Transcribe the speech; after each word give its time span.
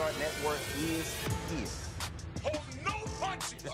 Star 0.00 0.12
Network 0.18 0.58
is 0.78 1.14
here. 1.52 1.68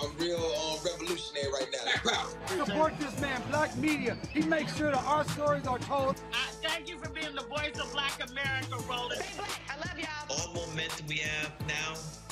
I'm 0.03 0.19
real 0.19 0.37
uh, 0.37 0.77
revolutionary 0.85 1.53
right 1.53 1.69
now. 1.71 2.11
Pow. 2.11 2.65
Support 2.65 2.99
this 2.99 3.21
man, 3.21 3.41
Black 3.49 3.77
Media. 3.77 4.17
He 4.33 4.41
makes 4.43 4.77
sure 4.77 4.91
that 4.91 5.05
our 5.05 5.23
stories 5.29 5.69
are 5.69 5.79
told. 5.79 6.21
Thank 6.65 6.89
you 6.89 6.99
for 6.99 7.11
being 7.11 7.33
the 7.33 7.45
voice 7.45 7.79
of 7.81 7.93
Black 7.93 8.19
America, 8.29 8.77
Roland. 8.91 9.23
I 9.71 9.77
love 9.77 9.97
y'all. 9.97 10.09
All 10.31 10.67
momentum 10.67 11.07
we 11.07 11.19
have 11.19 11.53
now, 11.69 11.95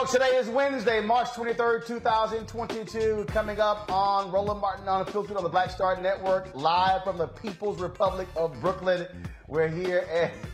Folks, 0.00 0.12
today 0.12 0.34
is 0.36 0.48
Wednesday, 0.48 0.98
March 1.02 1.28
23rd, 1.28 1.86
2022. 1.86 3.26
Coming 3.28 3.60
up 3.60 3.84
on 3.92 4.32
Roland 4.32 4.58
Martin 4.58 4.88
Unfiltered 4.88 5.36
on 5.36 5.42
the 5.42 5.48
Black 5.50 5.68
Star 5.68 6.00
Network, 6.00 6.48
live 6.54 7.04
from 7.04 7.18
the 7.18 7.26
People's 7.26 7.78
Republic 7.82 8.26
of 8.34 8.58
Brooklyn. 8.62 9.06
We're 9.46 9.68
here 9.68 10.06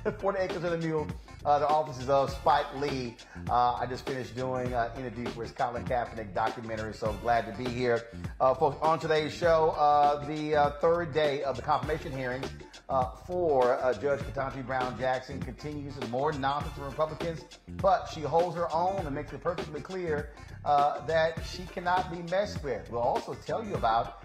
at 0.04 0.18
40 0.20 0.38
Acres 0.40 0.64
and 0.64 0.74
a 0.74 0.78
Mule 0.78 1.06
uh, 1.44 1.60
the 1.60 1.68
offices 1.68 2.08
of 2.08 2.30
Spike 2.30 2.66
Lee. 2.74 3.16
Uh, 3.48 3.74
I 3.74 3.86
just 3.86 4.04
finished 4.04 4.34
doing 4.34 4.72
an 4.72 4.90
interview 4.98 5.26
for 5.28 5.42
his 5.42 5.52
Colin 5.52 5.84
Kaepernick 5.84 6.34
documentary, 6.34 6.92
so 6.92 7.12
glad 7.22 7.46
to 7.46 7.62
be 7.62 7.70
here. 7.70 8.02
Uh, 8.40 8.52
folks, 8.52 8.76
on 8.82 8.98
today's 8.98 9.32
show, 9.32 9.70
uh, 9.78 10.26
the 10.26 10.56
uh, 10.56 10.70
third 10.80 11.14
day 11.14 11.44
of 11.44 11.54
the 11.54 11.62
confirmation 11.62 12.10
hearings 12.10 12.48
uh, 12.88 13.10
for 13.26 13.78
Judge 14.00 14.20
Ketanji 14.20 14.66
Brown 14.66 14.98
Jackson 14.98 15.40
continues 15.40 15.94
more 16.10 16.32
nonsense 16.32 16.74
from 16.74 16.84
Republicans, 16.84 17.42
but 17.82 18.06
she 18.06 18.20
holds 18.20 18.56
her 18.56 18.72
own 18.72 19.04
and 19.04 19.14
makes 19.14 19.32
it 19.32 19.42
perfectly 19.42 19.80
clear 19.80 20.30
that 20.64 21.40
she 21.46 21.62
cannot 21.64 22.10
be 22.10 22.22
messed 22.30 22.62
with. 22.62 22.90
We'll 22.90 23.00
also 23.00 23.34
tell 23.46 23.64
you 23.64 23.74
about 23.74 24.22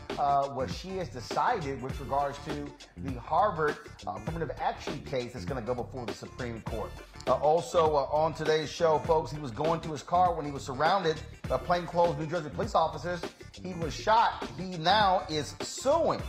what 0.54 0.70
she 0.70 0.90
has 0.98 1.10
decided 1.10 1.82
with 1.82 2.00
regards 2.00 2.38
to 2.46 2.68
the 3.04 3.20
Harvard 3.20 3.78
affirmative 4.08 4.52
action 4.60 5.00
case 5.06 5.34
that's 5.34 5.46
going 5.46 5.60
to 5.62 5.66
go 5.66 5.76
before 5.76 6.06
the 6.06 6.14
Supreme 6.14 6.62
Court. 6.62 6.92
Uh, 7.28 7.34
also 7.34 7.96
uh, 7.96 8.08
on 8.12 8.34
today's 8.34 8.70
show, 8.70 8.98
folks, 9.00 9.32
he 9.32 9.40
was 9.40 9.52
going 9.52 9.80
to 9.82 9.92
his 9.92 10.02
car 10.02 10.34
when 10.34 10.46
he 10.46 10.52
was 10.52 10.64
surrounded 10.64 11.22
by 11.48 11.58
plainclothes 11.58 12.18
New 12.18 12.26
Jersey 12.26 12.50
police 12.50 12.74
officers. 12.74 13.22
He 13.52 13.74
was 13.76 13.94
shot. 13.94 14.48
He 14.58 14.78
now 14.78 15.24
is 15.30 15.56
suing. 15.62 16.22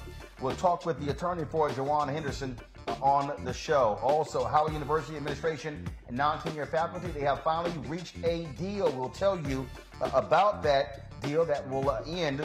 We'll 0.43 0.57
talk 0.57 0.85
with 0.85 0.99
the 0.99 1.13
attorney 1.13 1.45
for 1.45 1.71
Jawan 1.71 2.13
Henderson 2.13 2.59
on 3.01 3.33
the 3.45 3.53
show. 3.53 3.97
Also, 4.03 4.45
Howard 4.45 4.73
University 4.73 5.17
administration 5.17 5.87
and 6.09 6.17
non-tenure 6.17 6.67
faculty, 6.67 7.07
they 7.13 7.21
have 7.21 7.45
finally 7.45 7.73
reached 7.87 8.17
a 8.25 8.47
deal. 8.59 8.91
We'll 8.91 9.09
tell 9.09 9.39
you 9.49 9.65
uh, 10.01 10.11
about 10.13 10.65
that 10.65 11.21
deal 11.21 11.45
that 11.45 11.71
will 11.71 11.89
uh, 11.89 12.03
end 12.09 12.45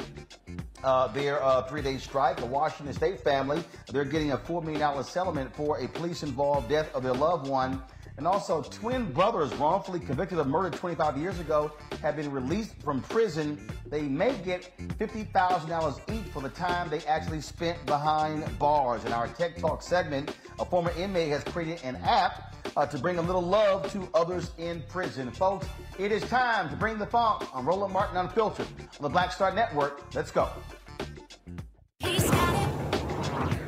uh, 0.84 1.08
their 1.08 1.44
uh, 1.44 1.64
three-day 1.64 1.98
strike. 1.98 2.38
The 2.38 2.46
Washington 2.46 2.94
State 2.94 3.20
family, 3.20 3.64
they're 3.92 4.06
getting 4.06 4.32
a 4.32 4.38
$4 4.38 4.64
million 4.64 5.04
settlement 5.04 5.56
for 5.56 5.80
a 5.80 5.88
police-involved 5.88 6.70
death 6.70 6.94
of 6.94 7.02
their 7.02 7.14
loved 7.16 7.48
one 7.48 7.82
and 8.18 8.26
also, 8.26 8.64
twin 8.64 9.12
brothers 9.12 9.54
wrongfully 9.56 10.00
convicted 10.00 10.40
of 10.40 10.48
murder 10.48 10.76
25 10.76 11.18
years 11.18 11.40
ago 11.40 11.72
have 12.02 12.16
been 12.16 12.32
released 12.32 12.74
from 12.82 13.00
prison. 13.02 13.60
They 13.86 14.02
may 14.02 14.36
get 14.40 14.76
$50,000 14.98 16.12
each 16.12 16.32
for 16.32 16.42
the 16.42 16.50
time 16.50 16.90
they 16.90 17.02
actually 17.02 17.42
spent 17.42 17.86
behind 17.86 18.44
bars. 18.58 19.06
In 19.06 19.14
our 19.14 19.28
Tech 19.28 19.58
Talk 19.58 19.84
segment, 19.84 20.36
a 20.60 20.66
former 20.66 20.92
inmate 20.98 21.30
has 21.30 21.44
created 21.44 21.80
an 21.84 21.98
app 21.98 22.56
uh, 22.76 22.88
to 22.88 22.98
bring 22.98 23.20
a 23.20 23.22
little 23.22 23.42
love 23.42 23.92
to 23.92 24.10
others 24.16 24.50
in 24.58 24.82
prison. 24.90 25.30
Folks, 25.30 25.68
it 26.00 26.12
is 26.12 26.24
time 26.24 26.70
to 26.70 26.76
bring 26.76 26.98
the 26.98 27.06
funk 27.06 27.48
on 27.56 27.66
Roland 27.66 27.94
Martin 27.94 28.18
Unfiltered 28.18 28.68
on 28.80 29.02
the 29.02 29.10
Black 29.10 29.32
Star 29.32 29.54
Network. 29.54 30.02
Let's 30.16 30.32
go. 30.32 30.50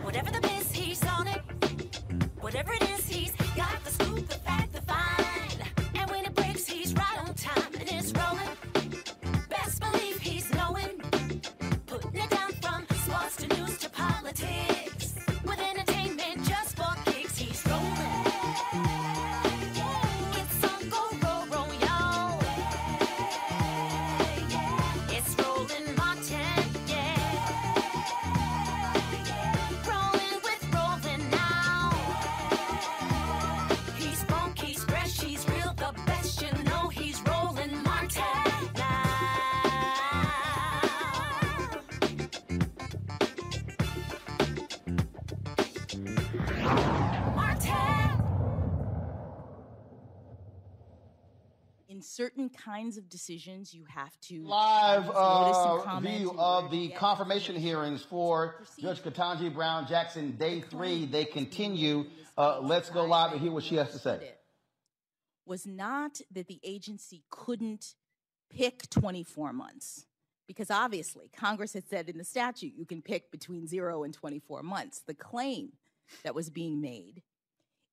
Whatever 0.03 0.31
the 0.31 0.47
he's 0.73 1.05
on 1.05 1.27
it. 1.27 1.41
Whatever 2.39 2.73
it 2.73 2.89
is, 2.89 2.98
certain 52.19 52.49
kinds 52.49 52.97
of 52.97 53.07
decisions 53.07 53.73
you 53.73 53.85
have 53.87 54.11
to 54.19 54.43
live 54.43 55.09
uh, 55.09 55.99
view 56.01 56.35
of 56.37 56.69
the 56.69 56.89
confirmation 56.89 57.55
hearings 57.55 58.03
for 58.03 58.61
Judge 58.77 59.01
Ketanji 59.01 59.53
Brown 59.53 59.87
Jackson. 59.87 60.31
Day 60.35 60.59
three, 60.59 61.05
they 61.05 61.23
continue. 61.23 62.03
Uh, 62.37 62.59
let's 62.59 62.89
go 62.89 63.05
live 63.05 63.31
and 63.31 63.39
hear 63.39 63.53
what 63.53 63.63
she 63.63 63.75
has 63.75 63.93
to 63.93 63.99
say. 63.99 64.33
Was 65.45 65.65
not 65.65 66.19
that 66.33 66.47
the 66.47 66.59
agency 66.61 67.23
couldn't 67.29 67.95
pick 68.49 68.89
24 68.89 69.53
months, 69.53 70.05
because 70.45 70.69
obviously 70.69 71.29
Congress 71.33 71.71
had 71.71 71.87
said 71.87 72.09
in 72.09 72.17
the 72.17 72.25
statute 72.25 72.73
you 72.75 72.85
can 72.85 73.01
pick 73.01 73.31
between 73.31 73.65
zero 73.65 74.03
and 74.03 74.13
24 74.13 74.61
months. 74.61 75.03
The 75.07 75.13
claim 75.13 75.71
that 76.25 76.35
was 76.35 76.49
being 76.49 76.81
made 76.81 77.21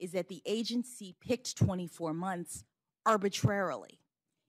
is 0.01 0.11
that 0.11 0.27
the 0.27 0.43
agency 0.45 1.15
picked 1.21 1.57
24 1.57 2.13
months 2.13 2.65
arbitrarily 3.07 4.01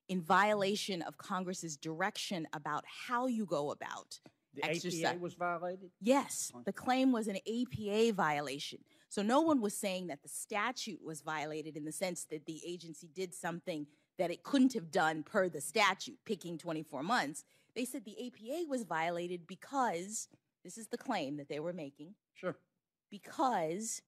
in 0.10 0.22
violation 0.22 1.02
of 1.02 1.18
Congress's 1.18 1.78
direction 1.78 2.48
about 2.54 2.84
how 2.86 3.28
you 3.28 3.46
go 3.46 3.72
about 3.72 4.20
the 4.54 4.66
exercise. 4.66 5.04
APA 5.04 5.20
was 5.20 5.34
violated? 5.34 5.92
Yes. 6.02 6.52
The 6.66 6.74
claim 6.74 7.12
was 7.12 7.28
an 7.28 7.38
APA 7.38 8.14
violation. 8.14 8.80
So 9.10 9.22
no 9.22 9.42
one 9.42 9.62
was 9.62 9.76
saying 9.76 10.08
that 10.08 10.22
the 10.22 10.30
statute 10.30 11.00
was 11.04 11.22
violated 11.22 11.78
in 11.78 11.86
the 11.86 11.92
sense 11.92 12.26
that 12.32 12.46
the 12.46 12.62
agency 12.66 13.10
did 13.14 13.34
something 13.34 13.88
that 14.18 14.32
it 14.32 14.44
couldn't 14.44 14.74
have 14.74 14.92
done 14.92 15.24
per 15.24 15.48
the 15.48 15.62
statute, 15.62 16.18
picking 16.26 16.58
24 16.58 17.04
months. 17.04 17.44
They 17.76 17.86
said 17.86 18.04
the 18.04 18.28
APA 18.28 18.68
was 18.68 18.84
violated 18.84 19.46
because 19.48 20.28
this 20.64 20.78
is 20.78 20.88
the 20.88 20.98
claim 20.98 21.38
that 21.38 21.50
they 21.50 21.60
were 21.60 21.74
making. 21.74 22.16
Sure. 22.34 22.58
Because 23.12 24.02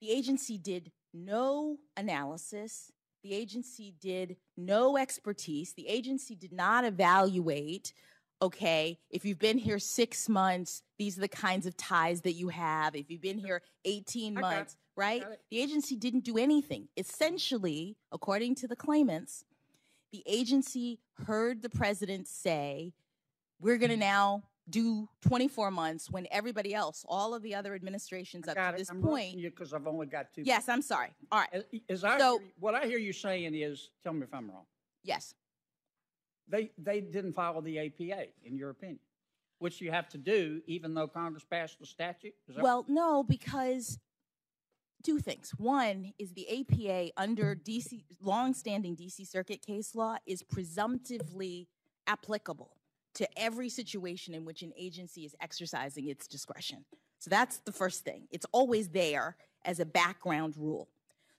the 0.00 0.10
agency 0.10 0.56
did 0.56 0.92
no 1.12 1.78
analysis, 1.96 2.92
the 3.24 3.34
agency 3.34 3.94
did 4.00 4.36
no 4.56 4.96
expertise. 4.96 5.72
The 5.72 5.88
agency 5.88 6.36
did 6.36 6.52
not 6.52 6.84
evaluate, 6.84 7.92
okay, 8.40 8.98
if 9.10 9.24
you've 9.24 9.38
been 9.38 9.58
here 9.58 9.78
six 9.78 10.28
months, 10.28 10.82
these 10.98 11.16
are 11.16 11.22
the 11.22 11.28
kinds 11.28 11.66
of 11.66 11.76
ties 11.76 12.20
that 12.20 12.34
you 12.34 12.50
have. 12.50 12.94
If 12.94 13.10
you've 13.10 13.22
been 13.22 13.38
here 13.38 13.62
18 13.86 14.34
months, 14.34 14.76
right? 14.94 15.24
The 15.50 15.58
agency 15.58 15.96
didn't 15.96 16.24
do 16.24 16.36
anything. 16.36 16.88
Essentially, 16.96 17.96
according 18.12 18.56
to 18.56 18.68
the 18.68 18.76
claimants, 18.76 19.44
the 20.12 20.22
agency 20.26 21.00
heard 21.26 21.62
the 21.62 21.70
president 21.70 22.28
say, 22.28 22.92
we're 23.58 23.78
going 23.78 23.90
to 23.90 23.96
now 23.96 24.42
do 24.68 25.08
24 25.22 25.70
months 25.70 26.10
when 26.10 26.26
everybody 26.30 26.74
else, 26.74 27.04
all 27.08 27.34
of 27.34 27.42
the 27.42 27.54
other 27.54 27.74
administrations 27.74 28.48
up 28.48 28.56
to 28.56 28.74
this 28.78 28.90
I'm 28.90 29.02
point. 29.02 29.40
because 29.42 29.74
I've 29.74 29.86
only 29.86 30.06
got 30.06 30.32
two. 30.34 30.42
Yes, 30.44 30.68
I'm 30.68 30.82
sorry. 30.82 31.10
All 31.30 31.40
right. 31.40 31.48
As, 31.52 31.64
as 31.88 32.04
I 32.04 32.18
so, 32.18 32.38
hear, 32.38 32.48
what 32.60 32.74
I 32.74 32.86
hear 32.86 32.98
you 32.98 33.12
saying 33.12 33.54
is, 33.54 33.90
tell 34.02 34.12
me 34.12 34.22
if 34.22 34.32
I'm 34.32 34.50
wrong. 34.50 34.64
Yes. 35.02 35.34
They 36.48 36.70
they 36.78 37.00
didn't 37.00 37.34
follow 37.34 37.60
the 37.60 37.78
APA, 37.78 38.26
in 38.44 38.56
your 38.56 38.70
opinion, 38.70 39.00
which 39.58 39.80
you 39.80 39.90
have 39.90 40.08
to 40.10 40.18
do, 40.18 40.60
even 40.66 40.94
though 40.94 41.08
Congress 41.08 41.44
passed 41.44 41.78
the 41.80 41.86
statute. 41.86 42.34
well, 42.58 42.82
right? 42.82 42.88
no, 42.88 43.22
because 43.22 43.98
two 45.02 45.18
things. 45.18 45.52
One 45.56 46.12
is 46.18 46.32
the 46.32 46.46
APA 46.60 47.12
under 47.16 47.54
DC 47.54 48.04
longstanding 48.20 48.96
DC 48.96 49.26
Circuit 49.26 49.62
case 49.62 49.94
law 49.94 50.16
is 50.26 50.42
presumptively 50.42 51.68
applicable 52.06 52.76
to 53.14 53.28
every 53.36 53.68
situation 53.68 54.34
in 54.34 54.44
which 54.44 54.62
an 54.62 54.72
agency 54.76 55.24
is 55.24 55.34
exercising 55.40 56.08
its 56.08 56.26
discretion. 56.26 56.84
So 57.18 57.30
that's 57.30 57.58
the 57.58 57.72
first 57.72 58.04
thing. 58.04 58.28
It's 58.30 58.46
always 58.52 58.88
there 58.88 59.36
as 59.64 59.80
a 59.80 59.86
background 59.86 60.54
rule. 60.56 60.88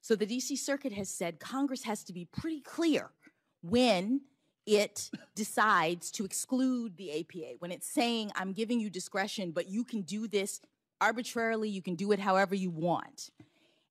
So 0.02 0.16
the 0.16 0.26
DC 0.26 0.58
Circuit 0.58 0.94
has 0.94 1.10
said 1.10 1.40
Congress 1.40 1.84
has 1.84 2.04
to 2.06 2.14
be 2.14 2.26
pretty 2.26 2.62
clear 2.62 3.10
when 3.62 4.22
it 4.66 5.10
decides 5.36 6.12
to 6.12 6.26
exclude 6.26 6.98
the 6.98 7.20
APA, 7.20 7.56
when 7.60 7.72
it's 7.72 7.88
saying, 7.88 8.32
I'm 8.36 8.52
giving 8.52 8.80
you 8.80 8.90
discretion, 8.90 9.52
but 9.52 9.68
you 9.68 9.84
can 9.84 10.02
do 10.02 10.28
this 10.28 10.62
arbitrarily, 11.02 11.70
you 11.70 11.82
can 11.82 11.96
do 11.96 12.12
it 12.12 12.20
however 12.20 12.56
you 12.56 12.70
want. 12.70 13.30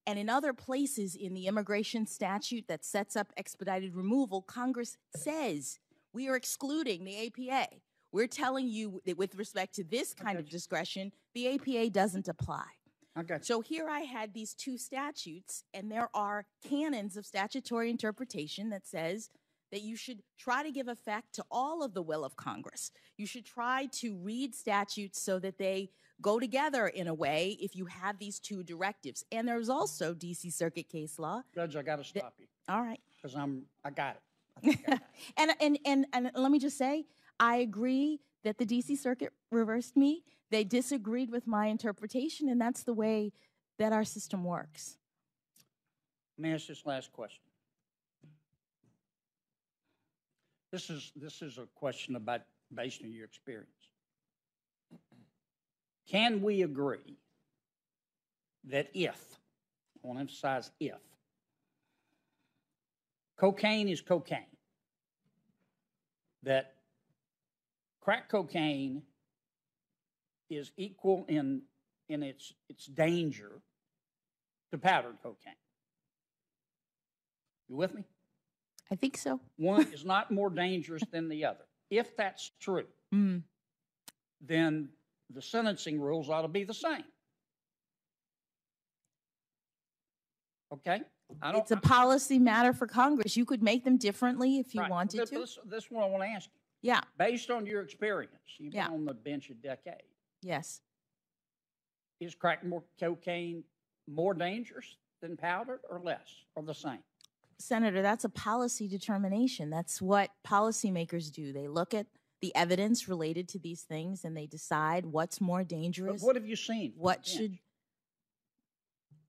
And 0.07 0.19
in 0.19 0.29
other 0.29 0.53
places 0.53 1.14
in 1.14 1.33
the 1.35 1.47
immigration 1.47 2.07
statute 2.07 2.67
that 2.69 2.85
sets 2.85 3.17
up 3.17 3.33
expedited 3.37 3.95
removal, 3.95 4.43
Congress 4.43 4.97
says 5.17 5.79
we 6.14 6.28
are 6.28 6.37
excluding 6.37 7.04
the 7.04 7.26
APA. 7.26 7.68
We're 8.12 8.28
telling 8.28 8.68
you 8.68 9.02
that 9.04 9.18
with 9.18 9.35
respect 9.35 9.75
to 9.75 9.85
this 9.85 10.14
kind 10.14 10.38
of 10.38 10.49
discretion, 10.49 11.11
the 11.35 11.54
APA 11.54 11.90
doesn't 11.90 12.28
apply. 12.28 12.64
Okay. 13.18 13.38
So 13.42 13.61
here 13.61 13.88
I 13.88 14.00
had 14.00 14.33
these 14.33 14.54
two 14.54 14.78
statutes, 14.78 15.64
and 15.75 15.90
there 15.90 16.09
are 16.14 16.47
canons 16.66 17.16
of 17.16 17.26
statutory 17.26 17.90
interpretation 17.90 18.71
that 18.71 18.87
says 18.87 19.30
that 19.73 19.83
you 19.83 19.97
should 19.97 20.23
try 20.38 20.62
to 20.62 20.71
give 20.71 20.87
effect 20.87 21.35
to 21.35 21.44
all 21.50 21.83
of 21.83 21.94
the 21.94 22.02
will 22.02 22.25
of 22.25 22.37
Congress. 22.37 22.92
You 23.16 23.26
should 23.26 23.44
try 23.44 23.88
to 23.94 24.16
read 24.16 24.54
statutes 24.54 25.21
so 25.21 25.40
that 25.40 25.59
they 25.59 25.90
go 26.23 26.38
together 26.38 26.87
in 26.87 27.09
a 27.09 27.14
way 27.14 27.56
if 27.61 27.75
you 27.75 27.87
have 27.87 28.18
these 28.18 28.38
two 28.38 28.62
directives. 28.62 29.25
And 29.33 29.49
there's 29.49 29.68
also 29.68 30.14
DC 30.14 30.52
Circuit 30.52 30.88
case 30.88 31.18
law. 31.18 31.42
Judge, 31.54 31.75
I 31.75 31.83
got 31.83 31.97
to 31.97 32.04
stop 32.04 32.35
you. 32.38 32.47
All 32.68 32.83
right. 32.83 33.00
Because 33.16 33.37
I'm, 33.37 33.64
I 33.85 33.90
got 33.90 34.16
it. 34.16 34.23
and, 35.37 35.52
and, 35.61 35.78
and, 35.84 36.06
and 36.12 36.30
let 36.34 36.50
me 36.50 36.58
just 36.58 36.78
say, 36.78 37.06
I 37.38 37.56
agree 37.56 38.20
that 38.44 38.58
the 38.58 38.66
DC 38.66 38.96
Circuit 38.99 39.32
reversed 39.50 39.96
me. 39.96 40.23
They 40.50 40.64
disagreed 40.64 41.30
with 41.30 41.46
my 41.46 41.66
interpretation, 41.66 42.49
and 42.49 42.61
that's 42.61 42.84
the 42.84 42.94
way 42.94 43.32
that 43.78 43.92
our 43.92 44.04
system 44.04 44.44
works. 44.44 44.99
Let 46.38 46.42
me 46.42 46.54
ask 46.54 46.66
this 46.66 46.84
last 46.84 47.12
question. 47.12 47.40
This 50.73 50.90
is 50.90 51.12
this 51.14 51.40
is 51.40 51.58
a 51.58 51.66
question 51.75 52.16
about 52.16 52.40
based 52.75 53.02
on 53.02 53.12
your 53.12 53.25
experience. 53.25 53.68
Can 56.08 56.42
we 56.42 56.62
agree 56.62 57.16
that 58.64 58.88
if, 58.92 59.38
I 60.02 60.06
want 60.06 60.18
to 60.18 60.20
emphasize 60.23 60.70
if, 60.80 60.99
cocaine 63.37 63.88
is 63.88 64.00
cocaine, 64.00 64.45
that 66.43 66.75
crack 68.00 68.29
cocaine 68.29 69.03
is 70.50 70.73
equal 70.76 71.25
in 71.29 71.62
in 72.09 72.23
its 72.23 72.53
its 72.69 72.87
danger 72.87 73.61
to 74.71 74.79
powdered 74.79 75.17
cocaine. 75.23 75.55
You 77.69 77.76
with 77.76 77.95
me? 77.95 78.05
I 78.91 78.97
think 78.97 79.17
so. 79.17 79.41
One 79.57 79.87
is 79.93 80.05
not 80.05 80.31
more 80.31 80.50
dangerous 80.50 81.03
than 81.11 81.29
the 81.29 81.45
other. 81.47 81.64
If 81.91 82.17
that's 82.17 82.50
true, 82.61 82.87
mm. 83.14 83.43
then 84.41 84.88
the 85.31 85.43
sentencing 85.43 86.00
rules 86.00 86.29
ought 86.29 86.43
to 86.43 86.49
be 86.49 86.64
the 86.64 86.75
same. 86.75 87.05
Okay? 90.73 91.03
It's 91.43 91.71
a 91.71 91.76
policy 91.76 92.38
matter 92.38 92.73
for 92.73 92.87
Congress. 92.87 93.37
You 93.37 93.45
could 93.45 93.62
make 93.62 93.85
them 93.85 93.97
differently 93.97 94.59
if 94.59 94.75
you 94.75 94.81
right. 94.81 94.90
wanted 94.90 95.21
this, 95.21 95.31
to. 95.31 95.38
This, 95.38 95.59
this 95.66 95.85
is 95.85 95.90
what 95.90 96.04
I 96.04 96.09
want 96.09 96.23
to 96.23 96.28
ask 96.28 96.47
you. 96.47 96.90
Yeah. 96.90 97.00
Based 97.19 97.50
on 97.50 97.66
your 97.66 97.81
experience, 97.81 98.35
you've 98.59 98.75
yeah. 98.75 98.88
been 98.88 98.95
on 98.95 99.04
the 99.07 99.14
bench 99.14 99.50
a 99.50 99.54
decade. 99.54 100.02
Yes. 100.43 100.81
Is 102.21 102.35
crack 102.35 102.64
more 102.64 102.83
cocaine 103.00 103.64
more 104.07 104.35
dangerous 104.35 104.97
than 105.23 105.37
powdered 105.37 105.81
or 105.90 106.00
less 106.00 106.28
or 106.54 106.62
the 106.62 106.75
same? 106.75 106.99
Senator, 107.59 108.02
that's 108.02 108.25
a 108.25 108.28
policy 108.28 108.88
determination. 108.88 109.71
That's 109.71 110.02
what 110.02 110.31
policymakers 110.47 111.33
do. 111.33 111.52
They 111.52 111.69
look 111.69 111.95
at 111.95 112.07
the 112.43 112.54
evidence 112.54 113.09
related 113.09 113.49
to 113.49 113.59
these 113.59 113.83
things 113.83 114.25
and 114.25 114.37
they 114.37 114.47
decide 114.47 115.07
what's 115.07 115.40
more 115.40 115.64
dangerous. 115.64 116.21
But 116.21 116.26
what 116.26 116.37
have 116.37 116.47
you 116.47 116.57
seen? 116.57 116.93
What 116.97 117.26
should 117.26 117.59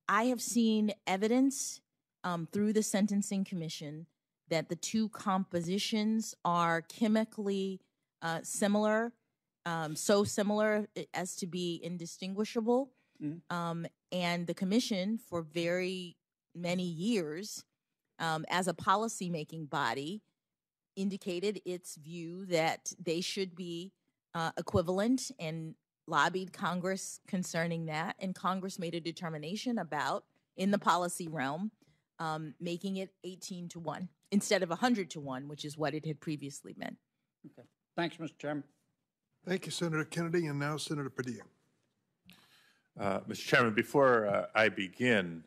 I 0.09 0.25
have 0.25 0.41
seen 0.41 0.91
evidence 1.07 1.79
um, 2.25 2.47
through 2.51 2.73
the 2.73 2.83
Sentencing 2.83 3.45
Commission 3.45 4.07
that 4.49 4.67
the 4.67 4.75
two 4.75 5.07
compositions 5.09 6.35
are 6.43 6.81
chemically 6.81 7.79
uh, 8.21 8.39
similar, 8.43 9.13
um, 9.65 9.95
so 9.95 10.23
similar 10.23 10.87
as 11.13 11.35
to 11.37 11.47
be 11.47 11.79
indistinguishable. 11.83 12.91
Mm-hmm. 13.23 13.55
Um, 13.55 13.85
and 14.11 14.45
the 14.45 14.53
commission, 14.53 15.17
for 15.17 15.41
very 15.41 16.17
many 16.53 16.83
years, 16.83 17.63
um, 18.19 18.45
as 18.49 18.67
a 18.67 18.73
policymaking 18.73 19.69
body, 19.69 20.21
indicated 20.95 21.61
its 21.65 21.95
view 21.95 22.45
that 22.47 22.91
they 23.03 23.21
should 23.21 23.55
be 23.55 23.91
uh, 24.33 24.51
equivalent 24.57 25.31
and 25.39 25.75
lobbied 26.07 26.53
Congress 26.53 27.19
concerning 27.27 27.87
that. 27.87 28.15
And 28.19 28.33
Congress 28.35 28.79
made 28.79 28.95
a 28.95 28.99
determination 28.99 29.77
about, 29.79 30.23
in 30.55 30.71
the 30.71 30.77
policy 30.77 31.27
realm, 31.27 31.71
um, 32.19 32.53
making 32.59 32.97
it 32.97 33.11
18 33.23 33.69
to 33.69 33.79
1 33.79 34.09
instead 34.31 34.63
of 34.63 34.69
100 34.69 35.09
to 35.11 35.19
1, 35.19 35.47
which 35.47 35.65
is 35.65 35.77
what 35.77 35.93
it 35.93 36.05
had 36.05 36.19
previously 36.19 36.73
been. 36.73 36.97
Okay. 37.45 37.67
Thanks, 37.95 38.17
Mr. 38.17 38.37
Chairman. 38.37 38.63
Thank 39.45 39.65
you, 39.65 39.71
Senator 39.71 40.05
Kennedy. 40.05 40.47
And 40.47 40.59
now 40.59 40.77
Senator 40.77 41.09
Padilla. 41.09 41.43
Uh, 42.99 43.19
Mr. 43.21 43.45
Chairman, 43.45 43.73
before 43.73 44.27
uh, 44.27 44.45
I 44.55 44.69
begin, 44.69 45.43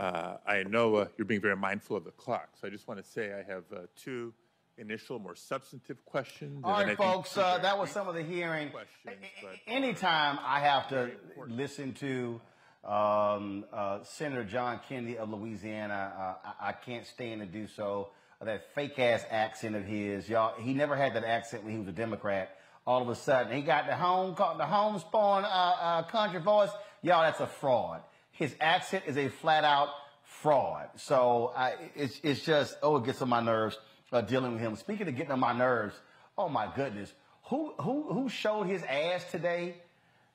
uh, 0.00 0.36
I 0.46 0.62
know 0.64 0.96
uh, 0.96 1.06
you're 1.16 1.26
being 1.26 1.40
very 1.40 1.56
mindful 1.56 1.96
of 1.96 2.04
the 2.04 2.10
clock, 2.10 2.50
so 2.60 2.66
I 2.66 2.70
just 2.70 2.88
want 2.88 3.02
to 3.02 3.08
say 3.08 3.32
I 3.32 3.42
have 3.50 3.64
uh, 3.72 3.80
two 3.96 4.32
initial, 4.78 5.18
more 5.18 5.34
substantive 5.34 6.04
questions. 6.04 6.60
All 6.64 6.72
right, 6.72 6.96
folks, 6.96 7.36
uh, 7.36 7.58
that 7.58 7.78
was 7.78 7.90
some 7.90 8.08
of 8.08 8.14
the 8.14 8.22
hearing. 8.22 8.70
Questions. 8.70 9.26
Anytime 9.66 10.38
I 10.42 10.60
have 10.60 10.88
to 10.88 11.10
listen 11.48 11.94
to 11.94 12.40
um, 12.86 13.64
uh, 13.72 13.98
Senator 14.04 14.44
John 14.44 14.80
Kennedy 14.88 15.18
of 15.18 15.28
Louisiana, 15.30 16.12
uh, 16.16 16.48
I, 16.60 16.68
I, 16.68 16.72
can't 16.72 17.04
stand 17.04 17.40
to 17.40 17.46
do 17.46 17.66
so. 17.66 18.10
that 18.40 18.74
fake 18.76 18.96
ass 19.00 19.24
accent 19.28 19.74
of 19.74 19.84
his, 19.84 20.28
y'all. 20.28 20.54
He 20.60 20.72
never 20.72 20.94
had 20.94 21.14
that 21.14 21.24
accent 21.24 21.64
when 21.64 21.72
he 21.72 21.78
was 21.80 21.88
a 21.88 21.92
Democrat. 21.92 22.56
All 22.86 23.02
of 23.02 23.08
a 23.08 23.16
sudden, 23.16 23.56
he 23.56 23.62
got 23.62 23.88
the 23.88 23.96
home, 23.96 24.36
caught 24.36 24.58
the 24.58 24.66
homespun 24.66 25.44
uh, 25.44 26.04
country 26.04 26.40
voice. 26.40 26.70
Y'all, 27.02 27.22
that's 27.22 27.40
a 27.40 27.48
fraud. 27.48 28.02
His 28.30 28.54
accent 28.60 29.02
is 29.08 29.16
a 29.16 29.30
flat 29.30 29.64
out 29.64 29.88
fraud. 30.22 30.88
So 30.94 31.52
I, 31.56 31.74
it's, 31.96 32.20
it's 32.22 32.42
just, 32.42 32.76
oh, 32.84 32.98
it 32.98 33.04
gets 33.04 33.20
on 33.20 33.28
my 33.28 33.40
nerves 33.40 33.76
uh, 34.12 34.20
dealing 34.20 34.52
with 34.52 34.60
him. 34.60 34.76
Speaking 34.76 35.08
of 35.08 35.16
getting 35.16 35.32
on 35.32 35.40
my 35.40 35.52
nerves, 35.52 35.96
oh 36.38 36.48
my 36.48 36.72
goodness. 36.76 37.12
Who, 37.48 37.74
who, 37.80 38.12
who 38.12 38.28
showed 38.28 38.68
his 38.68 38.84
ass 38.84 39.24
today? 39.32 39.74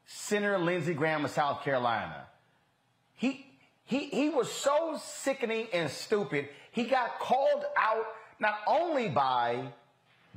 Senator 0.05 0.57
Lindsey 0.57 0.93
Graham 0.93 1.23
of 1.23 1.31
South 1.31 1.63
Carolina. 1.63 2.27
He, 3.15 3.45
he, 3.85 4.05
he 4.05 4.29
was 4.29 4.51
so 4.51 4.99
sickening 5.03 5.67
and 5.73 5.89
stupid. 5.89 6.49
He 6.71 6.85
got 6.85 7.19
called 7.19 7.65
out 7.77 8.05
not 8.39 8.55
only 8.67 9.09
by 9.09 9.71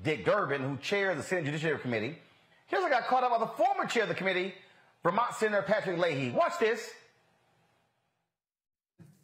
Dick 0.02 0.24
Durbin, 0.24 0.62
who 0.62 0.76
chairs 0.78 1.16
the 1.16 1.22
Senate 1.22 1.46
Judiciary 1.46 1.78
Committee, 1.78 2.18
he 2.66 2.76
also 2.76 2.88
got 2.88 3.06
caught 3.06 3.22
up 3.22 3.30
by 3.30 3.38
the 3.38 3.46
former 3.46 3.86
chair 3.86 4.02
of 4.02 4.08
the 4.08 4.14
committee, 4.14 4.54
Vermont 5.02 5.34
Senator 5.34 5.62
Patrick 5.62 5.98
Leahy. 5.98 6.30
Watch 6.30 6.58
this. 6.58 6.90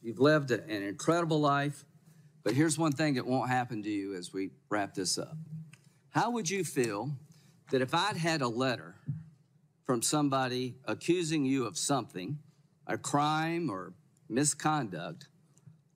You've 0.03 0.21
lived 0.21 0.51
an 0.51 0.71
incredible 0.71 1.41
life, 1.41 1.85
but 2.43 2.55
here's 2.55 2.79
one 2.79 2.93
thing 2.93 3.15
that 3.15 3.27
won't 3.27 3.51
happen 3.51 3.83
to 3.83 3.91
you 3.91 4.15
as 4.15 4.33
we 4.33 4.51
wrap 4.71 4.95
this 4.95 5.19
up. 5.19 5.37
How 6.11 6.31
would 6.31 6.49
you 6.49 6.65
feel 6.65 7.11
that 7.71 7.83
if 7.83 7.95
I'd 7.95 8.17
had 8.17 8.41
a 8.41 8.49
letter 8.49 8.97
from 9.85 10.03
somebody 10.03 10.77
accusing 10.87 11.45
you 11.45 11.67
of 11.67 11.77
something, 11.77 12.39
a 12.91 12.99
crime 12.99 13.71
or 13.71 13.93
misconduct, 14.29 15.29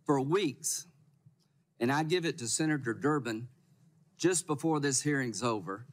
for 0.05 0.21
weeks, 0.21 0.87
and 1.81 1.91
I 1.91 2.03
give 2.03 2.25
it 2.25 2.39
to 2.39 2.47
Senator 2.47 2.95
Durbin 2.95 3.49
just 4.17 4.47
before 4.47 4.81
this 4.81 5.03
hearing's 5.03 5.43
over, 5.43 5.87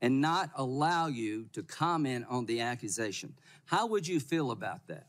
and 0.00 0.20
not 0.20 0.50
allow 0.56 1.08
you 1.08 1.46
to 1.52 1.62
comment 1.62 2.26
on 2.28 2.46
the 2.46 2.60
accusation? 2.60 3.34
How 3.66 3.86
would 3.86 4.06
you 4.06 4.20
feel 4.20 4.50
about 4.50 4.86
that? 4.88 5.06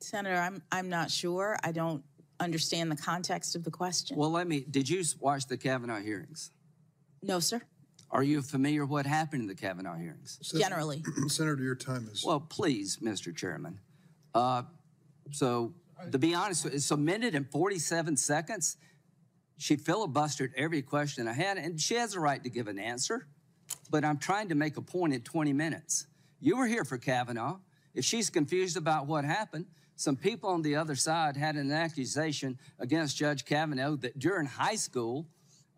Senator, 0.00 0.36
I'm 0.36 0.62
I'm 0.70 0.88
not 0.88 1.10
sure. 1.10 1.56
I 1.62 1.72
don't 1.72 2.02
understand 2.40 2.90
the 2.90 2.96
context 2.96 3.54
of 3.54 3.64
the 3.64 3.70
question. 3.70 4.16
Well, 4.16 4.30
let 4.30 4.46
me. 4.46 4.64
Did 4.68 4.88
you 4.88 5.02
watch 5.20 5.46
the 5.46 5.56
Kavanaugh 5.56 6.00
hearings? 6.00 6.50
No, 7.22 7.38
sir. 7.38 7.62
Are 8.12 8.22
you 8.22 8.42
familiar 8.42 8.84
what 8.84 9.06
happened 9.06 9.40
in 9.42 9.48
the 9.48 9.54
Kavanaugh 9.54 9.96
hearings? 9.96 10.38
Generally, 10.54 11.02
Senator, 11.28 11.62
your 11.62 11.74
time 11.74 12.08
is. 12.12 12.22
Well, 12.24 12.40
please, 12.40 12.98
Mr. 13.02 13.34
Chairman. 13.34 13.80
Uh, 14.34 14.64
so, 15.30 15.72
to 16.10 16.18
be 16.18 16.34
honest, 16.34 16.66
it's 16.66 16.90
a 16.90 16.96
minute 16.96 17.34
and 17.34 17.50
47 17.50 18.18
seconds. 18.18 18.76
She 19.56 19.78
filibustered 19.78 20.50
every 20.56 20.82
question 20.82 21.26
I 21.26 21.32
had, 21.32 21.56
and 21.56 21.80
she 21.80 21.94
has 21.94 22.14
a 22.14 22.20
right 22.20 22.42
to 22.44 22.50
give 22.50 22.68
an 22.68 22.78
answer. 22.78 23.26
But 23.90 24.04
I'm 24.04 24.18
trying 24.18 24.50
to 24.50 24.54
make 24.54 24.76
a 24.76 24.82
point 24.82 25.14
in 25.14 25.22
20 25.22 25.54
minutes. 25.54 26.06
You 26.38 26.58
were 26.58 26.66
here 26.66 26.84
for 26.84 26.98
Kavanaugh. 26.98 27.60
If 27.94 28.04
she's 28.04 28.28
confused 28.28 28.76
about 28.76 29.06
what 29.06 29.24
happened, 29.24 29.66
some 29.96 30.16
people 30.16 30.50
on 30.50 30.60
the 30.60 30.76
other 30.76 30.96
side 30.96 31.36
had 31.36 31.56
an 31.56 31.70
accusation 31.70 32.58
against 32.78 33.16
Judge 33.16 33.46
Kavanaugh 33.46 33.96
that 33.96 34.18
during 34.18 34.46
high 34.46 34.74
school, 34.74 35.28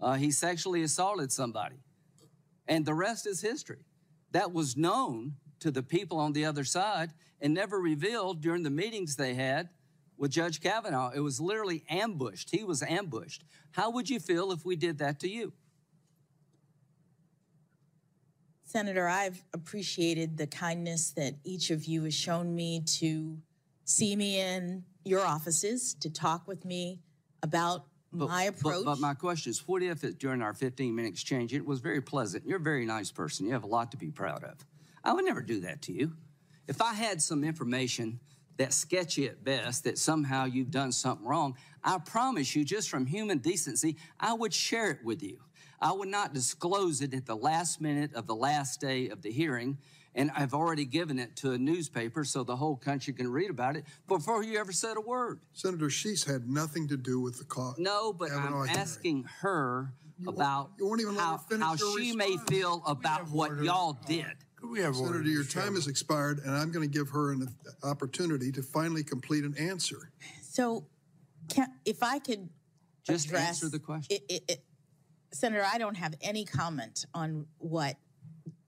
uh, 0.00 0.14
he 0.14 0.32
sexually 0.32 0.82
assaulted 0.82 1.30
somebody. 1.30 1.76
And 2.66 2.84
the 2.84 2.94
rest 2.94 3.26
is 3.26 3.40
history. 3.40 3.84
That 4.32 4.52
was 4.52 4.76
known 4.76 5.34
to 5.60 5.70
the 5.70 5.82
people 5.82 6.18
on 6.18 6.32
the 6.32 6.44
other 6.44 6.64
side 6.64 7.12
and 7.40 7.54
never 7.54 7.78
revealed 7.80 8.40
during 8.40 8.62
the 8.62 8.70
meetings 8.70 9.16
they 9.16 9.34
had 9.34 9.68
with 10.16 10.30
Judge 10.30 10.60
Kavanaugh. 10.60 11.10
It 11.14 11.20
was 11.20 11.40
literally 11.40 11.84
ambushed. 11.88 12.50
He 12.50 12.64
was 12.64 12.82
ambushed. 12.82 13.44
How 13.72 13.90
would 13.90 14.08
you 14.08 14.20
feel 14.20 14.52
if 14.52 14.64
we 14.64 14.76
did 14.76 14.98
that 14.98 15.20
to 15.20 15.28
you? 15.28 15.52
Senator, 18.64 19.06
I've 19.06 19.42
appreciated 19.52 20.36
the 20.36 20.46
kindness 20.46 21.12
that 21.12 21.34
each 21.44 21.70
of 21.70 21.84
you 21.84 22.02
has 22.04 22.14
shown 22.14 22.54
me 22.54 22.80
to 22.98 23.38
see 23.84 24.16
me 24.16 24.40
in 24.40 24.82
your 25.04 25.20
offices 25.20 25.94
to 26.00 26.10
talk 26.10 26.48
with 26.48 26.64
me 26.64 27.00
about 27.42 27.86
But, 28.14 28.28
my 28.28 28.50
but- 28.62 28.84
But, 28.84 29.00
my 29.00 29.14
question 29.14 29.50
is, 29.50 29.66
what 29.66 29.82
if 29.82 30.04
it, 30.04 30.18
during 30.18 30.40
our 30.40 30.54
15 30.54 30.94
minute 30.94 31.08
exchange, 31.08 31.52
it 31.52 31.66
was 31.66 31.80
very 31.80 32.00
pleasant? 32.00 32.46
You're 32.46 32.58
a 32.58 32.62
very 32.62 32.86
nice 32.86 33.10
person. 33.10 33.46
You 33.46 33.52
have 33.52 33.64
a 33.64 33.68
lot 33.68 33.90
to 33.90 33.96
be 33.96 34.10
proud 34.10 34.44
of. 34.44 34.64
I 35.02 35.12
would 35.12 35.24
never 35.24 35.42
do 35.42 35.60
that 35.60 35.82
to 35.82 35.92
you. 35.92 36.12
If 36.68 36.80
I 36.80 36.94
had 36.94 37.20
some 37.20 37.44
information 37.44 38.20
that's 38.56 38.76
sketchy 38.76 39.26
at 39.26 39.44
best, 39.44 39.84
that 39.84 39.98
somehow 39.98 40.44
you've 40.44 40.70
done 40.70 40.92
something 40.92 41.26
wrong, 41.26 41.56
I 41.82 41.98
promise 41.98 42.54
you, 42.54 42.64
just 42.64 42.88
from 42.88 43.04
human 43.04 43.38
decency, 43.38 43.96
I 44.18 44.32
would 44.32 44.54
share 44.54 44.90
it 44.92 45.04
with 45.04 45.22
you. 45.22 45.40
I 45.80 45.92
would 45.92 46.08
not 46.08 46.32
disclose 46.32 47.02
it 47.02 47.12
at 47.12 47.26
the 47.26 47.36
last 47.36 47.80
minute 47.80 48.14
of 48.14 48.26
the 48.26 48.34
last 48.34 48.80
day 48.80 49.08
of 49.08 49.20
the 49.22 49.30
hearing. 49.30 49.76
And 50.14 50.30
I've 50.36 50.54
already 50.54 50.84
given 50.84 51.18
it 51.18 51.34
to 51.36 51.52
a 51.52 51.58
newspaper 51.58 52.24
so 52.24 52.44
the 52.44 52.56
whole 52.56 52.76
country 52.76 53.12
can 53.12 53.30
read 53.30 53.50
about 53.50 53.76
it 53.76 53.84
before 54.06 54.44
you 54.44 54.58
ever 54.58 54.70
said 54.72 54.96
a 54.96 55.00
word. 55.00 55.40
Senator, 55.52 55.90
she's 55.90 56.24
had 56.24 56.48
nothing 56.48 56.86
to 56.88 56.96
do 56.96 57.20
with 57.20 57.38
the 57.38 57.44
cause. 57.44 57.76
No, 57.78 58.12
but 58.12 58.28
Kavanaugh 58.28 58.62
I'm 58.62 58.68
hearing. 58.68 58.80
asking 58.80 59.24
her 59.40 59.92
won't- 60.24 60.36
about 60.36 60.70
you 60.78 60.86
won't 60.86 61.00
even 61.00 61.16
how, 61.16 61.40
how 61.58 61.72
her 61.72 61.98
she 61.98 62.14
may 62.14 62.36
feel 62.48 62.82
about 62.86 63.28
what 63.30 63.60
y'all 63.62 63.98
did. 64.06 64.26
We 64.62 64.80
have 64.80 64.96
Senator, 64.96 65.22
your 65.28 65.44
time 65.44 65.74
has 65.74 65.88
expired, 65.88 66.38
and 66.38 66.56
I'm 66.56 66.70
going 66.72 66.88
to 66.88 66.98
give 66.98 67.10
her 67.10 67.32
an 67.32 67.54
opportunity 67.82 68.50
to 68.52 68.62
finally 68.62 69.04
complete 69.04 69.44
an 69.44 69.54
answer. 69.58 70.10
So, 70.40 70.86
can, 71.50 71.66
if 71.84 72.02
I 72.02 72.18
could 72.18 72.48
Just 73.02 73.26
address, 73.26 73.48
answer 73.48 73.68
the 73.68 73.78
question. 73.78 74.16
It, 74.16 74.22
it, 74.30 74.44
it, 74.48 74.64
Senator, 75.34 75.64
I 75.70 75.76
don't 75.76 75.96
have 75.96 76.14
any 76.22 76.46
comment 76.46 77.04
on 77.12 77.44
what 77.58 77.96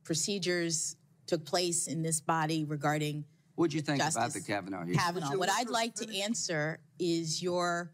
procedures 0.05 0.97
took 1.27 1.45
place 1.45 1.87
in 1.87 2.03
this 2.03 2.21
body 2.21 2.65
regarding 2.65 3.25
What'd 3.57 3.73
you 3.73 3.81
think 3.81 4.03
about 4.03 4.33
the 4.33 4.41
Kavanaugh 4.41 4.85
hearing? 4.85 4.99
Kavanaugh. 4.99 5.37
What 5.37 5.49
I'd 5.51 5.71
like 5.71 5.95
to 5.97 6.21
answer 6.21 6.79
is 6.99 7.43
your 7.43 7.91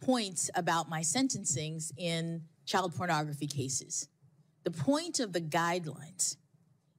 points 0.00 0.50
about 0.54 0.88
my 0.88 1.00
sentencings 1.00 1.92
in 1.98 2.42
child 2.64 2.94
pornography 2.94 3.46
cases. 3.46 4.08
The 4.64 4.70
point 4.70 5.20
of 5.20 5.32
the 5.32 5.40
guidelines 5.40 6.36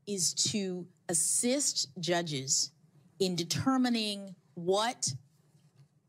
is 0.05 0.33
to 0.51 0.85
assist 1.09 1.89
judges 1.99 2.71
in 3.19 3.35
determining 3.35 4.35
what 4.53 5.13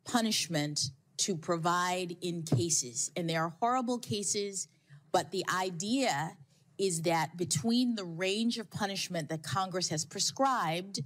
punishment 0.05 0.91
to 1.17 1.37
provide 1.37 2.17
in 2.21 2.43
cases. 2.43 3.11
And 3.17 3.29
there 3.29 3.43
are 3.45 3.55
horrible 3.61 3.99
cases, 3.99 4.69
but 5.13 5.31
the 5.31 5.45
idea 5.55 6.37
is 6.79 7.03
that 7.03 7.37
between 7.37 7.95
the 7.95 8.05
range 8.05 8.59
of 8.59 8.71
punishment 8.71 9.29
that 9.29 9.43
Congress 9.43 9.89
has 9.89 10.05
prescribed, 10.05 11.01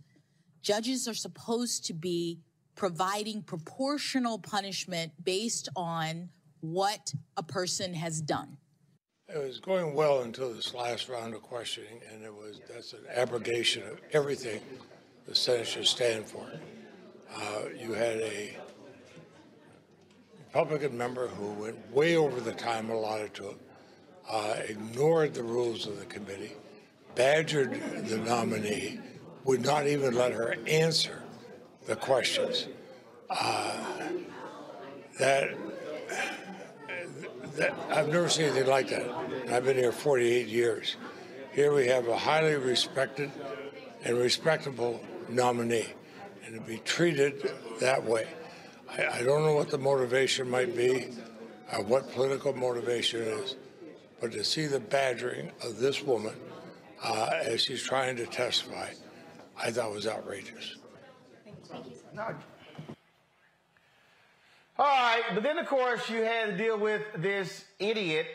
judges 0.63 1.07
are 1.07 1.15
supposed 1.15 1.85
to 1.87 1.95
be 1.95 2.41
providing 2.75 3.43
proportional 3.43 4.39
punishment 4.39 5.13
based 5.23 5.69
on 5.77 6.29
what 6.61 7.13
a 7.37 7.43
person 7.43 7.95
has 7.95 8.21
done. 8.21 8.57
It 9.29 9.39
was 9.39 9.61
going 9.61 9.95
well 9.95 10.23
until 10.23 10.55
this 10.55 10.73
last 10.73 11.09
round 11.09 11.35
of 11.35 11.43
questioning, 11.43 12.01
and 12.11 12.25
it 12.25 12.33
was 12.33 12.61
that's 12.69 12.95
an 12.95 13.05
abrogation 13.15 13.83
of 13.87 14.01
everything 14.13 14.61
the 15.27 15.35
Senate 15.35 15.67
should 15.67 15.87
stand 15.87 16.25
for. 16.25 16.47
Uh, 17.37 17.65
you 17.79 17.93
had 17.93 18.17
a 18.21 18.57
Republican 20.47 20.97
member 20.97 21.29
who 21.29 21.51
went 21.63 21.93
way 21.93 22.17
over 22.17 22.41
the 22.41 22.53
time 22.53 22.89
allotted 22.89 23.35
to 23.35 23.51
him, 23.51 23.59
uh, 24.29 24.57
ignored 24.69 25.35
the 25.35 25.43
rules 25.43 25.87
of 25.87 25.99
the 25.99 26.07
committee, 26.07 26.53
badgered 27.15 27.81
the 28.07 28.19
nominee, 28.19 28.99
would 29.45 29.63
not 29.63 29.87
even 29.87 30.15
let 30.15 30.33
her 30.33 30.57
answer 30.67 31.23
the 31.87 31.97
questions. 31.97 32.69
Uh, 33.31 33.77
that 35.19 35.51
that, 37.59 37.75
I've 37.91 38.09
never 38.09 38.29
seen 38.29 38.47
anything 38.47 38.69
like 38.69 38.89
that. 38.91 39.09
I've 39.51 39.65
been 39.65 39.77
here 39.77 39.93
48 39.93 40.47
years. 40.47 40.97
Here 41.53 41.73
we 41.75 41.89
have 41.89 42.07
a 42.07 42.17
highly 42.17 42.55
respected 42.55 43.31
and 44.05 44.17
respectable 44.17 45.01
nominee, 45.29 45.93
and 46.45 46.55
to 46.55 46.61
be 46.61 46.79
treated 46.79 47.53
that 47.81 48.05
way. 48.05 48.29
I, 48.89 49.07
I 49.07 49.23
don't 49.25 49.43
know 49.43 49.55
what 49.55 49.71
the 49.71 49.79
motivation 49.79 50.49
might 50.49 50.77
be, 50.77 51.09
uh, 51.73 51.79
what 51.79 52.13
political 52.13 52.55
motivation 52.55 53.23
is, 53.23 53.57
but 54.21 54.33
to 54.33 54.45
see 54.45 54.67
the 54.67 54.81
badgering 54.81 55.51
of 55.63 55.79
this 55.79 56.03
woman 56.03 56.35
uh, 57.03 57.31
as 57.43 57.63
she's 57.63 57.83
trying 57.83 58.17
to 58.17 58.27
testify, 58.27 58.89
I 59.57 59.71
thought 59.71 59.93
was 59.93 60.07
outrageous. 60.07 60.77
All 64.81 64.87
right, 64.87 65.23
but 65.35 65.43
then 65.43 65.59
of 65.59 65.67
course 65.67 66.09
you 66.09 66.23
had 66.23 66.51
to 66.51 66.57
deal 66.57 66.79
with 66.79 67.03
this 67.17 67.65
idiot, 67.79 68.27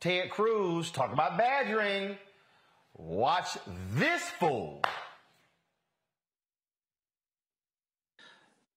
Ted 0.00 0.30
Cruz, 0.30 0.90
talking 0.90 1.14
about 1.14 1.38
badgering. 1.38 2.16
Watch 2.94 3.56
this 3.92 4.22
fool. 4.40 4.82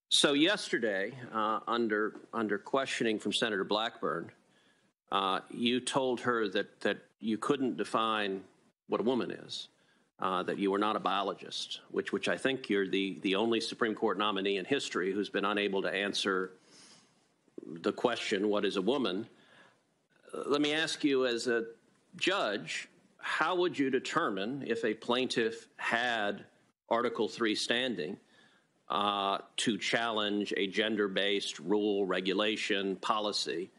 So 0.10 0.34
yesterday, 0.34 1.14
uh, 1.34 1.62
under 1.68 2.16
under 2.34 2.58
questioning 2.58 3.18
from 3.18 3.34
Senator 3.34 3.64
Blackburn, 3.64 4.32
uh, 5.12 5.42
you 5.50 5.80
told 5.80 6.22
her 6.22 6.48
that 6.50 6.80
that 6.82 6.98
you 7.20 7.38
couldn't 7.38 7.78
define 7.78 8.44
what 8.88 9.02
a 9.02 9.04
woman 9.04 9.32
is, 9.32 9.68
uh, 10.20 10.44
that 10.44 10.58
you 10.58 10.72
were 10.72 10.80
not 10.80 10.96
a 10.96 11.00
biologist, 11.00 11.82
which 11.92 12.12
which 12.12 12.28
I 12.30 12.38
think 12.38 12.70
you're 12.70 12.88
the 12.88 13.20
the 13.22 13.36
only 13.36 13.62
Supreme 13.62 13.96
Court 13.96 14.18
nominee 14.18 14.58
in 14.58 14.66
history 14.66 15.12
who's 15.12 15.30
been 15.30 15.46
unable 15.46 15.82
to 15.82 15.94
answer 15.94 16.52
the 17.66 17.92
question, 17.92 18.50
"What 18.50 18.66
is 18.66 18.78
a 18.78 18.82
woman?" 18.82 19.28
Uh, 20.34 20.44
let 20.48 20.62
me 20.62 20.74
ask 20.74 21.04
you, 21.04 21.26
as 21.26 21.48
a 21.48 21.66
judge, 22.16 22.88
how 23.18 23.56
would 23.56 23.78
you 23.78 23.90
determine 23.90 24.64
if 24.66 24.86
a 24.86 24.94
plaintiff 24.94 25.68
had 25.78 26.46
Article 26.90 27.28
Three 27.28 27.56
standing? 27.56 28.18
uh, 28.92 29.38
to 29.56 29.78
challenge 29.78 30.54
a 30.58 30.68
gender 30.68 31.08
based 31.08 31.60
rule, 31.60 32.06
regulation, 32.06 32.98
policy 32.98 33.72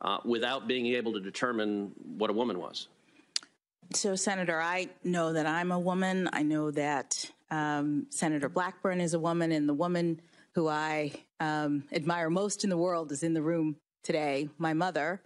uh, 0.00 0.18
without 0.24 0.68
being 0.68 0.86
able 0.86 1.12
to 1.12 1.20
determine 1.20 1.92
what 2.16 2.30
a 2.30 2.32
woman 2.32 2.58
was. 2.58 2.88
So, 3.94 4.16
Senator, 4.16 4.60
I 4.60 4.88
know 5.02 5.32
that 5.32 5.46
I'm 5.46 5.72
a 5.72 5.78
woman. 5.78 6.28
I 6.32 6.42
know 6.42 6.70
that 6.72 7.30
um, 7.50 8.06
Senator 8.10 8.48
Blackburn 8.48 9.00
is 9.00 9.14
a 9.14 9.18
woman, 9.18 9.50
and 9.52 9.68
the 9.68 9.74
woman 9.74 10.20
who 10.54 10.68
I 10.68 11.12
um, 11.40 11.84
admire 11.92 12.28
most 12.30 12.64
in 12.64 12.70
the 12.70 12.76
world 12.76 13.12
is 13.12 13.22
in 13.22 13.32
the 13.32 13.42
room 13.42 13.76
today, 14.02 14.48
my 14.58 14.74
mother. 14.74 15.22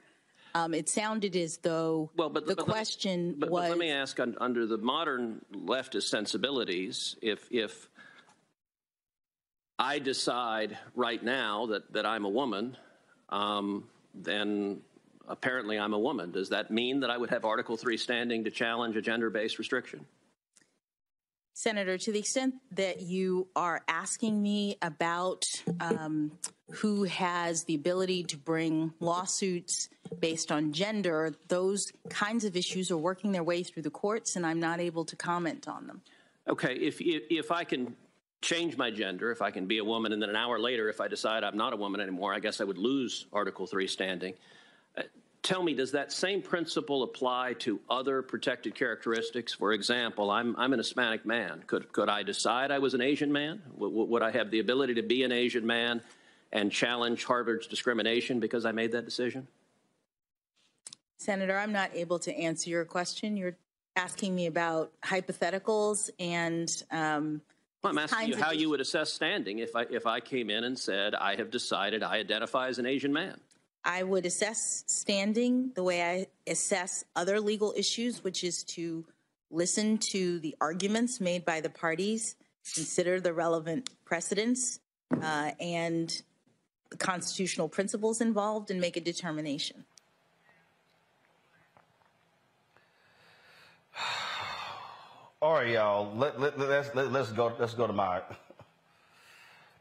Um, 0.54 0.74
it 0.74 0.88
sounded 0.88 1.34
as 1.34 1.56
though 1.56 2.10
well, 2.14 2.28
but, 2.28 2.46
the 2.46 2.54
but 2.54 2.64
question 2.64 3.36
but, 3.38 3.50
was. 3.50 3.62
but 3.62 3.70
let 3.70 3.78
me 3.78 3.90
ask 3.90 4.20
un, 4.20 4.36
under 4.38 4.66
the 4.66 4.76
modern 4.76 5.40
leftist 5.54 6.08
sensibilities, 6.08 7.16
if, 7.22 7.48
if 7.50 7.88
I 9.78 9.98
decide 9.98 10.76
right 10.94 11.22
now 11.22 11.66
that, 11.66 11.92
that 11.94 12.04
I'm 12.04 12.26
a 12.26 12.28
woman, 12.28 12.76
um, 13.30 13.88
then 14.14 14.80
apparently 15.28 15.78
I'm 15.78 15.94
a 15.94 15.98
woman. 15.98 16.30
Does 16.30 16.48
that 16.50 16.70
mean 16.70 17.00
that 17.00 17.10
I 17.10 17.16
would 17.16 17.30
have 17.30 17.44
Article 17.44 17.76
3 17.76 17.96
standing 17.96 18.44
to 18.44 18.50
challenge 18.50 18.96
a 18.96 19.02
gender 19.02 19.30
based 19.30 19.58
restriction? 19.58 20.06
Senator, 21.54 21.98
to 21.98 22.12
the 22.12 22.18
extent 22.18 22.54
that 22.72 23.02
you 23.02 23.46
are 23.54 23.82
asking 23.86 24.42
me 24.42 24.78
about 24.80 25.44
um, 25.80 26.32
who 26.70 27.04
has 27.04 27.64
the 27.64 27.74
ability 27.74 28.24
to 28.24 28.38
bring 28.38 28.94
lawsuits 29.00 29.90
based 30.18 30.50
on 30.50 30.72
gender, 30.72 31.34
those 31.48 31.92
kinds 32.08 32.46
of 32.46 32.56
issues 32.56 32.90
are 32.90 32.96
working 32.96 33.32
their 33.32 33.44
way 33.44 33.62
through 33.62 33.82
the 33.82 33.90
courts, 33.90 34.34
and 34.34 34.46
I'm 34.46 34.60
not 34.60 34.80
able 34.80 35.04
to 35.04 35.14
comment 35.14 35.68
on 35.68 35.86
them. 35.86 36.00
Okay, 36.48 36.74
if, 36.74 37.00
if, 37.00 37.24
if 37.28 37.52
I 37.52 37.64
can 37.64 37.94
change 38.42 38.76
my 38.76 38.90
gender, 38.90 39.30
if 39.30 39.40
I 39.40 39.50
can 39.50 39.66
be 39.66 39.78
a 39.78 39.84
woman, 39.84 40.12
and 40.12 40.20
then 40.20 40.28
an 40.28 40.36
hour 40.36 40.58
later, 40.58 40.88
if 40.88 41.00
I 41.00 41.08
decide 41.08 41.44
I'm 41.44 41.56
not 41.56 41.72
a 41.72 41.76
woman 41.76 42.00
anymore, 42.00 42.34
I 42.34 42.40
guess 42.40 42.60
I 42.60 42.64
would 42.64 42.76
lose 42.76 43.26
Article 43.32 43.66
3 43.66 43.86
standing. 43.86 44.34
Uh, 44.96 45.02
tell 45.42 45.62
me, 45.62 45.74
does 45.74 45.92
that 45.92 46.12
same 46.12 46.42
principle 46.42 47.04
apply 47.04 47.54
to 47.60 47.80
other 47.88 48.20
protected 48.20 48.74
characteristics? 48.74 49.54
For 49.54 49.72
example, 49.72 50.30
I'm, 50.30 50.56
I'm 50.56 50.72
an 50.72 50.80
Hispanic 50.80 51.24
man. 51.24 51.62
Could, 51.68 51.92
could 51.92 52.08
I 52.08 52.24
decide 52.24 52.72
I 52.72 52.80
was 52.80 52.94
an 52.94 53.00
Asian 53.00 53.32
man? 53.32 53.62
W- 53.78 54.04
would 54.04 54.22
I 54.22 54.32
have 54.32 54.50
the 54.50 54.58
ability 54.58 54.94
to 54.94 55.02
be 55.02 55.22
an 55.22 55.32
Asian 55.32 55.64
man 55.64 56.02
and 56.52 56.70
challenge 56.70 57.24
Harvard's 57.24 57.68
discrimination 57.68 58.40
because 58.40 58.66
I 58.66 58.72
made 58.72 58.92
that 58.92 59.04
decision? 59.04 59.46
Senator, 61.16 61.56
I'm 61.56 61.72
not 61.72 61.90
able 61.94 62.18
to 62.18 62.36
answer 62.36 62.68
your 62.68 62.84
question. 62.84 63.36
You're 63.36 63.56
asking 63.94 64.34
me 64.34 64.46
about 64.46 64.92
hypotheticals 65.04 66.10
and. 66.18 66.82
Um, 66.90 67.40
well, 67.82 67.92
I'm 67.92 67.98
asking 67.98 68.28
you 68.28 68.36
how 68.36 68.52
you 68.52 68.70
would 68.70 68.80
assess 68.80 69.12
standing 69.12 69.58
if 69.58 69.74
I, 69.74 69.86
if 69.90 70.06
I 70.06 70.20
came 70.20 70.50
in 70.50 70.64
and 70.64 70.78
said, 70.78 71.14
I 71.14 71.36
have 71.36 71.50
decided 71.50 72.02
I 72.02 72.16
identify 72.16 72.68
as 72.68 72.78
an 72.78 72.86
Asian 72.86 73.12
man. 73.12 73.40
I 73.84 74.04
would 74.04 74.24
assess 74.24 74.84
standing 74.86 75.72
the 75.74 75.82
way 75.82 76.02
I 76.02 76.26
assess 76.46 77.04
other 77.16 77.40
legal 77.40 77.74
issues, 77.76 78.22
which 78.22 78.44
is 78.44 78.62
to 78.64 79.04
listen 79.50 79.98
to 79.98 80.38
the 80.38 80.54
arguments 80.60 81.20
made 81.20 81.44
by 81.44 81.60
the 81.60 81.70
parties, 81.70 82.36
consider 82.74 83.20
the 83.20 83.32
relevant 83.32 83.90
precedents, 84.04 84.78
uh, 85.20 85.50
and 85.58 86.22
the 86.90 86.96
constitutional 86.96 87.68
principles 87.68 88.20
involved 88.20 88.70
and 88.70 88.80
make 88.80 88.96
a 88.96 89.00
determination. 89.00 89.84
All 95.42 95.54
right, 95.54 95.70
y'all. 95.70 96.14
Let, 96.14 96.38
let, 96.38 96.56
let's 96.56 96.94
let, 96.94 97.10
let's 97.10 97.32
go. 97.32 97.52
Let's 97.58 97.74
go 97.74 97.88
to 97.88 97.92
my. 97.92 98.22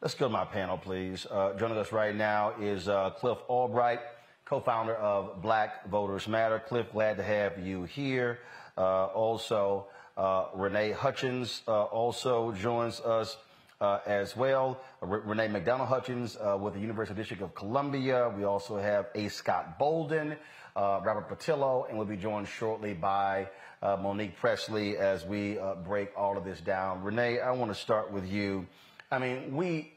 Let's 0.02 0.16
go 0.16 0.26
to 0.26 0.34
my 0.34 0.44
panel, 0.44 0.76
please. 0.76 1.28
Uh, 1.30 1.54
joining 1.54 1.78
us 1.78 1.92
right 1.92 2.16
now 2.16 2.56
is 2.60 2.90
uh, 2.90 3.12
Cliff 3.12 3.38
Albright, 3.48 4.00
co-founder 4.46 4.96
of 4.96 5.40
Black 5.44 5.88
Voters 5.88 6.28
Matter. 6.28 6.58
Cliff, 6.58 6.88
glad 6.92 7.18
to 7.18 7.24
have 7.24 7.60
you 7.60 7.84
here. 7.84 8.40
Uh, 8.76 9.06
also, 9.06 9.86
uh, 10.18 10.46
Renee 10.56 10.94
Hutchins 10.94 11.62
uh, 11.68 11.84
also 11.84 12.54
joins 12.54 13.00
us 13.00 13.38
uh, 13.82 14.00
as 14.08 14.36
well. 14.36 14.82
Renee 15.02 15.50
McDonald 15.50 15.90
Hutchins 15.90 16.40
with 16.60 16.74
the 16.74 16.80
University 16.80 17.16
District 17.16 17.44
of 17.44 17.54
Columbia. 17.54 18.34
We 18.36 18.46
also 18.46 18.80
have 18.80 19.10
A. 19.14 19.28
Scott 19.28 19.78
Bolden, 19.78 20.38
Robert 20.76 21.30
Patillo, 21.30 21.88
and 21.90 21.98
we'll 21.98 22.08
be 22.08 22.18
joined 22.18 22.48
shortly 22.48 22.94
by 22.94 23.48
uh, 23.82 23.98
Monique 23.98 24.38
Presley 24.38 24.98
as 24.98 25.26
we 25.26 25.58
uh, 25.58 25.76
break 25.76 26.12
all 26.16 26.38
of 26.38 26.46
this 26.46 26.62
down. 26.62 27.04
Renee, 27.04 27.40
I 27.40 27.52
want 27.52 27.74
to 27.74 27.80
start 27.80 28.12
with 28.12 28.28
you. 28.30 28.68
I 29.12 29.20
mean, 29.20 29.56
we, 29.56 29.92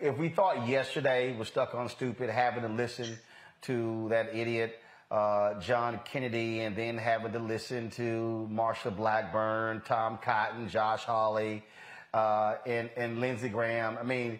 if 0.00 0.16
we 0.18 0.28
thought 0.28 0.68
yesterday 0.68 1.36
was 1.36 1.48
stuck 1.48 1.74
on 1.74 1.88
stupid, 1.88 2.30
having 2.30 2.62
to 2.62 2.68
listen 2.68 3.18
to 3.62 4.08
that 4.10 4.34
idiot, 4.34 4.78
uh, 5.10 5.58
John 5.60 6.00
Kennedy, 6.04 6.60
and 6.60 6.76
then 6.76 6.96
having 6.96 7.32
to 7.32 7.38
listen 7.38 7.90
to 7.90 8.48
Marsha 8.52 8.94
Blackburn, 8.94 9.82
Tom 9.84 10.18
Cotton, 10.22 10.68
Josh 10.68 11.02
Hawley, 11.02 11.64
uh, 12.14 12.56
and, 12.66 12.90
and 12.96 13.20
Lindsey 13.20 13.48
Graham. 13.48 13.98
I 13.98 14.04
mean, 14.04 14.38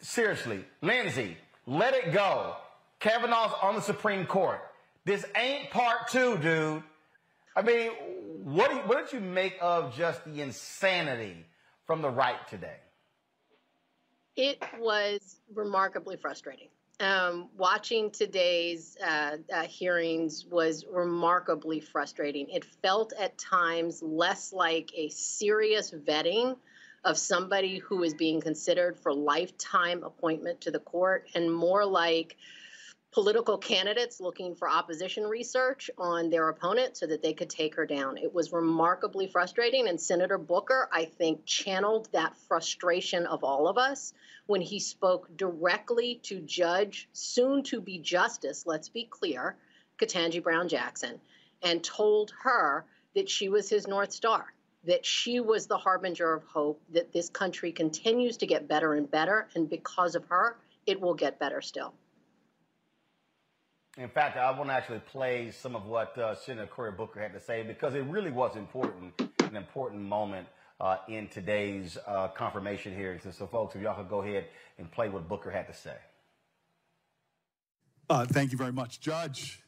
seriously, 0.00 0.64
Lindsey, 0.80 1.36
let 1.66 1.94
it 1.94 2.12
go. 2.12 2.54
Kavanaugh's 3.00 3.54
on 3.62 3.74
the 3.74 3.82
Supreme 3.82 4.26
Court. 4.26 4.60
This 5.04 5.24
ain't 5.36 5.70
part 5.70 6.08
two, 6.08 6.38
dude. 6.38 6.82
I 7.54 7.62
mean, 7.62 7.90
what, 8.42 8.72
you, 8.72 8.78
what 8.78 9.04
did 9.04 9.12
you 9.12 9.20
make 9.20 9.56
of 9.60 9.94
just 9.94 10.24
the 10.24 10.40
insanity 10.40 11.44
from 11.86 12.00
the 12.00 12.10
right 12.10 12.46
today? 12.48 12.78
It 14.36 14.62
was 14.78 15.40
remarkably 15.54 16.16
frustrating. 16.16 16.68
Um, 17.00 17.50
watching 17.56 18.10
today's 18.10 18.96
uh, 19.04 19.36
uh, 19.52 19.62
hearings 19.62 20.46
was 20.50 20.84
remarkably 20.90 21.80
frustrating. 21.80 22.48
It 22.48 22.64
felt 22.64 23.12
at 23.18 23.36
times 23.36 24.02
less 24.02 24.52
like 24.52 24.90
a 24.96 25.08
serious 25.10 25.90
vetting 25.90 26.56
of 27.04 27.18
somebody 27.18 27.78
who 27.78 28.02
is 28.02 28.14
being 28.14 28.40
considered 28.40 28.96
for 28.96 29.12
lifetime 29.12 30.02
appointment 30.02 30.62
to 30.62 30.70
the 30.70 30.78
court 30.78 31.28
and 31.34 31.52
more 31.52 31.84
like 31.84 32.36
political 33.14 33.56
candidates 33.56 34.20
looking 34.20 34.56
for 34.56 34.68
opposition 34.68 35.22
research 35.22 35.88
on 35.96 36.30
their 36.30 36.48
opponent 36.48 36.96
so 36.96 37.06
that 37.06 37.22
they 37.22 37.32
could 37.32 37.48
take 37.48 37.76
her 37.76 37.86
down. 37.86 38.18
It 38.18 38.34
was 38.34 38.52
remarkably 38.52 39.28
frustrating. 39.28 39.86
And 39.86 40.00
Senator 40.00 40.36
Booker, 40.36 40.88
I 40.92 41.04
think, 41.04 41.46
channeled 41.46 42.08
that 42.10 42.36
frustration 42.48 43.24
of 43.26 43.44
all 43.44 43.68
of 43.68 43.78
us 43.78 44.12
when 44.46 44.60
he 44.60 44.80
spoke 44.80 45.28
directly 45.36 46.18
to 46.24 46.40
Judge, 46.40 47.08
soon 47.12 47.62
to 47.62 47.80
be 47.80 47.98
Justice, 47.98 48.64
let's 48.66 48.88
be 48.88 49.06
clear, 49.08 49.54
Ketanji 49.96 50.42
Brown 50.42 50.68
Jackson, 50.68 51.20
and 51.62 51.84
told 51.84 52.32
her 52.42 52.84
that 53.14 53.30
she 53.30 53.48
was 53.48 53.70
his 53.70 53.86
North 53.86 54.10
Star. 54.10 54.52
That 54.86 55.06
she 55.06 55.38
was 55.38 55.68
the 55.68 55.78
harbinger 55.78 56.34
of 56.34 56.42
hope, 56.42 56.82
that 56.92 57.12
this 57.12 57.30
country 57.30 57.70
continues 57.70 58.38
to 58.38 58.46
get 58.46 58.66
better 58.66 58.94
and 58.94 59.08
better, 59.08 59.46
and 59.54 59.70
because 59.70 60.16
of 60.16 60.24
her, 60.24 60.56
it 60.84 61.00
will 61.00 61.14
get 61.14 61.38
better 61.38 61.62
still. 61.62 61.94
In 63.96 64.08
fact, 64.08 64.36
I 64.36 64.50
want 64.50 64.70
to 64.70 64.74
actually 64.74 64.98
play 64.98 65.52
some 65.52 65.76
of 65.76 65.86
what 65.86 66.18
uh, 66.18 66.34
Senator 66.34 66.66
Cory 66.66 66.90
Booker 66.90 67.20
had 67.20 67.32
to 67.32 67.38
say 67.38 67.62
because 67.62 67.94
it 67.94 68.00
really 68.06 68.32
was 68.32 68.56
important, 68.56 69.12
an 69.44 69.54
important 69.54 70.02
moment 70.02 70.48
uh, 70.80 70.96
in 71.08 71.28
today's 71.28 71.96
uh, 72.08 72.26
confirmation 72.28 72.94
hearings. 72.94 73.22
So, 73.22 73.30
so, 73.30 73.46
folks, 73.46 73.76
if 73.76 73.82
y'all 73.82 73.94
could 73.94 74.08
go 74.08 74.22
ahead 74.22 74.46
and 74.78 74.90
play 74.90 75.08
what 75.08 75.28
Booker 75.28 75.48
had 75.48 75.68
to 75.68 75.72
say. 75.72 75.94
Uh, 78.10 78.26
thank 78.26 78.50
you 78.50 78.58
very 78.58 78.72
much, 78.72 79.00
Judge. 79.00 79.62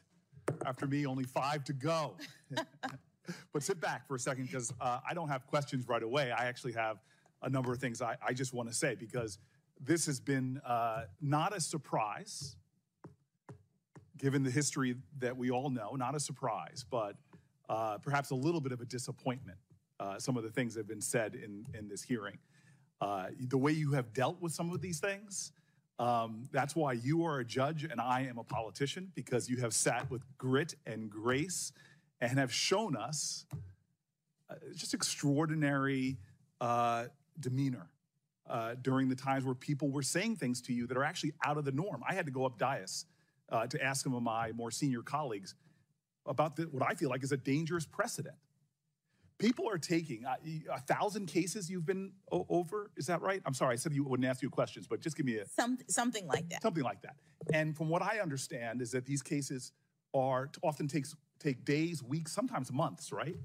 After 0.65 0.87
me, 0.87 1.05
only 1.05 1.23
five 1.23 1.63
to 1.63 1.73
go. 1.73 2.17
but 3.53 3.63
sit 3.63 3.79
back 3.79 4.09
for 4.09 4.15
a 4.15 4.19
second 4.19 4.47
because 4.47 4.73
uh, 4.81 4.99
I 5.09 5.13
don't 5.13 5.29
have 5.29 5.47
questions 5.47 5.87
right 5.87 6.03
away. 6.03 6.31
I 6.31 6.47
actually 6.47 6.73
have 6.73 6.97
a 7.43 7.49
number 7.49 7.71
of 7.71 7.79
things 7.79 8.01
I, 8.01 8.17
I 8.25 8.33
just 8.33 8.53
want 8.53 8.67
to 8.67 8.75
say 8.75 8.93
because 8.95 9.39
this 9.79 10.05
has 10.05 10.19
been 10.19 10.59
uh, 10.65 11.03
not 11.21 11.55
a 11.55 11.61
surprise 11.61 12.57
given 14.17 14.43
the 14.43 14.51
history 14.51 14.95
that 15.19 15.35
we 15.35 15.51
all 15.51 15.69
know, 15.69 15.95
not 15.95 16.15
a 16.15 16.19
surprise, 16.19 16.85
but 16.89 17.15
uh, 17.69 17.97
perhaps 17.97 18.31
a 18.31 18.35
little 18.35 18.61
bit 18.61 18.71
of 18.71 18.81
a 18.81 18.85
disappointment, 18.85 19.57
uh, 19.99 20.17
some 20.19 20.37
of 20.37 20.43
the 20.43 20.49
things 20.49 20.73
that 20.73 20.81
have 20.81 20.87
been 20.87 21.01
said 21.01 21.35
in, 21.35 21.65
in 21.77 21.87
this 21.87 22.03
hearing. 22.03 22.37
Uh, 23.01 23.27
the 23.49 23.57
way 23.57 23.71
you 23.71 23.91
have 23.91 24.13
dealt 24.13 24.41
with 24.41 24.51
some 24.51 24.71
of 24.71 24.81
these 24.81 24.99
things, 24.99 25.51
um, 25.99 26.47
that's 26.51 26.75
why 26.75 26.93
you 26.93 27.25
are 27.25 27.39
a 27.39 27.45
judge 27.45 27.83
and 27.83 27.99
I 27.99 28.21
am 28.21 28.37
a 28.37 28.43
politician, 28.43 29.11
because 29.15 29.49
you 29.49 29.57
have 29.57 29.73
sat 29.73 30.09
with 30.09 30.21
grit 30.37 30.75
and 30.85 31.09
grace 31.09 31.71
and 32.21 32.39
have 32.39 32.53
shown 32.53 32.95
us 32.95 33.45
uh, 34.49 34.55
just 34.75 34.93
extraordinary 34.93 36.17
uh, 36.61 37.05
demeanor. 37.39 37.89
Uh, 38.49 38.75
during 38.81 39.09
the 39.09 39.15
times 39.15 39.43
where 39.43 39.53
people 39.53 39.91
were 39.91 40.01
saying 40.01 40.37
things 40.37 40.61
to 40.61 40.71
you 40.71 40.87
that 40.87 40.95
are 40.95 41.03
actually 41.03 41.33
out 41.43 41.57
of 41.57 41.65
the 41.65 41.71
norm. 41.73 42.01
I 42.07 42.13
had 42.13 42.25
to 42.27 42.31
go 42.31 42.45
up 42.45 42.57
dais 42.57 43.03
uh, 43.49 43.67
to 43.67 43.81
ask 43.83 44.03
some 44.03 44.13
of 44.13 44.23
my 44.23 44.51
more 44.51 44.71
senior 44.71 45.01
colleagues 45.01 45.55
about 46.25 46.55
the, 46.55 46.63
what 46.63 46.83
I 46.83 46.93
feel 46.93 47.09
like 47.09 47.23
is 47.23 47.31
a 47.31 47.37
dangerous 47.37 47.85
precedent. 47.85 48.35
People 49.39 49.69
are 49.69 49.77
taking 49.77 50.25
uh, 50.25 50.35
a 50.73 50.79
thousand 50.81 51.27
cases 51.27 51.69
you've 51.69 51.85
been 51.85 52.11
o- 52.31 52.45
over. 52.49 52.89
Is 52.97 53.05
that 53.05 53.21
right? 53.21 53.41
I'm 53.45 53.53
sorry, 53.53 53.73
I 53.73 53.75
said 53.77 53.93
you 53.93 54.03
wouldn't 54.03 54.27
ask 54.27 54.41
you 54.41 54.49
questions, 54.49 54.87
but 54.87 54.99
just 54.99 55.15
give 55.15 55.25
me 55.25 55.37
a 55.37 55.45
Some, 55.45 55.77
something 55.87 56.25
like 56.27 56.49
that. 56.49 56.61
something 56.63 56.83
like 56.83 57.01
that. 57.03 57.15
And 57.53 57.77
from 57.77 57.87
what 57.87 58.01
I 58.01 58.19
understand 58.19 58.81
is 58.81 58.91
that 58.91 59.05
these 59.05 59.21
cases 59.21 59.71
are 60.13 60.49
often 60.63 60.87
takes 60.87 61.15
take 61.39 61.63
days, 61.65 62.01
weeks, 62.01 62.31
sometimes 62.33 62.71
months, 62.73 63.11
right? 63.11 63.35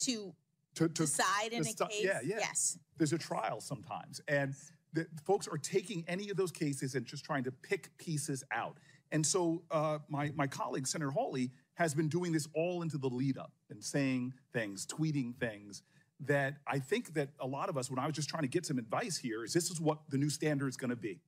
To, 0.00 0.34
To, 0.76 0.88
to 0.88 1.02
decide 1.02 1.52
in 1.52 1.60
a 1.60 1.64
stu- 1.64 1.84
case, 1.86 2.02
Yeah, 2.02 2.20
yeah. 2.24 2.36
yes. 2.38 2.78
There's 2.96 3.12
a 3.12 3.18
trial 3.18 3.60
sometimes, 3.60 4.22
and 4.26 4.54
the 4.94 5.06
folks 5.26 5.46
are 5.48 5.58
taking 5.58 6.02
any 6.08 6.30
of 6.30 6.36
those 6.38 6.50
cases 6.50 6.94
and 6.94 7.04
just 7.04 7.24
trying 7.24 7.44
to 7.44 7.52
pick 7.52 7.90
pieces 7.98 8.42
out. 8.52 8.78
And 9.14 9.24
so 9.24 9.62
uh, 9.70 10.00
my, 10.08 10.32
my 10.34 10.48
colleague, 10.48 10.88
Senator 10.88 11.12
Hawley, 11.12 11.52
has 11.74 11.94
been 11.94 12.08
doing 12.08 12.32
this 12.32 12.48
all 12.52 12.82
into 12.82 12.98
the 12.98 13.06
lead 13.06 13.38
up 13.38 13.52
and 13.70 13.82
saying 13.82 14.32
things, 14.52 14.84
tweeting 14.86 15.36
things 15.36 15.82
that 16.18 16.56
I 16.66 16.80
think 16.80 17.14
that 17.14 17.28
a 17.38 17.46
lot 17.46 17.68
of 17.68 17.78
us, 17.78 17.88
when 17.88 18.00
I 18.00 18.06
was 18.06 18.16
just 18.16 18.28
trying 18.28 18.42
to 18.42 18.48
get 18.48 18.66
some 18.66 18.76
advice 18.76 19.16
here, 19.16 19.44
is 19.44 19.52
this 19.52 19.70
is 19.70 19.80
what 19.80 19.98
the 20.08 20.18
new 20.18 20.30
standard 20.30 20.66
is 20.66 20.76
going 20.76 20.90
to 20.90 20.96
be. 20.96 21.20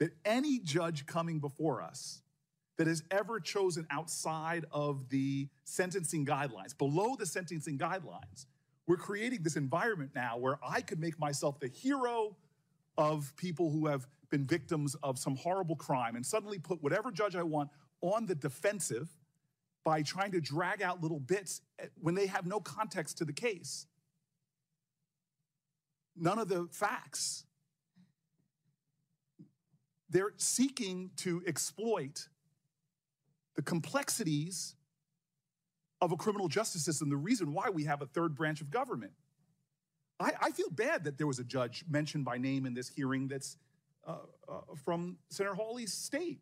That 0.00 0.16
any 0.24 0.58
judge 0.58 1.06
coming 1.06 1.38
before 1.38 1.80
us 1.80 2.22
that 2.76 2.88
has 2.88 3.04
ever 3.12 3.38
chosen 3.38 3.86
outside 3.88 4.64
of 4.72 5.08
the 5.08 5.48
sentencing 5.62 6.26
guidelines, 6.26 6.76
below 6.76 7.14
the 7.16 7.26
sentencing 7.26 7.78
guidelines, 7.78 8.46
we're 8.88 8.96
creating 8.96 9.44
this 9.44 9.54
environment 9.54 10.10
now 10.16 10.38
where 10.38 10.58
I 10.60 10.80
could 10.80 10.98
make 10.98 11.20
myself 11.20 11.60
the 11.60 11.68
hero 11.68 12.36
of 12.98 13.32
people 13.36 13.70
who 13.70 13.86
have 13.86 14.08
been 14.30 14.46
victims 14.46 14.96
of 15.02 15.18
some 15.18 15.36
horrible 15.36 15.76
crime 15.76 16.16
and 16.16 16.24
suddenly 16.24 16.58
put 16.58 16.82
whatever 16.82 17.10
judge 17.10 17.36
I 17.36 17.42
want 17.42 17.70
on 18.00 18.26
the 18.26 18.34
defensive 18.34 19.08
by 19.84 20.02
trying 20.02 20.32
to 20.32 20.40
drag 20.40 20.82
out 20.82 21.02
little 21.02 21.20
bits 21.20 21.62
when 22.00 22.14
they 22.14 22.26
have 22.26 22.46
no 22.46 22.60
context 22.60 23.18
to 23.18 23.24
the 23.24 23.32
case. 23.32 23.86
None 26.16 26.38
of 26.38 26.48
the 26.48 26.68
facts. 26.72 27.44
They're 30.08 30.32
seeking 30.38 31.10
to 31.16 31.42
exploit 31.46 32.28
the 33.54 33.62
complexities 33.62 34.74
of 36.00 36.12
a 36.12 36.16
criminal 36.16 36.48
justice 36.48 36.84
system, 36.84 37.08
the 37.08 37.16
reason 37.16 37.52
why 37.52 37.70
we 37.70 37.84
have 37.84 38.02
a 38.02 38.06
third 38.06 38.34
branch 38.34 38.60
of 38.60 38.70
government. 38.70 39.12
I, 40.18 40.32
I 40.40 40.50
feel 40.50 40.70
bad 40.70 41.04
that 41.04 41.18
there 41.18 41.26
was 41.26 41.38
a 41.38 41.44
judge 41.44 41.84
mentioned 41.88 42.24
by 42.24 42.38
name 42.38 42.66
in 42.66 42.74
this 42.74 42.88
hearing 42.88 43.28
that's 43.28 43.56
uh, 44.06 44.16
uh, 44.48 44.60
from 44.84 45.18
Senator 45.30 45.54
Hawley's 45.54 45.92
state. 45.92 46.40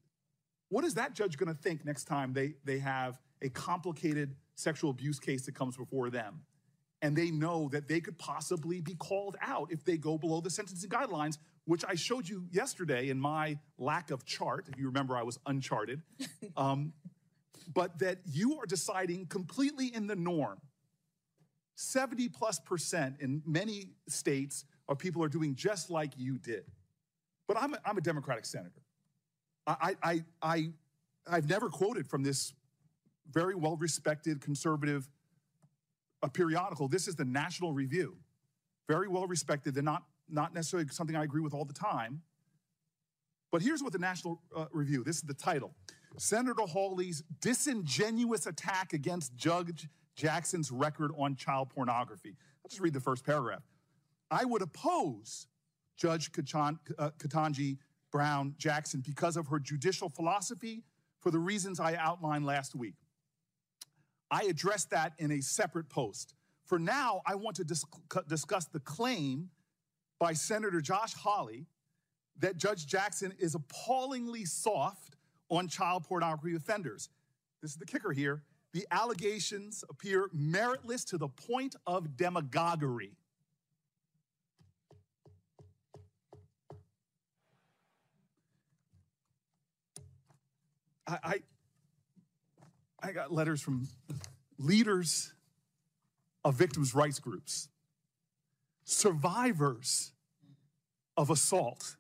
What 0.69 0.85
is 0.85 0.95
that 0.95 1.15
judge 1.15 1.37
going 1.37 1.55
to 1.55 1.61
think 1.61 1.85
next 1.85 2.05
time 2.05 2.33
they, 2.33 2.55
they 2.65 2.79
have 2.79 3.19
a 3.43 3.49
complicated 3.49 4.35
sexual 4.55 4.91
abuse 4.91 5.19
case 5.19 5.47
that 5.47 5.55
comes 5.55 5.77
before 5.77 6.11
them? 6.11 6.41
And 7.03 7.17
they 7.17 7.31
know 7.31 7.69
that 7.71 7.87
they 7.87 8.01
could 8.01 8.19
possibly 8.19 8.81
be 8.81 8.95
called 8.95 9.37
out 9.43 9.71
if 9.71 9.85
they 9.85 9.99
go 9.99 10.17
below 10.17 10.41
the 10.41 10.51
sentencing 10.51 10.89
guidelines, 10.89 11.39
which 11.67 11.85
I 11.87 11.95
showed 11.95 12.29
you 12.29 12.47
yesterday 12.51 13.11
in 13.11 13.21
my 13.21 13.59
lack 13.79 14.11
of 14.11 14.25
chart. 14.25 14.67
If 14.73 14.79
you 14.79 14.87
remember, 14.87 15.17
I 15.17 15.23
was 15.23 15.39
uncharted. 15.47 16.03
Um, 16.57 16.93
but 17.73 17.99
that 17.99 18.19
you 18.27 18.59
are 18.61 18.67
deciding 18.67 19.27
completely 19.27 19.87
in 19.93 20.07
the 20.07 20.15
norm. 20.15 20.61
70 21.77 22.29
plus 22.29 22.61
percent 22.61 23.17
in 23.21 23.43
many 23.45 23.91
states 24.09 24.65
of 24.89 24.99
people 24.99 25.23
are 25.23 25.29
doing 25.29 25.55
just 25.55 25.91
like 25.91 26.13
you 26.17 26.39
did. 26.39 26.65
But 27.47 27.59
I'm 27.59 27.75
a, 27.75 27.79
I'm 27.85 27.99
a 27.99 28.01
Democratic 28.01 28.47
senator. 28.47 28.83
I, 29.67 29.97
I, 30.03 30.25
I, 30.43 30.71
I've 31.27 31.49
never 31.49 31.69
quoted 31.69 32.07
from 32.07 32.23
this 32.23 32.53
very 33.31 33.55
well 33.55 33.77
respected 33.77 34.41
conservative 34.41 35.09
uh, 36.23 36.29
periodical. 36.29 36.89
This 36.89 37.09
is 37.09 37.17
the 37.17 37.25
National 37.25 37.73
Review. 37.73 38.17
Very 38.89 39.09
well 39.09 39.27
respected. 39.27 39.75
They're 39.75 39.83
not, 39.83 40.05
not 40.29 40.55
necessarily 40.55 40.89
something 40.89 41.17
I 41.17 41.25
agree 41.25 41.41
with 41.41 41.55
all 41.55 41.65
the 41.65 41.75
time. 41.75 42.23
But 43.51 43.63
here's 43.63 43.83
what 43.83 43.93
the 43.93 43.99
National 43.99 44.43
uh, 44.55 44.67
Review 44.73 45.05
this 45.05 45.17
is 45.17 45.23
the 45.23 45.35
title 45.35 45.75
Senator 46.19 46.63
Hawley's 46.63 47.23
disingenuous 47.41 48.47
attack 48.47 48.93
against 48.93 49.37
Judge 49.37 49.89
Jackson's 50.17 50.71
record 50.71 51.11
on 51.19 51.37
child 51.37 51.71
pornography. 51.71 52.37
I'll 52.65 52.69
just 52.69 52.81
read 52.81 52.95
the 52.95 53.01
first 53.01 53.25
paragraph. 53.25 53.63
I 54.31 54.45
would 54.45 54.63
oppose 54.63 55.47
Judge 55.97 56.31
uh, 56.37 57.11
Ketanji 57.19 57.79
Brown 58.11 58.55
Jackson 58.59 59.03
because 59.05 59.37
of 59.37 59.49
her 59.49 59.59
judicial 59.59 60.09
philosophy 60.09 60.83
for 61.21 61.31
the 61.31 61.39
reasons 61.39 61.81
I 61.81 61.95
outlined 61.97 62.47
last 62.47 62.75
week. 62.75 62.95
I 64.31 64.45
addressed 64.45 64.91
that 64.91 65.13
in 65.19 65.31
a 65.33 65.41
separate 65.41 65.89
post. 65.89 66.35
For 66.65 66.79
now, 66.79 67.23
I 67.27 67.35
want 67.35 67.57
to 67.57 67.65
dis- 67.65 67.85
discuss 68.29 68.67
the 68.67 68.81
claim 68.81 69.51
by 70.19 70.33
Senator 70.33 70.81
Josh 70.81 71.15
Hawley 71.15 71.67
that 72.39 72.57
Judge 72.57 72.87
Jackson 72.87 73.33
is 73.39 73.55
appallingly 73.55 74.45
soft 74.45 75.17
on 75.51 75.69
child 75.69 76.05
pornography 76.05 76.57
offenders. 76.57 77.11
This 77.63 77.73
is 77.73 77.77
the 77.77 77.87
kicker 77.87 78.13
here. 78.13 78.43
The 78.73 78.87
allegations 78.91 79.85
appear 79.89 80.29
meritless 80.37 81.05
to 81.07 81.19
the 81.19 81.29
point 81.29 81.77
of 81.87 82.17
demagoguery. 82.17 83.13
I, 91.07 91.19
I, 91.23 91.43
I 93.03 93.13
got 93.13 93.33
letters 93.33 93.61
from 93.61 93.89
leaders 94.59 95.33
of 96.45 96.55
victims' 96.55 96.95
rights 96.95 97.19
groups, 97.19 97.69
survivors 98.85 100.13
of 101.17 101.31
assault, 101.31 101.97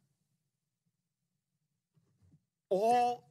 all 2.68 3.28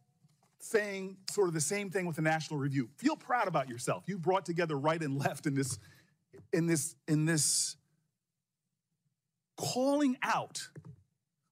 saying 0.59 1.17
sort 1.29 1.47
of 1.49 1.53
the 1.53 1.61
same 1.61 1.89
thing 1.89 2.05
with 2.05 2.15
the 2.15 2.21
National 2.21 2.59
Review. 2.59 2.89
Feel 2.97 3.15
proud 3.15 3.47
about 3.47 3.67
yourself. 3.67 4.03
You 4.07 4.17
brought 4.17 4.45
together 4.45 4.77
right 4.77 5.01
and 5.01 5.19
left 5.19 5.45
in 5.45 5.55
this, 5.55 5.77
in 6.53 6.67
this, 6.67 6.95
in 7.07 7.25
this 7.25 7.75
calling 9.57 10.17
out 10.23 10.69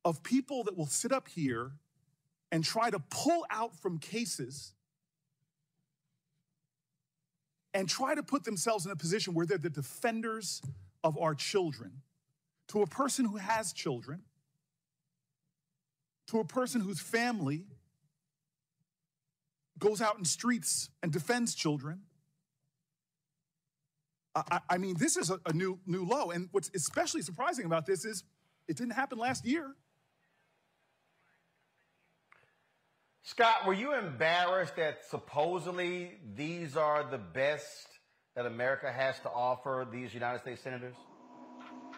of 0.05 0.23
people 0.23 0.63
that 0.63 0.77
will 0.77 0.87
sit 0.87 1.11
up 1.11 1.27
here 1.27 1.73
and 2.51 2.63
try 2.63 2.89
to 2.89 2.99
pull 3.09 3.45
out 3.49 3.75
from 3.75 3.97
cases 3.97 4.73
and 7.73 7.87
try 7.87 8.13
to 8.13 8.23
put 8.23 8.43
themselves 8.43 8.85
in 8.85 8.91
a 8.91 8.95
position 8.95 9.33
where 9.33 9.45
they're 9.45 9.57
the 9.57 9.69
defenders 9.69 10.61
of 11.03 11.17
our 11.17 11.33
children. 11.33 12.01
To 12.69 12.81
a 12.81 12.87
person 12.87 13.25
who 13.25 13.37
has 13.37 13.73
children, 13.73 14.21
to 16.27 16.39
a 16.39 16.45
person 16.45 16.79
whose 16.79 17.01
family 17.01 17.65
goes 19.77 20.01
out 20.01 20.17
in 20.17 20.23
streets 20.23 20.89
and 21.03 21.11
defends 21.11 21.53
children. 21.53 22.01
I, 24.33 24.59
I 24.69 24.77
mean, 24.77 24.95
this 24.97 25.17
is 25.17 25.29
a, 25.29 25.39
a 25.45 25.51
new 25.51 25.79
new 25.85 26.05
low. 26.05 26.31
And 26.31 26.47
what's 26.53 26.71
especially 26.73 27.21
surprising 27.21 27.65
about 27.65 27.85
this 27.85 28.05
is 28.05 28.23
it 28.69 28.77
didn't 28.77 28.93
happen 28.93 29.17
last 29.17 29.45
year. 29.45 29.75
Scott, 33.23 33.67
were 33.67 33.73
you 33.73 33.93
embarrassed 33.93 34.75
that 34.77 35.05
supposedly 35.09 36.17
these 36.35 36.75
are 36.75 37.03
the 37.03 37.19
best 37.19 37.87
that 38.35 38.47
America 38.47 38.91
has 38.91 39.19
to 39.19 39.29
offer, 39.29 39.87
these 39.91 40.13
United 40.13 40.39
States 40.41 40.61
senators? 40.61 40.95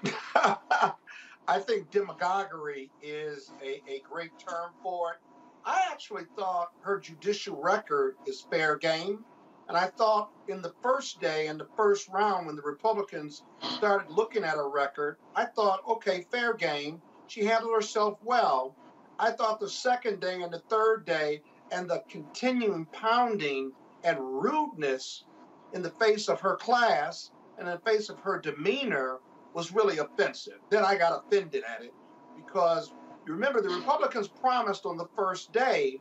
I 0.35 1.59
think 1.59 1.91
demagoguery 1.91 2.91
is 3.01 3.51
a, 3.63 3.81
a 3.89 4.01
great 4.09 4.37
term 4.37 4.71
for 4.81 5.13
it. 5.13 5.17
I 5.65 5.81
actually 5.91 6.23
thought 6.37 6.71
her 6.81 6.99
judicial 6.99 7.61
record 7.61 8.15
is 8.25 8.45
fair 8.51 8.77
game. 8.77 9.23
And 9.69 9.77
I 9.77 9.87
thought 9.87 10.29
in 10.49 10.61
the 10.61 10.73
first 10.81 11.21
day, 11.21 11.47
in 11.47 11.57
the 11.57 11.67
first 11.77 12.09
round, 12.09 12.47
when 12.47 12.57
the 12.57 12.61
Republicans 12.61 13.43
started 13.77 14.11
looking 14.11 14.43
at 14.43 14.55
her 14.55 14.69
record, 14.69 15.15
I 15.35 15.45
thought, 15.45 15.79
okay, 15.87 16.25
fair 16.29 16.53
game. 16.53 17.01
She 17.27 17.45
handled 17.45 17.73
herself 17.73 18.19
well. 18.25 18.75
I 19.19 19.31
thought 19.31 19.59
the 19.59 19.69
second 19.69 20.19
day 20.19 20.41
and 20.41 20.51
the 20.51 20.59
third 20.59 21.05
day 21.05 21.41
and 21.71 21.89
the 21.89 22.03
continuing 22.09 22.85
pounding 22.87 23.71
and 24.03 24.19
rudeness 24.19 25.25
in 25.73 25.81
the 25.81 25.89
face 25.91 26.29
of 26.29 26.39
her 26.41 26.55
class 26.55 27.31
and 27.57 27.67
in 27.67 27.73
the 27.73 27.91
face 27.91 28.09
of 28.09 28.19
her 28.19 28.39
demeanor 28.39 29.19
was 29.53 29.71
really 29.71 29.99
offensive. 29.99 30.59
Then 30.69 30.83
I 30.83 30.95
got 30.95 31.23
offended 31.25 31.63
at 31.63 31.83
it 31.83 31.93
because 32.35 32.91
you 33.25 33.33
remember 33.33 33.61
the 33.61 33.69
Republicans 33.69 34.27
promised 34.27 34.85
on 34.85 34.97
the 34.97 35.07
first 35.15 35.53
day 35.53 35.99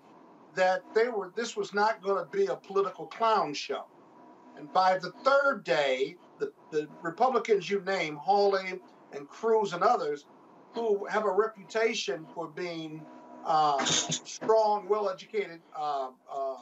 that 0.55 0.83
they 0.95 1.09
were 1.09 1.33
this 1.35 1.57
was 1.57 1.73
not 1.73 2.03
going 2.03 2.23
to 2.23 2.31
be 2.31 2.47
a 2.47 2.57
political 2.57 3.07
clown 3.07 3.55
show. 3.55 3.85
And 4.57 4.73
by 4.73 4.99
the 4.99 5.13
third 5.25 5.65
day, 5.65 6.17
the, 6.39 6.53
the 6.71 6.89
Republicans 7.03 7.71
you 7.71 7.81
name, 7.83 8.17
Hawley 8.17 8.81
and 9.13 9.29
Cruz 9.29 9.73
and 9.73 9.83
others, 9.83 10.27
who 10.75 11.05
have 11.07 11.25
a 11.25 11.31
reputation 11.31 12.27
for 12.35 12.49
being 12.49 13.05
uh, 13.45 13.85
strong, 13.85 14.89
well-educated 14.89 15.61
uh, 15.77 16.09
uh, 16.31 16.53
uh 16.53 16.57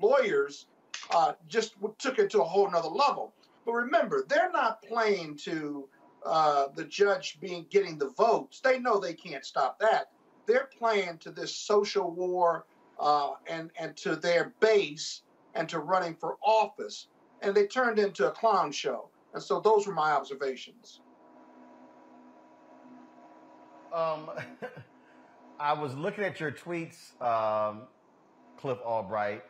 lawyers, 0.00 0.66
uh, 1.10 1.32
just 1.48 1.74
took 1.98 2.18
it 2.18 2.30
to 2.30 2.42
a 2.42 2.44
whole 2.44 2.70
nother 2.70 2.88
level. 2.88 3.32
But 3.64 3.72
remember, 3.72 4.24
they're 4.28 4.50
not 4.50 4.82
playing 4.82 5.36
to 5.38 5.88
uh, 6.24 6.66
the 6.74 6.84
judge 6.84 7.38
being 7.40 7.66
getting 7.70 7.98
the 7.98 8.10
votes. 8.10 8.60
They 8.60 8.78
know 8.78 8.98
they 8.98 9.14
can't 9.14 9.44
stop 9.44 9.78
that. 9.80 10.10
They're 10.46 10.68
playing 10.78 11.18
to 11.18 11.30
this 11.30 11.54
social 11.54 12.10
war 12.10 12.66
and 13.48 13.70
and 13.78 13.96
to 13.96 14.16
their 14.16 14.52
base 14.60 15.22
and 15.54 15.68
to 15.68 15.78
running 15.78 16.14
for 16.14 16.36
office, 16.42 17.08
and 17.42 17.54
they 17.54 17.66
turned 17.66 17.98
into 17.98 18.28
a 18.28 18.30
clown 18.30 18.72
show. 18.72 19.10
And 19.34 19.42
so 19.42 19.60
those 19.60 19.86
were 19.86 19.94
my 19.94 20.12
observations. 20.12 21.00
Um, 23.96 24.30
I 25.60 25.72
was 25.72 25.94
looking 25.94 26.22
at 26.22 26.38
your 26.38 26.52
tweets, 26.52 27.18
um, 27.22 27.82
Cliff 28.58 28.78
Albright, 28.84 29.42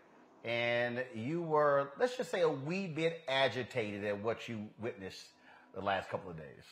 and 0.45 1.05
you 1.15 1.43
were, 1.43 1.91
let's 1.99 2.17
just 2.17 2.31
say, 2.31 2.43
a 2.43 2.49
wee 2.49 2.87
bit 2.87 3.23
agitated 3.29 4.05
at 4.05 4.23
what 4.23 4.49
you 4.49 4.69
witnessed 4.79 5.27
the 5.75 5.81
last 5.81 6.09
couple 6.09 6.31
of 6.31 6.37
days. 6.37 6.65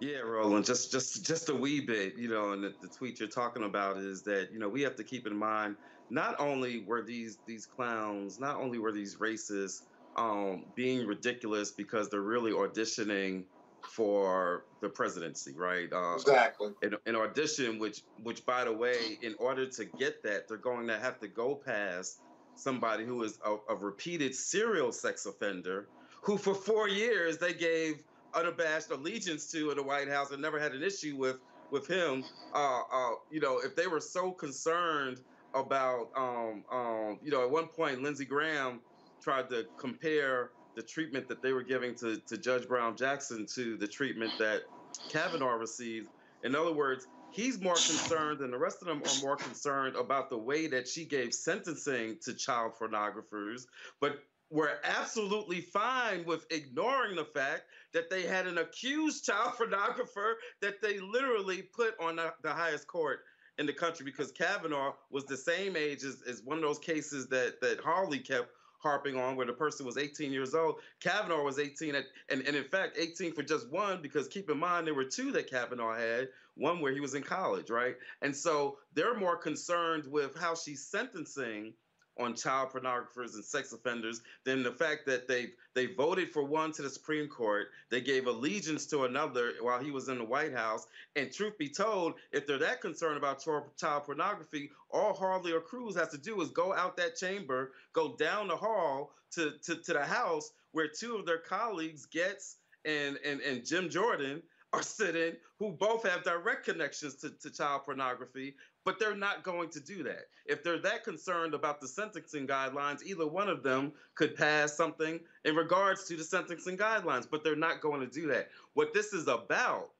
Yeah, 0.00 0.20
Roland, 0.20 0.64
just 0.64 0.90
just 0.90 1.26
just 1.26 1.50
a 1.50 1.54
wee 1.54 1.80
bit, 1.80 2.16
you 2.16 2.28
know, 2.28 2.52
and 2.52 2.64
the, 2.64 2.74
the, 2.80 2.88
tweet 2.88 3.20
you're 3.20 3.28
talking 3.28 3.64
about 3.64 3.98
is 3.98 4.22
that 4.22 4.48
you 4.50 4.58
know 4.58 4.66
we 4.66 4.80
have 4.80 4.96
to 4.96 5.04
keep 5.04 5.26
in 5.26 5.36
mind 5.36 5.76
not 6.08 6.40
only 6.40 6.82
were 6.86 7.02
these 7.02 7.36
these 7.46 7.66
clowns, 7.66 8.40
not 8.40 8.56
only 8.56 8.78
were 8.78 8.92
these 8.92 9.16
racists 9.16 9.82
um, 10.16 10.64
being 10.74 11.06
ridiculous 11.06 11.70
because 11.70 12.08
they're 12.08 12.22
really 12.22 12.50
auditioning 12.50 13.44
for 13.86 14.64
the 14.80 14.88
presidency, 14.88 15.52
right? 15.54 15.92
Uh, 15.92 16.14
exactly. 16.14 16.70
An, 16.82 16.96
an, 17.06 17.16
audition, 17.16 17.78
which, 17.78 18.02
which 18.22 18.44
by 18.46 18.64
the 18.64 18.72
way, 18.72 19.18
in 19.22 19.34
order 19.38 19.66
to 19.66 19.84
get 19.84 20.22
that, 20.22 20.48
they're 20.48 20.56
going 20.56 20.86
to 20.86 20.98
have 20.98 21.18
to 21.20 21.28
go 21.28 21.54
past 21.54 22.20
somebody 22.54 23.04
who 23.04 23.22
is 23.22 23.38
a, 23.44 23.56
a 23.72 23.76
repeated 23.76 24.34
serial 24.34 24.92
sex 24.92 25.26
offender, 25.26 25.88
who 26.22 26.36
for 26.36 26.54
four 26.54 26.88
years 26.88 27.38
they 27.38 27.52
gave 27.52 28.02
unabashed 28.34 28.90
allegiance 28.90 29.50
to 29.50 29.70
in 29.70 29.76
the 29.76 29.82
White 29.82 30.08
House 30.08 30.30
and 30.30 30.40
never 30.40 30.60
had 30.60 30.72
an 30.72 30.82
issue 30.82 31.16
with 31.16 31.38
with 31.70 31.86
him. 31.86 32.24
Uh, 32.54 32.80
uh, 32.92 33.10
you 33.30 33.40
know, 33.40 33.58
if 33.58 33.76
they 33.76 33.86
were 33.86 34.00
so 34.00 34.32
concerned 34.32 35.20
about, 35.54 36.08
um, 36.16 36.64
um, 36.70 37.18
you 37.22 37.30
know, 37.30 37.42
at 37.42 37.50
one 37.50 37.66
point 37.66 38.02
Lindsey 38.02 38.24
Graham 38.24 38.80
tried 39.22 39.48
to 39.50 39.66
compare 39.76 40.50
the 40.76 40.82
treatment 40.82 41.28
that 41.28 41.42
they 41.42 41.52
were 41.52 41.62
giving 41.62 41.94
to, 41.96 42.16
to 42.28 42.36
Judge 42.36 42.66
Brown 42.68 42.96
Jackson 42.96 43.46
to 43.54 43.76
the 43.76 43.88
treatment 43.88 44.32
that 44.38 44.62
Kavanaugh 45.08 45.54
received. 45.54 46.08
In 46.42 46.54
other 46.54 46.72
words, 46.72 47.06
he's 47.30 47.60
more 47.60 47.74
concerned, 47.74 48.40
and 48.40 48.52
the 48.52 48.58
rest 48.58 48.78
of 48.80 48.88
them 48.88 49.02
are 49.02 49.22
more 49.22 49.36
concerned 49.36 49.96
about 49.96 50.30
the 50.30 50.38
way 50.38 50.66
that 50.68 50.88
she 50.88 51.04
gave 51.04 51.34
sentencing 51.34 52.18
to 52.24 52.34
child 52.34 52.72
pornographers, 52.80 53.66
but 54.00 54.18
were 54.50 54.78
absolutely 54.82 55.60
fine 55.60 56.24
with 56.24 56.44
ignoring 56.50 57.14
the 57.14 57.24
fact 57.24 57.62
that 57.92 58.10
they 58.10 58.22
had 58.22 58.46
an 58.46 58.58
accused 58.58 59.24
child 59.24 59.52
pornographer 59.54 60.34
that 60.60 60.82
they 60.82 60.98
literally 60.98 61.62
put 61.62 61.94
on 62.00 62.16
the, 62.16 62.32
the 62.42 62.52
highest 62.52 62.86
court 62.88 63.20
in 63.58 63.66
the 63.66 63.72
country 63.72 64.04
because 64.04 64.32
Kavanaugh 64.32 64.92
was 65.10 65.24
the 65.24 65.36
same 65.36 65.76
age 65.76 66.02
as, 66.02 66.22
as 66.28 66.42
one 66.42 66.56
of 66.56 66.62
those 66.62 66.78
cases 66.80 67.28
that, 67.28 67.60
that 67.60 67.78
Hawley 67.78 68.18
kept 68.18 68.48
harping 68.82 69.16
on, 69.16 69.36
where 69.36 69.46
the 69.46 69.52
person 69.52 69.86
was 69.86 69.96
18 69.96 70.32
years 70.32 70.54
old. 70.54 70.76
Kavanaugh 71.00 71.42
was 71.42 71.58
18, 71.58 71.94
at, 71.94 72.04
and, 72.28 72.42
and 72.46 72.56
in 72.56 72.64
fact, 72.64 72.96
18 72.98 73.34
for 73.34 73.42
just 73.42 73.70
one, 73.70 74.02
because 74.02 74.28
keep 74.28 74.50
in 74.50 74.58
mind, 74.58 74.86
there 74.86 74.94
were 74.94 75.04
two 75.04 75.32
that 75.32 75.50
Kavanaugh 75.50 75.96
had, 75.96 76.28
one 76.56 76.80
where 76.80 76.92
he 76.92 77.00
was 77.00 77.14
in 77.14 77.22
college, 77.22 77.70
right? 77.70 77.96
And 78.22 78.34
so 78.34 78.78
they're 78.94 79.18
more 79.18 79.36
concerned 79.36 80.04
with 80.06 80.36
how 80.36 80.54
she's 80.54 80.84
sentencing 80.86 81.74
on 82.20 82.34
child 82.34 82.70
pornographers 82.70 83.34
and 83.34 83.44
sex 83.44 83.72
offenders 83.72 84.20
than 84.44 84.62
the 84.62 84.72
fact 84.72 85.06
that 85.06 85.26
they 85.26 85.50
they 85.74 85.86
voted 85.86 86.30
for 86.30 86.44
one 86.44 86.72
to 86.72 86.82
the 86.82 86.90
Supreme 86.90 87.28
Court, 87.28 87.68
they 87.90 88.00
gave 88.00 88.26
allegiance 88.26 88.86
to 88.86 89.04
another 89.04 89.52
while 89.60 89.82
he 89.82 89.90
was 89.90 90.08
in 90.08 90.18
the 90.18 90.24
White 90.24 90.52
House. 90.52 90.86
And 91.16 91.32
truth 91.32 91.56
be 91.58 91.68
told, 91.68 92.14
if 92.32 92.46
they're 92.46 92.58
that 92.58 92.80
concerned 92.80 93.16
about 93.16 93.44
child 93.76 94.04
pornography, 94.04 94.70
all 94.90 95.12
Hawley 95.12 95.52
or 95.52 95.60
Cruz 95.60 95.96
has 95.96 96.08
to 96.08 96.18
do 96.18 96.40
is 96.40 96.50
go 96.50 96.74
out 96.74 96.96
that 96.96 97.16
chamber, 97.16 97.72
go 97.92 98.16
down 98.16 98.48
the 98.48 98.56
hall 98.56 99.12
to 99.32 99.52
to, 99.62 99.76
to 99.76 99.92
the 99.92 100.04
House 100.04 100.52
where 100.72 100.88
two 100.88 101.16
of 101.16 101.26
their 101.26 101.38
colleagues, 101.38 102.06
Gaetz 102.06 102.56
and 102.84 103.18
and, 103.24 103.40
and 103.40 103.64
Jim 103.64 103.88
Jordan, 103.88 104.42
are 104.72 104.82
sitting 104.82 105.34
who 105.58 105.72
both 105.72 106.08
have 106.08 106.22
direct 106.22 106.64
connections 106.64 107.16
to, 107.16 107.30
to 107.30 107.50
child 107.50 107.82
pornography, 107.84 108.54
but 108.84 108.98
they're 108.98 109.16
not 109.16 109.42
going 109.42 109.68
to 109.70 109.80
do 109.80 110.02
that. 110.04 110.28
If 110.46 110.62
they're 110.62 110.78
that 110.78 111.04
concerned 111.04 111.54
about 111.54 111.80
the 111.80 111.88
sentencing 111.88 112.46
guidelines, 112.46 113.02
either 113.04 113.26
one 113.26 113.48
of 113.48 113.62
them 113.62 113.92
could 114.14 114.34
pass 114.34 114.76
something 114.76 115.20
in 115.44 115.54
regards 115.54 116.04
to 116.04 116.16
the 116.16 116.24
sentencing 116.24 116.76
guidelines, 116.76 117.26
but 117.30 117.44
they're 117.44 117.56
not 117.56 117.80
going 117.80 118.00
to 118.00 118.06
do 118.06 118.26
that. 118.28 118.48
What 118.74 118.92
this 118.94 119.12
is 119.12 119.28
about 119.28 119.90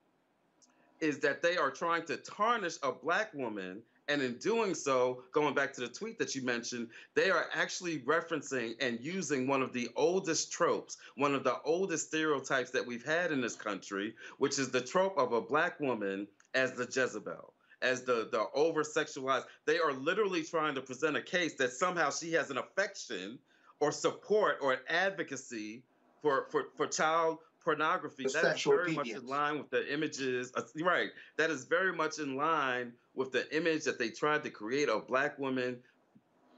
is 1.01 1.19
that 1.21 1.43
they 1.43 1.57
are 1.57 1.71
trying 1.71 2.05
to 2.07 2.17
tarnish 2.17 2.77
a 2.83 2.93
black 2.93 3.33
woman 3.35 3.83
and 4.09 4.23
in 4.23 4.39
doing 4.39 4.75
so, 4.75 5.23
going 5.31 5.55
back 5.55 5.73
to 5.75 5.83
the 5.83 5.89
tweet 5.89 6.19
that 6.19 6.35
you 6.35 6.43
mentioned, 6.43 6.89
they 7.15 7.31
are 7.31 7.47
actually 7.55 8.01
referencing 8.01 8.75
and 8.81 8.99
using 9.01 9.47
one 9.47 9.63
of 9.63 9.73
the 9.73 9.89
oldest 9.95 10.51
tropes, 10.51 10.97
one 11.15 11.33
of 11.33 11.45
the 11.45 11.61
oldest 11.65 12.09
stereotypes 12.09 12.73
that 12.73 12.85
we've 12.85 13.05
had 13.05 13.31
in 13.31 13.41
this 13.41 13.55
country, 13.55 14.17
which 14.39 14.59
is 14.59 14.71
the 14.71 14.81
trope 14.81 15.17
of 15.17 15.33
a 15.33 15.41
black 15.41 15.79
woman 15.79 16.27
as 16.55 16.73
the 16.73 16.87
Jezebel 16.87 17.55
as 17.83 18.03
the 18.03 18.29
the 18.31 18.47
over 18.55 18.83
sexualized. 18.83 19.45
They 19.67 19.79
are 19.79 19.93
literally 19.93 20.43
trying 20.43 20.75
to 20.75 20.81
present 20.81 21.17
a 21.17 21.23
case 21.23 21.55
that 21.55 21.73
somehow 21.73 22.11
she 22.11 22.33
has 22.33 22.51
an 22.51 22.59
affection 22.59 23.39
or 23.81 23.93
support 23.93 24.59
or 24.61 24.73
an 24.75 24.81
advocacy 24.89 25.83
for 26.23 26.47
for 26.51 26.67
for 26.77 26.87
child 26.87 27.39
pornography. 27.63 28.25
The 28.25 28.41
that 28.43 28.57
is 28.57 28.63
very 28.63 28.93
much 28.93 29.09
in 29.09 29.27
line 29.27 29.59
with 29.59 29.71
the 29.71 29.93
images. 29.93 30.53
uh, 30.57 30.63
right. 30.83 31.11
That 31.37 31.51
is 31.51 31.65
very 31.65 31.93
much 31.93 32.19
in 32.19 32.37
line 32.37 32.93
with 33.15 33.33
the 33.33 33.55
image 33.55 33.85
that 33.85 33.99
they 33.99 34.11
tried 34.11 34.43
to 34.45 34.51
create 34.51 34.89
of 34.89 35.07
black 35.07 35.39
women 35.39 35.79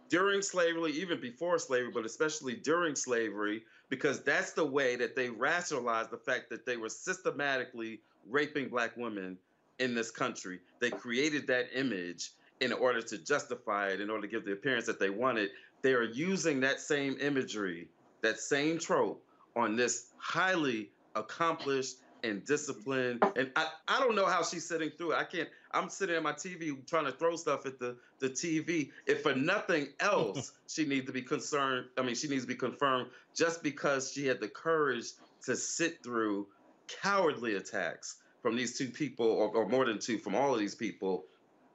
during 0.09 0.43
slavery, 0.43 0.93
even 0.93 1.21
before 1.21 1.59
slavery, 1.59 1.91
but 1.93 2.05
especially 2.05 2.55
during 2.55 2.95
slavery, 2.95 3.63
because 3.89 4.23
that's 4.23 4.53
the 4.53 4.65
way 4.65 4.95
that 4.97 5.17
they 5.17 5.31
rationalized 5.31 6.11
the 6.11 6.19
fact 6.19 6.51
that 6.51 6.67
they 6.67 6.77
were 6.77 6.91
systematically 6.91 8.01
raping 8.29 8.69
black 8.69 8.97
women 8.97 9.39
in 9.79 9.95
this 9.95 10.11
country. 10.11 10.61
They 10.81 10.91
created 10.91 11.47
that 11.49 11.69
image 11.75 12.33
in 12.61 12.73
order 12.73 13.03
to 13.03 13.19
justify 13.19 13.89
it, 13.89 14.01
in 14.01 14.11
order 14.11 14.23
to 14.23 14.29
give 14.29 14.45
the 14.45 14.53
appearance 14.53 14.87
that 14.87 15.01
they 15.01 15.11
wanted. 15.11 15.51
They 15.83 15.95
are 15.95 16.05
using 16.05 16.61
that 16.61 16.81
same 16.81 17.17
imagery, 17.21 17.89
that 18.23 18.39
same 18.39 18.79
trope 18.79 19.25
on 19.57 19.77
this 19.77 20.07
highly 20.19 20.91
accomplished 21.15 21.97
and 22.23 22.45
disciplined. 22.45 23.23
And 23.37 23.51
I, 23.57 23.67
I 23.89 23.99
don't 23.99 24.15
know 24.15 24.27
how 24.27 24.45
she's 24.45 24.67
sitting 24.67 24.91
through 24.97 25.13
it. 25.13 25.17
I 25.17 25.25
can't, 25.25 25.49
I'm 25.73 25.89
sitting 25.89 26.15
at 26.15 26.23
my 26.23 26.33
TV 26.33 26.87
trying 26.87 27.07
to 27.07 27.13
throw 27.13 27.35
stuff 27.35 27.67
at 27.67 27.81
the, 27.81 27.97
the 28.21 28.31
TV. 28.31 28.91
If 29.07 29.23
for 29.23 29.35
nothing 29.35 29.89
else, 29.99 30.53
she 30.69 30.87
needs 30.87 31.07
to 31.07 31.13
be 31.13 31.23
concerned. 31.23 31.87
I 31.99 32.03
mean, 32.03 32.15
she 32.15 32.29
needs 32.29 32.43
to 32.43 32.49
be 32.49 32.55
confirmed 32.55 33.09
just 33.35 33.63
because 33.63 34.13
she 34.13 34.27
had 34.27 34.41
the 34.41 34.49
courage 34.49 35.07
to 35.47 35.57
sit 35.57 36.03
through 36.05 36.47
cowardly 36.87 37.57
attacks 37.57 38.17
from 38.43 38.57
these 38.57 38.77
two 38.77 38.89
people, 38.89 39.27
or, 39.27 39.49
or 39.49 39.69
more 39.69 39.87
than 39.87 39.99
two, 39.99 40.19
from 40.19 40.35
all 40.35 40.53
of 40.53 40.59
these 40.59 40.75
people 40.75 41.25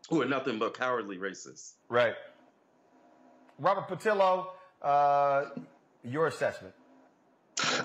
who 0.10 0.22
are 0.22 0.26
nothing 0.26 0.60
but 0.60 0.78
cowardly 0.78 1.18
racists. 1.18 1.74
Right. 1.90 2.14
Robert 3.60 3.88
Patillo, 3.88 4.48
uh, 4.82 5.46
your 6.04 6.28
assessment. 6.28 6.74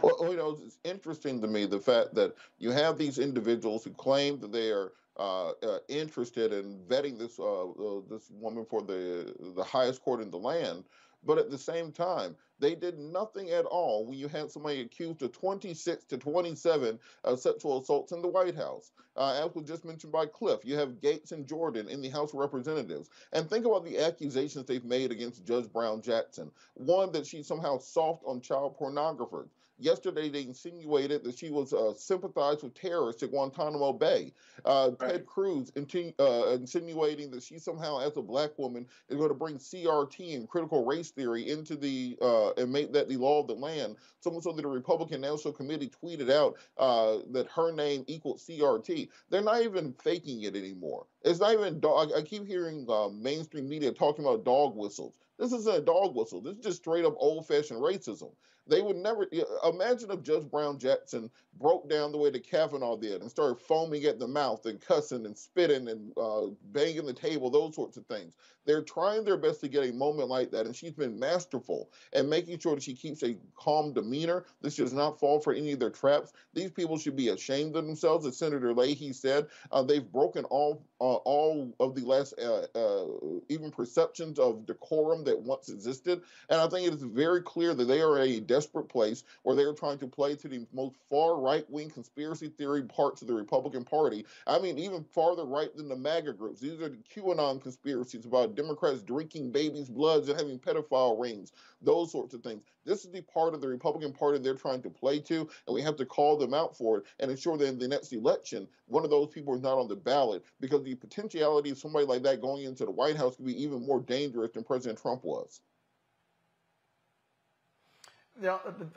Well, 0.03 0.31
you 0.31 0.37
know, 0.37 0.59
it's 0.67 0.79
interesting 0.85 1.41
to 1.41 1.49
me 1.49 1.65
the 1.65 1.81
fact 1.81 2.15
that 2.15 2.35
you 2.59 2.71
have 2.73 2.99
these 2.99 3.19
individuals 3.19 3.85
who 3.85 3.91
claim 3.91 4.39
that 4.41 4.53
they 4.53 4.71
are 4.71 4.93
uh, 5.19 5.51
uh, 5.51 5.79
interested 5.89 6.53
in 6.53 6.81
vetting 6.89 7.19
this 7.19 7.39
uh, 7.39 7.69
uh, 7.71 8.01
this 8.11 8.31
woman 8.31 8.67
for 8.69 8.83
the 8.83 9.35
the 9.57 9.65
highest 9.65 10.03
court 10.03 10.21
in 10.21 10.31
the 10.31 10.39
land, 10.39 10.85
but 11.25 11.39
at 11.39 11.51
the 11.51 11.59
same 11.59 11.93
time, 11.93 12.37
they 12.59 12.75
did 12.75 12.99
nothing 12.99 13.51
at 13.51 13.65
all 13.65 14.07
when 14.07 14.19
you 14.19 14.29
had 14.29 14.51
somebody 14.51 14.81
accused 14.81 15.23
of 15.23 15.33
26 15.33 16.05
to 16.05 16.17
27 16.17 16.99
uh, 17.25 17.37
sexual 17.37 17.81
assaults 17.81 18.13
in 18.13 18.23
the 18.23 18.29
White 18.29 18.55
House. 18.55 18.93
Uh, 19.17 19.45
as 19.45 19.55
was 19.55 19.67
just 19.67 19.85
mentioned 19.85 20.13
by 20.13 20.27
Cliff, 20.27 20.65
you 20.65 20.77
have 20.77 21.01
Gaetz 21.01 21.33
and 21.33 21.47
Jordan 21.47 21.89
in 21.89 22.01
the 22.01 22.09
House 22.09 22.33
of 22.33 22.39
Representatives. 22.39 23.11
And 23.33 23.49
think 23.49 23.67
about 23.67 23.85
the 23.85 23.99
accusations 23.99 24.67
they've 24.67 24.85
made 24.85 25.11
against 25.11 25.45
Judge 25.45 25.73
Brown 25.73 26.03
Jackson. 26.03 26.51
One, 26.75 27.13
that 27.13 27.27
she's 27.27 27.47
somehow 27.47 27.79
soft 27.79 28.23
on 28.27 28.41
child 28.41 28.79
pornographers. 28.79 29.49
Yesterday, 29.79 30.29
they 30.29 30.43
insinuated 30.43 31.25
that 31.25 31.37
she 31.37 31.51
was 31.51 31.73
uh, 31.73 31.93
sympathized 31.95 32.63
with 32.63 32.75
terrorists 32.75 33.23
at 33.23 33.31
Guantanamo 33.31 33.93
Bay. 33.93 34.33
Uh, 34.65 34.91
Ted 34.93 35.27
Cruz 35.27 35.71
inti- 35.73 36.15
uh, 36.21 36.55
insinuating 36.55 37.31
that 37.33 37.43
she 37.43 37.59
somehow, 37.59 37.99
as 38.01 38.17
a 38.17 38.23
black 38.23 38.57
woman, 38.59 38.87
is 39.09 39.17
going 39.17 39.29
to 39.29 39.35
bring 39.35 39.59
CRT 39.59 40.37
and 40.37 40.49
critical 40.49 40.85
race 40.85 41.11
theory 41.11 41.49
into 41.49 41.77
the 41.77 42.17
uh, 42.23 42.53
and 42.53 42.73
make 42.73 42.93
that 42.93 43.09
the 43.09 43.17
law 43.17 43.41
of 43.41 43.49
the 43.49 43.55
land. 43.55 43.97
So 44.21 44.31
much 44.31 44.45
so 44.45 44.53
that 44.53 44.63
the 44.63 44.69
Republican 44.69 45.21
National 45.23 45.55
Committee 45.55 45.91
tweeted 46.03 46.31
out 46.31 46.57
uh, 46.79 47.19
that 47.33 47.49
her 47.49 47.73
name 47.73 48.05
equaled 48.07 48.39
CRT. 48.39 49.09
They're 49.31 49.43
not 49.43 49.63
even 49.63 49.95
faking 49.95 50.43
it 50.43 50.55
anymore. 50.55 51.07
It's 51.23 51.41
not 51.41 51.55
even 51.55 51.81
dog. 51.81 52.11
I 52.17 52.23
keep 52.23 52.47
hearing 52.47 52.87
uh, 52.89 53.09
mainstream 53.09 53.69
media 53.69 53.93
talking 53.93 54.25
about 54.25 54.45
dog 54.45 54.77
whistles. 54.77 55.19
This 55.39 55.53
isn't 55.53 55.75
a 55.75 55.81
dog 55.81 56.15
whistle. 56.15 56.41
This 56.41 56.57
is 56.57 56.65
just 56.65 56.79
straight 56.79 57.05
up 57.05 57.15
old 57.17 57.47
fashioned 57.49 57.81
racism. 57.81 58.31
They 58.67 58.81
would 58.81 58.97
never 58.97 59.27
imagine 59.69 60.11
if 60.11 60.23
Judge 60.23 60.49
Brown 60.49 60.79
Jackson 60.79 61.31
broke 61.59 61.91
down 61.91 62.13
the 62.13 62.19
way 62.19 62.31
that 62.31 62.47
Kavanaugh 62.47 62.97
did 62.97 63.21
and 63.21 63.31
started 63.31 63.61
foaming 63.61 64.05
at 64.05 64.19
the 64.19 64.29
mouth 64.29 64.67
and 64.67 64.81
cussing 64.81 65.27
and 65.27 65.37
spitting 65.37 65.89
and 65.89 66.13
uh, 66.17 66.47
banging 66.73 67.07
the 67.07 67.13
table, 67.13 67.51
those 67.51 67.75
sorts 67.75 67.97
of 67.97 68.07
things. 68.07 68.35
They're 68.65 68.83
trying 68.83 69.25
their 69.25 69.37
best 69.37 69.61
to 69.63 69.69
get 69.69 69.89
a 69.89 69.93
moment 69.93 70.29
like 70.29 70.53
that, 70.53 70.67
and 70.67 70.77
she's 70.77 70.93
been 70.93 71.19
masterful 71.19 71.91
and 72.13 72.31
making 72.31 72.61
sure 72.61 72.77
that 72.77 72.85
she 72.85 72.95
keeps 72.95 73.23
a 73.25 73.37
calm 73.57 73.93
demeanor. 73.93 74.45
This 74.61 74.77
does 74.77 74.93
not 74.93 75.19
fall 75.19 75.41
for 75.41 75.53
any 75.53 75.73
of 75.73 75.81
their 75.81 75.91
traps. 75.91 76.33
These 76.55 76.71
people 76.71 76.97
should 76.97 77.17
be 77.17 77.29
ashamed 77.29 77.75
of 77.75 77.85
themselves, 77.85 78.25
as 78.27 78.37
Senator 78.37 78.73
Leahy 78.73 79.13
said. 79.13 79.49
Uh, 79.73 79.83
they've 79.83 80.13
broken 80.13 80.45
all 80.45 80.85
uh, 81.03 81.17
all 81.25 81.75
of 81.81 81.97
the 81.97 82.03
last 82.03 82.33
uh, 82.39 82.65
uh, 82.79 83.07
even 83.49 83.73
perceptions 83.73 84.39
of 84.39 84.65
decorum 84.67 85.25
that 85.25 85.41
once 85.41 85.69
existed, 85.69 86.23
and 86.49 86.61
I 86.61 86.69
think 86.69 86.87
it 86.87 86.95
is 86.95 87.03
very 87.03 87.43
clear 87.43 87.75
that 87.75 87.87
they 87.87 88.01
are 88.01 88.21
a 88.21 88.39
desperate 88.39 88.89
place 88.89 89.25
where 89.43 89.57
they 89.57 89.65
are 89.65 89.73
trying 89.73 89.99
to 89.99 90.07
play 90.07 90.37
to 90.37 90.49
the 90.49 90.65
most 90.73 90.95
far 91.11 91.41
right 91.41 91.69
wing 91.69 91.91
conspiracy 91.91 92.49
theory 92.51 92.85
parts 92.85 93.21
of 93.21 93.27
the 93.27 93.35
Republican 93.35 93.85
Party. 93.85 94.25
I 94.47 94.61
mean, 94.61 94.79
even 94.79 95.03
farther 95.03 95.45
right 95.45 95.77
than 95.77 95.89
the 95.89 95.97
MAGA 95.97 96.35
groups. 96.35 96.61
These 96.61 96.81
are 96.81 96.89
the 96.89 96.99
QAnon 97.13 97.61
conspiracies 97.61 98.25
about 98.25 98.55
Democrats 98.55 99.03
drinking 99.03 99.51
babies' 99.51 99.91
bloods 99.91 100.29
and 100.29 100.39
having 100.39 100.61
pedophile 100.61 101.21
rings, 101.21 101.51
those 101.83 102.13
sorts 102.13 102.33
of 102.33 102.43
things. 102.43 102.63
This 102.85 103.05
is 103.05 103.11
the 103.13 103.23
part 103.23 103.55
of 103.55 103.61
the 103.61 103.69
Republican 103.69 104.13
Party 104.13 104.39
they're 104.39 104.55
trying 104.55 104.83
to 104.83 104.91
play 104.91 105.21
to, 105.21 105.49
and 105.67 105.75
we 105.75 105.83
have 105.83 105.97
to 105.97 106.07
call 106.07 106.37
them 106.37 106.55
out 106.55 106.77
for 106.77 106.99
it 106.99 107.05
and 107.21 107.31
ensure 107.31 107.57
that 107.57 107.67
in 107.67 107.79
the 107.79 107.89
next 107.89 108.13
election, 108.13 108.67
one 108.87 109.05
of 109.05 109.11
those 109.11 109.29
people 109.29 109.55
is 109.55 109.63
not 109.63 109.79
on 109.79 109.89
the 109.89 109.97
ballot 109.97 110.45
because 110.61 110.83
the 110.83 110.95
potentiality 110.95 111.71
of 111.71 111.79
somebody 111.79 112.07
like 112.07 112.23
that 112.23 112.41
going 112.41 112.65
into 112.65 112.85
the 112.85 112.91
White 112.91 113.17
House 113.17 113.37
could 113.37 113.47
be 113.47 113.63
even 113.63 113.87
more 113.87 114.01
dangerous 114.01 114.53
than 114.53 114.65
President 114.65 115.01
Trump 115.01 115.25
was. 115.25 115.61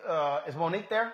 Uh, 0.07 0.39
is 0.47 0.55
Monique 0.55 0.89
there? 0.89 1.13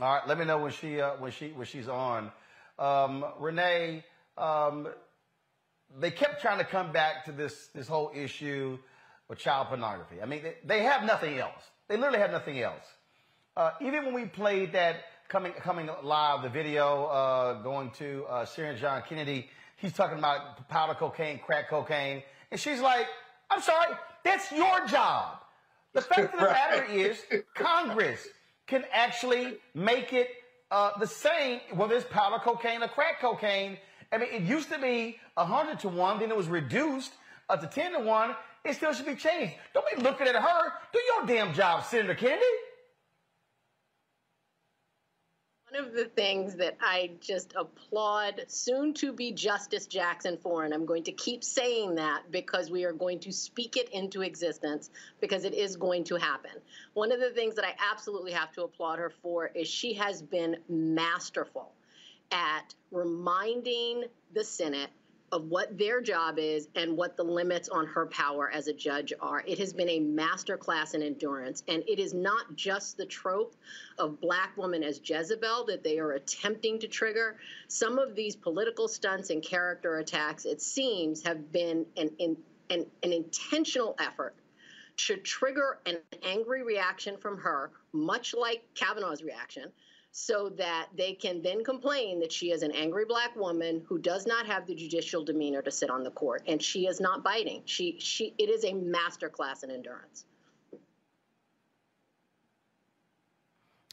All 0.00 0.12
right, 0.12 0.26
let 0.26 0.38
me 0.38 0.44
know 0.44 0.58
when 0.58 0.72
she 0.72 1.00
uh, 1.00 1.12
when 1.18 1.30
she 1.30 1.48
when 1.50 1.66
she's 1.66 1.88
on. 1.88 2.32
Um, 2.78 3.24
Renee, 3.38 4.04
um, 4.36 4.88
they 5.98 6.10
kept 6.10 6.40
trying 6.40 6.58
to 6.58 6.64
come 6.64 6.92
back 6.92 7.24
to 7.26 7.32
this 7.32 7.68
this 7.74 7.86
whole 7.86 8.10
issue 8.14 8.78
with 9.28 9.38
child 9.38 9.68
pornography. 9.68 10.20
I 10.22 10.26
mean, 10.26 10.42
they, 10.42 10.54
they 10.64 10.82
have 10.82 11.04
nothing 11.04 11.38
else. 11.38 11.62
They 11.88 11.96
literally 11.96 12.18
have 12.18 12.30
nothing 12.30 12.60
else. 12.60 12.84
Uh, 13.56 13.70
even 13.80 14.06
when 14.06 14.14
we 14.14 14.26
played 14.26 14.72
that 14.72 14.96
coming 15.28 15.52
coming 15.52 15.88
live, 16.02 16.42
the 16.42 16.48
video 16.48 17.06
uh, 17.06 17.62
going 17.62 17.90
to 17.92 18.24
uh, 18.28 18.44
Sharon 18.44 18.76
John 18.76 19.02
Kennedy, 19.08 19.48
he's 19.76 19.92
talking 19.92 20.18
about 20.18 20.68
powder 20.68 20.94
cocaine, 20.94 21.38
crack 21.38 21.68
cocaine, 21.68 22.22
and 22.50 22.60
she's 22.60 22.80
like, 22.80 23.06
"I'm 23.50 23.62
sorry, 23.62 23.94
that's 24.24 24.50
your 24.52 24.86
job." 24.86 25.38
The 25.92 26.00
fact 26.02 26.34
of 26.34 26.40
the 26.40 26.46
matter 26.46 26.84
is, 26.84 27.18
Congress 27.54 28.26
can 28.66 28.84
actually 28.92 29.58
make 29.74 30.12
it 30.12 30.28
uh, 30.70 30.90
the 30.98 31.06
same, 31.06 31.60
whether 31.74 31.94
it's 31.94 32.06
powder 32.10 32.42
cocaine 32.42 32.82
or 32.82 32.88
crack 32.88 33.20
cocaine. 33.20 33.78
I 34.14 34.18
mean, 34.18 34.28
it 34.32 34.42
used 34.42 34.70
to 34.70 34.78
be 34.78 35.18
100 35.34 35.80
to 35.80 35.88
1, 35.88 36.20
then 36.20 36.30
it 36.30 36.36
was 36.36 36.46
reduced 36.46 37.12
to 37.50 37.66
10 37.66 37.92
to 37.92 38.00
1, 38.00 38.36
it 38.64 38.74
still 38.74 38.92
should 38.92 39.06
be 39.06 39.16
changed. 39.16 39.54
Don't 39.74 39.84
be 39.94 40.02
looking 40.02 40.28
at 40.28 40.36
her. 40.36 40.72
Do 40.92 41.00
your 41.00 41.26
damn 41.26 41.52
job, 41.52 41.84
Senator 41.84 42.14
Kennedy. 42.14 42.44
One 45.70 45.84
of 45.84 45.92
the 45.92 46.04
things 46.04 46.54
that 46.54 46.76
I 46.80 47.10
just 47.20 47.52
applaud 47.56 48.44
soon 48.46 48.94
to 48.94 49.12
be 49.12 49.32
Justice 49.32 49.88
Jackson 49.88 50.38
for, 50.40 50.64
and 50.64 50.72
I'm 50.72 50.86
going 50.86 51.02
to 51.02 51.12
keep 51.12 51.42
saying 51.42 51.96
that 51.96 52.30
because 52.30 52.70
we 52.70 52.84
are 52.84 52.92
going 52.92 53.18
to 53.20 53.32
speak 53.32 53.76
it 53.76 53.88
into 53.88 54.22
existence 54.22 54.90
because 55.20 55.44
it 55.44 55.52
is 55.52 55.74
going 55.74 56.04
to 56.04 56.14
happen. 56.14 56.52
One 56.92 57.10
of 57.10 57.18
the 57.18 57.30
things 57.30 57.56
that 57.56 57.64
I 57.64 57.74
absolutely 57.90 58.30
have 58.30 58.52
to 58.52 58.62
applaud 58.62 59.00
her 59.00 59.10
for 59.10 59.48
is 59.48 59.66
she 59.66 59.94
has 59.94 60.22
been 60.22 60.58
masterful 60.68 61.72
at 62.30 62.74
reminding 62.90 64.04
the 64.32 64.44
Senate 64.44 64.90
of 65.34 65.46
what 65.46 65.76
their 65.76 66.00
job 66.00 66.38
is 66.38 66.68
and 66.76 66.96
what 66.96 67.16
the 67.16 67.24
limits 67.24 67.68
on 67.68 67.86
her 67.86 68.06
power 68.06 68.48
as 68.48 68.68
a 68.68 68.72
judge 68.72 69.12
are. 69.20 69.42
It 69.44 69.58
has 69.58 69.72
been 69.72 69.88
a 69.88 69.98
masterclass 69.98 70.94
in 70.94 71.02
endurance, 71.02 71.64
and 71.66 71.82
it 71.88 71.98
is 71.98 72.14
not 72.14 72.54
just 72.54 72.96
the 72.96 73.04
trope 73.04 73.56
of 73.98 74.20
black 74.20 74.56
woman 74.56 74.84
as 74.84 75.00
Jezebel 75.02 75.64
that 75.66 75.82
they 75.82 75.98
are 75.98 76.12
attempting 76.12 76.78
to 76.80 76.88
trigger. 76.88 77.36
Some 77.66 77.98
of 77.98 78.14
these 78.14 78.36
political 78.36 78.86
stunts 78.86 79.30
and 79.30 79.42
character 79.42 79.96
attacks, 79.98 80.44
it 80.44 80.62
seems, 80.62 81.24
have 81.24 81.50
been 81.50 81.86
an, 81.96 82.10
an, 82.20 82.36
an, 82.70 82.86
an 83.02 83.12
intentional 83.12 83.96
effort 83.98 84.36
to 84.96 85.16
trigger 85.16 85.80
an 85.86 85.96
angry 86.22 86.62
reaction 86.62 87.16
from 87.16 87.38
her, 87.38 87.72
much 87.92 88.34
like 88.38 88.62
Kavanaugh's 88.76 89.24
reaction 89.24 89.72
so 90.16 90.48
that 90.48 90.86
they 90.96 91.12
can 91.12 91.42
then 91.42 91.64
complain 91.64 92.20
that 92.20 92.30
she 92.30 92.52
is 92.52 92.62
an 92.62 92.70
angry 92.70 93.04
black 93.04 93.34
woman 93.34 93.82
who 93.88 93.98
does 93.98 94.28
not 94.28 94.46
have 94.46 94.64
the 94.64 94.72
judicial 94.72 95.24
demeanor 95.24 95.60
to 95.60 95.72
sit 95.72 95.90
on 95.90 96.04
the 96.04 96.10
court 96.12 96.40
and 96.46 96.62
she 96.62 96.86
is 96.86 97.00
not 97.00 97.24
biting. 97.24 97.62
She 97.64 97.96
she 97.98 98.32
it 98.38 98.48
is 98.48 98.64
a 98.64 98.74
master 98.74 99.28
class 99.28 99.64
in 99.64 99.72
endurance. 99.72 100.24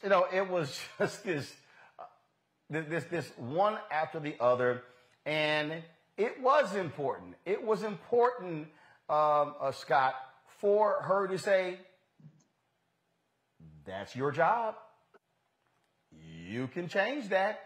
You 0.04 0.10
know 0.10 0.28
it 0.32 0.48
was 0.48 0.80
just 1.00 1.24
this 1.24 1.52
uh, 1.98 2.04
this 2.70 3.06
this 3.06 3.32
one 3.38 3.80
after 3.90 4.20
the 4.20 4.36
other 4.40 4.84
and 5.26 5.82
it 6.18 6.40
was 6.40 6.76
important. 6.76 7.34
It 7.48 7.66
was 7.66 7.82
important 7.82 8.68
um, 9.10 9.56
uh, 9.60 9.72
scott 9.72 10.14
for 10.60 11.02
her 11.02 11.26
to 11.26 11.40
say 11.40 11.80
that's 13.84 14.16
your 14.16 14.32
job 14.32 14.76
you 16.52 16.68
can 16.68 16.88
change 16.88 17.30
that. 17.30 17.60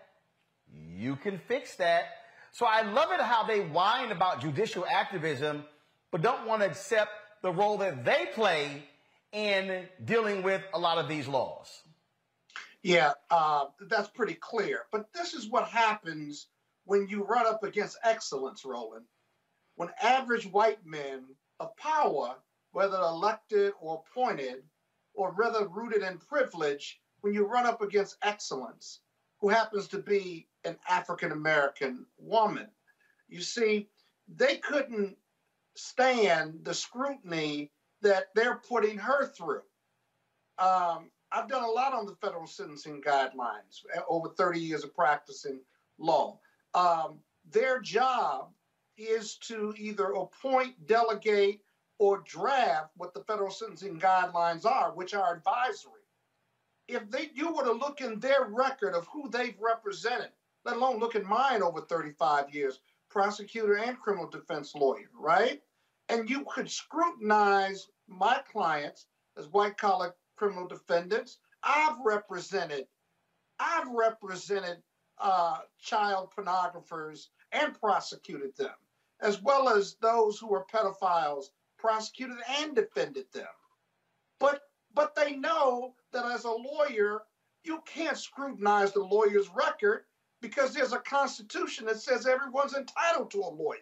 You 0.96 1.16
can 1.16 1.40
fix 1.40 1.76
that. 1.78 2.06
So 2.52 2.66
I 2.66 2.84
love 2.84 3.12
it 3.12 3.20
how 3.20 3.44
they 3.44 3.62
whine 3.62 4.12
about 4.12 4.42
judicial 4.42 4.86
activism, 4.86 5.64
but 6.12 6.22
don't 6.22 6.46
want 6.46 6.62
to 6.62 6.68
accept 6.68 7.12
the 7.42 7.52
role 7.52 7.78
that 7.80 8.06
they 8.06 8.28
play 8.34 8.84
in 9.32 9.86
dealing 10.06 10.44
with 10.44 10.62
a 10.74 10.80
lot 10.80 10.98
of 10.98 11.10
these 11.10 11.28
laws. 11.28 11.84
Yeah, 12.84 13.14
uh, 13.32 13.66
that's 13.90 14.08
pretty 14.10 14.36
clear. 14.36 14.84
But 14.92 15.12
this 15.14 15.34
is 15.34 15.50
what 15.50 15.68
happens 15.68 16.48
when 16.86 17.08
you 17.10 17.24
run 17.24 17.48
up 17.48 17.64
against 17.64 17.98
excellence, 18.04 18.64
Roland. 18.64 19.06
When 19.76 19.90
average 20.02 20.46
white 20.46 20.86
men 20.86 21.26
of 21.60 21.76
power, 21.76 22.36
whether 22.72 22.98
elected 22.98 23.74
or 23.82 24.04
appointed, 24.08 24.64
or 25.14 25.34
rather 25.34 25.68
rooted 25.68 26.04
in 26.04 26.20
privilege, 26.20 27.02
when 27.26 27.34
you 27.34 27.48
run 27.48 27.66
up 27.66 27.82
against 27.82 28.18
excellence, 28.22 29.00
who 29.42 29.50
happens 29.50 29.88
to 29.88 29.98
be 29.98 30.48
an 30.64 30.78
African 30.88 31.32
American 31.32 32.06
woman. 32.20 32.68
You 33.28 33.42
see, 33.42 33.90
they 34.28 34.58
couldn't 34.58 35.18
stand 35.76 36.60
the 36.62 36.74
scrutiny 36.76 37.72
that 38.04 38.26
they're 38.36 38.62
putting 38.70 39.00
her 39.00 39.26
through. 39.26 39.64
Um, 40.60 41.10
I've 41.32 41.50
done 41.50 41.64
a 41.64 41.68
lot 41.68 41.94
on 41.94 42.06
the 42.06 42.16
federal 42.22 42.46
sentencing 42.46 43.02
guidelines 43.02 43.82
eh, 43.96 44.02
over 44.08 44.30
30 44.30 44.60
years 44.60 44.84
of 44.84 44.94
practicing 44.94 45.62
law. 45.98 46.40
Um, 46.76 47.18
their 47.50 47.82
job 47.82 48.52
is 48.98 49.38
to 49.48 49.74
either 49.80 50.12
appoint, 50.12 50.86
delegate, 50.86 51.62
or 51.98 52.22
draft 52.24 52.92
what 52.98 53.16
the 53.16 53.24
federal 53.24 53.50
sentencing 53.50 54.00
guidelines 54.00 54.64
are, 54.64 54.92
which 54.94 55.16
are 55.16 55.36
advisory 55.36 56.05
if 56.88 57.10
they 57.10 57.32
you 57.34 57.54
were 57.54 57.64
to 57.64 57.72
look 57.72 58.02
in 58.02 58.20
their 58.20 58.46
record 58.46 58.94
of 58.94 59.08
who 59.08 59.30
they've 59.30 59.60
represented, 59.60 60.30
let 60.64 60.78
alone 60.78 61.00
look 61.00 61.16
at 61.16 61.24
mine 61.24 61.62
over 61.62 61.82
35 61.82 62.54
years, 62.54 62.80
prosecutor 63.10 63.78
and 63.78 64.00
criminal 64.00 64.30
defense 64.30 64.76
lawyer, 64.76 65.10
right? 65.18 65.62
And 66.10 66.30
you 66.30 66.46
could 66.46 66.70
scrutinize 66.70 67.88
my 68.08 68.42
clients 68.52 69.08
as 69.38 69.48
white 69.48 69.78
collar 69.78 70.16
criminal 70.36 70.68
defendants. 70.68 71.40
I've 71.64 71.98
represented, 72.04 72.88
I've 73.60 73.88
represented 73.88 74.78
uh, 75.18 75.60
child 75.80 76.30
pornographers 76.38 77.28
and 77.52 77.80
prosecuted 77.80 78.56
them, 78.58 78.76
as 79.22 79.42
well 79.42 79.70
as 79.70 79.96
those 80.02 80.38
who 80.38 80.54
are 80.54 80.66
pedophiles, 80.72 81.46
prosecuted 81.78 82.38
and 82.60 82.76
defended 82.76 83.26
them. 83.32 83.48
But 84.40 84.62
but 84.96 85.14
they 85.14 85.36
know 85.36 85.94
that 86.14 86.26
as 86.26 86.46
a 86.46 86.50
lawyer, 86.50 87.24
you 87.64 87.82
can't 87.86 88.18
scrutinize 88.18 88.94
the 88.94 89.04
lawyer's 89.04 89.50
record 89.56 90.06
because 90.42 90.74
there's 90.74 90.94
a 90.94 91.00
constitution 91.00 91.86
that 91.86 92.00
says 92.00 92.26
everyone's 92.26 92.76
entitled 92.76 93.30
to 93.32 93.42
a 93.42 93.50
lawyer. 93.50 93.80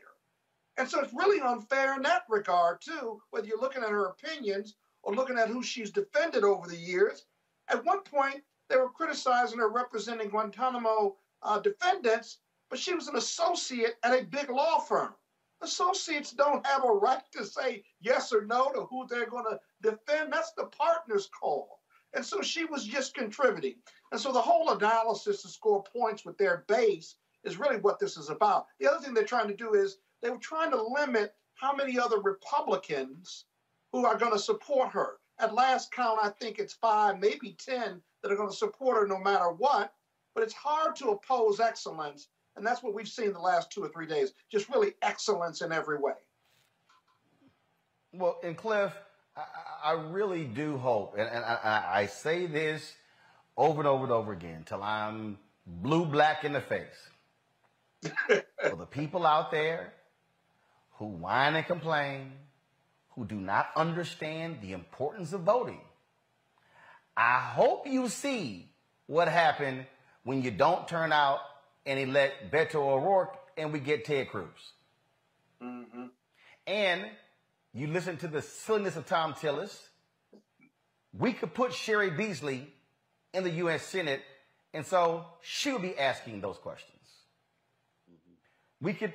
And 0.77 0.89
so 0.89 1.01
it's 1.01 1.13
really 1.13 1.39
unfair 1.39 1.95
in 1.95 2.01
that 2.03 2.23
regard, 2.29 2.81
too, 2.81 3.21
whether 3.29 3.45
you're 3.45 3.61
looking 3.61 3.83
at 3.83 3.89
her 3.89 4.05
opinions 4.05 4.75
or 5.03 5.13
looking 5.13 5.37
at 5.37 5.49
who 5.49 5.61
she's 5.61 5.91
defended 5.91 6.43
over 6.43 6.67
the 6.67 6.77
years. 6.77 7.25
At 7.67 7.85
one 7.85 8.01
point, 8.01 8.43
they 8.69 8.77
were 8.77 8.89
criticizing 8.89 9.59
her 9.59 9.69
representing 9.69 10.29
Guantanamo 10.29 11.15
uh, 11.43 11.59
defendants, 11.59 12.39
but 12.69 12.79
she 12.79 12.95
was 12.95 13.07
an 13.07 13.17
associate 13.17 13.95
at 14.03 14.19
a 14.19 14.25
big 14.25 14.49
law 14.49 14.79
firm. 14.79 15.13
Associates 15.61 16.31
don't 16.31 16.65
have 16.65 16.83
a 16.83 16.91
right 16.91 17.21
to 17.33 17.45
say 17.45 17.83
yes 18.01 18.33
or 18.33 18.45
no 18.45 18.71
to 18.71 18.81
who 18.89 19.05
they're 19.07 19.29
going 19.29 19.45
to 19.45 19.59
defend. 19.83 20.33
That's 20.33 20.53
the 20.53 20.65
partner's 20.65 21.27
call. 21.27 21.79
And 22.13 22.25
so 22.25 22.41
she 22.41 22.65
was 22.65 22.85
just 22.85 23.15
contributing. 23.15 23.75
And 24.11 24.19
so 24.19 24.31
the 24.31 24.41
whole 24.41 24.69
analysis 24.69 25.41
to 25.41 25.47
score 25.47 25.83
points 25.83 26.25
with 26.25 26.37
their 26.37 26.63
base 26.67 27.15
is 27.43 27.57
really 27.57 27.77
what 27.77 27.99
this 27.99 28.17
is 28.17 28.29
about. 28.29 28.67
The 28.79 28.89
other 28.89 28.99
thing 28.99 29.13
they're 29.13 29.25
trying 29.25 29.47
to 29.47 29.55
do 29.55 29.73
is 29.73 29.97
they 30.21 30.29
were 30.29 30.37
trying 30.37 30.71
to 30.71 30.81
limit 30.81 31.35
how 31.55 31.75
many 31.75 31.99
other 31.99 32.19
Republicans 32.19 33.45
who 33.91 34.05
are 34.05 34.17
going 34.17 34.31
to 34.31 34.39
support 34.39 34.91
her. 34.91 35.17
At 35.39 35.53
last 35.53 35.91
count, 35.91 36.19
I 36.21 36.29
think 36.29 36.59
it's 36.59 36.73
five, 36.73 37.19
maybe 37.19 37.57
10 37.59 38.01
that 38.21 38.31
are 38.31 38.35
going 38.35 38.49
to 38.49 38.55
support 38.55 38.97
her 38.97 39.07
no 39.07 39.19
matter 39.19 39.51
what. 39.51 39.93
But 40.35 40.43
it's 40.43 40.53
hard 40.53 40.95
to 40.97 41.09
oppose 41.09 41.59
excellence. 41.59 42.29
And 42.55 42.65
that's 42.65 42.83
what 42.83 42.93
we've 42.93 43.07
seen 43.07 43.33
the 43.33 43.39
last 43.39 43.71
two 43.71 43.83
or 43.83 43.89
three 43.89 44.07
days 44.07 44.33
just 44.51 44.69
really 44.69 44.93
excellence 45.01 45.61
in 45.61 45.71
every 45.71 45.97
way. 45.97 46.13
Well, 48.13 48.39
and 48.43 48.55
Cliff, 48.55 48.93
I, 49.35 49.41
I 49.83 49.91
really 49.93 50.43
do 50.43 50.77
hope, 50.77 51.15
and, 51.17 51.27
and 51.27 51.43
I, 51.43 51.83
I, 51.93 52.05
say 52.05 52.45
this 52.45 52.93
over 53.57 53.81
and 53.81 53.87
over 53.87 54.03
and 54.03 54.11
over 54.11 54.31
again 54.31 54.63
till 54.65 54.81
I'm 54.81 55.37
blue 55.65 56.05
black 56.05 56.43
in 56.43 56.53
the 56.53 56.61
face. 56.61 57.09
For 58.69 58.75
the 58.75 58.85
people 58.85 59.25
out 59.25 59.51
there 59.51 59.93
who 60.97 61.05
whine 61.05 61.55
and 61.55 61.65
complain, 61.65 62.33
who 63.11 63.25
do 63.25 63.35
not 63.35 63.69
understand 63.75 64.59
the 64.61 64.73
importance 64.73 65.33
of 65.33 65.41
voting, 65.41 65.81
I 67.15 67.39
hope 67.39 67.87
you 67.87 68.09
see 68.09 68.69
what 69.07 69.27
happened 69.27 69.85
when 70.23 70.41
you 70.41 70.51
don't 70.51 70.87
turn 70.87 71.11
out 71.11 71.39
and 71.85 71.99
elect 71.99 72.51
Beto 72.51 72.75
O'Rourke 72.75 73.37
and 73.57 73.71
we 73.71 73.79
get 73.79 74.05
Ted 74.05 74.29
Cruz. 74.29 74.47
Mm-hmm. 75.61 76.05
And 76.67 77.05
you 77.73 77.87
listen 77.87 78.17
to 78.17 78.27
the 78.27 78.41
silliness 78.41 78.95
of 78.95 79.05
Thom 79.05 79.33
Tillis. 79.33 79.75
We 81.17 81.33
could 81.33 81.53
put 81.53 81.71
Cheri 81.71 82.15
Beasley 82.15 82.67
in 83.33 83.43
the 83.43 83.49
U.S. 83.49 83.83
Senate, 83.83 84.21
and 84.73 84.85
so 84.85 85.25
she 85.41 85.71
would 85.71 85.81
be 85.81 85.97
asking 85.97 86.41
those 86.41 86.57
questions. 86.57 86.89
We 88.81 88.93
could, 88.93 89.13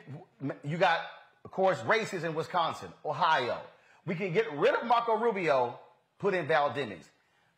you 0.64 0.76
got, 0.76 1.00
of 1.44 1.50
course, 1.50 1.82
races 1.84 2.24
in 2.24 2.34
Wisconsin, 2.34 2.88
Ohio. 3.04 3.58
We 4.06 4.14
can 4.14 4.32
get 4.32 4.46
rid 4.56 4.74
of 4.74 4.86
Marco 4.86 5.16
Rubio, 5.16 5.78
put 6.18 6.34
in 6.34 6.46
Val 6.46 6.70
Demings. 6.70 7.04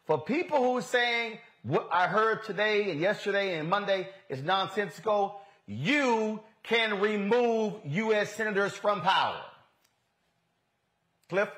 For 0.06 0.18
people 0.18 0.58
who 0.58 0.78
are 0.78 0.82
saying 0.82 1.38
what 1.62 1.88
I 1.92 2.08
heard 2.08 2.44
today 2.44 2.90
and 2.90 3.00
yesterday 3.00 3.58
and 3.58 3.70
Monday 3.70 4.08
is 4.28 4.42
nonsensical, 4.42 5.40
you 5.66 6.40
can 6.62 7.00
remove 7.00 7.74
U.S. 7.84 8.34
senators 8.34 8.72
from 8.72 9.02
power. 9.02 9.40
Cliff? 11.30 11.48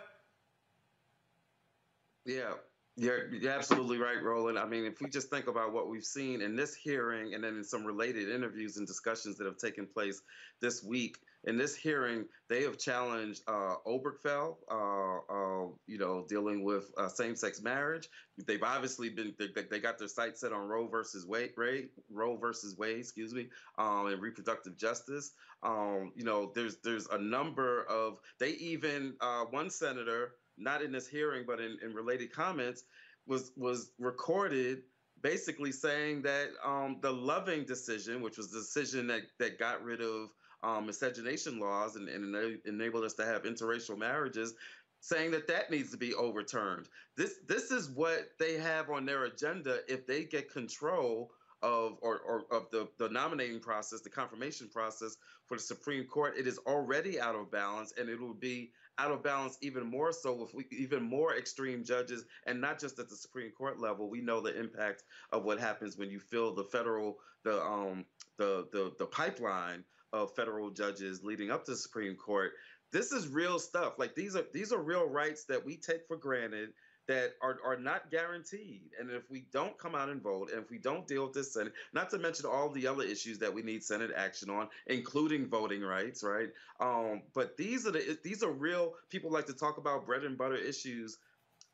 Yeah. 2.26 2.52
You're, 2.96 3.34
you're 3.34 3.52
absolutely 3.52 3.96
right, 3.96 4.22
Roland. 4.22 4.58
I 4.58 4.66
mean, 4.66 4.84
if 4.84 5.00
we 5.00 5.08
just 5.08 5.30
think 5.30 5.46
about 5.46 5.72
what 5.72 5.88
we've 5.88 6.04
seen 6.04 6.42
in 6.42 6.54
this 6.54 6.74
hearing 6.74 7.32
and 7.32 7.42
then 7.42 7.56
in 7.56 7.64
some 7.64 7.86
related 7.86 8.28
interviews 8.28 8.76
and 8.76 8.86
discussions 8.86 9.38
that 9.38 9.46
have 9.46 9.56
taken 9.56 9.86
place 9.86 10.20
this 10.60 10.84
week, 10.84 11.16
in 11.44 11.56
this 11.56 11.74
hearing, 11.74 12.24
they 12.48 12.62
have 12.62 12.78
challenged 12.78 13.42
uh, 13.48 13.74
Obergefell, 13.86 14.56
uh, 14.70 15.18
uh, 15.28 15.66
you 15.86 15.98
know, 15.98 16.24
dealing 16.28 16.62
with 16.62 16.90
uh, 16.96 17.08
same-sex 17.08 17.62
marriage. 17.62 18.08
They've 18.46 18.62
obviously 18.62 19.08
been 19.08 19.34
they, 19.38 19.48
they, 19.70 19.80
got 19.80 19.98
their 19.98 20.08
sights 20.08 20.40
set 20.40 20.52
on 20.52 20.68
Roe 20.68 20.86
versus 20.86 21.26
Wade, 21.26 21.52
Ray, 21.56 21.86
Roe 22.10 22.36
versus 22.36 22.76
Wade, 22.78 22.98
excuse 22.98 23.34
me, 23.34 23.48
um, 23.76 24.06
and 24.06 24.22
reproductive 24.22 24.76
justice. 24.76 25.32
Um, 25.62 26.12
you 26.14 26.24
know, 26.24 26.52
there's 26.54 26.76
there's 26.84 27.06
a 27.08 27.18
number 27.18 27.84
of 27.84 28.18
they 28.38 28.50
even 28.50 29.14
uh, 29.20 29.44
one 29.50 29.70
senator, 29.70 30.34
not 30.58 30.82
in 30.82 30.92
this 30.92 31.08
hearing 31.08 31.44
but 31.46 31.60
in, 31.60 31.76
in 31.82 31.92
related 31.92 32.32
comments, 32.32 32.84
was 33.26 33.52
was 33.56 33.90
recorded 33.98 34.82
basically 35.22 35.70
saying 35.70 36.22
that 36.22 36.48
um, 36.64 36.98
the 37.00 37.10
Loving 37.10 37.64
decision, 37.64 38.20
which 38.22 38.36
was 38.36 38.50
the 38.50 38.58
decision 38.58 39.06
that 39.08 39.22
that 39.38 39.58
got 39.58 39.82
rid 39.82 40.00
of 40.00 40.30
um, 40.62 40.86
miscegenation 40.86 41.58
laws 41.58 41.96
and, 41.96 42.08
and 42.08 42.60
enable 42.64 43.04
us 43.04 43.14
to 43.14 43.24
have 43.24 43.42
interracial 43.42 43.98
marriages, 43.98 44.54
saying 45.00 45.32
that 45.32 45.48
that 45.48 45.70
needs 45.70 45.90
to 45.90 45.96
be 45.96 46.14
overturned. 46.14 46.88
This 47.16 47.38
this 47.46 47.70
is 47.70 47.90
what 47.90 48.30
they 48.38 48.54
have 48.54 48.90
on 48.90 49.04
their 49.04 49.24
agenda 49.24 49.80
if 49.88 50.06
they 50.06 50.24
get 50.24 50.52
control 50.52 51.32
of 51.62 51.96
or, 52.02 52.18
or 52.20 52.44
of 52.50 52.68
the, 52.70 52.88
the 52.98 53.08
nominating 53.08 53.60
process, 53.60 54.00
the 54.00 54.10
confirmation 54.10 54.68
process 54.68 55.16
for 55.46 55.56
the 55.56 55.62
Supreme 55.62 56.04
Court. 56.04 56.34
It 56.36 56.46
is 56.46 56.58
already 56.66 57.20
out 57.20 57.36
of 57.36 57.50
balance, 57.50 57.92
and 57.98 58.08
it 58.08 58.20
will 58.20 58.34
be 58.34 58.72
out 58.98 59.10
of 59.10 59.22
balance 59.22 59.58
even 59.62 59.86
more 59.86 60.12
so 60.12 60.34
with 60.34 60.52
we, 60.54 60.66
even 60.70 61.02
more 61.02 61.36
extreme 61.36 61.84
judges, 61.84 62.24
and 62.46 62.60
not 62.60 62.78
just 62.78 62.98
at 62.98 63.08
the 63.08 63.16
Supreme 63.16 63.50
Court 63.50 63.80
level. 63.80 64.10
We 64.10 64.20
know 64.20 64.40
the 64.40 64.58
impact 64.58 65.04
of 65.30 65.44
what 65.44 65.58
happens 65.60 65.96
when 65.96 66.10
you 66.10 66.20
fill 66.20 66.54
the 66.54 66.64
federal 66.64 67.18
the 67.44 67.62
um 67.62 68.04
the 68.38 68.68
the 68.72 68.92
the 68.98 69.06
pipeline 69.06 69.84
of 70.12 70.34
federal 70.34 70.70
judges 70.70 71.22
leading 71.22 71.50
up 71.50 71.64
to 71.64 71.72
the 71.72 71.76
Supreme 71.76 72.16
Court. 72.16 72.52
This 72.92 73.12
is 73.12 73.28
real 73.28 73.58
stuff. 73.58 73.98
Like 73.98 74.14
these 74.14 74.36
are 74.36 74.44
these 74.52 74.72
are 74.72 74.80
real 74.80 75.08
rights 75.08 75.44
that 75.44 75.64
we 75.64 75.76
take 75.76 76.06
for 76.06 76.16
granted 76.16 76.70
that 77.08 77.32
are, 77.42 77.58
are 77.64 77.76
not 77.76 78.10
guaranteed. 78.10 78.90
And 79.00 79.10
if 79.10 79.28
we 79.28 79.44
don't 79.52 79.76
come 79.76 79.94
out 79.94 80.08
and 80.08 80.22
vote, 80.22 80.50
and 80.52 80.62
if 80.62 80.70
we 80.70 80.78
don't 80.78 81.06
deal 81.06 81.24
with 81.24 81.34
this 81.34 81.52
Senate, 81.52 81.72
not 81.92 82.10
to 82.10 82.18
mention 82.18 82.46
all 82.46 82.68
the 82.68 82.86
other 82.86 83.02
issues 83.02 83.38
that 83.38 83.52
we 83.52 83.62
need 83.62 83.82
Senate 83.82 84.12
action 84.16 84.50
on, 84.50 84.68
including 84.86 85.48
voting 85.48 85.82
rights, 85.82 86.22
right? 86.22 86.50
Um, 86.80 87.22
but 87.34 87.56
these 87.56 87.86
are 87.86 87.90
the 87.90 88.18
these 88.22 88.42
are 88.42 88.52
real. 88.52 88.94
People 89.10 89.30
like 89.30 89.46
to 89.46 89.54
talk 89.54 89.78
about 89.78 90.06
bread 90.06 90.22
and 90.24 90.38
butter 90.38 90.56
issues 90.56 91.18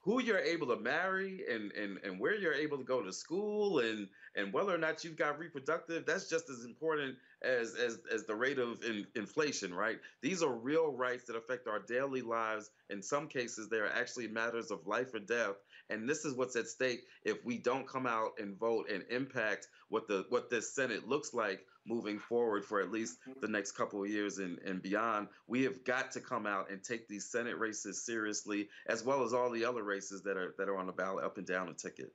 who 0.08 0.22
you're 0.22 0.38
able 0.38 0.66
to 0.66 0.76
marry 0.76 1.42
and, 1.52 1.70
and, 1.72 1.98
and 2.02 2.18
where 2.18 2.34
you're 2.34 2.54
able 2.54 2.78
to 2.78 2.82
go 2.82 3.02
to 3.02 3.12
school 3.12 3.80
and, 3.80 4.08
and 4.36 4.50
whether 4.54 4.74
or 4.74 4.78
not 4.78 5.04
you've 5.04 5.18
got 5.18 5.38
reproductive, 5.38 6.06
that's 6.06 6.30
just 6.30 6.48
as 6.48 6.64
important 6.64 7.14
as, 7.42 7.74
as, 7.74 7.98
as 8.10 8.24
the 8.24 8.34
rate 8.34 8.58
of 8.58 8.82
in, 8.84 9.06
inflation, 9.16 9.74
right? 9.74 9.98
These 10.22 10.42
are 10.42 10.54
real 10.54 10.92
rights 10.92 11.24
that 11.24 11.36
affect 11.36 11.68
our 11.68 11.80
daily 11.80 12.22
lives. 12.22 12.70
In 12.88 13.02
some 13.02 13.28
cases, 13.28 13.68
they 13.68 13.76
are 13.76 13.92
actually 13.92 14.28
matters 14.28 14.70
of 14.70 14.86
life 14.86 15.12
or 15.12 15.18
death. 15.18 15.56
And 15.90 16.08
this 16.08 16.24
is 16.24 16.34
what's 16.34 16.56
at 16.56 16.68
stake 16.68 17.04
if 17.24 17.44
we 17.44 17.58
don't 17.58 17.88
come 17.88 18.06
out 18.06 18.32
and 18.38 18.58
vote 18.58 18.90
and 18.92 19.04
impact 19.10 19.68
what 19.88 20.06
the 20.06 20.26
what 20.28 20.50
this 20.50 20.74
Senate 20.74 21.08
looks 21.08 21.32
like 21.32 21.60
moving 21.86 22.18
forward 22.18 22.64
for 22.64 22.80
at 22.80 22.92
least 22.92 23.16
the 23.40 23.48
next 23.48 23.72
couple 23.72 24.02
of 24.02 24.10
years 24.10 24.38
and, 24.38 24.58
and 24.58 24.82
beyond. 24.82 25.28
We 25.46 25.62
have 25.62 25.84
got 25.84 26.12
to 26.12 26.20
come 26.20 26.46
out 26.46 26.70
and 26.70 26.82
take 26.82 27.08
these 27.08 27.24
Senate 27.24 27.58
races 27.58 28.04
seriously, 28.04 28.68
as 28.86 29.02
well 29.02 29.24
as 29.24 29.32
all 29.32 29.50
the 29.50 29.64
other 29.64 29.82
races 29.82 30.22
that 30.22 30.36
are 30.36 30.54
that 30.58 30.68
are 30.68 30.76
on 30.76 30.86
the 30.86 30.92
ballot 30.92 31.24
up 31.24 31.38
and 31.38 31.46
down 31.46 31.68
the 31.68 31.74
ticket. 31.74 32.12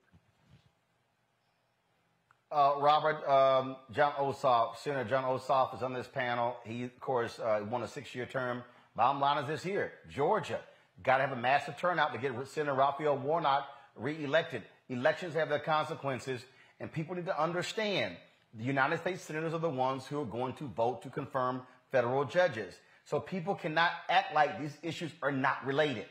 Uh, 2.52 2.76
Robert, 2.80 3.28
um, 3.28 3.76
Jon 3.92 4.14
Ossoff, 4.14 4.78
Senator 4.78 5.10
Jon 5.10 5.24
Ossoff 5.24 5.76
is 5.76 5.82
on 5.82 5.92
this 5.92 6.08
panel. 6.08 6.56
He, 6.64 6.84
of 6.84 7.00
course, 7.00 7.40
uh, 7.40 7.66
won 7.68 7.82
a 7.82 7.88
six-year 7.88 8.28
term. 8.28 8.62
Bottom 8.96 9.20
line 9.20 9.44
is 9.44 9.48
this 9.48 9.64
here: 9.64 9.94
Georgia 10.08 10.60
got 11.02 11.18
to 11.18 11.24
have 11.28 11.38
a 11.38 11.42
massive 11.42 11.78
turnout 11.78 12.14
to 12.14 12.20
get 12.20 12.32
Senator 12.48 12.74
Raphael 12.74 13.18
Warnock 13.18 13.68
reelected. 13.96 14.64
Elections 14.90 15.34
have 15.34 15.50
their 15.50 15.60
consequences, 15.60 16.42
and 16.80 16.92
people 16.92 17.16
need 17.16 17.26
to 17.26 17.42
understand 17.42 18.16
the 18.54 18.64
United 18.64 19.00
States 19.00 19.24
senators 19.24 19.54
are 19.54 19.60
the 19.60 19.70
ones 19.70 20.06
who 20.06 20.22
are 20.22 20.26
going 20.26 20.54
to 20.54 20.68
vote 20.68 21.02
to 21.02 21.10
confirm 21.10 21.64
federal 21.92 22.24
judges. 22.24 22.76
So 23.06 23.20
people 23.20 23.56
cannot 23.56 23.92
act 24.10 24.36
like 24.36 24.60
these 24.62 24.78
issues 24.84 25.12
are 25.22 25.32
not 25.32 25.66
related. 25.66 26.06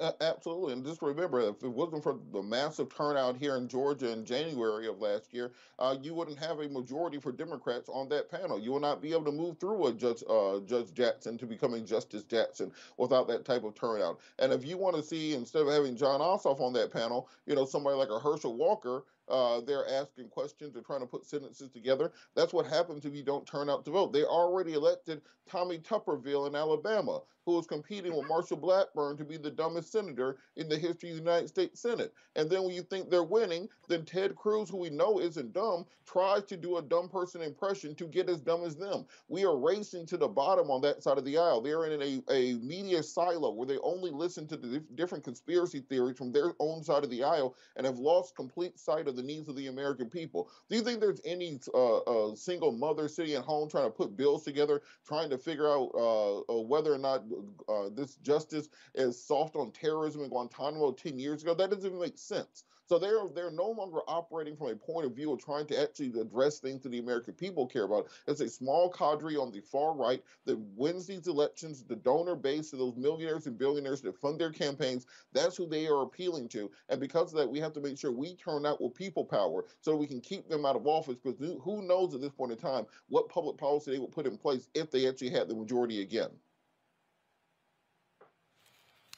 Absolutely. 0.00 0.72
And 0.72 0.84
just 0.84 1.02
remember, 1.02 1.40
if 1.40 1.62
it 1.62 1.68
wasn't 1.68 2.02
for 2.02 2.18
the 2.32 2.42
massive 2.42 2.92
turnout 2.92 3.36
here 3.36 3.54
in 3.56 3.68
Georgia 3.68 4.10
in 4.10 4.24
January 4.24 4.88
of 4.88 4.98
last 4.98 5.32
year, 5.32 5.52
uh, 5.78 5.96
you 6.02 6.14
wouldn't 6.14 6.38
have 6.38 6.58
a 6.58 6.68
majority 6.68 7.20
for 7.20 7.30
Democrats 7.30 7.88
on 7.88 8.08
that 8.08 8.28
panel. 8.28 8.58
You 8.58 8.72
will 8.72 8.80
not 8.80 9.00
be 9.00 9.12
able 9.12 9.24
to 9.26 9.32
move 9.32 9.58
through 9.60 9.86
a 9.86 9.92
Judge, 9.92 10.24
uh, 10.28 10.58
Judge 10.66 10.92
Jackson 10.94 11.38
to 11.38 11.46
becoming 11.46 11.86
Justice 11.86 12.24
Jackson 12.24 12.72
without 12.98 13.28
that 13.28 13.44
type 13.44 13.62
of 13.62 13.76
turnout. 13.76 14.18
And 14.40 14.52
if 14.52 14.66
you 14.66 14.76
want 14.76 14.96
to 14.96 15.02
see, 15.02 15.32
instead 15.34 15.62
of 15.62 15.68
having 15.68 15.96
Jon 15.96 16.18
Ossoff 16.20 16.60
on 16.60 16.72
that 16.72 16.90
panel, 16.92 17.28
you 17.46 17.54
know, 17.54 17.64
somebody 17.64 17.96
like 17.96 18.10
a 18.10 18.18
Herschel 18.18 18.56
Walker, 18.56 19.04
uh, 19.28 19.60
they're 19.60 19.88
asking 19.88 20.28
questions, 20.28 20.74
they're 20.74 20.82
trying 20.82 21.00
to 21.00 21.06
put 21.06 21.24
sentences 21.24 21.70
together. 21.70 22.12
That's 22.34 22.52
what 22.52 22.66
happens 22.66 23.04
if 23.04 23.14
you 23.14 23.22
don't 23.22 23.46
turn 23.46 23.70
out 23.70 23.84
to 23.84 23.90
vote. 23.90 24.12
They 24.12 24.24
already 24.24 24.74
elected 24.74 25.22
Tommy 25.48 25.78
Tuberville 25.78 26.48
in 26.48 26.54
Alabama, 26.54 27.20
who 27.44 27.52
was 27.52 27.66
competing 27.66 28.16
with 28.16 28.26
Marsha 28.26 28.58
Blackburn 28.58 29.16
to 29.18 29.24
be 29.24 29.36
the 29.36 29.50
dumbest 29.50 29.92
senator 29.92 30.38
in 30.56 30.68
the 30.68 30.78
history 30.78 31.10
of 31.10 31.16
the 31.16 31.22
United 31.22 31.48
States 31.48 31.80
Senate. 31.80 32.14
And 32.36 32.48
then 32.48 32.62
when 32.62 32.74
you 32.74 32.82
think 32.82 33.10
they're 33.10 33.22
winning, 33.22 33.68
then 33.88 34.04
Ted 34.04 34.34
Cruz, 34.34 34.70
who 34.70 34.78
we 34.78 34.90
know 34.90 35.20
isn't 35.20 35.52
dumb, 35.52 35.84
tries 36.06 36.44
to 36.44 36.56
do 36.56 36.78
a 36.78 36.82
dumb 36.82 37.08
person 37.08 37.42
impression 37.42 37.94
to 37.96 38.06
get 38.06 38.28
as 38.28 38.40
dumb 38.40 38.64
as 38.64 38.76
them. 38.76 39.06
We 39.28 39.44
are 39.44 39.56
racing 39.56 40.06
to 40.06 40.16
the 40.16 40.28
bottom 40.28 40.70
on 40.70 40.80
that 40.82 41.02
side 41.02 41.18
of 41.18 41.24
the 41.24 41.36
aisle. 41.36 41.60
They're 41.60 41.86
in 41.86 42.02
a, 42.02 42.32
a 42.32 42.54
media 42.58 43.02
silo 43.02 43.52
where 43.52 43.66
they 43.66 43.78
only 43.78 44.10
listen 44.10 44.46
to 44.48 44.56
the 44.56 44.80
different 44.94 45.24
conspiracy 45.24 45.80
theories 45.80 46.16
from 46.16 46.32
their 46.32 46.54
own 46.60 46.82
side 46.82 47.04
of 47.04 47.10
the 47.10 47.24
aisle 47.24 47.56
and 47.76 47.86
have 47.86 47.98
lost 47.98 48.36
complete 48.36 48.78
sight 48.78 49.08
of 49.08 49.13
the 49.16 49.22
needs 49.22 49.48
of 49.48 49.56
the 49.56 49.68
American 49.68 50.08
people. 50.08 50.48
Do 50.68 50.76
you 50.76 50.82
think 50.82 51.00
there's 51.00 51.20
any 51.24 51.60
uh, 51.72 51.98
uh, 51.98 52.34
single 52.34 52.72
mother 52.72 53.08
sitting 53.08 53.34
at 53.34 53.44
home 53.44 53.68
trying 53.68 53.84
to 53.84 53.90
put 53.90 54.16
bills 54.16 54.44
together, 54.44 54.82
trying 55.06 55.30
to 55.30 55.38
figure 55.38 55.68
out 55.68 55.90
uh, 55.94 56.38
uh 56.40 56.62
whether 56.62 56.92
or 56.92 56.98
not 56.98 57.24
uh, 57.68 57.88
this 57.94 58.16
justice 58.16 58.68
is 58.94 59.22
soft 59.22 59.56
on 59.56 59.70
terrorism 59.72 60.22
in 60.22 60.28
Guantanamo 60.28 60.92
10 60.92 61.18
years 61.18 61.42
ago? 61.42 61.54
That 61.54 61.70
doesn't 61.70 61.86
even 61.86 62.00
make 62.00 62.18
sense. 62.18 62.64
So 62.94 63.00
they're 63.00 63.26
they're 63.34 63.50
no 63.50 63.70
longer 63.70 64.02
operating 64.06 64.54
from 64.56 64.68
a 64.68 64.76
point 64.76 65.04
of 65.04 65.16
view 65.16 65.32
of 65.32 65.44
trying 65.44 65.66
to 65.66 65.82
actually 65.82 66.16
address 66.20 66.60
things 66.60 66.84
that 66.84 66.90
the 66.90 67.00
American 67.00 67.34
people 67.34 67.66
care 67.66 67.82
about. 67.82 68.06
It's 68.28 68.40
a 68.40 68.48
small 68.48 68.88
cadre 68.88 69.36
on 69.36 69.50
the 69.50 69.62
far 69.62 69.96
right 69.96 70.22
that 70.44 70.56
wins 70.76 71.04
these 71.04 71.26
elections, 71.26 71.82
the 71.82 71.96
donor 71.96 72.36
base 72.36 72.72
of 72.72 72.78
those 72.78 72.94
millionaires 72.94 73.48
and 73.48 73.58
billionaires 73.58 74.00
that 74.02 74.16
fund 74.20 74.40
their 74.40 74.52
campaigns. 74.52 75.06
That's 75.32 75.56
who 75.56 75.66
they 75.66 75.88
are 75.88 76.02
appealing 76.02 76.50
to. 76.50 76.70
And 76.88 77.00
because 77.00 77.32
of 77.32 77.38
that, 77.38 77.50
we 77.50 77.58
have 77.58 77.72
to 77.72 77.80
make 77.80 77.98
sure 77.98 78.12
we 78.12 78.36
turn 78.36 78.64
out 78.64 78.80
with 78.80 78.94
people 78.94 79.24
power 79.24 79.64
so 79.80 79.96
we 79.96 80.06
can 80.06 80.20
keep 80.20 80.48
them 80.48 80.64
out 80.64 80.76
of 80.76 80.86
office. 80.86 81.16
Because 81.16 81.40
who 81.64 81.82
knows 81.82 82.14
at 82.14 82.20
this 82.20 82.30
point 82.30 82.52
in 82.52 82.58
time 82.58 82.86
what 83.08 83.28
public 83.28 83.56
policy 83.56 83.90
they 83.90 83.98
will 83.98 84.06
put 84.06 84.24
in 84.24 84.38
place 84.38 84.68
if 84.72 84.92
they 84.92 85.08
actually 85.08 85.30
had 85.30 85.48
the 85.48 85.56
majority 85.56 86.00
again 86.00 86.30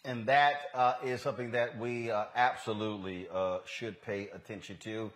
and 0.06 0.26
that 0.26 0.54
uh, 0.72 0.94
is 1.04 1.20
something 1.20 1.50
that 1.50 1.78
we 1.78 2.10
uh, 2.10 2.24
absolutely 2.36 3.26
uh, 3.32 3.58
should 3.66 4.00
pay 4.00 4.28
attention 4.32 4.76
to. 4.78 5.10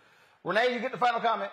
Renee, 0.44 0.74
you 0.74 0.80
get 0.80 0.92
the 0.92 0.98
final 0.98 1.20
comment. 1.20 1.50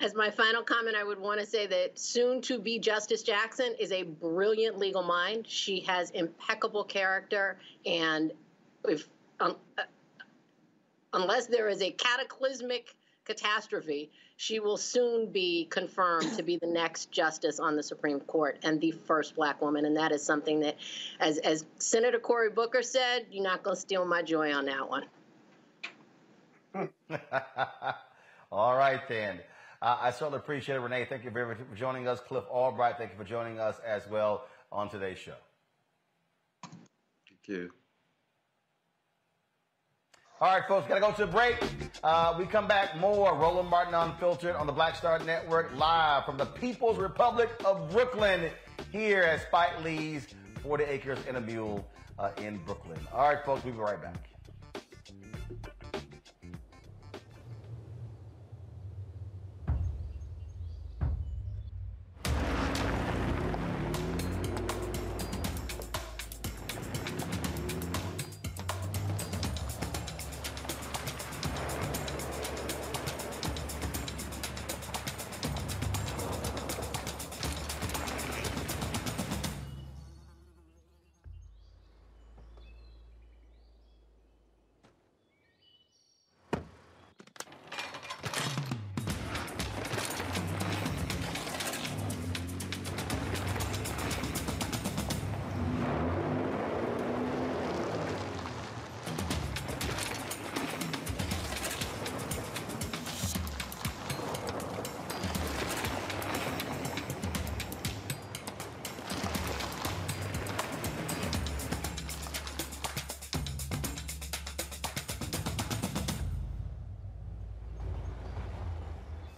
As 0.00 0.14
my 0.14 0.30
final 0.30 0.62
comment, 0.62 0.96
I 0.96 1.04
would 1.04 1.18
want 1.18 1.40
to 1.40 1.46
say 1.46 1.66
that 1.66 1.98
soon 1.98 2.42
to 2.42 2.58
be 2.58 2.78
Justice 2.78 3.22
Jackson 3.22 3.74
is 3.78 3.92
a 3.92 4.02
brilliant 4.02 4.78
legal 4.78 5.02
mind. 5.02 5.46
She 5.48 5.80
has 5.80 6.10
impeccable 6.10 6.84
character, 6.84 7.58
and 7.86 8.32
if 8.86 9.08
um, 9.40 9.56
uh, 9.78 9.82
unless 11.12 11.46
there 11.46 11.68
is 11.68 11.80
a 11.80 11.90
cataclysmic 11.90 12.94
catastrophe, 13.24 14.10
she 14.36 14.60
will 14.60 14.76
soon 14.76 15.32
be 15.32 15.66
confirmed 15.70 16.36
to 16.36 16.42
be 16.42 16.58
the 16.58 16.66
next 16.66 17.10
justice 17.10 17.58
on 17.58 17.74
the 17.74 17.82
Supreme 17.82 18.20
Court 18.20 18.58
and 18.62 18.80
the 18.80 18.90
first 18.90 19.34
black 19.34 19.62
woman. 19.62 19.86
And 19.86 19.96
that 19.96 20.12
is 20.12 20.22
something 20.22 20.60
that, 20.60 20.76
as, 21.20 21.38
as 21.38 21.64
Senator 21.78 22.18
Cory 22.18 22.50
Booker 22.50 22.82
said, 22.82 23.26
you're 23.30 23.42
not 23.42 23.62
going 23.62 23.76
to 23.76 23.80
steal 23.80 24.04
my 24.04 24.22
joy 24.22 24.52
on 24.52 24.66
that 24.66 24.88
one. 24.88 25.04
All 28.52 28.76
right, 28.76 29.00
then. 29.08 29.40
Uh, 29.80 29.98
I 30.00 30.10
certainly 30.10 30.38
appreciate 30.38 30.76
it, 30.76 30.80
Renee. 30.80 31.06
Thank 31.06 31.24
you 31.24 31.30
very 31.30 31.46
much 31.46 31.58
for 31.58 31.76
joining 31.76 32.06
us. 32.06 32.20
Cliff 32.20 32.44
Albright, 32.50 32.98
thank 32.98 33.12
you 33.12 33.16
for 33.16 33.24
joining 33.24 33.58
us 33.58 33.78
as 33.86 34.06
well 34.08 34.44
on 34.70 34.88
today's 34.88 35.18
show. 35.18 35.34
Thank 36.62 37.46
you. 37.46 37.70
All 40.38 40.54
right, 40.54 40.68
folks, 40.68 40.86
gotta 40.86 41.00
go 41.00 41.12
to 41.12 41.22
a 41.22 41.26
break. 41.26 41.56
Uh, 42.04 42.34
we 42.38 42.44
come 42.44 42.68
back 42.68 42.94
more 42.98 43.34
Roland 43.34 43.70
Martin 43.70 43.94
Unfiltered 43.94 44.54
on 44.54 44.66
the 44.66 44.72
Black 44.72 44.94
Star 44.94 45.18
Network, 45.20 45.74
live 45.76 46.26
from 46.26 46.36
the 46.36 46.44
People's 46.44 46.98
Republic 46.98 47.48
of 47.64 47.90
Brooklyn, 47.90 48.50
here 48.92 49.22
at 49.22 49.40
Spike 49.46 49.82
Lee's 49.82 50.26
40 50.62 50.84
Acres 50.84 51.18
and 51.26 51.38
a 51.38 51.40
Mule 51.40 51.88
uh, 52.18 52.32
in 52.36 52.58
Brooklyn. 52.58 52.98
All 53.14 53.26
right, 53.26 53.42
folks, 53.46 53.64
we'll 53.64 53.72
be 53.72 53.80
right 53.80 54.00
back. 54.00 54.28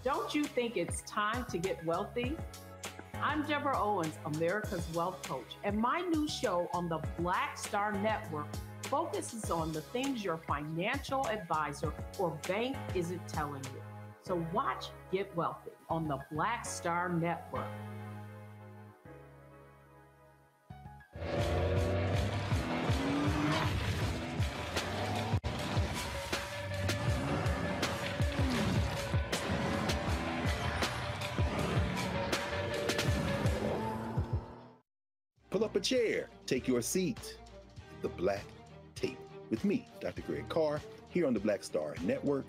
Don't 0.09 0.35
you 0.35 0.43
think 0.43 0.79
it's 0.79 1.03
time 1.03 1.45
to 1.51 1.59
get 1.59 1.85
wealthy? 1.85 2.35
I'm 3.21 3.43
Deborah 3.43 3.79
Owens, 3.79 4.19
America's 4.25 4.87
Wealth 4.95 5.21
Coach, 5.23 5.57
and 5.65 5.77
my 5.77 6.01
new 6.01 6.27
show 6.27 6.67
on 6.73 6.89
the 6.89 7.01
Black 7.19 7.59
Star 7.59 7.93
Network 7.93 8.47
focuses 8.85 9.51
on 9.51 9.71
the 9.71 9.83
things 9.83 10.25
your 10.25 10.39
financial 10.39 11.29
advisor 11.29 11.93
or 12.19 12.31
bank 12.49 12.75
isn't 12.95 13.21
telling 13.29 13.63
you. 13.65 13.83
So 14.23 14.43
watch 14.51 14.87
Get 15.13 15.37
Wealthy 15.37 15.73
on 15.91 16.09
the 16.09 16.21
Black 16.33 16.65
Star 16.65 17.11
Network. 17.11 17.69
A 35.79 35.81
chair, 35.81 36.29
take 36.45 36.67
your 36.67 36.83
seat. 36.83 37.39
The 38.03 38.09
Black 38.09 38.45
Tape 38.97 39.19
with 39.49 39.65
me, 39.65 39.87
Dr. 40.01 40.23
Greg 40.23 40.49
Carr, 40.49 40.81
here 41.09 41.25
on 41.25 41.33
the 41.33 41.39
Black 41.39 41.63
Star 41.63 41.95
Network. 42.03 42.47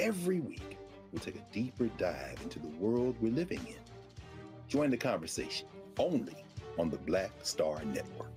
Every 0.00 0.40
week, 0.40 0.76
we'll 1.12 1.20
take 1.20 1.36
a 1.36 1.52
deeper 1.52 1.86
dive 1.98 2.36
into 2.42 2.58
the 2.58 2.66
world 2.80 3.14
we're 3.20 3.30
living 3.30 3.64
in. 3.68 3.76
Join 4.66 4.90
the 4.90 4.96
conversation 4.96 5.68
only 5.98 6.44
on 6.80 6.90
the 6.90 6.98
Black 6.98 7.30
Star 7.42 7.80
Network. 7.84 8.36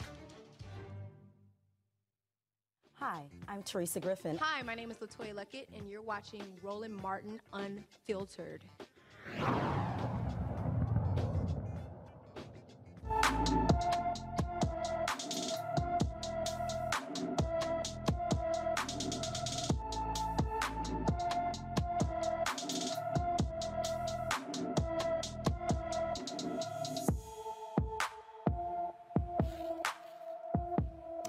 Hi, 2.93 3.23
I'm 3.47 3.63
Teresa 3.63 3.99
Griffin. 3.99 4.37
Hi, 4.39 4.61
my 4.61 4.75
name 4.75 4.91
is 4.91 4.97
Latoya 4.97 5.33
Luckett, 5.33 5.65
and 5.75 5.89
you're 5.89 6.03
watching 6.03 6.43
Roland 6.61 7.01
Martin 7.01 7.41
Unfiltered. 7.53 8.61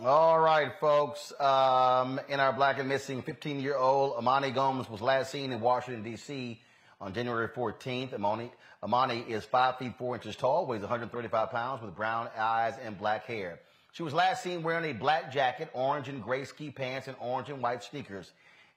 All 0.05 0.40
right, 0.40 0.72
folks. 0.80 1.32
Um, 1.38 2.20
in 2.28 2.40
our 2.40 2.53
black 2.53 2.80
and 2.80 2.88
missing 2.88 3.22
15 3.22 3.61
year 3.61 3.76
old, 3.76 4.16
Amani 4.16 4.50
Gomes 4.50 4.90
was 4.90 5.00
last 5.00 5.30
seen 5.30 5.53
in 5.53 5.61
Washington, 5.61 6.03
D.C. 6.03 6.61
on 7.00 7.14
January 7.14 7.46
14th. 7.46 8.12
Amani, 8.12 8.50
Amani 8.82 9.20
is 9.20 9.44
5 9.44 9.78
feet 9.78 9.96
4 9.96 10.16
inches 10.16 10.34
tall, 10.34 10.66
weighs 10.66 10.80
135 10.80 11.53
pounds, 11.53 11.82
with 11.82 11.94
brown 11.94 12.28
eyes 12.36 12.74
and 12.84 12.98
black 12.98 13.26
hair. 13.26 13.61
She 13.92 14.03
was 14.03 14.12
last 14.12 14.42
seen 14.42 14.64
wearing 14.64 14.90
a 14.90 14.92
black 14.92 15.32
jacket, 15.32 15.70
orange 15.72 16.09
and 16.09 16.20
gray 16.20 16.46
ski 16.46 16.72
pants, 16.72 17.07
and 17.07 17.16
orange 17.20 17.48
and 17.48 17.62
white 17.62 17.84
sneakers. 17.84 18.32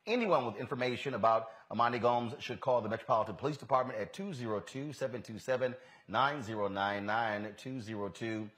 Anyone 0.05 0.45
with 0.45 0.57
information 0.57 1.15
about 1.15 1.47
Amani 1.71 1.97
Gomes 1.97 2.35
should 2.37 2.61
call 2.61 2.81
the 2.81 2.89
Metropolitan 2.89 3.33
Police 3.33 3.57
Department 3.57 3.97
at 3.97 4.13
202 4.13 4.93
727 4.93 5.73
9099. 6.07 7.53
202 7.57 8.49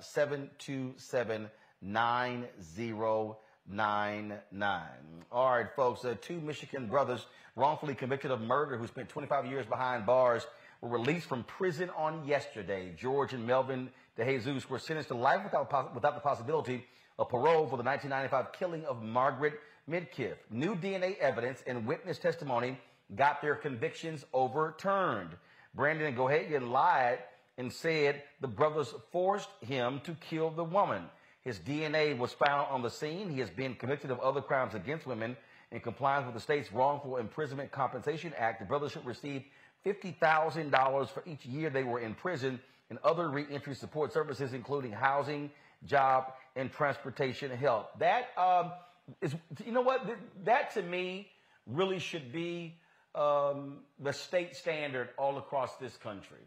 727 0.00 1.50
9099. 1.82 4.82
All 5.30 5.50
right, 5.50 5.66
folks. 5.74 6.04
Uh, 6.04 6.14
two 6.20 6.40
Michigan 6.40 6.86
brothers 6.86 7.26
wrongfully 7.56 7.94
convicted 7.94 8.30
of 8.30 8.40
murder 8.40 8.78
who 8.78 8.86
spent 8.86 9.08
25 9.08 9.46
years 9.46 9.66
behind 9.66 10.06
bars 10.06 10.46
were 10.80 10.88
released 10.88 11.26
from 11.26 11.42
prison 11.44 11.90
on 11.96 12.26
yesterday. 12.26 12.92
George 12.96 13.32
and 13.32 13.46
Melvin 13.46 13.90
DeJesus 14.18 14.68
were 14.68 14.78
sentenced 14.78 15.08
to 15.08 15.14
life 15.14 15.42
without, 15.44 15.94
without 15.94 16.14
the 16.14 16.20
possibility 16.20 16.84
of 17.18 17.28
parole 17.28 17.66
for 17.66 17.76
the 17.76 17.82
1995 17.82 18.52
killing 18.52 18.84
of 18.86 19.02
Margaret 19.02 19.54
Midkiff. 19.90 20.36
New 20.50 20.76
DNA 20.76 21.18
evidence 21.18 21.62
and 21.66 21.86
witness 21.86 22.18
testimony 22.18 22.78
got 23.14 23.42
their 23.42 23.54
convictions 23.54 24.24
overturned. 24.32 25.30
Brandon 25.74 26.14
Gohagen 26.14 26.70
lied 26.70 27.18
and 27.58 27.72
said 27.72 28.22
the 28.40 28.48
brothers 28.48 28.94
forced 29.10 29.48
him 29.60 30.00
to 30.04 30.14
kill 30.14 30.50
the 30.50 30.64
woman. 30.64 31.04
His 31.42 31.58
DNA 31.58 32.16
was 32.16 32.32
found 32.32 32.68
on 32.70 32.82
the 32.82 32.90
scene. 32.90 33.28
He 33.28 33.40
has 33.40 33.50
been 33.50 33.74
convicted 33.74 34.10
of 34.10 34.20
other 34.20 34.40
crimes 34.40 34.74
against 34.74 35.06
women 35.06 35.36
in 35.72 35.80
compliance 35.80 36.24
with 36.26 36.34
the 36.34 36.40
state's 36.40 36.72
Wrongful 36.72 37.16
Imprisonment 37.16 37.72
Compensation 37.72 38.32
Act. 38.38 38.60
The 38.60 38.66
brothers 38.66 38.92
should 38.92 39.04
receive 39.04 39.42
$50,000 39.84 41.08
for 41.08 41.22
each 41.26 41.44
year 41.44 41.70
they 41.70 41.82
were 41.82 41.98
in 41.98 42.14
prison 42.14 42.60
and 42.90 42.98
other 43.02 43.28
reentry 43.28 43.74
support 43.74 44.12
services, 44.12 44.52
including 44.52 44.92
housing, 44.92 45.50
job, 45.86 46.32
and 46.54 46.70
transportation 46.70 47.50
help. 47.50 47.98
That 47.98 48.26
um, 48.36 48.72
is, 49.20 49.34
you 49.64 49.72
know 49.72 49.80
what? 49.80 50.06
That 50.44 50.72
to 50.74 50.82
me 50.82 51.28
really 51.66 51.98
should 51.98 52.32
be 52.32 52.76
um, 53.14 53.78
the 53.98 54.12
state 54.12 54.54
standard 54.54 55.10
all 55.18 55.38
across 55.38 55.76
this 55.76 55.96
country. 55.96 56.38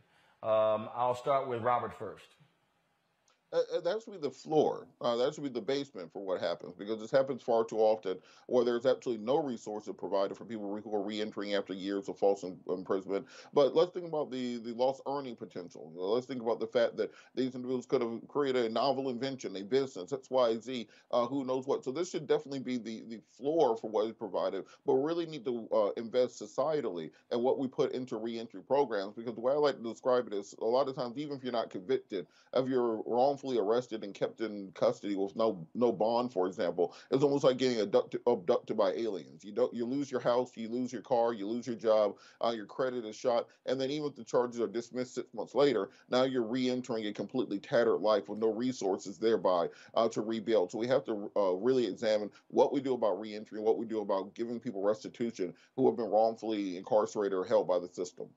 Um, 0.43 0.89
I'll 0.95 1.15
start 1.15 1.47
with 1.47 1.61
Robert 1.61 1.97
first. 1.97 2.25
Uh, 3.55 3.77
uh, 3.77 3.79
that 3.79 4.01
should 4.03 4.11
be 4.11 4.19
the 4.19 4.29
floor. 4.29 4.85
Uh, 4.99 5.15
that 5.15 5.33
should 5.33 5.43
be 5.43 5.49
the 5.49 5.61
basement 5.61 6.11
for 6.11 6.25
what 6.25 6.41
happens 6.41 6.73
because 6.75 6.99
this 6.99 7.09
happens 7.11 7.41
far 7.41 7.63
too 7.63 7.77
often 7.77 8.17
where 8.47 8.65
there's 8.65 8.85
absolutely 8.85 9.23
no 9.23 9.41
resources 9.41 9.93
provided 9.97 10.35
for 10.35 10.43
people 10.43 10.77
who 10.83 10.93
are 10.95 11.01
re-entering 11.01 11.53
after 11.53 11.73
years 11.73 12.09
of 12.09 12.17
false 12.17 12.43
imprisonment. 12.67 13.25
But 13.53 13.73
let's 13.73 13.93
think 13.93 14.07
about 14.07 14.29
the, 14.29 14.57
the 14.57 14.73
lost 14.73 15.01
earning 15.07 15.37
potential. 15.37 15.89
Let's 15.95 16.25
think 16.25 16.41
about 16.41 16.59
the 16.59 16.67
fact 16.67 16.97
that 16.97 17.13
these 17.33 17.55
individuals 17.55 17.85
could 17.85 18.01
have 18.01 18.27
created 18.27 18.65
a 18.65 18.69
novel 18.69 19.09
invention, 19.09 19.55
a 19.55 19.63
business, 19.63 20.11
X, 20.11 20.29
Y, 20.29 20.57
Z, 20.59 20.89
uh, 21.11 21.25
who 21.25 21.45
knows 21.45 21.65
what. 21.65 21.85
So 21.85 21.91
this 21.91 22.09
should 22.11 22.27
definitely 22.27 22.59
be 22.59 22.77
the, 22.77 23.03
the 23.07 23.21
floor 23.31 23.77
for 23.77 23.89
what 23.89 24.07
is 24.07 24.13
provided, 24.13 24.65
but 24.85 24.95
we 24.95 25.07
really 25.07 25.25
need 25.27 25.45
to 25.45 25.67
uh, 25.71 25.89
invest 25.95 26.41
societally 26.41 27.11
in 27.31 27.39
what 27.41 27.57
we 27.57 27.69
put 27.69 27.93
into 27.93 28.17
re-entry 28.17 28.61
programs 28.63 29.15
because 29.15 29.33
the 29.33 29.41
way 29.41 29.53
I 29.53 29.55
like 29.55 29.77
to 29.77 29.83
describe 29.83 30.27
it 30.27 30.33
is 30.33 30.53
a 30.59 30.65
lot 30.65 30.89
of 30.89 30.95
times, 30.95 31.17
even 31.17 31.37
if 31.37 31.43
you're 31.43 31.53
not 31.53 31.69
convicted, 31.69 32.27
if 32.53 32.67
you're 32.67 32.97
wrongfully 33.45 33.63
arrested 33.63 34.03
and 34.03 34.13
kept 34.13 34.41
in 34.41 34.71
custody 34.73 35.15
with 35.15 35.35
no 35.35 35.65
no 35.75 35.91
bond, 35.91 36.31
for 36.31 36.47
example, 36.47 36.95
it's 37.11 37.23
almost 37.23 37.43
like 37.43 37.57
getting 37.57 37.79
abducted, 37.79 38.21
abducted 38.25 38.77
by 38.77 38.91
aliens. 38.93 39.43
You 39.43 39.51
don't 39.51 39.73
you 39.73 39.85
lose 39.85 40.11
your 40.11 40.19
house, 40.19 40.51
you 40.55 40.67
lose 40.69 40.91
your 40.91 41.01
car, 41.01 41.33
you 41.33 41.47
lose 41.47 41.67
your 41.67 41.75
job, 41.75 42.15
uh, 42.43 42.53
your 42.55 42.65
credit 42.65 43.05
is 43.05 43.15
shot, 43.15 43.47
and 43.65 43.79
then 43.79 43.91
even 43.91 44.07
if 44.07 44.15
the 44.15 44.23
charges 44.23 44.59
are 44.59 44.67
dismissed 44.67 45.15
six 45.15 45.33
months 45.33 45.55
later, 45.55 45.89
now 46.09 46.23
you're 46.23 46.43
re-entering 46.43 47.05
a 47.07 47.13
completely 47.13 47.59
tattered 47.59 47.97
life 47.97 48.29
with 48.29 48.39
no 48.39 48.51
resources 48.51 49.17
thereby 49.17 49.67
uh, 49.93 50.09
to 50.09 50.21
rebuild. 50.21 50.71
So 50.71 50.77
we 50.77 50.87
have 50.87 51.05
to 51.05 51.31
uh, 51.35 51.51
really 51.53 51.85
examine 51.85 52.31
what 52.47 52.73
we 52.73 52.81
do 52.81 52.93
about 52.93 53.19
re-entry, 53.19 53.59
and 53.59 53.65
what 53.65 53.77
we 53.77 53.85
do 53.85 54.01
about 54.01 54.33
giving 54.33 54.59
people 54.59 54.81
restitution 54.81 55.53
who 55.75 55.85
have 55.87 55.95
been 55.95 56.09
wrongfully 56.09 56.77
incarcerated 56.77 57.37
or 57.37 57.45
held 57.45 57.67
by 57.67 57.79
the 57.79 57.89
system. 57.89 58.27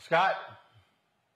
Scott. 0.00 0.36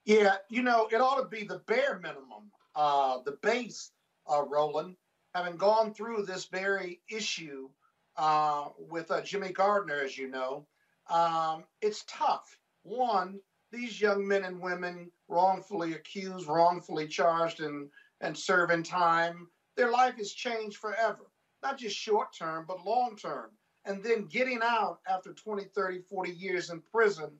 Yeah, 0.05 0.35
you 0.49 0.63
know, 0.63 0.87
it 0.91 0.99
ought 0.99 1.21
to 1.21 1.27
be 1.27 1.45
the 1.45 1.59
bare 1.59 1.99
minimum 1.99 2.51
uh, 2.75 3.19
the 3.25 3.37
base, 3.41 3.91
uh, 4.31 4.43
Roland, 4.43 4.95
having 5.33 5.57
gone 5.57 5.93
through 5.93 6.25
this 6.25 6.45
very 6.45 7.01
issue 7.09 7.69
uh, 8.17 8.69
with 8.77 9.11
uh, 9.11 9.21
Jimmy 9.21 9.51
Gardner, 9.51 10.01
as 10.01 10.17
you 10.17 10.29
know, 10.29 10.67
um, 11.09 11.63
it's 11.81 12.03
tough. 12.07 12.57
One, 12.83 13.39
these 13.71 13.99
young 13.99 14.27
men 14.27 14.43
and 14.43 14.61
women 14.61 15.11
wrongfully 15.27 15.93
accused, 15.93 16.47
wrongfully 16.47 17.07
charged, 17.07 17.61
and, 17.61 17.89
and 18.21 18.37
serving 18.37 18.83
time, 18.83 19.47
their 19.75 19.91
life 19.91 20.15
has 20.17 20.31
changed 20.31 20.77
forever, 20.77 21.31
not 21.63 21.77
just 21.77 21.95
short 21.95 22.35
term, 22.37 22.65
but 22.67 22.85
long 22.85 23.15
term. 23.15 23.51
And 23.85 24.03
then 24.03 24.27
getting 24.27 24.59
out 24.63 24.99
after 25.09 25.33
20, 25.33 25.65
30, 25.75 26.01
40 26.09 26.31
years 26.31 26.69
in 26.69 26.81
prison, 26.81 27.31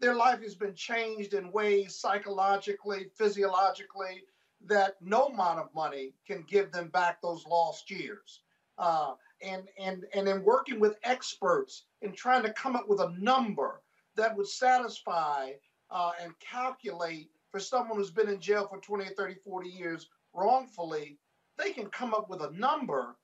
their 0.00 0.14
life 0.14 0.42
has 0.42 0.54
been 0.54 0.74
changed 0.74 1.34
in 1.34 1.52
ways 1.52 1.96
psychologically, 1.96 3.06
physiologically, 3.16 4.24
that 4.66 4.96
no 5.00 5.26
amount 5.26 5.60
of 5.60 5.74
money 5.74 6.14
can 6.26 6.44
give 6.48 6.72
them 6.72 6.88
back 6.88 7.20
those 7.20 7.46
lost 7.46 7.90
years. 7.90 8.40
Uh, 8.76 9.14
and 9.42 9.68
and 9.78 10.04
and 10.14 10.28
in 10.28 10.42
working 10.44 10.80
with 10.80 10.98
experts 11.04 11.84
in 12.02 12.12
trying 12.12 12.42
to 12.42 12.52
come 12.52 12.76
up 12.76 12.88
with 12.88 13.00
a 13.00 13.14
number 13.18 13.80
that 14.16 14.36
would 14.36 14.48
satisfy 14.48 15.52
uh, 15.90 16.12
and 16.20 16.32
calculate 16.40 17.30
for 17.50 17.60
someone 17.60 17.96
who's 17.96 18.10
been 18.10 18.28
in 18.28 18.40
jail 18.40 18.66
for 18.66 18.78
20 18.78 19.06
30 19.16 19.36
40 19.44 19.68
years 19.68 20.08
wrongfully 20.34 21.18
they 21.56 21.72
can 21.72 21.86
come 21.86 22.14
up 22.14 22.28
with 22.28 22.42
a 22.42 22.50
number 22.52 23.16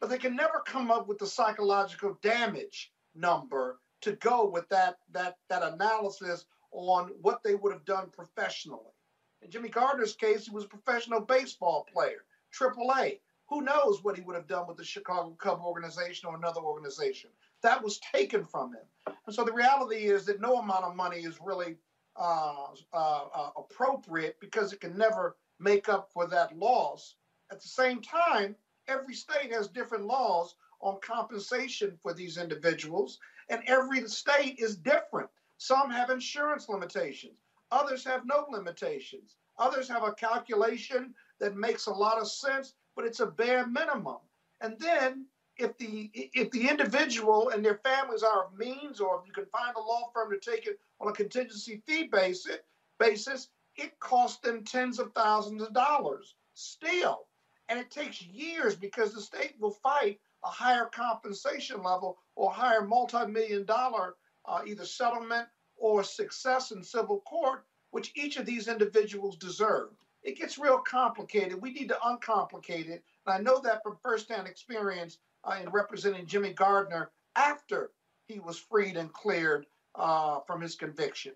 but 0.00 0.10
they 0.10 0.18
can 0.18 0.36
never 0.36 0.62
come 0.66 0.90
up 0.90 1.08
with 1.08 1.18
the 1.18 1.26
psychological 1.26 2.18
damage 2.22 2.92
number 3.14 3.78
to 4.04 4.12
go 4.12 4.48
with 4.48 4.68
that 4.68 4.98
that 5.12 5.36
that 5.48 5.62
analysis 5.62 6.46
on 6.72 7.10
what 7.22 7.42
they 7.42 7.54
would 7.54 7.72
have 7.72 7.84
done 7.84 8.08
professionally 8.12 8.92
in 9.42 9.50
jimmy 9.50 9.68
gardner's 9.68 10.14
case 10.14 10.46
he 10.46 10.50
was 10.50 10.64
a 10.64 10.68
professional 10.68 11.20
baseball 11.20 11.86
player 11.92 12.24
triple 12.52 12.92
a 12.98 13.20
who 13.48 13.62
knows 13.62 14.02
what 14.02 14.16
he 14.16 14.22
would 14.22 14.36
have 14.36 14.46
done 14.46 14.66
with 14.66 14.78
the 14.78 14.84
Chicago 14.84 15.36
Cub 15.38 15.60
organization 15.62 16.28
or 16.28 16.34
another 16.34 16.60
organization? 16.60 17.30
That 17.62 17.82
was 17.82 17.98
taken 17.98 18.44
from 18.44 18.72
him. 18.72 19.14
And 19.26 19.34
so 19.34 19.44
the 19.44 19.52
reality 19.52 20.06
is 20.06 20.24
that 20.26 20.40
no 20.40 20.56
amount 20.56 20.84
of 20.84 20.96
money 20.96 21.18
is 21.18 21.38
really 21.44 21.76
uh, 22.16 22.66
uh, 22.92 23.24
uh, 23.34 23.50
appropriate 23.56 24.38
because 24.40 24.72
it 24.72 24.80
can 24.80 24.96
never 24.96 25.36
make 25.60 25.88
up 25.88 26.10
for 26.12 26.26
that 26.28 26.56
loss. 26.56 27.16
At 27.50 27.60
the 27.60 27.68
same 27.68 28.00
time, 28.00 28.56
every 28.88 29.14
state 29.14 29.52
has 29.52 29.68
different 29.68 30.06
laws 30.06 30.56
on 30.80 30.98
compensation 31.00 31.98
for 32.02 32.12
these 32.12 32.38
individuals, 32.38 33.18
and 33.48 33.62
every 33.66 34.06
state 34.08 34.56
is 34.58 34.76
different. 34.76 35.28
Some 35.58 35.90
have 35.90 36.10
insurance 36.10 36.68
limitations, 36.68 37.38
others 37.70 38.04
have 38.04 38.22
no 38.26 38.46
limitations, 38.50 39.36
others 39.58 39.88
have 39.88 40.02
a 40.02 40.12
calculation 40.12 41.14
that 41.40 41.56
makes 41.56 41.86
a 41.86 41.92
lot 41.92 42.18
of 42.18 42.28
sense 42.28 42.74
but 42.94 43.04
it's 43.04 43.20
a 43.20 43.26
bare 43.26 43.66
minimum. 43.66 44.18
And 44.60 44.78
then 44.78 45.26
if 45.56 45.76
the 45.78 46.10
if 46.14 46.50
the 46.50 46.68
individual 46.68 47.50
and 47.50 47.64
their 47.64 47.80
families 47.84 48.22
are 48.22 48.46
of 48.46 48.58
means, 48.58 49.00
or 49.00 49.20
if 49.20 49.26
you 49.26 49.32
can 49.32 49.46
find 49.46 49.74
a 49.76 49.80
law 49.80 50.10
firm 50.12 50.30
to 50.30 50.38
take 50.38 50.66
it 50.66 50.78
on 51.00 51.08
a 51.08 51.12
contingency 51.12 51.82
fee 51.86 52.04
basis, 52.04 52.58
basis, 52.98 53.48
it 53.76 53.98
costs 54.00 54.40
them 54.40 54.64
tens 54.64 54.98
of 54.98 55.12
thousands 55.12 55.62
of 55.62 55.72
dollars 55.72 56.34
still. 56.54 57.26
And 57.68 57.78
it 57.78 57.90
takes 57.90 58.22
years 58.22 58.76
because 58.76 59.14
the 59.14 59.20
state 59.20 59.54
will 59.58 59.70
fight 59.82 60.20
a 60.44 60.48
higher 60.48 60.86
compensation 60.86 61.82
level 61.82 62.18
or 62.36 62.52
higher 62.52 62.82
multi-million 62.82 63.64
dollar 63.64 64.14
uh, 64.44 64.60
either 64.66 64.84
settlement 64.84 65.48
or 65.76 66.04
success 66.04 66.70
in 66.70 66.82
civil 66.82 67.20
court, 67.20 67.64
which 67.90 68.12
each 68.14 68.36
of 68.36 68.46
these 68.46 68.68
individuals 68.68 69.36
deserve 69.36 69.90
it 70.24 70.38
gets 70.38 70.58
real 70.58 70.78
complicated. 70.78 71.60
We 71.60 71.72
need 71.72 71.88
to 71.88 71.98
uncomplicate 72.02 72.88
it. 72.88 73.04
And 73.26 73.34
I 73.34 73.38
know 73.38 73.60
that 73.60 73.82
from 73.82 73.98
firsthand 74.02 74.48
experience 74.48 75.18
uh, 75.44 75.58
in 75.62 75.68
representing 75.70 76.26
Jimmy 76.26 76.54
Gardner 76.54 77.10
after 77.36 77.90
he 78.26 78.40
was 78.40 78.58
freed 78.58 78.96
and 78.96 79.12
cleared 79.12 79.66
uh, 79.94 80.40
from 80.46 80.62
his 80.62 80.74
conviction. 80.74 81.32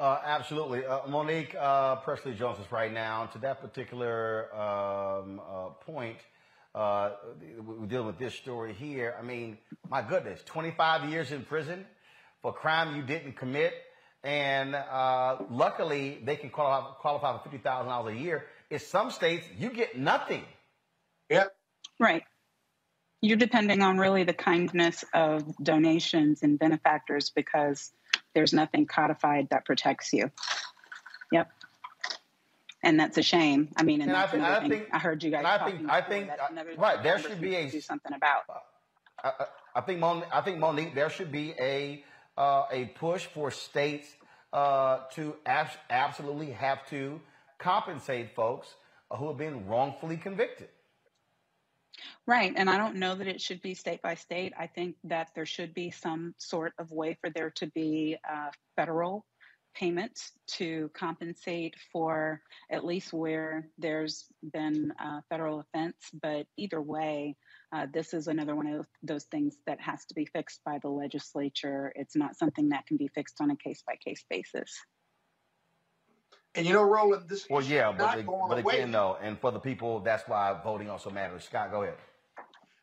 Uh, 0.00 0.18
absolutely. 0.24 0.86
Uh, 0.86 1.06
Monique 1.08 1.54
uh, 1.60 1.96
Pressley 1.96 2.32
Jones 2.32 2.58
is 2.58 2.72
right 2.72 2.90
now. 2.90 3.26
To 3.34 3.38
that 3.40 3.60
particular 3.60 4.48
um, 4.54 5.42
uh, 5.46 5.68
point, 5.84 6.16
uh, 6.74 7.10
we're 7.62 7.84
dealing 7.84 8.06
with 8.06 8.18
this 8.18 8.34
story 8.34 8.72
here. 8.72 9.14
I 9.18 9.22
mean, 9.22 9.58
my 9.90 10.00
goodness, 10.00 10.40
25 10.46 11.10
years 11.10 11.32
in 11.32 11.44
prison 11.44 11.84
for 12.40 12.52
a 12.52 12.54
crime 12.54 12.96
you 12.96 13.02
didn't 13.02 13.36
commit. 13.36 13.74
And 14.24 14.74
uh, 14.74 15.36
luckily, 15.50 16.18
they 16.24 16.36
can 16.36 16.48
qualify, 16.48 16.92
qualify 16.94 17.36
for 17.36 17.44
fifty 17.44 17.58
thousand 17.58 17.88
dollars 17.88 18.16
a 18.16 18.18
year. 18.18 18.46
In 18.70 18.78
some 18.78 19.10
states, 19.10 19.46
you 19.58 19.70
get 19.70 19.98
nothing. 19.98 20.44
Yep. 21.28 21.54
Right. 21.98 22.22
You're 23.22 23.38
depending 23.38 23.82
on 23.82 23.98
really 23.98 24.24
the 24.24 24.34
kindness 24.34 25.04
of 25.12 25.44
donations 25.62 26.42
and 26.42 26.58
benefactors 26.58 27.30
because 27.34 27.92
there's 28.34 28.52
nothing 28.52 28.86
codified 28.86 29.48
that 29.50 29.64
protects 29.64 30.12
you. 30.12 30.30
Yep. 31.32 31.50
And 32.82 32.98
that's 32.98 33.18
a 33.18 33.22
shame. 33.22 33.68
I 33.76 33.82
mean, 33.82 34.00
and, 34.00 34.10
and 34.10 34.18
that's 34.18 34.34
I, 34.34 34.64
I, 34.64 34.68
think, 34.68 34.88
I 34.92 34.98
heard 34.98 35.22
you 35.22 35.30
guys. 35.30 35.44
I 35.44 35.70
think. 35.70 35.90
I 35.90 36.00
think. 36.00 36.30
right. 36.78 37.02
There 37.02 37.18
should 37.18 37.40
be 37.40 37.54
a 37.54 37.70
do 37.70 37.80
something 37.80 38.12
about. 38.12 38.44
I, 39.22 39.44
I 39.74 39.80
think. 39.82 40.00
Mon, 40.00 40.24
I 40.32 40.40
think 40.40 40.58
Monique. 40.58 40.94
There 40.94 41.10
should 41.10 41.30
be 41.30 41.54
a 41.60 42.02
uh, 42.38 42.64
a 42.70 42.86
push 42.86 43.26
for 43.26 43.50
states 43.50 44.08
uh, 44.52 45.00
to 45.12 45.36
ab- 45.44 45.68
absolutely 45.90 46.52
have 46.52 46.88
to 46.88 47.20
compensate 47.58 48.34
folks 48.34 48.74
who 49.10 49.28
have 49.28 49.36
been 49.36 49.66
wrongfully 49.66 50.16
convicted. 50.16 50.68
Right. 52.26 52.52
And 52.56 52.70
I 52.70 52.78
don't 52.78 52.96
know 52.96 53.14
that 53.14 53.26
it 53.26 53.40
should 53.40 53.62
be 53.62 53.74
state 53.74 54.02
by 54.02 54.14
state. 54.14 54.52
I 54.58 54.66
think 54.66 54.96
that 55.04 55.30
there 55.34 55.46
should 55.46 55.74
be 55.74 55.90
some 55.90 56.34
sort 56.38 56.72
of 56.78 56.90
way 56.90 57.16
for 57.20 57.30
there 57.30 57.50
to 57.56 57.66
be 57.68 58.16
uh, 58.28 58.50
federal 58.76 59.24
payments 59.74 60.32
to 60.46 60.90
compensate 60.94 61.74
for 61.92 62.40
at 62.70 62.84
least 62.84 63.12
where 63.12 63.68
there's 63.78 64.26
been 64.52 64.92
a 64.98 65.22
federal 65.28 65.60
offense. 65.60 65.96
But 66.20 66.46
either 66.56 66.80
way, 66.80 67.36
uh, 67.72 67.86
this 67.92 68.12
is 68.12 68.26
another 68.26 68.56
one 68.56 68.66
of 68.66 68.86
those 69.02 69.24
things 69.24 69.56
that 69.66 69.80
has 69.80 70.04
to 70.06 70.14
be 70.14 70.26
fixed 70.26 70.60
by 70.64 70.78
the 70.82 70.88
legislature. 70.88 71.92
It's 71.94 72.16
not 72.16 72.36
something 72.36 72.70
that 72.70 72.86
can 72.86 72.96
be 72.96 73.08
fixed 73.08 73.40
on 73.40 73.50
a 73.50 73.56
case 73.56 73.82
by 73.86 73.96
case 73.96 74.24
basis. 74.28 74.72
And 76.54 76.66
you 76.66 76.72
know, 76.72 76.82
Roland, 76.82 77.28
this 77.28 77.46
well, 77.48 77.62
yeah, 77.62 77.92
but, 77.96 78.18
it, 78.18 78.26
but 78.26 78.58
again, 78.58 78.90
though, 78.90 79.16
and 79.22 79.38
for 79.38 79.52
the 79.52 79.60
people, 79.60 80.00
that's 80.00 80.28
why 80.28 80.58
voting 80.64 80.90
also 80.90 81.08
matters. 81.08 81.44
Scott, 81.44 81.70
go 81.70 81.82
ahead. 81.82 81.94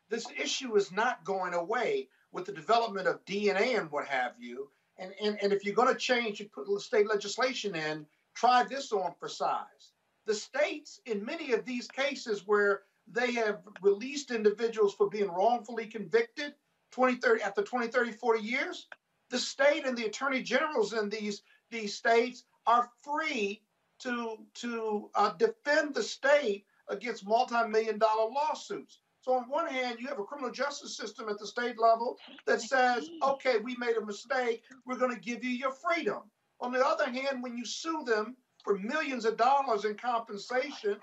This 0.08 0.26
issue 0.42 0.74
is 0.76 0.90
not 0.90 1.22
going 1.24 1.52
away 1.52 2.08
with 2.32 2.46
the 2.46 2.52
development 2.52 3.06
of 3.06 3.22
DNA 3.26 3.78
and 3.78 3.90
what 3.90 4.06
have 4.06 4.32
you. 4.38 4.70
And 4.98 5.12
and, 5.22 5.38
and 5.42 5.52
if 5.52 5.64
you're 5.64 5.74
going 5.74 5.92
to 5.92 5.98
change, 5.98 6.40
you 6.40 6.46
put 6.46 6.66
state 6.80 7.08
legislation 7.08 7.74
in. 7.74 8.06
Try 8.34 8.64
this 8.64 8.92
on 8.92 9.12
for 9.18 9.28
size. 9.28 9.92
The 10.24 10.34
states, 10.34 11.00
in 11.06 11.24
many 11.24 11.52
of 11.52 11.64
these 11.64 11.88
cases 11.88 12.46
where 12.46 12.82
they 13.10 13.32
have 13.32 13.60
released 13.82 14.30
individuals 14.30 14.94
for 14.94 15.08
being 15.08 15.28
wrongfully 15.28 15.86
convicted 15.86 16.54
20, 16.92 17.16
30, 17.16 17.42
after 17.42 17.62
20, 17.62 17.88
30, 17.88 18.12
40 18.12 18.42
years. 18.42 18.86
The 19.30 19.38
state 19.38 19.84
and 19.84 19.96
the 19.96 20.06
attorney 20.06 20.42
generals 20.42 20.92
in 20.92 21.08
these, 21.08 21.42
these 21.70 21.94
states 21.94 22.44
are 22.68 22.90
free 23.02 23.62
to, 24.00 24.36
to 24.54 25.10
uh, 25.14 25.32
defend 25.38 25.94
the 25.94 26.02
state 26.02 26.66
against 26.88 27.26
multi-million 27.26 27.98
dollar 27.98 28.30
lawsuits. 28.30 29.00
So 29.22 29.32
on 29.32 29.48
one 29.48 29.66
hand, 29.66 29.98
you 29.98 30.06
have 30.08 30.18
a 30.18 30.24
criminal 30.24 30.50
justice 30.50 30.96
system 30.96 31.28
at 31.30 31.38
the 31.38 31.46
state 31.46 31.80
level 31.80 32.18
that 32.46 32.60
says, 32.60 33.08
okay, 33.22 33.58
we 33.58 33.74
made 33.76 33.96
a 33.96 34.04
mistake. 34.04 34.62
We're 34.86 34.98
going 34.98 35.14
to 35.14 35.20
give 35.20 35.42
you 35.42 35.50
your 35.50 35.72
freedom. 35.72 36.20
On 36.60 36.70
the 36.70 36.86
other 36.86 37.10
hand, 37.10 37.42
when 37.42 37.56
you 37.56 37.64
sue 37.64 38.04
them 38.04 38.36
for 38.62 38.78
millions 38.78 39.24
of 39.24 39.38
dollars 39.38 39.84
in 39.84 39.94
compensation, 39.94 40.98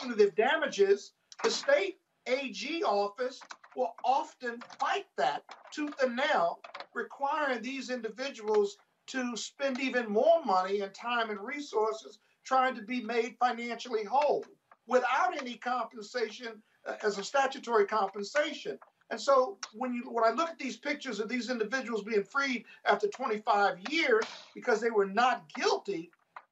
punitive 0.00 0.36
damages, 0.36 1.12
the 1.42 1.50
state 1.50 1.98
AG 2.26 2.82
office 2.84 3.40
will 3.76 3.94
often 4.04 4.60
fight 4.78 5.06
that 5.16 5.42
tooth 5.72 5.94
and 6.02 6.16
nail, 6.16 6.60
requiring 6.94 7.62
these 7.62 7.90
individuals 7.90 8.76
to 9.08 9.36
spend 9.36 9.80
even 9.80 10.10
more 10.10 10.44
money 10.44 10.80
and 10.80 10.94
time 10.94 11.30
and 11.30 11.40
resources 11.40 12.18
trying 12.44 12.74
to 12.74 12.82
be 12.82 13.02
made 13.02 13.36
financially 13.38 14.04
whole 14.04 14.44
without 14.86 15.40
any 15.40 15.56
compensation 15.56 16.62
uh, 16.86 16.94
as 17.02 17.18
a 17.18 17.24
statutory 17.24 17.86
compensation. 17.86 18.78
And 19.10 19.20
so 19.20 19.58
when 19.72 19.94
you 19.94 20.02
when 20.10 20.24
I 20.24 20.30
look 20.30 20.50
at 20.50 20.58
these 20.58 20.76
pictures 20.76 21.20
of 21.20 21.28
these 21.28 21.50
individuals 21.50 22.02
being 22.02 22.24
freed 22.24 22.64
after 22.84 23.08
25 23.08 23.78
years 23.90 24.24
because 24.54 24.80
they 24.80 24.90
were 24.90 25.06
not 25.06 25.44
guilty, 25.54 26.10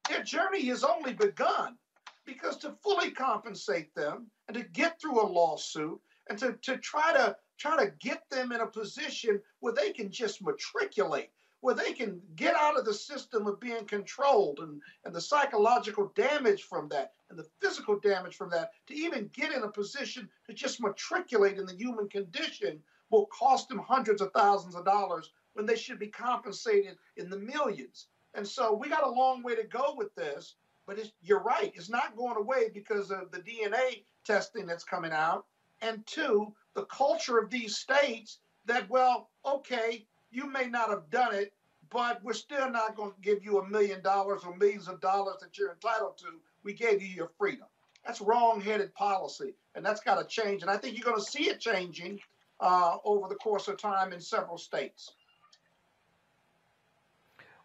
their 0.09 0.23
journey 0.23 0.65
has 0.65 0.83
only 0.83 1.13
begun 1.13 1.77
because 2.25 2.57
to 2.57 2.75
fully 2.83 3.11
compensate 3.11 3.93
them 3.93 4.27
and 4.47 4.57
to 4.57 4.63
get 4.63 4.99
through 4.99 5.21
a 5.21 5.25
lawsuit 5.25 5.99
and 6.29 6.37
to, 6.39 6.53
to 6.61 6.77
try 6.77 7.13
to 7.13 7.35
try 7.57 7.83
to 7.83 7.91
get 7.99 8.23
them 8.29 8.51
in 8.51 8.61
a 8.61 8.67
position 8.67 9.41
where 9.59 9.73
they 9.73 9.91
can 9.91 10.11
just 10.11 10.41
matriculate 10.41 11.29
where 11.61 11.75
they 11.75 11.91
can 11.93 12.21
get 12.35 12.55
out 12.55 12.77
of 12.77 12.85
the 12.85 12.93
system 12.93 13.47
of 13.47 13.59
being 13.59 13.85
controlled 13.85 14.59
and, 14.59 14.81
and 15.05 15.13
the 15.13 15.21
psychological 15.21 16.11
damage 16.15 16.63
from 16.63 16.87
that 16.89 17.11
and 17.29 17.37
the 17.37 17.47
physical 17.61 17.99
damage 17.99 18.35
from 18.35 18.49
that 18.49 18.71
to 18.85 18.93
even 18.93 19.29
get 19.33 19.51
in 19.51 19.63
a 19.63 19.71
position 19.71 20.29
to 20.45 20.53
just 20.53 20.81
matriculate 20.81 21.57
in 21.57 21.65
the 21.65 21.75
human 21.75 22.07
condition 22.07 22.79
will 23.09 23.27
cost 23.27 23.69
them 23.69 23.79
hundreds 23.79 24.21
of 24.21 24.31
thousands 24.33 24.75
of 24.75 24.85
dollars 24.85 25.31
when 25.53 25.65
they 25.65 25.75
should 25.75 25.97
be 25.97 26.07
compensated 26.07 26.97
in 27.15 27.29
the 27.29 27.37
millions. 27.37 28.07
And 28.33 28.47
so 28.47 28.73
we 28.73 28.89
got 28.89 29.03
a 29.05 29.09
long 29.09 29.41
way 29.41 29.55
to 29.55 29.63
go 29.63 29.95
with 29.97 30.13
this, 30.15 30.55
but 30.85 30.99
you're 31.21 31.41
right. 31.41 31.71
It's 31.75 31.89
not 31.89 32.15
going 32.15 32.37
away 32.37 32.69
because 32.73 33.09
of 33.09 33.31
the 33.31 33.39
DNA 33.39 34.03
testing 34.25 34.67
that's 34.67 34.83
coming 34.83 35.11
out. 35.11 35.45
And 35.81 36.05
two, 36.05 36.53
the 36.75 36.85
culture 36.85 37.39
of 37.39 37.49
these 37.49 37.77
states 37.77 38.39
that, 38.65 38.89
well, 38.89 39.29
okay, 39.45 40.05
you 40.31 40.51
may 40.51 40.67
not 40.67 40.89
have 40.89 41.09
done 41.09 41.33
it, 41.33 41.53
but 41.89 42.23
we're 42.23 42.33
still 42.33 42.69
not 42.69 42.95
going 42.95 43.11
to 43.11 43.21
give 43.21 43.43
you 43.43 43.59
a 43.59 43.67
million 43.67 44.01
dollars 44.01 44.41
or 44.45 44.55
millions 44.55 44.87
of 44.87 44.99
dollars 44.99 45.37
that 45.41 45.57
you're 45.57 45.71
entitled 45.71 46.17
to. 46.19 46.27
We 46.63 46.73
gave 46.73 47.01
you 47.01 47.07
your 47.07 47.31
freedom. 47.37 47.67
That's 48.05 48.21
wrong-headed 48.21 48.93
policy, 48.93 49.53
and 49.75 49.85
that's 49.85 50.01
got 50.01 50.15
to 50.19 50.25
change. 50.25 50.61
And 50.61 50.71
I 50.71 50.77
think 50.77 50.97
you're 50.97 51.05
going 51.05 51.23
to 51.23 51.31
see 51.31 51.49
it 51.49 51.59
changing 51.59 52.19
uh, 52.59 52.97
over 53.03 53.27
the 53.27 53.35
course 53.35 53.67
of 53.67 53.77
time 53.77 54.13
in 54.13 54.21
several 54.21 54.57
states. 54.57 55.11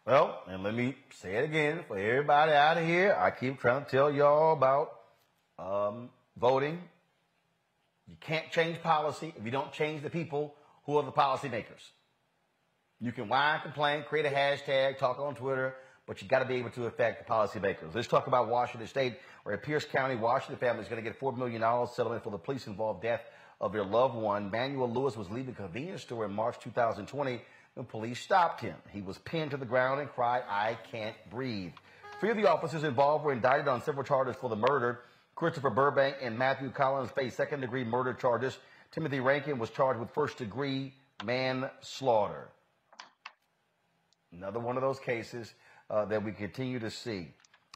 Well, 0.05 0.43
and 0.47 0.63
let 0.63 0.75
me 0.75 0.95
say 1.13 1.35
it 1.35 1.45
again 1.45 1.85
for 1.87 1.97
everybody 1.97 2.51
out 2.51 2.77
of 2.77 2.85
here. 2.85 3.15
I 3.17 3.31
keep 3.31 3.59
trying 3.59 3.85
to 3.85 3.89
tell 3.89 4.11
y'all 4.11 4.51
about 4.51 4.99
um, 5.57 6.09
voting. 6.37 6.81
You 8.07 8.17
can't 8.19 8.51
change 8.51 8.81
policy 8.81 9.33
if 9.37 9.45
you 9.45 9.51
don't 9.51 9.71
change 9.71 10.03
the 10.03 10.09
people 10.09 10.55
who 10.85 10.97
are 10.97 11.03
the 11.03 11.11
policymakers. 11.11 11.91
You 13.03 13.11
can 13.11 13.27
whine, 13.27 13.59
complain, 13.59 14.05
create 14.07 14.25
a 14.25 14.29
hashtag, 14.29 14.97
talk 14.97 15.19
on 15.19 15.35
Twitter, 15.35 15.75
but 16.07 16.21
you 16.21 16.27
got 16.29 16.39
to 16.39 16.45
be 16.45 16.55
able 16.55 16.69
to 16.69 16.85
affect 16.85 17.27
the 17.27 17.29
policymakers. 17.29 17.93
Let's 17.93 18.07
talk 18.07 18.27
about 18.27 18.47
Washington 18.47 18.87
State, 18.87 19.17
where 19.43 19.57
Pierce 19.57 19.83
County, 19.83 20.15
Washington 20.15 20.55
family 20.57 20.83
is 20.83 20.87
going 20.87 21.03
to 21.03 21.09
get 21.09 21.19
a 21.19 21.21
$4 21.21 21.35
million 21.35 21.61
settlement 21.87 22.23
for 22.23 22.29
the 22.29 22.37
police 22.37 22.65
involved 22.65 23.01
death 23.01 23.19
of 23.59 23.73
their 23.73 23.83
loved 23.83 24.15
one. 24.15 24.49
Manuel 24.49 24.89
Ellis 24.95 25.17
was 25.17 25.29
leaving 25.29 25.53
a 25.53 25.57
convenience 25.57 26.03
store 26.03 26.23
in 26.23 26.31
March 26.31 26.57
2020 26.59 27.41
when 27.73 27.85
police 27.87 28.21
stopped 28.21 28.61
him. 28.61 28.75
He 28.89 29.01
was 29.01 29.17
pinned 29.17 29.51
to 29.51 29.57
the 29.57 29.65
ground 29.65 29.99
and 29.99 30.09
cried, 30.09 30.43
I 30.49 30.77
can't 30.89 31.15
breathe. 31.29 31.73
Three 32.21 32.31
of 32.31 32.37
the 32.37 32.49
officers 32.49 32.85
involved 32.85 33.25
were 33.25 33.33
indicted 33.33 33.67
on 33.67 33.81
several 33.81 34.05
charges 34.05 34.37
for 34.37 34.49
the 34.49 34.55
murder. 34.55 35.01
Christopher 35.35 35.71
Burbank 35.71 36.15
and 36.21 36.39
Matthew 36.39 36.71
Collins 36.71 37.11
faced 37.11 37.35
second 37.35 37.59
degree 37.59 37.83
murder 37.83 38.13
charges. 38.13 38.57
Timothy 38.93 39.19
Rankine 39.19 39.59
was 39.59 39.71
charged 39.71 39.99
with 39.99 40.09
first 40.11 40.37
degree 40.37 40.93
manslaughter. 41.25 42.47
Another 44.37 44.59
one 44.59 44.77
of 44.77 44.81
those 44.81 44.99
cases 44.99 45.53
uh, 45.89 46.05
that 46.05 46.23
we 46.23 46.31
continue 46.31 46.79
to 46.79 46.89
see. 46.89 47.29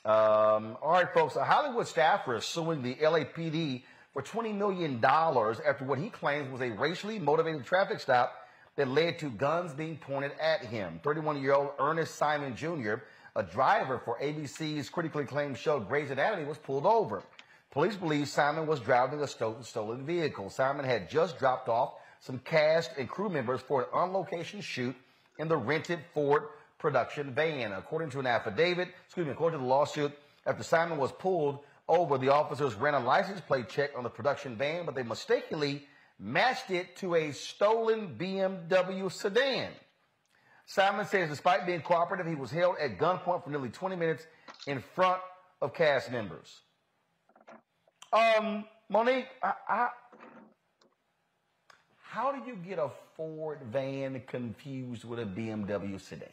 Um, 0.05 0.77
all 0.81 0.91
right, 0.91 1.13
folks. 1.13 1.35
A 1.35 1.43
Hollywood 1.43 1.87
staffer 1.87 2.35
is 2.35 2.45
suing 2.45 2.81
the 2.81 2.95
LAPD 2.95 3.83
for 4.13 4.23
$20 4.23 4.55
million 4.57 5.03
after 5.03 5.85
what 5.85 5.99
he 5.99 6.09
claims 6.09 6.51
was 6.51 6.61
a 6.61 6.71
racially 6.71 7.19
motivated 7.19 7.65
traffic 7.65 7.99
stop 7.99 8.33
that 8.75 8.87
led 8.87 9.19
to 9.19 9.29
guns 9.29 9.73
being 9.73 9.97
pointed 9.97 10.31
at 10.39 10.61
him. 10.61 10.99
31 11.03 11.41
year 11.41 11.53
old 11.53 11.71
Ernest 11.79 12.15
Simon 12.15 12.55
Jr., 12.55 12.95
a 13.35 13.43
driver 13.43 14.01
for 14.03 14.17
ABC's 14.19 14.89
critically 14.89 15.23
acclaimed 15.23 15.57
show 15.57 15.79
Grey's 15.79 16.09
Anatomy, 16.09 16.45
was 16.45 16.57
pulled 16.57 16.85
over. 16.85 17.23
Police 17.71 17.95
believe 17.95 18.27
Simon 18.27 18.65
was 18.65 18.79
driving 18.79 19.21
a 19.21 19.27
stolen 19.27 20.05
vehicle. 20.05 20.49
Simon 20.49 20.85
had 20.85 21.09
just 21.09 21.37
dropped 21.37 21.69
off 21.69 21.93
some 22.21 22.39
cast 22.39 22.91
and 22.97 23.07
crew 23.07 23.29
members 23.29 23.61
for 23.61 23.81
an 23.81 23.87
on 23.93 24.13
location 24.13 24.61
shoot 24.61 24.95
in 25.39 25.47
the 25.47 25.57
rented 25.57 25.99
Ford 26.13 26.43
production 26.77 27.33
van. 27.33 27.71
According 27.71 28.09
to 28.11 28.19
an 28.19 28.27
affidavit, 28.27 28.89
excuse 29.05 29.25
me, 29.25 29.31
according 29.31 29.59
to 29.59 29.63
the 29.63 29.69
lawsuit, 29.69 30.11
after 30.45 30.63
Simon 30.63 30.97
was 30.97 31.11
pulled 31.11 31.59
over, 31.87 32.17
the 32.17 32.29
officers 32.29 32.75
ran 32.75 32.93
a 32.93 32.99
license 32.99 33.41
plate 33.41 33.69
check 33.69 33.91
on 33.95 34.03
the 34.03 34.09
production 34.09 34.55
van, 34.55 34.85
but 34.85 34.95
they 34.95 35.03
mistakenly 35.03 35.85
matched 36.19 36.71
it 36.71 36.95
to 36.97 37.15
a 37.15 37.31
stolen 37.31 38.15
BMW 38.17 39.11
sedan. 39.11 39.71
Simon 40.65 41.05
says 41.05 41.29
despite 41.29 41.65
being 41.65 41.81
cooperative, 41.81 42.27
he 42.27 42.35
was 42.35 42.51
held 42.51 42.75
at 42.77 42.97
gunpoint 42.97 43.43
for 43.43 43.49
nearly 43.49 43.69
20 43.69 43.95
minutes 43.95 44.25
in 44.67 44.81
front 44.95 45.21
of 45.61 45.73
cast 45.73 46.11
members. 46.11 46.61
Um, 48.11 48.65
Monique, 48.89 49.27
I, 49.41 49.53
I, 49.67 49.89
how 52.01 52.31
do 52.31 52.41
you 52.49 52.55
get 52.55 52.79
a 52.79 52.89
Ford 53.17 53.59
van 53.71 54.21
confused 54.27 55.03
with 55.03 55.19
a 55.19 55.25
BMW 55.25 55.99
sedan? 55.99 56.29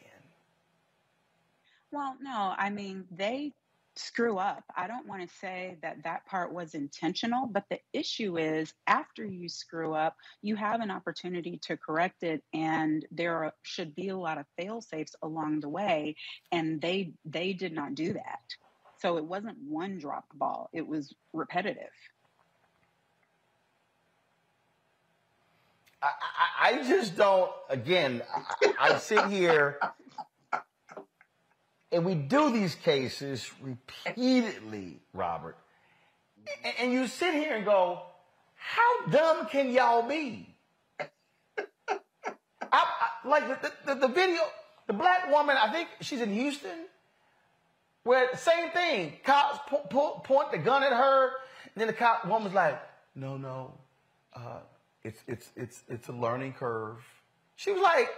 Well, 1.91 2.15
no, 2.21 2.53
I 2.57 2.69
mean, 2.69 3.05
they 3.11 3.53
screw 3.95 4.37
up. 4.37 4.63
I 4.75 4.87
don't 4.87 5.07
want 5.07 5.27
to 5.27 5.35
say 5.37 5.77
that 5.81 6.03
that 6.03 6.25
part 6.25 6.53
was 6.53 6.75
intentional, 6.75 7.47
but 7.47 7.63
the 7.69 7.79
issue 7.93 8.37
is 8.37 8.73
after 8.87 9.25
you 9.25 9.47
screw 9.47 9.93
up, 9.93 10.15
you 10.41 10.55
have 10.55 10.81
an 10.81 10.91
opportunity 10.91 11.59
to 11.63 11.77
correct 11.77 12.23
it 12.23 12.43
and 12.53 13.05
there 13.11 13.53
should 13.63 13.95
be 13.95 14.09
a 14.09 14.17
lot 14.17 14.37
of 14.37 14.45
fail 14.57 14.81
safes 14.81 15.15
along 15.23 15.61
the 15.61 15.69
way 15.69 16.15
and 16.51 16.81
they 16.81 17.13
they 17.23 17.53
did 17.53 17.73
not 17.73 17.95
do 17.95 18.13
that. 18.13 18.41
So 18.97 19.17
it 19.17 19.25
wasn't 19.25 19.57
one 19.67 19.97
dropped 19.97 20.37
ball, 20.37 20.69
it 20.73 20.85
was 20.85 21.13
repetitive. 21.33 21.91
I, 26.05 26.69
I, 26.69 26.87
just 26.87 27.15
don't 27.15 27.51
again 27.69 28.21
I, 28.61 28.75
I 28.79 28.97
sit 28.97 29.25
here 29.25 29.79
and 31.91 32.03
we 32.03 32.13
do 32.13 32.51
these 32.51 32.75
cases 32.75 33.49
repeatedly, 33.61 34.99
Robert. 35.13 35.57
And 36.79 36.91
you 36.91 37.07
sit 37.07 37.33
here 37.33 37.55
and 37.55 37.63
go, 37.63 38.01
how 38.55 39.05
dumb 39.09 39.47
can 39.47 39.71
y'all 39.71 40.07
be? 40.07 40.53
I, 42.71 42.83
like 43.23 43.61
the, 43.61 43.71
the, 43.85 43.95
the, 43.95 44.07
video, 44.07 44.41
the 44.87 44.93
black 44.93 45.31
woman, 45.31 45.55
I 45.57 45.71
think 45.71 45.87
she's 46.01 46.19
in 46.19 46.33
Houston, 46.33 46.85
where 48.03 48.35
same 48.35 48.71
thing, 48.71 49.13
cops 49.23 49.59
po- 49.69 49.87
po- 49.89 50.19
point 50.19 50.51
the 50.51 50.57
gun 50.57 50.83
at 50.83 50.91
her, 50.91 51.27
and 51.27 51.77
then 51.77 51.87
the 51.87 51.93
cop 51.93 52.25
woman's 52.25 52.53
like, 52.53 52.77
no, 53.15 53.37
no, 53.37 53.73
uh, 54.35 54.59
it's, 55.05 55.23
it's, 55.27 55.51
it's, 55.55 55.83
it's 55.87 56.07
a 56.09 56.13
learning 56.13 56.53
curve. 56.53 56.97
She 57.55 57.71
was 57.71 57.81
like, 57.81 58.09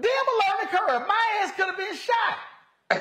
damn 0.00 0.10
a 0.10 0.50
learning 0.50 0.68
curve. 0.70 1.08
My 1.08 1.42
ass 1.42 1.52
could 1.56 1.66
have 1.66 1.76
been 1.76 1.96
shot 1.96 2.38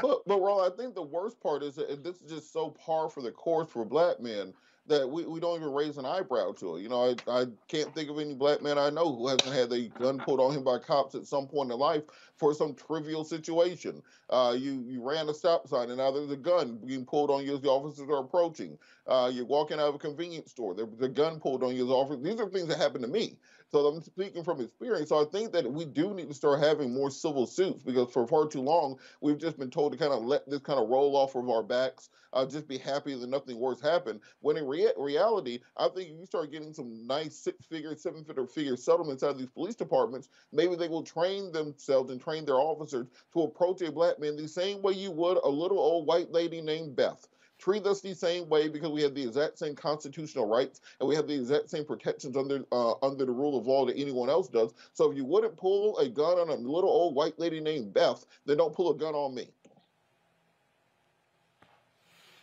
but 0.00 0.22
but 0.26 0.40
Ron, 0.40 0.70
I 0.72 0.76
think 0.76 0.94
the 0.94 1.02
worst 1.02 1.40
part 1.40 1.62
is 1.62 1.74
that 1.76 2.02
this 2.04 2.20
is 2.22 2.30
just 2.30 2.52
so 2.52 2.70
par 2.70 3.08
for 3.08 3.22
the 3.22 3.32
course 3.32 3.68
for 3.68 3.84
black 3.84 4.20
men 4.20 4.54
that 4.88 5.08
we, 5.08 5.24
we 5.24 5.40
don't 5.40 5.60
even 5.60 5.72
raise 5.72 5.98
an 5.98 6.06
eyebrow 6.06 6.52
to 6.52 6.76
it. 6.76 6.82
You 6.82 6.88
know, 6.88 7.14
I, 7.28 7.30
I 7.30 7.46
can't 7.68 7.94
think 7.94 8.10
of 8.10 8.18
any 8.18 8.34
black 8.34 8.62
man 8.62 8.78
I 8.78 8.90
know 8.90 9.14
who 9.14 9.28
hasn't 9.28 9.54
had 9.54 9.72
a 9.72 9.88
gun 9.88 10.18
pulled 10.18 10.40
on 10.40 10.54
him 10.54 10.64
by 10.64 10.78
cops 10.78 11.14
at 11.14 11.26
some 11.26 11.46
point 11.46 11.70
in 11.70 11.78
life 11.78 12.02
for 12.36 12.54
some 12.54 12.74
trivial 12.74 13.24
situation. 13.24 14.02
Uh, 14.30 14.54
you 14.58 14.84
you 14.86 15.02
ran 15.02 15.28
a 15.28 15.34
stop 15.34 15.68
sign 15.68 15.88
and 15.88 15.98
now 15.98 16.10
there's 16.10 16.30
a 16.30 16.36
gun 16.36 16.78
being 16.84 17.04
pulled 17.04 17.30
on 17.30 17.44
you 17.44 17.54
as 17.54 17.60
the 17.60 17.68
officers 17.68 18.08
are 18.08 18.20
approaching. 18.20 18.78
Uh, 19.06 19.30
you're 19.32 19.46
walking 19.46 19.78
out 19.78 19.88
of 19.88 19.94
a 19.94 19.98
convenience 19.98 20.50
store. 20.50 20.74
There's 20.74 20.88
a 21.00 21.08
gun 21.08 21.40
pulled 21.40 21.62
on 21.62 21.74
you 21.74 21.84
as 21.84 21.90
officers. 21.90 22.22
These 22.22 22.40
are 22.40 22.48
things 22.48 22.68
that 22.68 22.78
happen 22.78 23.02
to 23.02 23.08
me. 23.08 23.38
So 23.70 23.86
I'm 23.86 24.00
speaking 24.00 24.44
from 24.44 24.62
experience. 24.62 25.10
So 25.10 25.20
I 25.20 25.26
think 25.26 25.52
that 25.52 25.70
we 25.70 25.84
do 25.84 26.14
need 26.14 26.28
to 26.28 26.34
start 26.34 26.60
having 26.60 26.92
more 26.92 27.10
civil 27.10 27.46
suits 27.46 27.82
because 27.82 28.10
for 28.10 28.26
far 28.26 28.46
too 28.46 28.62
long 28.62 28.98
we've 29.20 29.36
just 29.38 29.58
been 29.58 29.70
told 29.70 29.92
to 29.92 29.98
kind 29.98 30.12
of 30.12 30.24
let 30.24 30.48
this 30.48 30.60
kind 30.60 30.80
of 30.80 30.88
roll 30.88 31.14
off 31.16 31.34
of 31.34 31.50
our 31.50 31.62
backs, 31.62 32.08
uh, 32.32 32.46
just 32.46 32.66
be 32.66 32.78
happy 32.78 33.14
that 33.14 33.28
nothing 33.28 33.58
worse 33.58 33.80
happened. 33.80 34.20
When 34.40 34.56
in 34.56 34.66
rea- 34.66 34.92
reality, 34.96 35.60
I 35.76 35.88
think 35.88 36.10
if 36.10 36.18
you 36.18 36.24
start 36.24 36.50
getting 36.50 36.72
some 36.72 37.06
nice 37.06 37.36
six-figure, 37.36 37.96
seven-figure 37.96 38.76
settlements 38.76 39.22
out 39.22 39.30
of 39.30 39.38
these 39.38 39.50
police 39.50 39.74
departments, 39.74 40.30
maybe 40.50 40.74
they 40.74 40.88
will 40.88 41.02
train 41.02 41.52
themselves 41.52 42.10
and 42.10 42.20
train 42.20 42.46
their 42.46 42.60
officers 42.60 43.08
to 43.34 43.42
approach 43.42 43.82
a 43.82 43.92
black 43.92 44.18
man 44.18 44.36
the 44.36 44.48
same 44.48 44.80
way 44.80 44.92
you 44.92 45.10
would 45.10 45.38
a 45.44 45.48
little 45.48 45.78
old 45.78 46.06
white 46.06 46.32
lady 46.32 46.62
named 46.62 46.96
Beth 46.96 47.28
treat 47.58 47.86
us 47.86 48.00
the 48.00 48.14
same 48.14 48.48
way 48.48 48.68
because 48.68 48.90
we 48.90 49.02
have 49.02 49.14
the 49.14 49.22
exact 49.22 49.58
same 49.58 49.74
constitutional 49.74 50.46
rights 50.46 50.80
and 51.00 51.08
we 51.08 51.14
have 51.14 51.26
the 51.26 51.34
exact 51.34 51.70
same 51.70 51.84
protections 51.84 52.36
under 52.36 52.64
uh, 52.72 52.94
under 53.02 53.24
the 53.24 53.32
rule 53.32 53.58
of 53.58 53.66
law 53.66 53.84
that 53.86 53.96
anyone 53.96 54.30
else 54.30 54.48
does. 54.48 54.74
So 54.92 55.10
if 55.10 55.16
you 55.16 55.24
wouldn't 55.24 55.56
pull 55.56 55.98
a 55.98 56.08
gun 56.08 56.38
on 56.38 56.48
a 56.48 56.54
little 56.54 56.90
old 56.90 57.14
white 57.14 57.38
lady 57.38 57.60
named 57.60 57.92
Beth, 57.92 58.24
then 58.46 58.56
don't 58.56 58.74
pull 58.74 58.90
a 58.90 58.96
gun 58.96 59.14
on 59.14 59.34
me. 59.34 59.48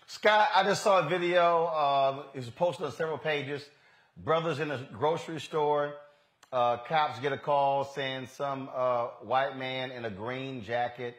Scott, 0.07 0.49
I 0.53 0.63
just 0.63 0.83
saw 0.83 1.05
a 1.05 1.09
video. 1.09 1.65
Uh, 1.65 2.23
it 2.33 2.37
was 2.37 2.49
posted 2.49 2.85
on 2.85 2.91
several 2.91 3.17
pages. 3.17 3.65
Brothers 4.17 4.59
in 4.59 4.71
a 4.71 4.87
grocery 4.93 5.41
store. 5.41 5.95
Uh, 6.53 6.77
cops 6.77 7.19
get 7.19 7.33
a 7.33 7.37
call 7.37 7.83
saying 7.83 8.27
some 8.27 8.69
uh, 8.73 9.07
white 9.23 9.57
man 9.57 9.91
in 9.91 10.05
a 10.05 10.09
green 10.09 10.63
jacket 10.63 11.15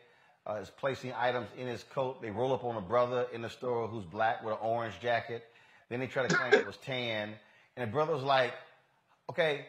uh, 0.49 0.55
is 0.55 0.71
placing 0.71 1.13
items 1.13 1.49
in 1.59 1.67
his 1.67 1.83
coat. 1.83 2.23
They 2.23 2.31
roll 2.31 2.53
up 2.53 2.65
on 2.65 2.77
a 2.77 2.81
brother 2.81 3.27
in 3.33 3.43
the 3.43 3.51
store 3.51 3.89
who's 3.89 4.05
black 4.05 4.45
with 4.45 4.55
an 4.55 4.61
orange 4.63 5.01
jacket. 5.01 5.45
Then 5.89 6.01
they 6.01 6.07
try 6.07 6.27
to 6.27 6.35
claim 6.35 6.53
it 6.53 6.67
was 6.67 6.77
tan. 6.79 7.33
And 7.77 7.89
the 7.89 7.93
brother's 7.93 8.23
like, 8.23 8.55
okay, 9.31 9.67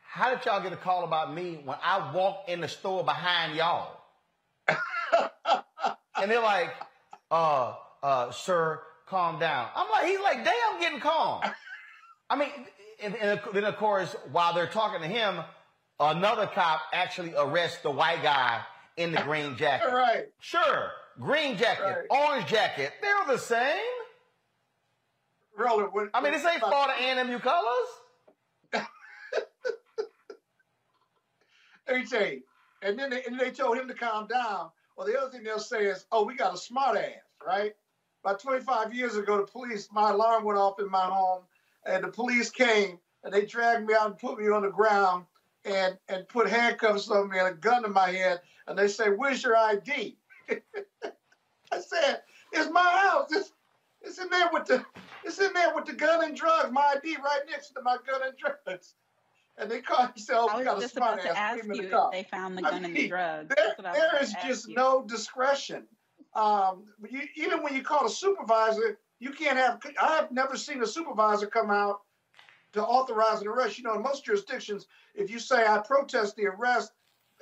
how 0.00 0.34
did 0.34 0.44
y'all 0.44 0.62
get 0.62 0.72
a 0.72 0.76
call 0.76 1.04
about 1.04 1.34
me 1.34 1.60
when 1.64 1.76
I 1.82 2.12
walked 2.14 2.48
in 2.48 2.60
the 2.60 2.68
store 2.68 3.04
behind 3.04 3.56
y'all? 3.56 3.98
and 4.68 6.30
they're 6.30 6.42
like, 6.42 6.72
uh, 7.30 7.74
uh, 8.02 8.30
sir, 8.30 8.80
calm 9.06 9.38
down. 9.38 9.68
I'm 9.74 9.90
like, 9.90 10.06
he's 10.06 10.20
like, 10.20 10.44
damn, 10.44 10.80
getting 10.80 11.00
calm. 11.00 11.42
I 12.30 12.36
mean, 12.36 12.48
and, 13.02 13.16
and 13.16 13.40
then 13.52 13.64
of 13.64 13.76
course, 13.76 14.14
while 14.30 14.54
they're 14.54 14.66
talking 14.66 15.00
to 15.00 15.08
him, 15.08 15.40
another 15.98 16.46
cop 16.46 16.80
actually 16.92 17.34
arrests 17.36 17.82
the 17.82 17.90
white 17.90 18.22
guy 18.22 18.62
in 18.96 19.12
the 19.12 19.20
green 19.22 19.56
jacket. 19.58 19.92
Right. 19.92 20.26
Sure, 20.40 20.90
green 21.18 21.56
jacket, 21.56 22.06
orange 22.10 22.46
jacket, 22.46 22.92
they're 23.00 23.34
the 23.34 23.38
same. 23.38 23.78
Roller, 25.56 25.88
what, 25.90 26.08
I 26.14 26.22
mean, 26.22 26.32
this 26.32 26.44
ain't 26.44 26.60
Florida 26.60 26.94
A&MU 26.98 27.38
colors. 27.38 28.82
Let 31.88 31.96
me 31.96 32.06
tell 32.06 32.26
you. 32.26 32.42
And 32.82 32.98
then 32.98 33.10
they, 33.10 33.22
and 33.24 33.38
they 33.38 33.50
told 33.50 33.76
him 33.76 33.86
to 33.88 33.94
calm 33.94 34.26
down. 34.26 34.70
Well, 34.96 35.06
the 35.06 35.18
other 35.18 35.30
thing 35.30 35.42
they'll 35.44 35.58
say 35.58 35.84
is, 35.84 36.06
oh, 36.10 36.24
we 36.24 36.34
got 36.34 36.54
a 36.54 36.56
smart 36.56 36.96
ass, 36.96 37.10
right? 37.46 37.72
About 38.24 38.40
25 38.40 38.94
years 38.94 39.16
ago, 39.16 39.38
the 39.38 39.44
police, 39.44 39.88
my 39.92 40.10
alarm 40.10 40.44
went 40.44 40.58
off 40.58 40.80
in 40.80 40.90
my 40.90 41.04
home, 41.04 41.42
and 41.84 42.04
the 42.04 42.08
police 42.08 42.50
came 42.50 42.98
and 43.24 43.32
they 43.32 43.44
dragged 43.44 43.86
me 43.86 43.94
out 43.94 44.06
and 44.06 44.18
put 44.18 44.38
me 44.38 44.48
on 44.48 44.62
the 44.62 44.70
ground 44.70 45.24
and, 45.64 45.96
and 46.08 46.28
put 46.28 46.48
handcuffs 46.48 47.10
on 47.10 47.30
me 47.30 47.38
and 47.38 47.48
a 47.48 47.52
gun 47.52 47.82
to 47.82 47.88
my 47.88 48.10
head. 48.10 48.40
And 48.66 48.78
they 48.78 48.88
say, 48.88 49.08
where's 49.08 49.42
your 49.42 49.56
ID? 49.56 50.16
I 50.50 51.80
said, 51.80 52.22
it's 52.52 52.70
my 52.70 52.80
house. 52.82 53.28
It's, 53.32 53.52
it's 54.02 54.18
in 54.18 54.28
there 54.30 54.50
with 54.52 54.66
the 54.66 54.84
it's 55.24 55.38
in 55.38 55.52
there 55.52 55.74
with 55.74 55.84
the 55.84 55.92
gun 55.92 56.24
and 56.24 56.36
drugs. 56.36 56.70
My 56.72 56.94
ID 56.96 57.16
right 57.16 57.42
next 57.48 57.70
to 57.70 57.82
my 57.82 57.96
gun 58.06 58.22
and 58.24 58.36
drugs. 58.36 58.94
And 59.58 59.70
they 59.70 59.80
call 59.80 60.06
themselves, 60.14 60.52
I 60.52 60.56
was 60.56 60.64
got 60.64 60.78
a 60.78 60.80
just 60.80 60.94
smart 60.94 61.20
about 61.20 61.32
to 61.32 61.38
ask 61.38 61.64
you 61.64 61.88
the 61.88 62.04
if 62.06 62.10
they 62.10 62.22
found 62.24 62.58
the 62.58 62.66
I 62.66 62.70
gun 62.70 62.84
and 62.84 62.96
the 62.96 63.08
drugs. 63.08 63.54
There, 63.54 63.64
That's 63.66 63.78
what 63.78 63.86
I 63.86 63.90
was 63.92 63.98
there 64.00 64.22
is 64.22 64.34
just 64.44 64.68
you. 64.68 64.74
no 64.74 65.04
discretion. 65.06 65.84
Um, 66.34 66.84
you, 67.08 67.20
even 67.36 67.62
when 67.62 67.74
you 67.74 67.82
call 67.82 68.06
a 68.06 68.10
supervisor, 68.10 68.98
you 69.20 69.30
can't 69.30 69.58
have. 69.58 69.80
I've 70.00 70.32
never 70.32 70.56
seen 70.56 70.82
a 70.82 70.86
supervisor 70.86 71.46
come 71.46 71.70
out 71.70 72.00
to 72.72 72.82
authorize 72.82 73.40
an 73.40 73.48
arrest. 73.48 73.78
You 73.78 73.84
know, 73.84 73.94
in 73.94 74.02
most 74.02 74.24
jurisdictions, 74.24 74.86
if 75.14 75.30
you 75.30 75.38
say 75.38 75.66
I 75.66 75.78
protest 75.78 76.36
the 76.36 76.46
arrest, 76.46 76.92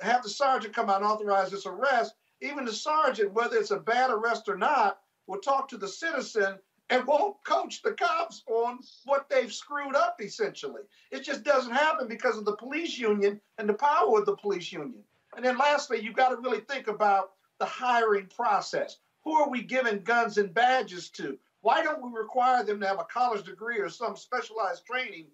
have 0.01 0.23
the 0.23 0.29
sergeant 0.29 0.73
come 0.73 0.89
out 0.89 1.01
and 1.01 1.05
authorize 1.05 1.51
this 1.51 1.65
arrest. 1.65 2.15
Even 2.41 2.65
the 2.65 2.73
sergeant, 2.73 3.33
whether 3.33 3.57
it's 3.57 3.71
a 3.71 3.77
bad 3.77 4.09
arrest 4.09 4.49
or 4.49 4.57
not, 4.57 4.99
will 5.27 5.39
talk 5.39 5.67
to 5.69 5.77
the 5.77 5.87
citizen 5.87 6.57
and 6.89 7.07
won't 7.07 7.37
coach 7.45 7.81
the 7.81 7.93
cops 7.93 8.43
on 8.47 8.79
what 9.05 9.29
they've 9.29 9.53
screwed 9.53 9.95
up. 9.95 10.19
Essentially, 10.19 10.81
it 11.11 11.23
just 11.23 11.43
doesn't 11.43 11.73
happen 11.73 12.07
because 12.07 12.37
of 12.37 12.45
the 12.45 12.55
police 12.57 12.97
union 12.97 13.39
and 13.57 13.69
the 13.69 13.73
power 13.73 14.19
of 14.19 14.25
the 14.25 14.35
police 14.35 14.71
union. 14.71 15.03
And 15.35 15.45
then 15.45 15.57
lastly, 15.57 16.01
you've 16.01 16.15
got 16.15 16.29
to 16.29 16.37
really 16.37 16.59
think 16.59 16.87
about 16.87 17.31
the 17.59 17.65
hiring 17.65 18.25
process. 18.25 18.97
Who 19.23 19.35
are 19.35 19.49
we 19.49 19.61
giving 19.61 20.03
guns 20.03 20.37
and 20.37 20.53
badges 20.53 21.09
to? 21.11 21.37
Why 21.61 21.83
don't 21.83 22.01
we 22.01 22.09
require 22.17 22.63
them 22.63 22.79
to 22.79 22.87
have 22.87 22.99
a 22.99 23.05
college 23.05 23.45
degree 23.45 23.79
or 23.79 23.89
some 23.89 24.15
specialized 24.15 24.85
training 24.85 25.27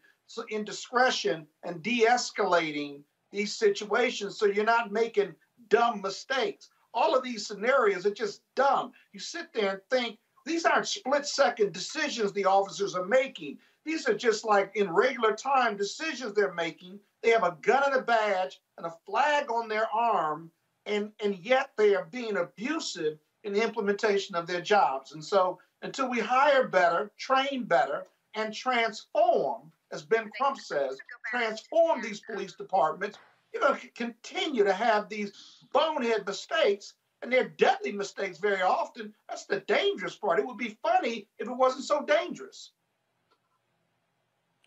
in 0.50 0.66
discretion 0.66 1.48
and 1.64 1.82
de 1.82 2.06
escalating 2.06 3.02
these 3.32 3.56
situations 3.56 4.38
so 4.38 4.46
you're 4.46 4.66
not 4.66 4.92
making 4.92 5.36
dumb 5.70 6.02
mistakes? 6.02 6.70
All 6.94 7.16
of 7.16 7.24
these 7.24 7.48
scenarios 7.48 8.06
are 8.06 8.14
just 8.14 8.42
dumb. 8.56 8.92
You 9.14 9.20
sit 9.20 9.54
there 9.54 9.72
and 9.72 9.82
think 9.90 10.20
these 10.46 10.66
aren't 10.66 10.88
split 10.88 11.26
second 11.26 11.74
decisions 11.74 12.32
the 12.32 12.46
officers 12.46 12.96
are 12.96 13.06
making. 13.06 13.60
These 13.86 14.08
are 14.08 14.14
just 14.14 14.44
like 14.44 14.72
in 14.76 14.92
regular 14.92 15.34
time 15.34 15.78
decisions 15.78 16.34
they're 16.34 16.54
making. 16.54 17.00
They 17.24 17.30
have 17.30 17.44
a 17.44 17.58
gun 17.62 17.84
and 17.86 17.96
a 17.96 18.02
badge 18.02 18.60
and 18.78 18.86
a 18.86 18.94
flag 19.06 19.50
on 19.50 19.70
their 19.70 19.88
arm, 19.94 20.52
and, 20.86 21.12
and 21.24 21.38
yet 21.38 21.72
they 21.78 21.96
are 21.96 22.06
being 22.12 22.38
abusive 22.38 23.18
in 23.44 23.54
the 23.54 23.64
implementation 23.64 24.36
of 24.36 24.46
their 24.46 24.62
jobs. 24.62 25.14
And 25.14 25.24
so 25.24 25.60
until 25.82 26.10
we 26.10 26.20
hire 26.20 26.68
better, 26.68 27.12
train 27.18 27.66
better, 27.66 28.08
and 28.36 28.54
transform, 28.54 29.72
as 29.92 30.04
Ben 30.04 30.30
Crump 30.38 30.58
says, 30.60 30.98
transform 31.30 32.02
these 32.02 32.22
police 32.22 32.54
departments, 32.54 33.18
you're 33.54 33.62
going 33.62 33.80
to 33.80 33.88
continue 33.90 34.64
to 34.64 34.74
have 34.74 35.10
these 35.10 35.32
bonehead 35.74 36.26
mistakes, 36.26 36.94
and 37.22 37.32
they're 37.32 37.50
deadly 37.50 37.92
mistakes 37.92 38.38
very 38.38 38.62
often. 38.62 39.14
That's 39.30 39.46
the 39.46 39.62
dangerous 39.62 40.16
part. 40.16 40.40
It 40.40 40.46
would 40.46 40.58
be 40.58 40.78
funny 40.84 41.28
if 41.40 41.48
it 41.48 41.58
wasn't 41.58 41.86
so 41.86 42.04
dangerous. 42.04 42.72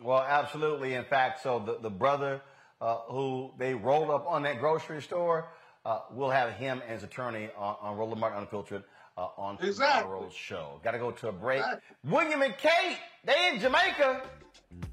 Well, 0.02 0.20
absolutely. 0.26 0.94
In 0.94 1.04
fact, 1.04 1.42
so 1.42 1.58
the, 1.58 1.78
the 1.80 1.90
brother 1.90 2.40
uh, 2.80 2.98
who 3.08 3.52
they 3.58 3.74
rolled 3.74 4.10
up 4.10 4.26
on 4.26 4.42
that 4.44 4.58
grocery 4.58 5.02
store, 5.02 5.48
uh, 5.84 6.00
we'll 6.10 6.30
have 6.30 6.54
him 6.54 6.80
and 6.82 6.92
his 6.92 7.02
attorney 7.02 7.50
on, 7.56 7.76
on 7.82 7.96
Roland 7.98 8.20
Martin 8.20 8.40
Unfiltered 8.40 8.82
uh, 9.20 9.28
on 9.36 9.58
Exactly. 9.62 10.02
tomorrow's 10.02 10.32
show. 10.32 10.80
Got 10.82 10.92
to 10.92 10.98
go 10.98 11.10
to 11.10 11.28
a 11.28 11.32
break. 11.32 11.62
William 12.04 12.42
and 12.42 12.56
Kate, 12.56 12.98
they 13.24 13.50
in 13.52 13.60
Jamaica. 13.60 14.22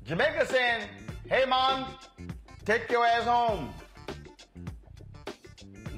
Jamaica 0.05 0.45
saying, 0.47 0.87
hey, 1.29 1.45
mom, 1.47 1.85
take 2.65 2.89
your 2.91 3.05
ass 3.05 3.23
home. 3.23 3.73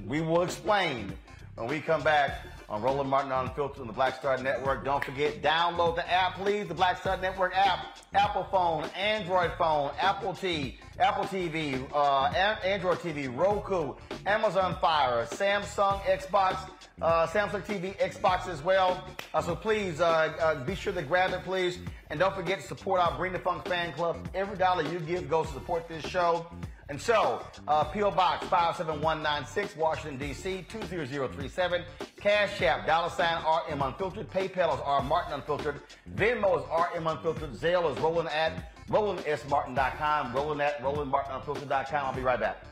We 0.05 0.21
will 0.21 0.41
explain 0.43 1.13
when 1.55 1.67
we 1.67 1.79
come 1.81 2.01
back 2.03 2.45
on 2.69 2.81
Roland 2.81 3.09
Martin 3.09 3.31
Unfiltered 3.31 3.81
on 3.81 3.87
the 3.87 3.93
Black 3.93 4.15
Star 4.15 4.37
Network. 4.37 4.85
Don't 4.85 5.03
forget, 5.03 5.41
download 5.41 5.95
the 5.95 6.09
app, 6.09 6.35
please. 6.35 6.67
The 6.67 6.73
Black 6.73 6.99
Star 6.99 7.17
Network 7.17 7.55
app. 7.55 7.97
Apple 8.13 8.47
phone, 8.51 8.83
Android 8.97 9.51
phone, 9.57 9.91
Apple 9.99 10.33
T, 10.33 10.77
Apple 10.99 11.25
TV, 11.25 11.87
uh, 11.93 12.25
Android 12.63 12.97
TV, 12.99 13.35
Roku, 13.35 13.93
Amazon 14.25 14.75
Fire, 14.81 15.25
Samsung 15.25 15.99
Xbox, 16.01 16.69
uh, 17.01 17.27
Samsung 17.27 17.63
TV, 17.63 17.95
Xbox 17.97 18.47
as 18.47 18.63
well. 18.63 19.03
Uh, 19.33 19.41
so 19.41 19.55
please 19.55 20.01
uh, 20.01 20.33
uh, 20.39 20.63
be 20.65 20.75
sure 20.75 20.93
to 20.93 21.01
grab 21.01 21.31
it, 21.33 21.43
please. 21.43 21.79
And 22.09 22.19
don't 22.19 22.35
forget 22.35 22.59
to 22.61 22.67
support 22.67 22.99
our 22.99 23.15
Bring 23.17 23.33
the 23.33 23.39
Funk 23.39 23.67
fan 23.67 23.93
club. 23.93 24.27
Every 24.33 24.57
dollar 24.57 24.83
you 24.83 24.99
give 24.99 25.29
goes 25.29 25.47
to 25.47 25.53
support 25.53 25.87
this 25.87 26.03
show. 26.05 26.47
And 26.89 26.99
so, 26.99 27.45
uh, 27.67 27.83
P.O. 27.83 28.09
Box 28.11 28.47
57196, 28.47 29.75
Washington, 29.77 30.17
D.C. 30.17 30.65
20037. 30.67 31.83
Cash 32.19 32.61
App, 32.63 32.87
dollar 32.87 33.11
sign 33.11 33.43
RM 33.69 33.81
Unfiltered. 33.83 34.29
PayPal 34.31 34.73
is 34.73 34.81
R 34.83 35.03
Martin 35.03 35.33
Unfiltered. 35.33 35.81
Venmo 36.15 36.57
is 36.57 36.95
RM 36.95 37.05
Unfiltered. 37.05 37.51
Zelle 37.53 37.95
is 37.95 38.01
rolling 38.01 38.27
at 38.27 38.73
RolandSMartin.com. 38.89 40.33
Rolling 40.33 40.61
at 40.61 40.81
RolandMartinUnfiltered.com. 40.81 42.05
I'll 42.05 42.15
be 42.15 42.21
right 42.21 42.39
back. 42.39 42.65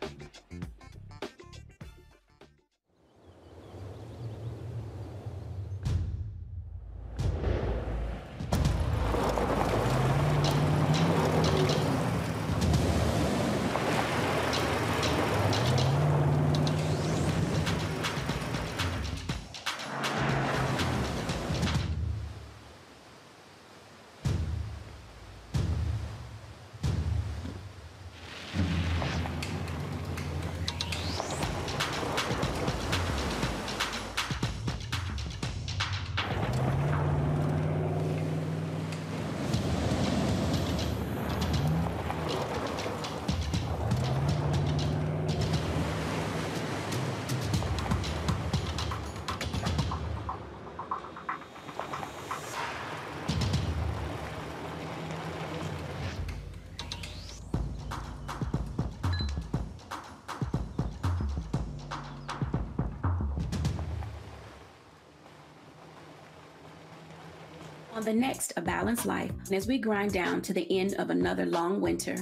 The 68.07 68.13
next 68.13 68.53
A 68.55 68.61
Balanced 68.61 69.05
Life, 69.05 69.33
as 69.51 69.67
we 69.67 69.77
grind 69.77 70.13
down 70.13 70.41
to 70.43 70.53
the 70.53 70.65
end 70.79 70.93
of 70.93 71.09
another 71.09 71.45
long 71.45 71.81
winter, 71.81 72.15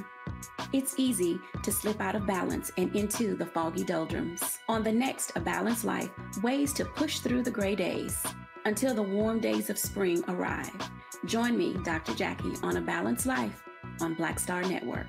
it's 0.73 0.95
easy 0.97 1.39
to 1.61 1.71
slip 1.71 2.01
out 2.01 2.15
of 2.15 2.25
balance 2.25 2.71
and 2.79 2.95
into 2.95 3.35
the 3.35 3.45
foggy 3.45 3.83
doldrums. 3.83 4.57
On 4.67 4.81
the 4.81 4.91
next 4.91 5.33
A 5.35 5.39
Balanced 5.39 5.85
Life, 5.85 6.09
ways 6.41 6.73
to 6.73 6.85
push 6.85 7.19
through 7.19 7.43
the 7.43 7.51
gray 7.51 7.75
days 7.75 8.19
until 8.65 8.95
the 8.95 9.03
warm 9.03 9.39
days 9.39 9.69
of 9.69 9.77
spring 9.77 10.23
arrive. 10.27 10.73
Join 11.25 11.55
me, 11.55 11.75
Dr. 11.83 12.15
Jackie, 12.15 12.53
on 12.63 12.77
A 12.77 12.81
Balanced 12.81 13.27
Life 13.27 13.61
on 14.01 14.15
Black 14.15 14.39
Star 14.39 14.63
Network. 14.63 15.05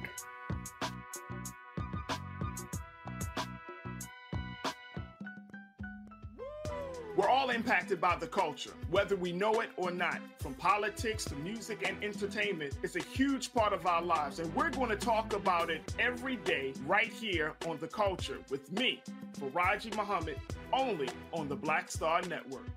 Impacted 7.67 8.01
by 8.01 8.14
the 8.14 8.29
culture, 8.29 8.71
whether 8.91 9.17
we 9.17 9.33
know 9.33 9.61
it 9.61 9.71
or 9.77 9.91
not. 9.91 10.21
From 10.39 10.55
politics 10.55 11.25
to 11.25 11.35
music 11.35 11.83
and 11.85 11.97
entertainment, 12.01 12.75
it's 12.85 12.95
a 12.95 13.03
huge 13.03 13.53
part 13.53 13.73
of 13.73 13.85
our 13.87 14.01
lives, 14.01 14.39
and 14.39 14.55
we're 14.55 14.71
going 14.71 14.91
to 14.91 14.97
talk 14.97 15.33
about 15.33 15.69
it 15.69 15.93
every 15.99 16.37
day 16.37 16.73
right 16.87 17.12
here 17.12 17.55
on 17.67 17.77
The 17.79 17.89
Culture 17.89 18.39
with 18.51 18.71
me, 18.71 19.03
Faraji 19.41 19.97
Muhammad, 19.97 20.37
only 20.73 21.09
on 21.33 21.49
the 21.49 21.57
Black 21.57 21.91
Star 21.91 22.23
Network. 22.23 22.69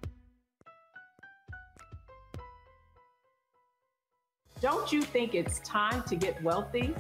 Don't 4.60 4.92
you 4.92 5.04
think 5.04 5.36
it's 5.36 5.60
time 5.60 6.02
to 6.08 6.16
get 6.16 6.42
wealthy? 6.42 6.96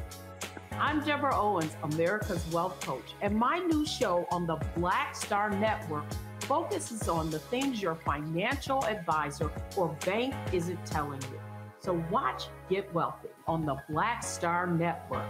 I'm 0.73 1.03
Deborah 1.03 1.35
Owens, 1.35 1.75
America's 1.81 2.45
Wealth 2.51 2.79
Coach, 2.81 3.15
and 3.23 3.35
my 3.35 3.57
new 3.57 3.83
show 3.83 4.27
on 4.31 4.45
the 4.45 4.57
Black 4.75 5.15
Star 5.15 5.49
Network 5.49 6.05
focuses 6.49 7.07
on 7.07 7.29
the 7.29 7.37
things 7.37 7.79
your 7.79 7.93
financial 7.93 8.83
advisor 8.85 9.51
or 9.77 9.95
bank 10.03 10.33
isn't 10.51 10.83
telling 10.83 11.21
you. 11.21 11.39
So 11.77 12.03
watch 12.09 12.47
Get 12.71 12.91
Wealthy 12.91 13.29
on 13.45 13.67
the 13.67 13.77
Black 13.87 14.23
Star 14.23 14.65
Network. 14.65 15.29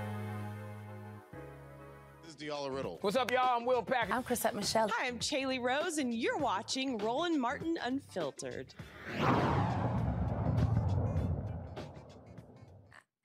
This 2.24 2.36
is 2.36 2.42
Diala 2.42 2.74
Riddle. 2.74 3.00
What's 3.02 3.18
up, 3.18 3.32
y'all? 3.32 3.58
I'm 3.58 3.66
Will 3.66 3.84
Packer. 3.84 4.14
I'm 4.14 4.24
Chrisette 4.24 4.56
Michelle. 4.56 4.88
Hi, 4.94 5.08
I'm 5.08 5.20
Chaley 5.20 5.60
Rose, 5.62 5.98
and 5.98 6.14
you're 6.14 6.38
watching 6.38 6.98
Roland 7.00 7.42
Martin 7.42 7.78
Unfiltered. 7.84 8.74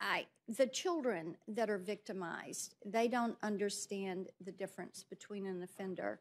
I, 0.01 0.27
the 0.49 0.67
children 0.67 1.37
that 1.47 1.71
are 1.71 1.79
victimized, 1.79 2.75
they 2.85 3.07
don't 3.07 3.37
understand 3.45 4.31
the 4.45 4.51
difference 4.51 5.05
between 5.09 5.47
an 5.47 5.63
offender 5.63 6.19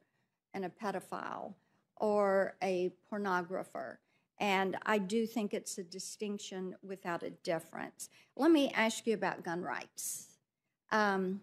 and 0.53 0.65
a 0.65 0.69
pedophile 0.69 1.55
or 1.97 2.55
a 2.61 2.91
pornographer. 3.11 3.97
And 4.39 4.77
I 4.85 4.97
do 4.97 5.25
think 5.25 5.53
it's 5.53 5.77
a 5.77 5.83
distinction 5.83 6.75
without 6.83 7.23
a 7.23 7.29
difference. 7.29 8.09
Let 8.35 8.51
me 8.51 8.71
ask 8.75 9.05
you 9.07 9.13
about 9.13 9.43
gun 9.43 9.61
rights. 9.61 10.27
Um, 10.91 11.41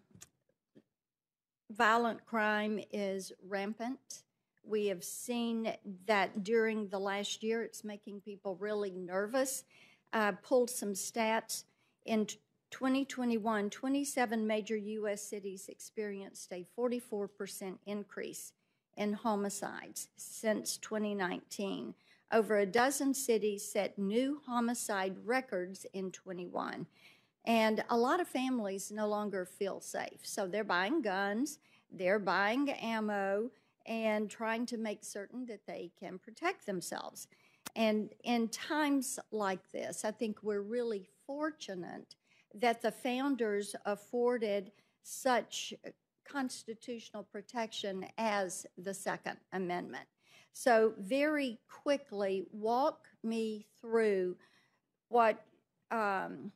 violent 1.70 2.26
crime 2.26 2.80
is 2.92 3.32
rampant. 3.48 4.22
We 4.64 4.86
have 4.86 5.02
seen 5.02 5.72
that 6.06 6.44
during 6.44 6.88
the 6.88 6.98
last 6.98 7.42
year, 7.42 7.62
it's 7.62 7.84
making 7.84 8.20
people 8.20 8.56
really 8.56 8.90
nervous. 8.90 9.64
Uh, 10.12 10.32
pulled 10.42 10.70
some 10.70 10.92
stats. 10.92 11.64
In 12.04 12.26
2021, 12.70 13.70
27 13.70 14.46
major 14.46 14.76
U.S. 14.76 15.22
cities 15.22 15.66
experienced 15.68 16.52
a 16.52 16.66
44% 16.78 17.78
increase 17.86 18.52
in 19.00 19.14
homicides 19.14 20.08
since 20.16 20.76
2019. 20.76 21.94
Over 22.30 22.58
a 22.58 22.66
dozen 22.66 23.14
cities 23.14 23.64
set 23.64 23.98
new 23.98 24.42
homicide 24.46 25.16
records 25.24 25.86
in 25.94 26.12
21. 26.12 26.86
And 27.46 27.82
a 27.88 27.96
lot 27.96 28.20
of 28.20 28.28
families 28.28 28.92
no 28.92 29.08
longer 29.08 29.46
feel 29.46 29.80
safe. 29.80 30.20
So 30.22 30.46
they're 30.46 30.62
buying 30.62 31.00
guns, 31.00 31.58
they're 31.90 32.18
buying 32.18 32.68
ammo, 32.70 33.50
and 33.86 34.28
trying 34.28 34.66
to 34.66 34.76
make 34.76 35.02
certain 35.02 35.46
that 35.46 35.66
they 35.66 35.90
can 35.98 36.18
protect 36.18 36.66
themselves. 36.66 37.26
And 37.74 38.10
in 38.22 38.48
times 38.48 39.18
like 39.32 39.72
this, 39.72 40.04
I 40.04 40.10
think 40.10 40.42
we're 40.42 40.60
really 40.60 41.08
fortunate 41.26 42.14
that 42.54 42.82
the 42.82 42.92
founders 42.92 43.74
afforded 43.86 44.72
such 45.02 45.72
constitutional 46.40 47.24
protection 47.24 48.06
as 48.18 48.66
the 48.78 48.94
Second 48.94 49.36
Amendment. 49.52 50.06
So, 50.52 50.94
very 50.98 51.58
quickly, 51.68 52.46
walk 52.52 53.08
me 53.22 53.66
through 53.80 54.36
what 55.08 55.44
um, 55.90 56.52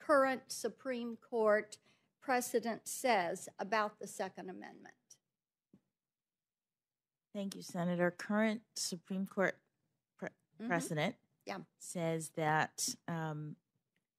current 0.00 0.42
Supreme 0.48 1.16
Court 1.28 1.76
precedent 2.20 2.82
says 2.84 3.48
about 3.58 3.98
the 3.98 4.06
Second 4.06 4.50
Amendment. 4.50 4.94
Thank 7.34 7.54
you, 7.56 7.62
Senator. 7.62 8.10
Current 8.10 8.60
Supreme 8.76 9.26
Court 9.26 9.56
pre- 10.18 10.28
Mhm. 10.60 10.66
precedent 10.68 11.16
Yeah. 11.46 11.58
says 11.78 12.30
that 12.36 12.94
um, 13.08 13.56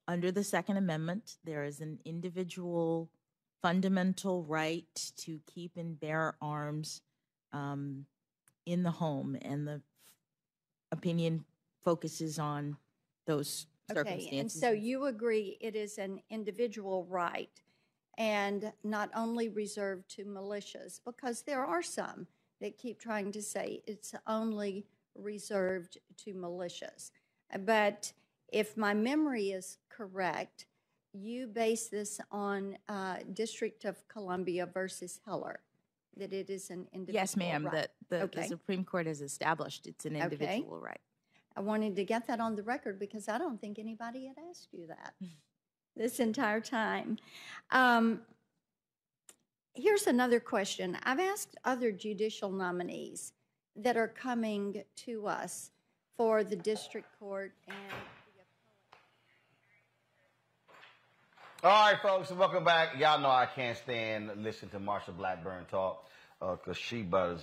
under 0.08 0.32
the 0.32 0.44
Second 0.44 0.78
Amendment, 0.78 1.38
there 1.44 1.64
is 1.64 1.80
an 1.80 2.00
individual 2.06 3.10
fundamental 3.64 4.44
right 4.44 5.12
to 5.18 5.40
keep 5.48 5.78
and 5.78 6.00
bear 6.00 6.36
arms 6.42 7.02
um, 7.54 8.06
in 8.68 8.84
the 8.84 8.92
home, 8.92 9.38
and 9.42 9.68
the 9.68 9.82
opinion 10.92 11.44
focuses 11.82 12.38
on 12.38 12.78
those 13.26 13.66
circumstances. 13.90 14.28
Okay, 14.28 14.40
and 14.40 14.52
so 14.52 14.72
you 14.72 15.06
agree 15.06 15.58
it 15.62 15.76
is 15.76 15.98
an 15.98 16.22
individual 16.30 17.08
right 17.10 17.62
and 18.18 18.72
not 18.84 19.10
only 19.16 19.50
reserved 19.50 20.08
to 20.08 20.26
militias, 20.26 21.00
because 21.04 21.42
there 21.42 21.66
are 21.66 21.82
some 21.82 22.28
that 22.62 22.78
keep 22.78 23.00
trying 23.00 23.32
to 23.32 23.42
say 23.42 23.82
it's 23.88 24.14
only 24.28 24.86
reserved 25.16 25.98
to 26.18 26.34
militias. 26.34 27.12
But 27.66 28.14
if 28.52 28.78
my 28.78 28.94
memory 28.94 29.52
is 29.52 29.78
correct, 29.90 30.68
you 31.14 31.48
base 31.48 31.88
this 31.88 32.20
on 32.32 32.78
uh, 32.90 33.18
District 33.34 33.86
of 33.86 34.06
Columbia 34.08 34.66
versus 34.66 35.20
Heller, 35.26 35.60
that 36.18 36.34
it 36.34 36.50
is 36.50 36.70
an 36.70 36.88
individual 36.94 37.22
yes, 37.22 37.38
ma'am. 37.38 37.66
right. 37.66 37.74
That 37.74 37.92
the, 38.10 38.18
the 38.18 38.24
Okay. 38.40 38.48
Supreme 38.48 38.84
Court 38.84 39.06
has 39.08 39.22
established 39.22 39.88
it's 39.88 40.06
an 40.06 40.16
Okay. 40.16 40.24
individual 40.24 40.80
right. 40.80 41.00
I 41.56 41.62
wanted 41.62 41.96
to 41.98 42.04
get 42.04 42.26
that 42.28 42.40
on 42.40 42.56
the 42.56 42.64
record 42.64 42.98
because 43.00 43.30
I 43.30 43.38
don't 43.38 43.62
think 43.62 43.78
anybody 43.78 44.26
had 44.26 44.38
asked 44.50 44.70
you 44.72 44.88
that 44.88 45.14
this 45.96 46.20
entire 46.20 46.60
time. 46.62 47.18
Um, 47.70 48.22
here's 49.76 50.08
another 50.08 50.40
question. 50.40 50.98
I've 51.04 51.20
asked 51.20 51.56
other 51.64 51.92
judicial 51.92 52.50
nominees 52.52 53.34
that 53.76 53.98
are 53.98 54.08
coming 54.08 54.84
to 54.98 55.28
us 55.28 55.70
for 56.18 56.44
the 56.44 56.56
district 56.56 57.08
court 57.20 57.54
and 57.68 57.78
All 61.64 61.70
right, 61.70 62.02
folks, 62.02 62.30
welcome 62.30 62.66
back. 62.66 63.00
Y'all 63.00 63.22
know 63.22 63.30
I 63.30 63.46
can't 63.46 63.78
stand 63.78 64.30
listening 64.44 64.72
to 64.72 64.80
Marsha 64.80 65.16
Blackburn 65.16 65.64
talk 65.72 66.06
because 66.42 66.76
she 66.76 67.00
about 67.00 67.36
as 67.36 67.42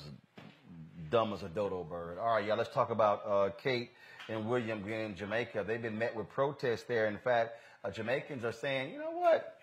dumb 1.10 1.32
as 1.32 1.42
a 1.42 1.48
dodo 1.48 1.84
bird. 1.84 2.18
All 2.18 2.34
right, 2.34 2.44
y'all, 2.44 2.58
let's 2.58 2.68
talk 2.68 2.90
about 2.90 3.22
uh, 3.26 3.48
Kate 3.62 3.92
and 4.28 4.46
William 4.46 4.82
being 4.82 5.06
in 5.06 5.16
Jamaica. 5.16 5.64
They've 5.66 5.80
been 5.80 5.96
met 5.96 6.14
with 6.14 6.28
protests 6.28 6.82
there. 6.82 7.06
In 7.06 7.16
fact, 7.16 7.52
uh, 7.82 7.90
Jamaicans 7.90 8.44
are 8.44 8.52
saying, 8.52 8.92
you 8.92 8.98
know 8.98 9.12
what? 9.12 9.56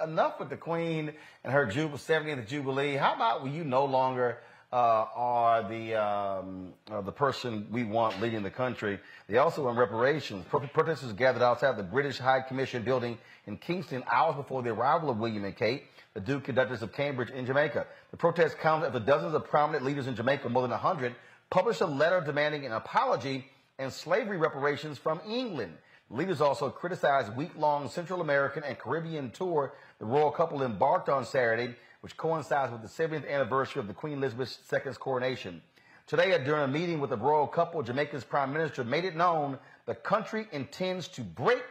Enough 0.00 0.38
with 0.38 0.48
the 0.48 0.58
Queen 0.58 1.12
and 1.42 1.52
her 1.52 1.66
jub- 1.66 1.94
70th 1.94 2.46
Jubilee. 2.46 2.94
How 2.94 3.16
about 3.16 3.44
you 3.48 3.64
no 3.64 3.84
longer 3.84 4.38
uh, 4.74 5.06
are 5.14 5.68
the 5.68 5.94
um, 5.94 6.72
uh, 6.90 7.00
the 7.00 7.12
person 7.12 7.68
we 7.70 7.84
want 7.84 8.20
leading 8.20 8.42
the 8.42 8.50
country? 8.50 8.98
They 9.28 9.38
also 9.38 9.64
want 9.64 9.78
reparations. 9.78 10.44
Pro- 10.50 10.66
protesters 10.66 11.12
gathered 11.12 11.42
outside 11.42 11.76
the 11.76 11.84
British 11.84 12.18
High 12.18 12.40
Commission 12.40 12.82
building 12.82 13.16
in 13.46 13.56
Kingston 13.56 14.02
hours 14.10 14.34
before 14.34 14.64
the 14.64 14.70
arrival 14.70 15.10
of 15.10 15.18
William 15.18 15.44
and 15.44 15.56
Kate, 15.56 15.84
the 16.14 16.20
Duke 16.20 16.48
and 16.48 16.56
Duchess 16.56 16.82
of 16.82 16.92
Cambridge 16.92 17.30
in 17.30 17.46
Jamaica. 17.46 17.86
The 18.10 18.16
protest 18.16 18.58
comes 18.58 18.84
after 18.84 18.98
dozens 18.98 19.32
of 19.34 19.44
prominent 19.44 19.84
leaders 19.84 20.08
in 20.08 20.16
Jamaica, 20.16 20.48
more 20.48 20.62
than 20.62 20.72
100, 20.72 21.14
published 21.50 21.80
a 21.80 21.86
letter 21.86 22.20
demanding 22.20 22.66
an 22.66 22.72
apology 22.72 23.46
and 23.78 23.92
slavery 23.92 24.38
reparations 24.38 24.98
from 24.98 25.20
England. 25.24 25.72
Leaders 26.10 26.40
also 26.40 26.68
criticized 26.68 27.36
week-long 27.36 27.88
Central 27.90 28.20
American 28.20 28.64
and 28.64 28.76
Caribbean 28.76 29.30
tour 29.30 29.72
the 30.00 30.04
royal 30.04 30.32
couple 30.32 30.62
embarked 30.62 31.08
on 31.08 31.24
Saturday, 31.24 31.76
which 32.04 32.18
coincides 32.18 32.70
with 32.70 32.82
the 32.82 32.86
70th 32.86 33.26
anniversary 33.26 33.80
of 33.80 33.86
the 33.86 33.94
Queen 33.94 34.18
Elizabeth 34.18 34.58
II's 34.70 34.98
coronation. 34.98 35.62
Today, 36.06 36.38
during 36.44 36.64
a 36.64 36.68
meeting 36.68 37.00
with 37.00 37.08
the 37.08 37.16
royal 37.16 37.46
couple, 37.46 37.82
Jamaica's 37.82 38.24
prime 38.24 38.52
minister 38.52 38.84
made 38.84 39.06
it 39.06 39.16
known 39.16 39.58
the 39.86 39.94
country 39.94 40.46
intends 40.52 41.08
to 41.08 41.22
break 41.22 41.64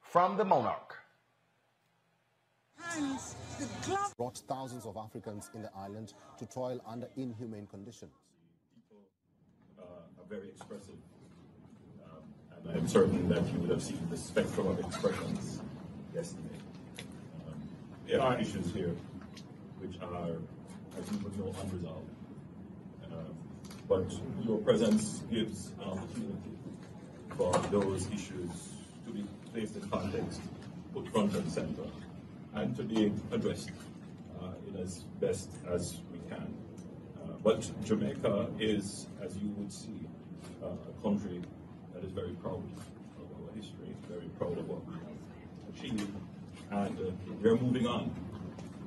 from 0.00 0.36
the 0.36 0.44
monarch. 0.44 0.98
brought 4.16 4.38
thousands 4.46 4.86
of 4.86 4.96
Africans 4.96 5.50
in 5.52 5.62
the 5.62 5.70
island 5.76 6.12
to 6.38 6.46
toil 6.46 6.80
under 6.86 7.08
inhumane 7.16 7.66
conditions. 7.66 8.12
uh, 9.80 9.82
are 9.82 10.28
very 10.30 10.46
expressive. 10.50 10.94
Um, 12.04 12.68
and 12.68 12.78
I'm 12.78 12.86
certain 12.86 13.28
that 13.30 13.44
you 13.52 13.58
would 13.58 13.70
have 13.70 13.82
seen 13.82 14.06
the 14.12 14.16
spectrum 14.16 14.68
of 14.68 14.78
expressions 14.78 15.60
yesterday. 16.14 16.60
Um, 17.48 17.60
there 18.06 18.22
are 18.22 18.38
issues 18.38 18.72
here 18.72 18.94
which 19.82 20.00
are, 20.00 20.28
you 20.28 21.18
would 21.22 21.38
know, 21.38 21.54
unresolved. 21.62 22.10
Um, 23.04 23.34
but 23.88 24.12
your 24.44 24.58
presence 24.58 25.22
gives 25.30 25.70
an 25.80 25.90
opportunity 25.90 26.52
for 27.36 27.52
those 27.70 28.06
issues 28.12 28.50
to 29.06 29.12
be 29.12 29.24
placed 29.52 29.76
in 29.76 29.88
context, 29.90 30.40
put 30.94 31.08
front 31.08 31.34
and 31.34 31.50
center, 31.50 31.88
and 32.54 32.76
to 32.76 32.82
be 32.82 33.12
addressed 33.32 33.70
uh, 34.40 34.52
in 34.68 34.76
as 34.76 35.00
best 35.20 35.50
as 35.68 36.00
we 36.12 36.18
can. 36.28 36.54
Um, 37.22 37.36
but 37.42 37.68
Jamaica 37.84 38.48
is, 38.58 39.06
as 39.20 39.36
you 39.36 39.48
would 39.56 39.72
see, 39.72 40.06
uh, 40.62 40.66
a 40.66 41.02
country 41.02 41.42
that 41.94 42.04
is 42.04 42.12
very 42.12 42.34
proud 42.34 42.62
of 43.18 43.26
our 43.42 43.56
history, 43.56 43.94
very 44.08 44.28
proud 44.38 44.58
of 44.58 44.68
what 44.68 44.86
we 44.86 44.94
have 44.94 45.74
achieved, 45.74 46.12
and 46.70 46.98
uh, 46.98 47.10
we're 47.42 47.56
moving 47.56 47.86
on. 47.86 48.14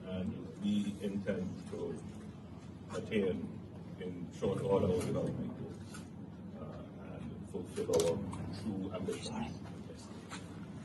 And 0.09 0.44
we 0.65 0.95
intend 1.01 1.47
to 1.69 1.95
attain 2.97 3.47
in 4.01 4.27
short 4.39 4.63
order 4.63 4.87
our 4.87 4.99
development 4.99 5.51
goals 5.59 6.01
uh, 6.59 6.65
and 7.13 7.49
fulfill 7.51 7.91
our 7.95 8.17
true 8.61 8.91
ambitions 8.95 9.53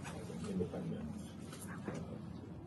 as 0.05 0.45
an 0.45 0.51
independent, 0.51 1.09
uh, 1.89 1.93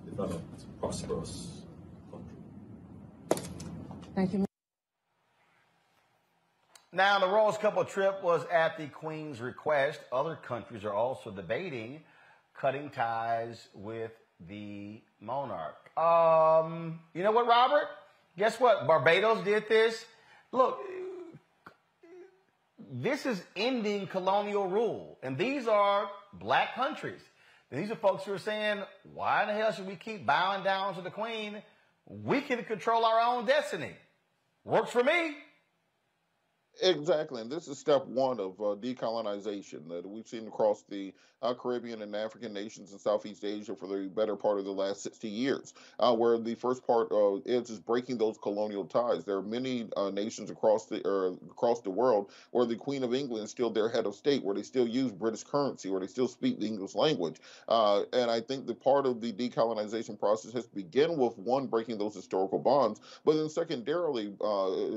developed, 0.06 0.80
prosperous 0.80 1.62
country. 2.10 3.48
Thank 4.16 4.34
you. 4.34 4.46
Now, 6.92 7.20
the 7.20 7.28
Rose 7.28 7.58
couple 7.58 7.84
trip 7.86 8.24
was 8.24 8.46
at 8.52 8.78
the 8.78 8.88
Queen's 8.88 9.40
request. 9.40 10.00
Other 10.12 10.36
countries 10.36 10.84
are 10.84 10.94
also 10.94 11.32
debating 11.32 12.02
cutting 12.56 12.90
ties 12.90 13.68
with 13.74 14.12
the 14.48 15.02
monarch. 15.20 15.98
Um, 15.98 17.00
you 17.14 17.24
know 17.24 17.32
what, 17.32 17.48
Robert? 17.48 17.88
Guess 18.38 18.60
what? 18.60 18.88
Barbados 18.88 19.44
did 19.44 19.68
this. 19.70 20.06
Look, 20.52 20.80
this 22.92 23.26
is 23.26 23.42
ending 23.56 24.08
colonial 24.08 24.68
rule, 24.68 25.18
and 25.24 25.38
these 25.38 25.68
are 25.68 26.10
black 26.34 26.76
countries. 26.76 27.22
These 27.72 27.90
are 27.90 27.96
folks 27.96 28.24
who 28.24 28.34
are 28.34 28.40
saying, 28.40 28.84
why 29.14 29.42
in 29.42 29.48
the 29.48 29.54
hell 29.56 29.72
should 29.72 29.88
we 29.88 29.96
keep 29.96 30.26
bowing 30.26 30.64
down 30.64 30.94
to 30.96 31.02
the 31.02 31.10
Queen? 31.10 31.62
We 32.06 32.42
can 32.42 32.64
control 32.66 33.04
our 33.04 33.20
own 33.20 33.46
destiny. 33.46 33.94
Works 34.64 34.92
for 34.92 35.04
me. 35.04 35.36
Exactly, 36.82 37.40
and 37.40 37.52
this 37.52 37.68
is 37.68 37.78
step 37.78 38.06
one 38.08 38.40
of 38.40 38.60
uh, 38.60 38.76
decolonization 38.76 39.88
that 39.90 40.10
we've 40.10 40.28
seen 40.28 40.48
across 40.48 40.84
the 40.90 41.14
uh, 41.44 41.54
Caribbean 41.54 42.02
and 42.02 42.16
African 42.16 42.52
nations 42.52 42.92
in 42.92 42.98
Southeast 42.98 43.46
Asia 43.46 43.76
for 43.76 43.86
the 43.86 44.10
better 44.10 44.36
part 44.36 44.58
of 44.58 44.66
the 44.66 44.72
last 44.72 45.04
60 45.04 45.28
years. 45.28 45.74
Uh, 46.00 46.16
where 46.16 46.40
the 46.40 46.56
first 46.56 46.86
part 46.86 47.12
uh, 47.12 47.36
is 47.46 47.70
is 47.70 47.80
breaking 47.80 48.18
those 48.18 48.38
colonial 48.40 48.86
ties. 48.86 49.24
There 49.24 49.38
are 49.38 49.44
many 49.44 49.88
uh, 49.96 50.10
nations 50.10 50.50
across 50.50 50.88
the 50.88 51.08
er, 51.08 51.36
across 51.52 51.82
the 51.82 51.92
world 51.92 52.32
where 52.52 52.66
the 52.66 52.76
Queen 52.76 53.04
of 53.04 53.14
England 53.14 53.44
is 53.44 53.52
still 53.52 53.70
their 53.70 53.88
head 53.90 54.08
of 54.08 54.16
state, 54.16 54.44
where 54.44 54.56
they 54.56 54.64
still 54.64 54.88
use 54.88 55.12
British 55.12 55.44
currency, 55.44 55.90
where 55.92 56.00
they 56.00 56.08
still 56.08 56.28
speak 56.28 56.60
the 56.60 56.66
English 56.66 56.96
language. 56.96 57.38
Uh, 57.68 58.04
and 58.14 58.32
I 58.32 58.42
think 58.42 58.66
the 58.66 58.74
part 58.74 59.06
of 59.06 59.22
the 59.22 59.32
decolonization 59.32 60.18
process 60.18 60.54
has 60.54 60.66
to 60.66 60.76
begin 60.76 61.18
with 61.18 61.38
one 61.38 61.68
breaking 61.68 62.00
those 62.00 62.16
historical 62.16 62.58
bonds, 62.58 63.00
but 63.24 63.36
then 63.36 63.50
secondarily 63.50 64.34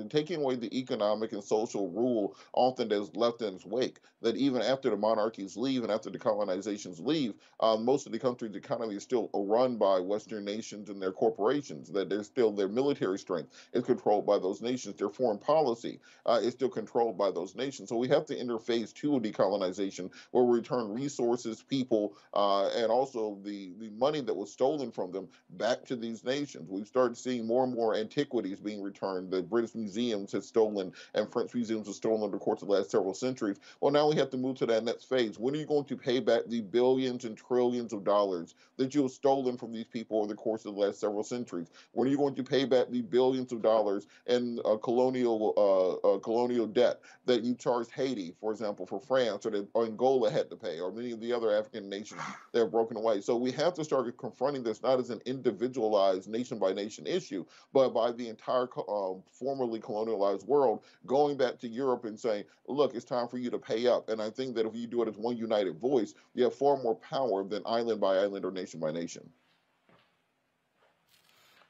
taking 0.08 0.40
away 0.40 0.54
the 0.56 0.74
economic 0.76 1.32
and 1.32 1.44
social 1.44 1.65
social 1.66 1.90
rule 1.90 2.36
often 2.52 2.90
is 2.92 3.14
left 3.14 3.42
in 3.42 3.54
its 3.54 3.66
wake. 3.66 4.00
That 4.22 4.36
even 4.36 4.62
after 4.62 4.90
the 4.90 4.96
monarchies 4.96 5.56
leave 5.56 5.82
and 5.82 5.92
after 5.92 6.10
the 6.10 6.18
colonizations 6.18 7.04
leave, 7.04 7.34
um, 7.60 7.84
most 7.84 8.06
of 8.06 8.12
the 8.12 8.18
country's 8.18 8.56
economy 8.56 8.96
is 8.96 9.02
still 9.02 9.30
run 9.34 9.76
by 9.76 10.00
Western 10.00 10.44
nations 10.44 10.88
and 10.88 11.00
their 11.00 11.12
corporations. 11.12 11.90
That 11.90 12.08
there's 12.08 12.26
still 12.26 12.50
their 12.50 12.68
military 12.68 13.18
strength 13.18 13.50
is 13.72 13.84
controlled 13.84 14.26
by 14.26 14.38
those 14.38 14.62
nations. 14.62 14.96
Their 14.96 15.10
foreign 15.10 15.38
policy 15.38 16.00
uh, 16.24 16.40
is 16.42 16.54
still 16.54 16.68
controlled 16.68 17.18
by 17.18 17.30
those 17.30 17.54
nations. 17.54 17.90
So 17.90 17.96
we 17.96 18.08
have 18.08 18.24
to 18.26 18.36
interface 18.36 18.92
to 18.94 19.20
decolonization 19.20 20.10
where 20.30 20.44
we 20.44 20.56
return 20.56 20.92
resources, 20.92 21.62
people, 21.62 22.16
uh, 22.34 22.68
and 22.68 22.90
also 22.90 23.38
the 23.42 23.74
the 23.78 23.90
money 23.90 24.20
that 24.22 24.34
was 24.34 24.50
stolen 24.50 24.90
from 24.90 25.12
them 25.12 25.28
back 25.50 25.84
to 25.84 25.96
these 25.96 26.24
nations. 26.24 26.70
We've 26.70 26.86
started 26.86 27.16
seeing 27.16 27.46
more 27.46 27.64
and 27.64 27.74
more 27.74 27.94
antiquities 27.94 28.60
being 28.60 28.82
returned. 28.82 29.30
The 29.30 29.42
British 29.42 29.74
museums 29.74 30.32
have 30.32 30.44
stolen 30.44 30.92
and 31.14 31.30
French 31.30 31.54
museums 31.56 31.86
have 31.86 31.96
stolen 31.96 32.22
over 32.22 32.32
the 32.32 32.38
course 32.38 32.62
of 32.62 32.68
the 32.68 32.74
last 32.74 32.90
several 32.90 33.14
centuries. 33.14 33.56
Well, 33.80 33.90
now 33.90 34.08
we 34.08 34.16
have 34.16 34.30
to 34.30 34.36
move 34.36 34.56
to 34.58 34.66
that 34.66 34.84
next 34.84 35.08
phase. 35.08 35.38
When 35.38 35.54
are 35.54 35.58
you 35.58 35.66
going 35.66 35.86
to 35.86 35.96
pay 35.96 36.20
back 36.20 36.42
the 36.46 36.60
billions 36.60 37.24
and 37.24 37.36
trillions 37.36 37.92
of 37.92 38.04
dollars 38.04 38.54
that 38.76 38.94
you 38.94 39.02
have 39.02 39.10
stolen 39.10 39.56
from 39.56 39.72
these 39.72 39.86
people 39.86 40.18
over 40.18 40.28
the 40.28 40.34
course 40.34 40.64
of 40.64 40.74
the 40.74 40.80
last 40.80 41.00
several 41.00 41.24
centuries? 41.24 41.70
When 41.92 42.06
are 42.06 42.10
you 42.10 42.18
going 42.18 42.34
to 42.34 42.44
pay 42.44 42.64
back 42.64 42.90
the 42.90 43.02
billions 43.02 43.52
of 43.52 43.62
dollars 43.62 44.06
in 44.26 44.60
uh, 44.64 44.76
colonial 44.76 45.54
uh, 45.56 46.14
uh, 46.14 46.18
colonial 46.18 46.66
debt 46.66 47.00
that 47.24 47.42
you 47.42 47.54
charged 47.54 47.90
Haiti, 47.90 48.34
for 48.40 48.52
example, 48.52 48.86
for 48.86 49.00
France, 49.00 49.46
or 49.46 49.50
that 49.50 49.66
Angola 49.76 50.30
had 50.30 50.50
to 50.50 50.56
pay, 50.56 50.78
or 50.78 50.92
many 50.92 51.12
of 51.12 51.20
the 51.20 51.32
other 51.32 51.56
African 51.56 51.88
nations 51.88 52.20
that 52.52 52.60
have 52.60 52.70
broken 52.70 52.96
away? 52.96 53.20
So 53.20 53.36
we 53.36 53.50
have 53.52 53.74
to 53.74 53.84
start 53.84 54.16
confronting 54.18 54.62
this 54.62 54.82
not 54.82 55.00
as 55.00 55.10
an 55.10 55.22
individualized 55.24 56.28
nation 56.28 56.58
by 56.58 56.72
nation 56.72 57.06
issue, 57.06 57.44
but 57.72 57.90
by 57.90 58.12
the 58.12 58.28
entire 58.28 58.68
um, 58.88 59.22
formerly 59.30 59.80
colonialized 59.80 60.46
world 60.46 60.82
going 61.06 61.36
back 61.36 61.45
that 61.46 61.60
to 61.60 61.68
Europe 61.68 62.04
and 62.04 62.18
saying, 62.18 62.44
look, 62.66 62.94
it's 62.94 63.04
time 63.04 63.28
for 63.28 63.38
you 63.38 63.50
to 63.50 63.58
pay 63.58 63.86
up. 63.86 64.08
And 64.08 64.20
I 64.20 64.30
think 64.30 64.54
that 64.56 64.66
if 64.66 64.74
you 64.74 64.86
do 64.86 65.02
it 65.02 65.08
as 65.08 65.16
one 65.16 65.36
united 65.36 65.78
voice, 65.78 66.14
you 66.34 66.44
have 66.44 66.54
far 66.54 66.76
more 66.76 66.96
power 66.96 67.44
than 67.44 67.62
island 67.66 68.00
by 68.00 68.16
island 68.16 68.44
or 68.44 68.50
nation 68.50 68.80
by 68.80 68.90
nation. 68.90 69.28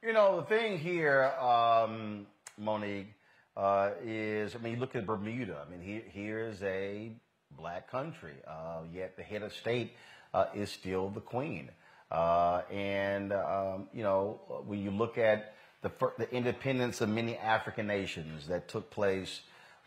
You 0.03 0.13
know, 0.13 0.41
the 0.41 0.47
thing 0.47 0.79
here, 0.79 1.33
um, 1.41 2.27
Monique, 2.59 3.13
uh, 3.57 3.91
is 4.05 4.55
I 4.55 4.59
mean, 4.59 4.79
look 4.79 4.95
at 4.95 5.07
Bermuda. 5.07 5.65
I 5.67 5.71
mean, 5.71 5.81
here, 5.81 6.03
here 6.13 6.41
is 6.47 6.63
a 6.63 7.13
black 7.57 7.91
country, 7.91 8.35
uh, 8.47 8.83
yet 8.93 9.17
the 9.17 9.23
head 9.23 9.43
of 9.43 9.53
state 9.53 9.93
uh, 10.35 10.47
is 10.55 10.71
still 10.71 11.09
the 11.09 11.21
queen. 11.21 11.71
Uh, 12.11 12.63
and, 12.71 13.33
um, 13.33 13.89
you 13.93 14.03
know, 14.03 14.41
when 14.67 14.81
you 14.81 14.91
look 14.91 15.19
at 15.19 15.55
the, 15.83 15.91
the 16.19 16.31
independence 16.33 17.01
of 17.01 17.09
many 17.09 17.37
African 17.37 17.87
nations 17.87 18.47
that 18.47 18.69
took 18.69 18.91
place 18.91 19.41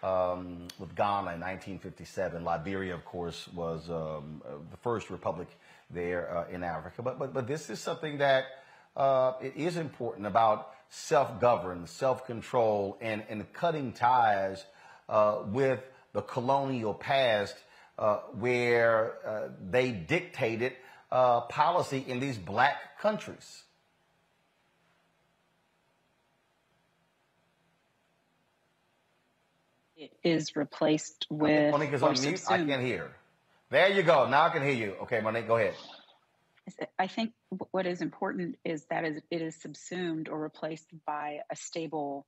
um, 0.04 0.68
with 0.78 0.96
Ghana 0.96 1.34
in 1.34 1.42
1957. 1.42 2.44
Liberia, 2.44 2.94
of 2.94 3.06
course, 3.06 3.48
was 3.54 3.90
um, 3.90 4.42
uh, 4.46 4.54
the 4.72 4.78
first 4.78 5.10
republic 5.10 5.48
there 5.90 6.38
uh, 6.38 6.48
in 6.50 6.64
Africa. 6.64 7.02
But, 7.02 7.20
but, 7.20 7.34
but 7.34 7.48
this 7.48 7.70
is 7.70 7.80
something 7.80 8.20
that 8.20 8.46
uh, 8.96 9.34
it 9.42 9.54
is 9.56 9.78
important 9.78 10.28
about 10.28 10.72
self-govern, 10.90 11.88
self-control, 11.88 12.98
and, 13.02 13.24
and 13.30 13.52
cutting 13.54 13.92
ties 13.94 14.64
uh, 15.08 15.40
with 15.48 15.80
the 16.14 16.22
colonial 16.22 16.94
past 16.94 17.56
uh, 17.98 18.18
where 18.40 19.16
uh, 19.26 19.50
they 19.70 19.92
dictated 19.92 20.74
policy 21.12 22.04
in 22.08 22.20
these 22.20 22.38
black 22.38 23.00
countries. 23.00 23.64
It 30.00 30.12
is 30.24 30.56
replaced 30.56 31.28
with. 31.30 31.72
Monique 31.72 31.94
is 31.94 32.02
on 32.02 32.20
mute. 32.20 32.42
I 32.50 32.58
can't 32.64 32.82
hear. 32.82 33.12
There 33.70 33.90
you 33.90 34.02
go. 34.04 34.28
Now 34.28 34.44
I 34.44 34.50
can 34.50 34.64
hear 34.64 34.74
you. 34.74 34.96
Okay, 35.04 35.20
Monique, 35.22 35.48
go 35.48 35.58
ahead. 35.58 35.76
I 36.98 37.08
think 37.08 37.34
what 37.72 37.86
is 37.86 38.02
important 38.02 38.58
is 38.64 38.86
that 38.90 39.04
it 39.04 39.24
is 39.42 39.56
subsumed 39.56 40.30
or 40.30 40.40
replaced 40.40 40.88
by 41.06 41.40
a 41.52 41.56
stable 41.56 42.28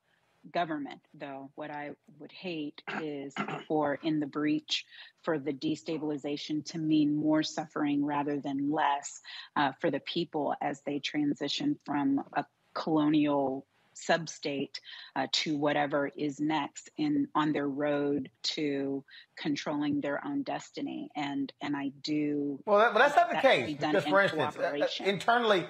government, 0.52 0.99
though. 1.14 1.52
What 1.56 1.69
I 1.69 1.91
would 2.19 2.31
hate 2.31 2.81
is 3.02 3.34
for 3.68 3.99
in 4.02 4.19
the 4.19 4.26
breach 4.26 4.85
for 5.22 5.38
the 5.38 5.53
destabilization 5.53 6.65
to 6.72 6.80
mean 6.80 7.15
more 7.15 7.43
suffering 7.43 8.03
rather 8.03 8.39
than 8.39 8.72
less 8.72 9.22
uh, 9.56 9.73
for 9.80 9.91
the 9.91 9.99
people 9.99 10.56
as 10.61 10.81
they 10.81 10.99
transition 10.99 11.77
from 11.85 12.23
a 12.34 12.45
colonial 12.73 13.65
sub-state 13.94 14.80
uh, 15.16 15.28
to 15.32 15.58
whatever 15.58 16.12
is 16.16 16.40
next 16.40 16.90
in 16.98 17.28
on 17.36 17.52
their 17.52 17.68
road 17.68 18.30
to 18.44 19.04
controlling 19.36 20.02
their 20.02 20.26
own 20.26 20.44
destiny. 20.44 21.10
And 21.16 21.52
and 21.62 21.76
I 21.76 21.92
do. 22.02 22.60
Well, 22.66 22.80
that, 22.80 22.94
but 22.94 23.00
that's 23.00 23.16
not 23.16 23.30
the 23.30 23.38
case. 23.38 23.78
Because, 23.78 24.04
for 24.04 24.22
instance, 24.22 24.58
uh, 24.58 24.78
uh 24.82 25.06
internally. 25.06 25.66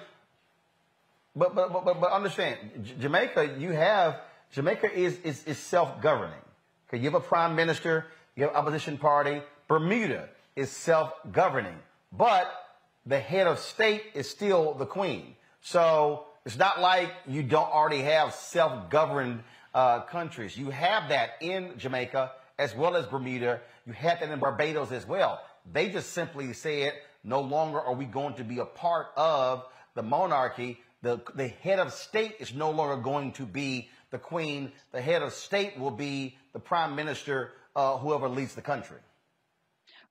But 1.34 1.54
but 1.54 1.72
but 1.72 2.00
but 2.00 2.12
understand, 2.12 2.58
J- 2.82 2.94
Jamaica, 3.00 3.56
you 3.58 3.72
have 3.72 4.20
Jamaica 4.52 4.92
is 4.92 5.18
is, 5.20 5.44
is 5.44 5.58
self-governing. 5.58 6.34
Okay, 6.88 6.98
you 6.98 7.04
have 7.04 7.14
a 7.14 7.20
prime 7.20 7.56
minister, 7.56 8.06
you 8.36 8.44
have 8.44 8.54
opposition 8.54 8.98
party. 8.98 9.40
Bermuda 9.66 10.28
is 10.54 10.70
self-governing, 10.70 11.78
but 12.12 12.52
the 13.06 13.18
head 13.18 13.46
of 13.46 13.58
state 13.58 14.02
is 14.14 14.28
still 14.28 14.74
the 14.74 14.84
queen. 14.84 15.36
So 15.62 16.26
it's 16.44 16.58
not 16.58 16.80
like 16.80 17.12
you 17.26 17.42
don't 17.42 17.70
already 17.70 18.02
have 18.02 18.34
self-governed 18.34 19.42
uh, 19.74 20.00
countries. 20.00 20.56
You 20.56 20.70
have 20.70 21.08
that 21.10 21.30
in 21.40 21.78
Jamaica 21.78 22.32
as 22.58 22.74
well 22.74 22.96
as 22.96 23.06
Bermuda. 23.06 23.60
You 23.86 23.92
have 23.92 24.20
that 24.20 24.30
in 24.30 24.38
Barbados 24.38 24.92
as 24.92 25.06
well. 25.06 25.40
They 25.72 25.88
just 25.88 26.12
simply 26.12 26.52
said, 26.52 26.94
no 27.24 27.40
longer 27.40 27.80
are 27.80 27.94
we 27.94 28.04
going 28.04 28.34
to 28.34 28.44
be 28.44 28.58
a 28.58 28.64
part 28.64 29.08
of 29.16 29.64
the 29.94 30.02
monarchy. 30.02 30.80
The, 31.02 31.20
the 31.34 31.48
head 31.48 31.78
of 31.78 31.92
state 31.92 32.36
is 32.40 32.52
no 32.54 32.70
longer 32.70 32.96
going 32.96 33.32
to 33.32 33.46
be 33.46 33.88
the 34.10 34.18
queen. 34.18 34.72
The 34.90 35.00
head 35.00 35.22
of 35.22 35.32
state 35.32 35.78
will 35.78 35.90
be 35.90 36.36
the 36.52 36.58
prime 36.58 36.96
minister, 36.96 37.52
uh, 37.76 37.98
whoever 37.98 38.28
leads 38.28 38.54
the 38.54 38.62
country. 38.62 38.98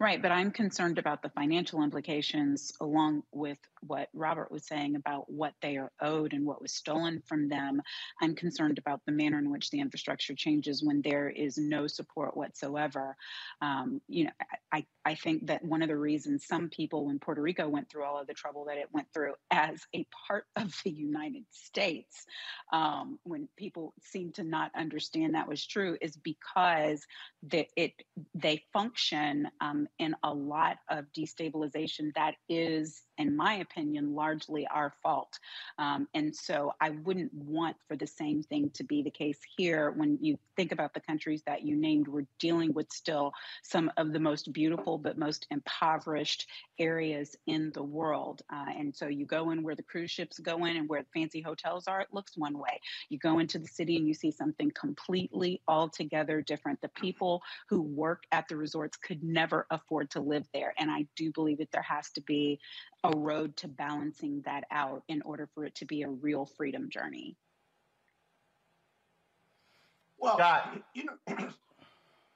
Right, 0.01 0.19
but 0.19 0.31
I'm 0.31 0.49
concerned 0.49 0.97
about 0.97 1.21
the 1.21 1.29
financial 1.29 1.83
implications 1.83 2.73
along 2.81 3.21
with 3.31 3.59
what 3.81 4.09
Robert 4.15 4.51
was 4.51 4.65
saying 4.65 4.95
about 4.95 5.31
what 5.31 5.53
they 5.61 5.77
are 5.77 5.91
owed 6.01 6.33
and 6.33 6.43
what 6.43 6.59
was 6.59 6.73
stolen 6.73 7.21
from 7.27 7.49
them. 7.49 7.83
I'm 8.19 8.33
concerned 8.33 8.79
about 8.79 9.01
the 9.05 9.11
manner 9.11 9.37
in 9.37 9.51
which 9.51 9.69
the 9.69 9.79
infrastructure 9.79 10.33
changes 10.33 10.83
when 10.83 11.03
there 11.03 11.29
is 11.29 11.59
no 11.59 11.85
support 11.85 12.35
whatsoever. 12.35 13.15
Um, 13.61 14.01
you 14.07 14.23
know, 14.23 14.31
I, 14.71 14.87
I 15.05 15.13
think 15.13 15.47
that 15.47 15.63
one 15.63 15.83
of 15.83 15.87
the 15.87 15.97
reasons 15.97 16.47
some 16.47 16.69
people 16.69 17.05
when 17.05 17.19
Puerto 17.19 17.41
Rico 17.43 17.69
went 17.69 17.87
through 17.87 18.03
all 18.03 18.19
of 18.19 18.25
the 18.25 18.33
trouble 18.33 18.65
that 18.65 18.77
it 18.77 18.87
went 18.91 19.07
through 19.13 19.33
as 19.51 19.85
a 19.95 20.07
part 20.27 20.45
of 20.55 20.73
the 20.83 20.91
United 20.91 21.43
States, 21.51 22.25
um, 22.73 23.19
when 23.21 23.47
people 23.55 23.93
seem 24.01 24.31
to 24.31 24.43
not 24.43 24.71
understand 24.75 25.35
that 25.35 25.47
was 25.47 25.63
true, 25.63 25.95
is 26.01 26.15
because 26.15 27.05
the, 27.43 27.67
it 27.75 27.93
they 28.33 28.63
function 28.73 29.47
um, 29.59 29.87
in 29.99 30.15
a 30.23 30.33
lot 30.33 30.77
of 30.89 31.05
destabilization 31.17 32.13
that 32.15 32.35
is, 32.49 33.03
in 33.21 33.35
my 33.35 33.55
opinion, 33.55 34.15
largely 34.15 34.67
our 34.67 34.93
fault. 35.01 35.39
Um, 35.77 36.07
and 36.13 36.35
so 36.35 36.73
I 36.81 36.89
wouldn't 36.89 37.33
want 37.33 37.77
for 37.87 37.95
the 37.95 38.07
same 38.07 38.43
thing 38.43 38.71
to 38.73 38.83
be 38.83 39.01
the 39.01 39.11
case 39.11 39.39
here 39.55 39.91
when 39.91 40.17
you 40.21 40.37
think 40.55 40.71
about 40.71 40.93
the 40.93 40.99
countries 40.99 41.43
that 41.45 41.63
you 41.63 41.75
named, 41.75 42.07
we're 42.07 42.27
dealing 42.39 42.73
with 42.73 42.91
still 42.91 43.31
some 43.63 43.91
of 43.97 44.13
the 44.13 44.19
most 44.19 44.51
beautiful 44.53 44.97
but 44.97 45.17
most 45.17 45.47
impoverished 45.51 46.47
areas 46.79 47.35
in 47.47 47.71
the 47.73 47.83
world. 47.83 48.41
Uh, 48.51 48.65
and 48.77 48.95
so 48.95 49.07
you 49.07 49.25
go 49.25 49.51
in 49.51 49.63
where 49.63 49.75
the 49.75 49.83
cruise 49.83 50.11
ships 50.11 50.39
go 50.39 50.65
in 50.65 50.75
and 50.75 50.89
where 50.89 51.03
the 51.03 51.19
fancy 51.19 51.41
hotels 51.41 51.87
are, 51.87 52.01
it 52.01 52.07
looks 52.11 52.37
one 52.37 52.57
way. 52.57 52.79
You 53.09 53.19
go 53.19 53.39
into 53.39 53.59
the 53.59 53.67
city 53.67 53.97
and 53.97 54.07
you 54.07 54.13
see 54.13 54.31
something 54.31 54.71
completely 54.71 55.61
altogether 55.67 56.41
different. 56.41 56.81
The 56.81 56.89
people 56.89 57.41
who 57.69 57.81
work 57.81 58.23
at 58.31 58.47
the 58.47 58.57
resorts 58.57 58.97
could 58.97 59.23
never 59.23 59.67
afford 59.69 60.09
to 60.11 60.19
live 60.19 60.47
there. 60.53 60.73
And 60.77 60.89
I 60.89 61.05
do 61.15 61.31
believe 61.31 61.59
that 61.59 61.71
there 61.71 61.81
has 61.81 62.09
to 62.11 62.21
be 62.21 62.59
a 63.03 63.11
road 63.11 63.55
to 63.57 63.67
balancing 63.67 64.41
that 64.45 64.65
out 64.71 65.03
in 65.07 65.21
order 65.23 65.47
for 65.53 65.65
it 65.65 65.75
to 65.75 65.85
be 65.85 66.03
a 66.03 66.09
real 66.09 66.45
freedom 66.45 66.89
journey. 66.89 67.35
Well, 70.19 70.37
Scott. 70.37 70.77
you 70.93 71.05
know, 71.05 71.13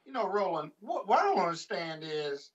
you 0.04 0.12
know, 0.12 0.28
Roland. 0.28 0.72
What, 0.80 1.06
what 1.06 1.20
I 1.20 1.22
don't 1.22 1.38
understand 1.38 2.02
is 2.04 2.50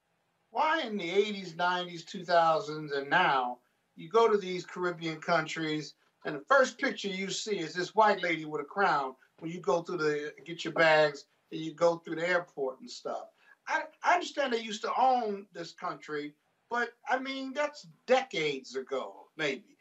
why 0.49 0.81
in 0.81 0.97
the 0.97 1.09
'80s, 1.09 1.55
'90s, 1.55 2.03
2000s, 2.03 2.97
and 2.97 3.09
now 3.09 3.59
you 3.95 4.09
go 4.09 4.27
to 4.27 4.37
these 4.37 4.65
Caribbean 4.65 5.21
countries, 5.21 5.93
and 6.25 6.35
the 6.35 6.43
first 6.47 6.77
picture 6.77 7.07
you 7.07 7.29
see 7.29 7.59
is 7.59 7.73
this 7.73 7.95
white 7.95 8.21
lady 8.21 8.43
with 8.43 8.61
a 8.61 8.65
crown 8.65 9.15
when 9.39 9.51
you 9.51 9.61
go 9.61 9.81
through 9.81 9.97
the 9.97 10.33
get 10.45 10.65
your 10.65 10.73
bags 10.73 11.25
and 11.51 11.61
you 11.61 11.73
go 11.73 11.97
through 11.97 12.15
the 12.15 12.27
airport 12.27 12.79
and 12.81 12.89
stuff. 12.89 13.27
I, 13.67 13.83
I 14.03 14.15
understand 14.15 14.53
they 14.53 14.59
used 14.59 14.81
to 14.83 14.91
own 14.97 15.45
this 15.53 15.71
country, 15.71 16.33
but 16.71 16.93
I 17.07 17.19
mean 17.19 17.53
that's 17.53 17.85
decades 18.07 18.75
ago, 18.75 19.27
maybe. 19.37 19.77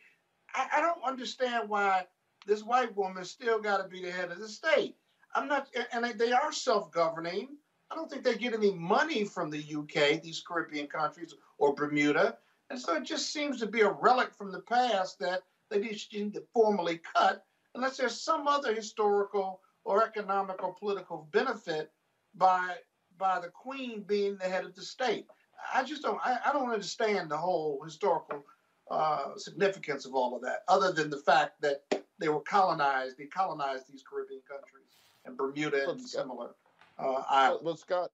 I, 0.55 0.67
I 0.79 0.81
don't 0.83 1.03
understand 1.07 1.71
why 1.71 2.07
this 2.47 2.65
white 2.65 2.95
woman 2.97 3.25
still 3.25 3.61
got 3.61 3.79
to 3.79 3.89
be 3.89 4.03
the 4.03 4.11
head 4.11 4.33
of 4.33 4.41
the 4.41 4.49
state. 4.49 4.97
I'm 5.35 5.47
not, 5.47 5.69
and 5.93 6.05
they 6.19 6.33
are 6.33 6.53
self-governing. 6.53 7.49
I 7.91 7.95
don't 7.95 8.11
think 8.11 8.25
they 8.25 8.37
get 8.37 8.55
any 8.55 8.73
money 8.73 9.25
from 9.25 9.51
the 9.51 9.59
UK, 9.59 10.21
these 10.21 10.43
Caribbean 10.47 10.89
countries, 10.89 11.35
or 11.59 11.75
Bermuda, 11.75 12.37
and 12.69 12.79
so 12.79 12.97
it 12.97 13.05
just 13.05 13.33
seems 13.33 13.61
to 13.61 13.67
be 13.67 13.83
a 13.83 13.91
relic 13.91 14.35
from 14.35 14.51
the 14.51 14.61
past 14.61 15.19
that 15.21 15.43
they 15.71 15.81
just 15.81 16.13
need 16.13 16.35
to 16.35 16.43
formally 16.53 17.01
cut, 17.17 17.45
unless 17.77 17.97
there's 17.97 18.21
some 18.21 18.49
other 18.49 18.75
historical 18.75 19.61
or 19.85 20.05
economic 20.05 20.63
or 20.63 20.75
political 20.75 21.29
benefit 21.33 21.93
by 22.35 22.75
by 23.17 23.39
the 23.39 23.49
Queen 23.49 24.03
being 24.03 24.37
the 24.37 24.49
head 24.49 24.65
of 24.65 24.75
the 24.75 24.83
state. 24.83 25.27
I 25.75 25.85
just 25.85 26.03
don't. 26.03 26.19
I, 26.25 26.39
I 26.47 26.53
don't 26.53 26.71
understand 26.71 27.31
the 27.31 27.37
whole 27.37 27.81
historical 27.85 28.45
uh, 28.91 29.37
significance 29.37 30.05
of 30.05 30.15
all 30.15 30.35
of 30.35 30.43
that, 30.43 30.61
other 30.69 30.93
than 30.93 31.11
the 31.11 31.19
fact 31.19 31.61
that 31.63 31.83
they 32.19 32.29
were 32.29 32.41
colonized. 32.41 33.19
They 33.19 33.27
colonized 33.27 33.85
these 33.91 34.03
Caribbean 34.09 34.43
countries 34.49 34.99
and 35.25 35.37
Bermuda 35.37 35.91
and 35.91 36.01
similar 36.01 36.51
uh, 36.99 37.23
islands. 37.29 37.63
But 37.65 37.79
Scott, 37.79 38.11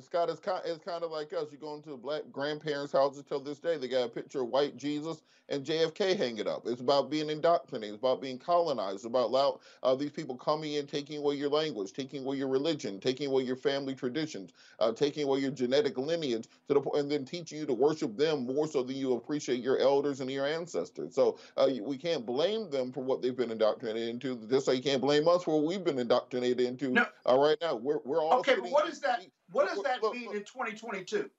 Scott 0.00 0.28
is 0.28 0.40
kind, 0.40 0.60
is 0.64 0.78
kind 0.78 1.04
of 1.04 1.12
like 1.12 1.32
us. 1.32 1.52
You 1.52 1.58
go 1.58 1.74
into 1.74 1.96
black 1.96 2.22
grandparents' 2.32 2.92
houses 2.92 3.22
till 3.28 3.38
this 3.38 3.60
day, 3.60 3.76
they 3.76 3.86
got 3.86 4.04
a 4.04 4.08
picture 4.08 4.42
of 4.42 4.48
white 4.48 4.76
Jesus 4.76 5.22
and 5.48 5.64
JFK 5.64 6.16
hanging 6.16 6.48
up. 6.48 6.62
It's 6.66 6.80
about 6.80 7.10
being 7.10 7.30
indoctrinated. 7.30 7.94
It's 7.94 8.00
about 8.00 8.20
being 8.20 8.38
colonized. 8.38 8.96
It's 8.96 9.04
about 9.04 9.26
allow, 9.26 9.60
uh, 9.82 9.94
these 9.94 10.10
people 10.10 10.36
coming 10.36 10.72
in, 10.72 10.86
taking 10.86 11.18
away 11.18 11.36
your 11.36 11.50
language, 11.50 11.92
taking 11.92 12.24
away 12.24 12.38
your 12.38 12.48
religion, 12.48 12.98
taking 12.98 13.28
away 13.28 13.44
your 13.44 13.56
family 13.56 13.94
traditions, 13.94 14.52
uh, 14.80 14.90
taking 14.90 15.24
away 15.24 15.38
your 15.38 15.50
genetic 15.50 15.96
lineage, 15.96 16.48
to 16.68 16.74
the 16.74 16.80
and 16.94 17.10
then 17.10 17.24
teaching 17.24 17.58
you 17.58 17.66
to 17.66 17.74
worship 17.74 18.16
them 18.16 18.46
more 18.46 18.66
so 18.66 18.82
than 18.82 18.96
you 18.96 19.14
appreciate 19.14 19.60
your 19.60 19.78
elders 19.78 20.20
and 20.20 20.30
your 20.30 20.46
ancestors. 20.46 21.14
So 21.14 21.38
uh, 21.56 21.68
we 21.82 21.98
can't 21.98 22.26
blame 22.26 22.70
them 22.70 22.90
for 22.90 23.04
what 23.04 23.22
they've 23.22 23.36
been 23.36 23.50
indoctrinated 23.50 24.08
into. 24.08 24.36
Just 24.48 24.66
like 24.66 24.78
you 24.78 24.82
can't 24.82 25.02
blame 25.02 25.28
us 25.28 25.44
for 25.44 25.60
what 25.60 25.68
we've 25.68 25.84
been 25.84 25.98
indoctrinated 25.98 26.60
into. 26.60 26.90
No. 26.90 27.06
Uh, 27.28 27.38
right 27.38 27.58
now, 27.60 27.76
we're 27.76 27.98
we're 28.04 28.22
all 28.22 28.40
okay. 28.40 28.56
But 28.56 28.70
what 28.70 28.88
is 28.88 29.00
that? 29.00 29.24
What 29.54 29.68
does 29.68 29.82
that 29.84 30.02
look, 30.02 30.14
mean 30.14 30.26
look, 30.26 30.34
in 30.34 30.40
2022? 30.42 31.30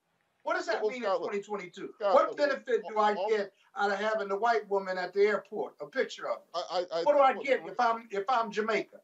What 0.42 0.56
does 0.56 0.66
that 0.66 0.80
mean 0.82 0.94
in 0.94 1.02
2022? 1.02 1.90
what 1.98 2.36
benefit 2.36 2.82
do 2.88 2.98
I 2.98 3.14
get 3.28 3.52
out 3.76 3.90
of 3.90 3.98
having 3.98 4.28
the 4.28 4.38
white 4.38 4.68
woman 4.70 4.96
at 4.96 5.12
the 5.12 5.20
airport? 5.20 5.74
A 5.80 5.86
picture 5.86 6.28
of 6.28 6.38
her. 6.54 6.62
I, 6.70 6.84
I, 6.94 7.02
what 7.02 7.16
do 7.16 7.22
I 7.22 7.34
get 7.42 7.60
if 7.66 7.78
I'm 7.78 8.08
if 8.10 8.24
I'm 8.28 8.50
Jamaica? 8.50 8.98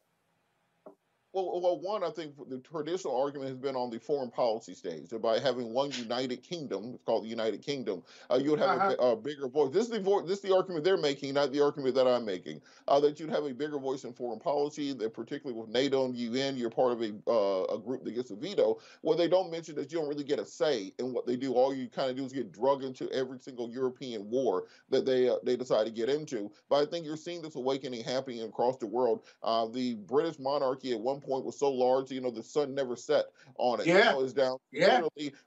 Well, 1.33 1.59
well, 1.61 1.79
one, 1.79 2.03
I 2.03 2.11
think 2.11 2.35
the 2.47 2.59
traditional 2.59 3.19
argument 3.19 3.49
has 3.49 3.57
been 3.57 3.75
on 3.75 3.89
the 3.89 3.99
foreign 3.99 4.29
policy 4.29 4.75
stage. 4.75 5.09
So 5.09 5.17
by 5.17 5.39
having 5.39 5.73
one 5.73 5.89
United 5.91 6.43
Kingdom, 6.43 6.91
it's 6.93 7.03
called 7.05 7.23
the 7.23 7.27
United 7.27 7.63
Kingdom, 7.63 8.03
uh, 8.29 8.35
you 8.35 8.51
would 8.51 8.59
have 8.59 8.77
uh-huh. 8.77 8.95
a, 8.99 9.11
a, 9.13 9.15
bigger 9.15 9.47
voice. 9.47 9.73
This 9.73 9.85
is 9.85 9.89
the 9.89 9.99
voice. 9.99 10.27
This 10.27 10.37
is 10.37 10.43
the 10.43 10.55
argument 10.55 10.83
they're 10.85 10.95
making, 10.95 11.33
not 11.33 11.51
the 11.51 11.59
argument 11.59 11.95
that 11.95 12.07
I'm 12.07 12.23
making. 12.23 12.61
Uh, 12.87 12.99
that 12.99 13.19
you'd 13.19 13.31
have 13.31 13.45
a 13.45 13.53
bigger 13.53 13.79
voice 13.79 14.03
in 14.03 14.13
foreign 14.13 14.39
policy. 14.39 14.93
That 14.93 15.15
particularly 15.15 15.59
with 15.59 15.69
NATO 15.71 16.05
and 16.05 16.15
UN, 16.15 16.55
you're 16.55 16.69
part 16.69 16.91
of 16.91 17.01
a 17.01 17.13
uh, 17.27 17.63
a 17.73 17.79
group 17.79 18.03
that 18.03 18.13
gets 18.13 18.29
a 18.29 18.35
veto. 18.35 18.77
Where 19.01 19.17
they 19.17 19.27
don't 19.27 19.49
mention 19.49 19.73
that 19.75 19.91
you 19.91 19.97
don't 19.97 20.07
really 20.07 20.23
get 20.23 20.39
a 20.39 20.45
say 20.45 20.93
in 20.99 21.13
what 21.13 21.25
they 21.25 21.35
do. 21.35 21.53
All 21.53 21.73
you 21.73 21.87
kind 21.87 22.11
of 22.11 22.15
do 22.15 22.25
is 22.25 22.33
get 22.33 22.51
drugged 22.51 22.83
into 22.83 23.11
every 23.11 23.39
single 23.39 23.71
European 23.71 24.29
war 24.29 24.65
that 24.91 25.03
they 25.03 25.29
uh, 25.29 25.37
they 25.43 25.55
decide 25.55 25.85
to 25.85 25.91
get 25.91 26.09
into. 26.09 26.51
But 26.69 26.83
I 26.83 26.85
think 26.85 27.07
you're 27.07 27.17
seeing 27.17 27.41
this 27.41 27.55
awakening 27.55 28.03
happening 28.03 28.43
across 28.43 28.77
the 28.77 28.85
world. 28.85 29.23
Uh, 29.41 29.65
the 29.65 29.95
British 29.95 30.37
monarchy 30.37 30.91
at 30.91 30.99
one 30.99 31.22
point 31.23 31.45
was 31.45 31.57
so 31.57 31.71
large, 31.71 32.11
you 32.11 32.21
know, 32.21 32.31
the 32.31 32.43
sun 32.43 32.75
never 32.75 32.95
set 32.95 33.25
on 33.57 33.79
it. 33.79 33.87
Yeah. 33.87 34.11
Now 34.11 34.21
it's 34.21 34.33
down 34.33 34.57
yeah. 34.71 35.01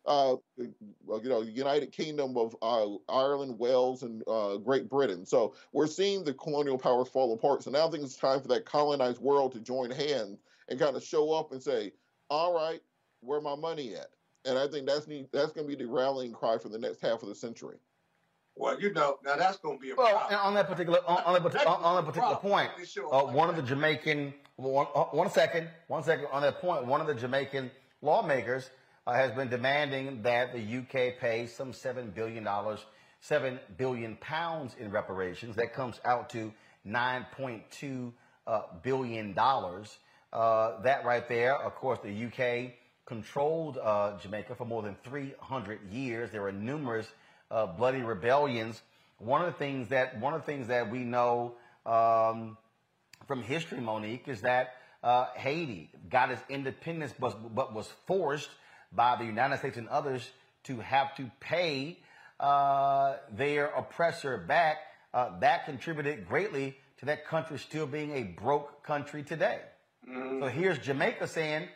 uh, 0.07 0.37
you 0.59 0.75
know, 1.07 1.45
the 1.45 1.51
United 1.51 1.93
Kingdom 1.93 2.37
of 2.37 2.57
uh, 2.63 2.87
Ireland, 3.13 3.59
Wales, 3.59 4.03
and 4.03 4.23
uh, 4.27 4.57
Great 4.57 4.89
Britain. 4.89 5.25
So 5.27 5.55
we're 5.73 5.87
seeing 5.87 6.25
the 6.25 6.35
colonial 6.35 6.79
powers 6.79 7.09
fall 7.09 7.33
apart. 7.35 7.63
So 7.63 7.71
now 7.71 7.87
I 7.87 7.91
think 7.91 8.05
it's 8.05 8.17
time 8.17 8.41
for 8.41 8.49
that 8.49 8.65
colonized 8.65 9.21
world 9.21 9.53
to 9.53 9.61
join 9.61 9.91
hands 9.91 10.43
and 10.69 10.79
kind 10.79 10.97
of 10.97 11.03
show 11.03 11.33
up 11.33 11.53
and 11.53 11.63
say, 11.63 11.93
all 12.31 12.55
right, 12.55 12.81
where 13.21 13.41
my 13.41 13.55
money 13.57 13.95
at? 13.95 14.09
And 14.45 14.59
I 14.59 14.69
think 14.69 14.87
that's 14.87 15.07
that's 15.33 15.53
going 15.53 15.69
to 15.69 15.77
be 15.77 15.83
the 15.83 15.91
rallying 15.91 16.33
cry 16.33 16.59
for 16.59 16.69
the 16.69 16.79
next 16.79 17.01
half 17.01 17.23
of 17.23 17.29
the 17.29 17.35
century. 17.35 17.79
Well, 18.57 18.81
you 18.81 18.93
know, 18.93 19.19
now 19.23 19.37
that's 19.37 19.59
going 19.59 19.77
to 19.77 19.83
be 19.83 19.91
a 19.91 19.95
well, 19.95 20.17
problem. 20.17 20.41
on 20.43 20.55
that 20.55 20.67
particular 20.67 20.99
on, 21.07 21.19
on 21.25 21.43
that, 21.43 21.67
on, 21.67 21.83
on 21.83 21.97
that 21.97 22.11
particular 22.11 22.37
point, 22.37 22.71
uh, 23.13 23.23
one 23.25 23.51
of 23.51 23.57
the 23.57 23.63
Jamaican 23.63 24.33
one, 24.57 24.87
uh, 24.95 25.05
one 25.05 25.31
second, 25.31 25.69
one 25.89 26.03
second 26.03 26.27
on 26.33 26.43
that 26.43 26.61
point, 26.61 26.87
one 26.87 27.03
of 27.03 27.07
the 27.07 27.15
Jamaican 27.15 27.71
lawmakers 28.01 28.71
uh, 29.07 29.13
has 29.13 29.31
been 29.33 29.49
demanding 29.49 30.23
that 30.23 30.53
the 30.55 30.79
UK 30.79 31.19
pay 31.21 31.47
some 31.47 31.73
seven 31.73 32.11
billion 32.11 32.45
dollars, 32.45 32.81
seven 33.21 33.61
billion 33.77 34.17
pounds 34.17 34.75
in 34.79 34.91
reparations. 34.91 35.57
That 35.57 35.75
comes 35.75 36.01
out 36.07 36.31
to 36.31 36.53
nine 36.85 37.27
point 37.37 37.71
two 37.71 38.15
uh, 38.47 38.63
billion 38.83 39.35
dollars. 39.35 39.99
Uh, 40.33 40.81
that 40.81 41.05
right 41.05 41.29
there, 41.29 41.57
of 41.57 41.75
course, 41.75 41.99
the 42.03 42.27
UK 42.27 42.73
controlled 43.05 43.79
uh, 43.79 44.19
Jamaica 44.19 44.55
for 44.55 44.65
more 44.65 44.83
than 44.83 44.97
300 45.05 45.91
years. 45.91 46.31
There 46.31 46.43
were 46.43 46.53
numerous 46.53 47.07
uh, 47.51 47.67
bloody 47.67 48.03
rebellions. 48.03 48.83
One 49.19 49.41
of 49.41 49.47
the 49.47 49.59
things 49.59 49.89
that 49.89 50.21
one 50.21 50.35
of 50.35 50.41
the 50.41 50.47
things 50.47 50.69
that 50.69 50.91
we 50.91 51.01
know 51.01 51.55
um, 51.85 52.57
from 53.27 53.43
history, 53.43 53.81
Monique, 53.81 54.29
is 54.29 54.43
that 54.43 54.75
uh, 55.03 55.27
Haiti 55.35 55.91
got 56.11 56.31
its 56.31 56.43
independence, 56.49 57.15
but, 57.19 57.55
but 57.55 57.75
was 57.75 57.89
forced 58.07 58.51
by 58.93 59.17
the 59.17 59.25
United 59.25 59.59
States 59.59 59.77
and 59.77 59.89
others 59.89 60.29
to 60.65 60.81
have 60.81 61.15
to 61.17 61.31
pay 61.41 61.99
uh, 62.41 63.17
their 63.33 63.67
oppressor 63.67 64.37
back. 64.39 64.79
Uh, 65.15 65.39
that 65.39 65.65
contributed 65.65 66.29
greatly 66.29 66.77
to 66.99 67.07
that 67.07 67.27
country 67.27 67.59
still 67.59 67.87
being 67.87 68.13
a 68.13 68.23
broke 68.23 68.83
country 68.83 69.23
today. 69.23 69.61
Mm-hmm. 70.09 70.41
So 70.43 70.49
here's 70.49 70.79
Jamaica 70.79 71.27
saying, 71.29 71.69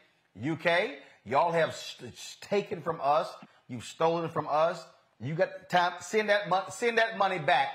UK, 0.44 0.90
y'all 1.24 1.52
have 1.52 1.74
st- 1.74 2.14
taken 2.40 2.80
from 2.80 3.00
us, 3.02 3.28
you've 3.68 3.84
stolen 3.84 4.28
from 4.30 4.46
us, 4.50 4.84
you 5.20 5.34
got 5.34 5.68
time. 5.68 5.94
Send 6.00 6.28
that 6.28 6.48
money. 6.48 6.66
Send 6.70 6.98
that 6.98 7.18
money 7.18 7.38
back 7.38 7.68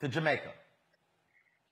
to 0.00 0.08
Jamaica. 0.08 0.52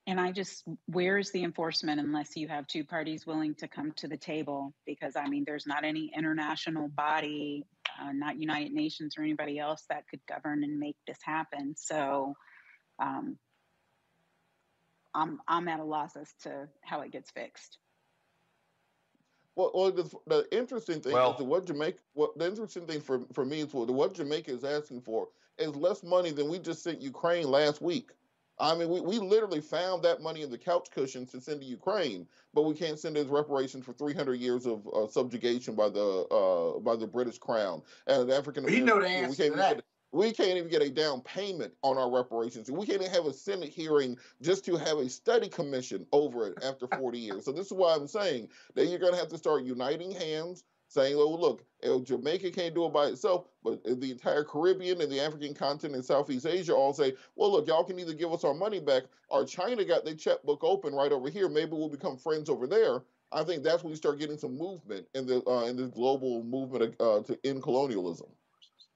And 0.07 0.19
I 0.19 0.31
just, 0.31 0.63
where's 0.87 1.29
the 1.31 1.43
enforcement 1.43 1.99
unless 1.99 2.35
you 2.35 2.47
have 2.47 2.65
two 2.65 2.83
parties 2.83 3.27
willing 3.27 3.53
to 3.55 3.67
come 3.67 3.91
to 3.97 4.07
the 4.07 4.17
table? 4.17 4.73
Because 4.87 5.15
I 5.15 5.27
mean, 5.27 5.43
there's 5.45 5.67
not 5.67 5.83
any 5.83 6.11
international 6.15 6.87
body 6.87 7.65
uh, 8.01 8.11
not 8.13 8.39
United 8.39 8.71
Nations 8.71 9.15
or 9.17 9.23
anybody 9.23 9.59
else 9.59 9.83
that 9.89 10.07
could 10.09 10.21
govern 10.27 10.63
and 10.63 10.79
make 10.79 10.95
this 11.07 11.17
happen. 11.23 11.75
So 11.77 12.35
um, 12.99 13.37
I'm 15.13 15.39
I'm 15.47 15.67
at 15.67 15.79
a 15.79 15.83
loss 15.83 16.15
as 16.15 16.29
to 16.43 16.67
how 16.83 17.01
it 17.01 17.11
gets 17.11 17.31
fixed. 17.31 17.77
Well, 19.55 19.71
well 19.73 19.91
the, 19.91 20.09
the 20.27 20.57
interesting 20.57 21.01
thing 21.01 21.13
Well- 21.13 21.31
is 21.31 21.37
that 21.37 21.45
what 21.45 21.65
Jamaica, 21.65 21.99
what 22.13 22.37
the 22.37 22.47
interesting 22.47 22.85
thing 22.85 23.01
for, 23.01 23.21
for 23.33 23.45
me 23.45 23.61
is 23.61 23.73
what, 23.73 23.89
what 23.89 24.13
Jamaica 24.13 24.51
is 24.51 24.63
asking 24.63 25.01
for 25.01 25.29
is 25.57 25.75
less 25.75 26.03
money 26.03 26.31
than 26.31 26.49
we 26.49 26.59
just 26.59 26.83
sent 26.83 27.01
Ukraine 27.01 27.49
last 27.49 27.81
week. 27.81 28.11
I 28.61 28.75
mean, 28.75 28.89
we, 28.89 28.99
we 28.99 29.19
literally 29.19 29.61
found 29.61 30.03
that 30.03 30.21
money 30.21 30.41
in 30.41 30.51
the 30.51 30.57
couch 30.57 30.89
cushions 30.91 31.31
to 31.31 31.39
send 31.39 31.61
to 31.61 31.65
Ukraine, 31.65 32.27
but 32.53 32.63
we 32.63 32.73
can't 32.73 32.99
send 32.99 33.15
it 33.15 33.21
as 33.21 33.27
reparations 33.27 33.85
for 33.85 33.93
300 33.93 34.33
years 34.35 34.65
of 34.65 34.85
uh, 34.87 35.07
subjugation 35.07 35.75
by 35.75 35.87
the 35.87 36.01
uh, 36.29 36.79
by 36.79 36.97
the 36.97 37.07
British 37.07 37.37
Crown 37.37 37.81
and 38.07 38.29
African. 38.29 38.65
We 38.65 38.81
know 38.81 38.99
the 38.99 39.07
answer 39.07 39.31
to 39.31 39.37
can't 39.43 39.47
even 39.47 39.59
that. 39.59 39.83
We 40.11 40.31
can't 40.31 40.57
even 40.57 40.69
get 40.69 40.81
a 40.81 40.89
down 40.89 41.21
payment 41.21 41.73
on 41.83 41.97
our 41.97 42.09
reparations. 42.11 42.71
We 42.71 42.85
can't 42.85 43.01
even 43.01 43.13
have 43.13 43.25
a 43.25 43.33
Senate 43.33 43.69
hearing 43.69 44.17
just 44.41 44.65
to 44.65 44.75
have 44.75 44.97
a 44.97 45.09
study 45.09 45.49
commission 45.49 46.05
over 46.11 46.47
it 46.47 46.63
after 46.63 46.87
40 46.87 47.19
years. 47.19 47.45
So 47.45 47.51
this 47.51 47.67
is 47.67 47.73
why 47.73 47.93
I'm 47.93 48.07
saying 48.07 48.49
that 48.75 48.87
you're 48.87 48.99
going 48.99 49.13
to 49.13 49.19
have 49.19 49.29
to 49.29 49.37
start 49.37 49.63
uniting 49.63 50.11
hands, 50.11 50.63
saying, 50.87 51.15
"Oh, 51.15 51.35
look, 51.35 51.63
Jamaica 52.03 52.51
can't 52.51 52.73
do 52.73 52.85
it 52.85 52.93
by 52.93 53.07
itself, 53.07 53.45
but 53.63 53.83
the 53.83 54.11
entire 54.11 54.43
Caribbean 54.43 55.01
and 55.01 55.11
the 55.11 55.19
African 55.19 55.53
continent 55.53 55.95
and 55.95 56.05
Southeast 56.05 56.47
Asia 56.47 56.73
all 56.73 56.93
say, 56.93 57.13
well, 57.35 57.51
look, 57.51 57.67
y'all 57.67 57.83
can 57.83 57.99
either 57.99 58.13
give 58.13 58.33
us 58.33 58.43
our 58.43 58.55
money 58.55 58.79
back, 58.79 59.03
or 59.29 59.45
China 59.45 59.85
got 59.85 60.05
their 60.05 60.15
checkbook 60.15 60.63
open 60.63 60.93
right 60.95 61.11
over 61.11 61.29
here. 61.29 61.47
Maybe 61.47 61.73
we'll 61.73 61.89
become 61.89 62.17
friends 62.17 62.49
over 62.49 62.65
there." 62.65 63.03
I 63.31 63.43
think 63.43 63.63
that's 63.63 63.83
when 63.83 63.91
you 63.91 63.95
start 63.95 64.17
getting 64.17 64.39
some 64.39 64.57
movement 64.57 65.07
in 65.13 65.27
the 65.27 65.47
uh, 65.47 65.65
in 65.65 65.75
this 65.75 65.89
global 65.89 66.43
movement 66.43 66.95
uh, 66.99 67.21
to 67.21 67.39
end 67.43 67.61
colonialism. 67.61 68.27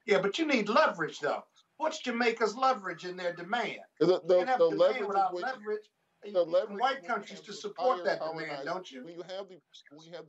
Yeah, 0.06 0.20
but 0.20 0.38
you 0.38 0.46
need 0.46 0.68
leverage 0.68 1.20
though. 1.20 1.44
What's 1.76 2.00
Jamaica's 2.00 2.56
leverage 2.56 3.04
in 3.04 3.16
their 3.16 3.32
demand? 3.32 3.78
The, 4.00 4.06
you 4.06 4.20
the, 4.26 4.36
can't 4.36 4.48
have 4.48 4.58
the 4.58 4.70
demand 4.70 4.80
leverage 4.80 5.08
without 5.08 5.34
leverage. 5.34 5.80
the 6.22 6.28
You 6.28 6.34
need 6.34 6.52
leverage 6.52 6.80
white 6.80 7.06
countries 7.06 7.40
to 7.40 7.52
support 7.52 8.04
that 8.04 8.20
demand, 8.20 8.66
don't 8.66 8.90
you? 8.90 9.04
When 9.04 9.14
you 9.14 9.22
have 9.22 9.48
the 9.48 9.58
when 9.90 10.06
you 10.06 10.12
have 10.12 10.24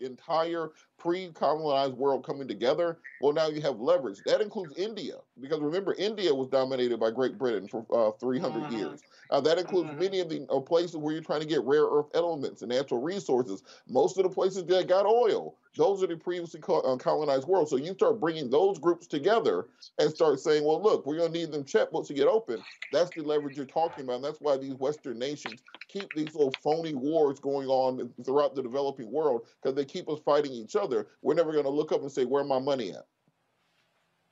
the 0.00 0.06
entire 0.06 0.70
pre-colonized 0.98 1.94
world 1.94 2.26
coming 2.26 2.48
together, 2.48 2.98
well, 3.20 3.32
now 3.32 3.46
you 3.46 3.60
have 3.62 3.80
leverage. 3.80 4.22
That 4.24 4.40
includes 4.40 4.76
India, 4.76 5.14
because 5.40 5.60
remember, 5.60 5.94
India 5.94 6.34
was 6.34 6.48
dominated 6.48 6.98
by 6.98 7.10
Great 7.10 7.38
Britain 7.38 7.68
for 7.68 7.86
uh, 7.92 8.10
300 8.18 8.64
Mhm. 8.64 8.72
years. 8.72 9.02
Uh, 9.32 9.40
that 9.40 9.56
includes 9.56 9.90
many 9.98 10.20
of 10.20 10.28
the 10.28 10.46
uh, 10.50 10.60
places 10.60 10.94
where 10.94 11.14
you're 11.14 11.22
trying 11.22 11.40
to 11.40 11.46
get 11.46 11.64
rare 11.64 11.86
earth 11.86 12.08
elements 12.12 12.60
and 12.60 12.70
natural 12.70 13.00
resources. 13.00 13.62
Most 13.88 14.18
of 14.18 14.24
the 14.24 14.28
places 14.28 14.66
that 14.66 14.88
got 14.88 15.06
oil, 15.06 15.56
those 15.74 16.02
are 16.02 16.06
the 16.06 16.16
previously 16.16 16.60
uh, 16.68 16.96
colonized 16.96 17.48
world. 17.48 17.66
So 17.70 17.76
you 17.76 17.94
start 17.94 18.20
bringing 18.20 18.50
those 18.50 18.78
groups 18.78 19.06
together 19.06 19.68
and 19.98 20.10
start 20.10 20.38
saying, 20.38 20.64
well, 20.64 20.82
look, 20.82 21.06
we're 21.06 21.16
going 21.16 21.32
to 21.32 21.38
need 21.38 21.50
them 21.50 21.64
checkbooks 21.64 22.08
to 22.08 22.14
get 22.14 22.28
open. 22.28 22.62
That's 22.92 23.08
the 23.16 23.22
leverage 23.22 23.56
you're 23.56 23.64
talking 23.64 24.04
about. 24.04 24.16
And 24.16 24.24
that's 24.24 24.40
why 24.42 24.58
these 24.58 24.74
Western 24.74 25.18
nations 25.18 25.62
keep 25.88 26.12
these 26.14 26.34
little 26.34 26.52
phony 26.62 26.92
wars 26.92 27.40
going 27.40 27.68
on 27.68 28.10
throughout 28.26 28.54
the 28.54 28.62
developing 28.62 29.10
world 29.10 29.46
because 29.62 29.74
they 29.74 29.86
keep 29.86 30.10
us 30.10 30.20
fighting 30.26 30.52
each 30.52 30.76
other. 30.76 31.06
We're 31.22 31.32
never 31.32 31.52
going 31.52 31.64
to 31.64 31.70
look 31.70 31.90
up 31.90 32.02
and 32.02 32.12
say, 32.12 32.26
where 32.26 32.44
my 32.44 32.58
money 32.58 32.90
at? 32.90 33.06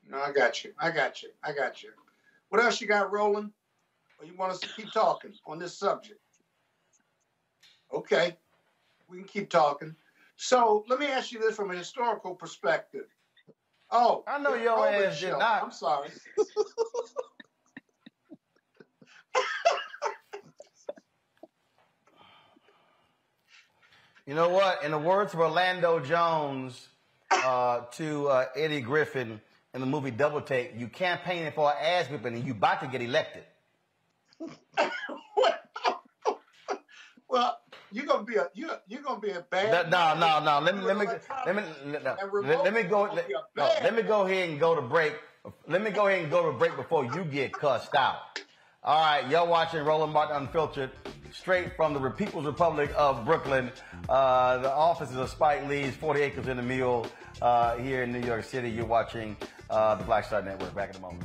No, 0.06 0.20
I 0.20 0.32
got 0.32 0.62
you. 0.62 0.72
I 0.78 0.90
got 0.90 1.22
you. 1.22 1.31
I 1.43 1.52
got 1.52 1.82
you. 1.82 1.90
What 2.51 2.62
else 2.62 2.82
you 2.82 2.86
got 2.86 3.12
rolling? 3.12 3.52
Or 4.20 4.26
you 4.26 4.34
want 4.36 4.52
us 4.52 4.60
to 4.60 4.68
keep 4.76 4.92
talking 4.92 5.32
on 5.47 5.59
this 5.59 5.76
subject? 5.76 6.20
Okay, 7.92 8.36
we 9.09 9.18
can 9.18 9.26
keep 9.26 9.51
talking. 9.51 9.97
So 10.36 10.84
let 10.88 11.01
me 11.01 11.06
ask 11.06 11.32
you 11.32 11.40
this 11.40 11.56
from 11.56 11.70
a 11.70 11.76
historical 11.76 12.34
perspective. 12.34 13.06
Oh, 13.90 14.22
I 14.28 14.38
know 14.38 14.55
your 14.55 14.86
ass 14.86 15.18
did 15.20 15.30
show. 15.30 15.38
not. 15.38 15.64
I'm 15.64 15.72
sorry. 15.72 16.10
You 24.26 24.36
know 24.36 24.51
what? 24.51 24.84
In 24.84 24.92
the 24.92 24.98
words 24.98 25.34
of 25.34 25.40
Orlando 25.40 25.98
Jones 25.98 26.88
uh, 27.32 27.80
to 27.94 28.28
uh, 28.28 28.44
Eddie 28.55 28.80
Griffin 28.80 29.40
in 29.74 29.80
the 29.80 29.86
movie 29.88 30.12
Double 30.12 30.40
Take, 30.40 30.74
you 30.76 30.86
campaigning 30.86 31.51
for 31.51 31.68
an 31.68 31.76
ass 31.80 32.09
whipping 32.09 32.34
and 32.34 32.47
you 32.47 32.52
about 32.52 32.80
to 32.82 32.86
get 32.86 33.02
elected. 33.02 33.42
Well, 37.30 37.60
you're 37.92 38.06
gonna 38.06 38.24
be 38.24 38.36
a 38.36 38.48
you 38.54 38.68
you're 38.88 39.02
gonna 39.02 39.20
be 39.20 39.30
a 39.30 39.40
bad. 39.40 39.88
No, 39.88 40.14
no, 40.14 40.40
no. 40.40 40.58
Let 40.58 40.74
me 40.74 40.82
let 40.82 40.98
me 40.98 41.06
let 41.46 41.56
me 41.56 41.62
let, 41.86 42.04
let, 42.04 42.64
let 42.64 42.74
me 42.74 42.82
go. 42.82 43.02
Let, 43.02 43.26
a 43.26 43.32
no, 43.56 43.70
let 43.82 43.94
me 43.94 44.02
go 44.02 44.26
ahead 44.26 44.50
and 44.50 44.58
go 44.58 44.74
to 44.74 44.82
break. 44.82 45.14
Let 45.68 45.82
me 45.82 45.90
go 45.90 46.08
ahead 46.08 46.22
and 46.22 46.30
go 46.30 46.50
to 46.50 46.58
break 46.58 46.76
before 46.76 47.04
you 47.04 47.24
get 47.24 47.52
cussed 47.52 47.94
out. 47.94 48.40
All 48.82 48.98
right, 48.98 49.28
y'all 49.30 49.46
watching 49.46 49.84
Roland 49.84 50.12
Martin 50.12 50.36
Unfiltered, 50.36 50.90
straight 51.32 51.76
from 51.76 51.94
the 51.94 52.10
People's 52.10 52.46
Republic 52.46 52.90
of 52.96 53.24
Brooklyn. 53.24 53.70
Uh, 54.08 54.58
the 54.58 54.72
offices 54.72 55.16
of 55.16 55.28
Spike 55.28 55.68
Lee's 55.68 55.94
40 55.94 56.20
Acres 56.22 56.48
in 56.48 56.56
the 56.56 56.62
Mule 56.62 57.06
uh, 57.42 57.76
here 57.76 58.02
in 58.02 58.12
New 58.12 58.26
York 58.26 58.42
City. 58.42 58.70
You're 58.70 58.86
watching 58.86 59.36
uh, 59.68 59.94
the 59.94 60.04
Black 60.04 60.24
Star 60.24 60.42
Network. 60.42 60.74
Back 60.74 60.90
in 60.90 60.96
a 60.96 61.00
moment. 61.00 61.24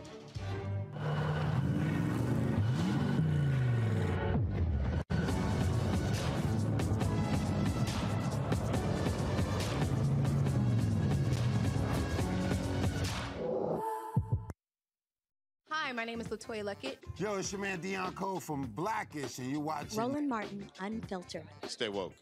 My 16.01 16.05
name 16.05 16.19
is 16.19 16.29
LeToya 16.29 16.63
Luckett. 16.63 16.95
Yo, 17.17 17.35
it's 17.35 17.51
your 17.51 17.61
man 17.61 17.79
Deon 17.79 18.15
Cole 18.15 18.39
from 18.39 18.63
Blackish, 18.75 19.37
and 19.37 19.51
you're 19.51 19.59
watching. 19.59 19.99
Roland 19.99 20.27
Martin, 20.27 20.67
Unfiltered. 20.79 21.43
Stay 21.67 21.89
woke. 21.89 22.15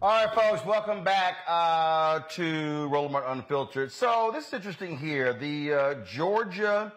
All 0.00 0.24
right, 0.24 0.32
folks, 0.32 0.64
welcome 0.64 1.02
back 1.02 1.38
uh, 1.48 2.20
to 2.20 2.86
Roland 2.86 3.14
Martin 3.14 3.38
Unfiltered. 3.38 3.90
So 3.90 4.30
this 4.32 4.46
is 4.46 4.52
interesting 4.52 4.96
here. 4.96 5.32
The 5.32 5.72
uh, 5.74 5.94
Georgia 6.04 6.92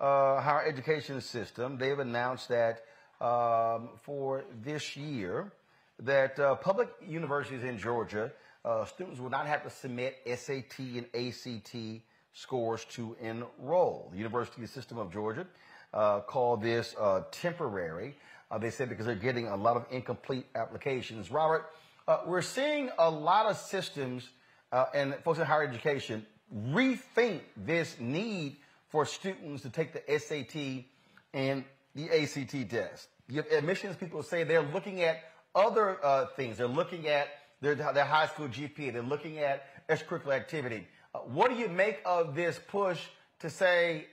uh, 0.00 0.40
higher 0.40 0.64
education 0.66 1.20
system, 1.20 1.78
they've 1.78 1.98
announced 1.98 2.48
that 2.48 2.80
um, 3.20 3.90
for 4.02 4.44
this 4.62 4.96
year, 4.96 5.52
that 6.00 6.38
uh, 6.38 6.54
public 6.56 6.88
universities 7.06 7.62
in 7.62 7.78
Georgia, 7.78 8.32
uh, 8.64 8.84
students 8.86 9.20
will 9.20 9.30
not 9.30 9.46
have 9.46 9.62
to 9.62 9.70
submit 9.70 10.16
SAT 10.26 10.78
and 10.78 11.06
ACT 11.14 12.02
scores 12.32 12.84
to 12.86 13.16
enroll. 13.20 14.08
The 14.12 14.18
University 14.18 14.66
System 14.66 14.98
of 14.98 15.12
Georgia 15.12 15.46
uh, 15.92 16.20
called 16.20 16.62
this 16.62 16.94
temporary. 17.32 18.14
they 18.58 18.70
said 18.70 18.88
because 18.88 19.06
they're 19.06 19.14
getting 19.14 19.48
a 19.48 19.56
lot 19.56 19.76
of 19.76 19.86
incomplete 19.90 20.46
applications. 20.54 21.30
Robert, 21.30 21.70
uh, 22.08 22.22
we're 22.26 22.42
seeing 22.42 22.90
a 22.98 23.08
lot 23.08 23.46
of 23.46 23.56
systems 23.56 24.28
uh, 24.72 24.86
and 24.94 25.14
folks 25.22 25.38
in 25.38 25.46
higher 25.46 25.62
education 25.62 26.26
rethink 26.70 27.40
this 27.56 27.96
need 28.00 28.56
for 28.90 29.06
students 29.06 29.62
to 29.62 29.70
take 29.70 29.92
the 29.92 30.18
SAT 30.18 30.84
and 31.32 31.64
the 31.94 32.10
ACT 32.10 32.70
test. 32.70 33.08
You 33.28 33.36
have 33.36 33.50
admissions 33.50 33.96
people 33.96 34.22
say 34.22 34.44
they're 34.44 34.62
looking 34.62 35.02
at 35.02 35.22
other 35.54 36.04
uh, 36.04 36.26
things. 36.36 36.58
They're 36.58 36.66
looking 36.66 37.08
at 37.08 37.28
their, 37.60 37.74
their 37.74 38.04
high 38.04 38.26
school 38.26 38.48
GPA. 38.48 38.92
They're 38.92 39.02
looking 39.02 39.38
at 39.38 39.64
extracurricular 39.88 40.34
activity. 40.34 40.86
Uh, 41.14 41.18
what 41.20 41.50
do 41.50 41.56
you 41.56 41.68
make 41.68 42.00
of 42.04 42.34
this 42.34 42.60
push 42.68 43.00
to 43.40 43.50
say, 43.50 44.06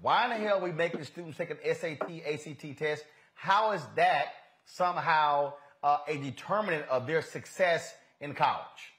why 0.00 0.24
in 0.24 0.30
the 0.30 0.36
hell 0.48 0.58
are 0.58 0.64
we 0.64 0.72
making 0.72 1.04
students 1.04 1.36
take 1.36 1.50
an 1.50 1.58
SAT, 1.64 2.08
ACT 2.26 2.78
test? 2.78 3.04
How 3.34 3.72
is 3.72 3.82
that 3.96 4.26
somehow 4.64 5.54
uh, 5.82 5.98
a 6.06 6.16
determinant 6.16 6.88
of 6.88 7.06
their 7.06 7.22
success 7.22 7.92
in 8.20 8.34
college? 8.34 8.91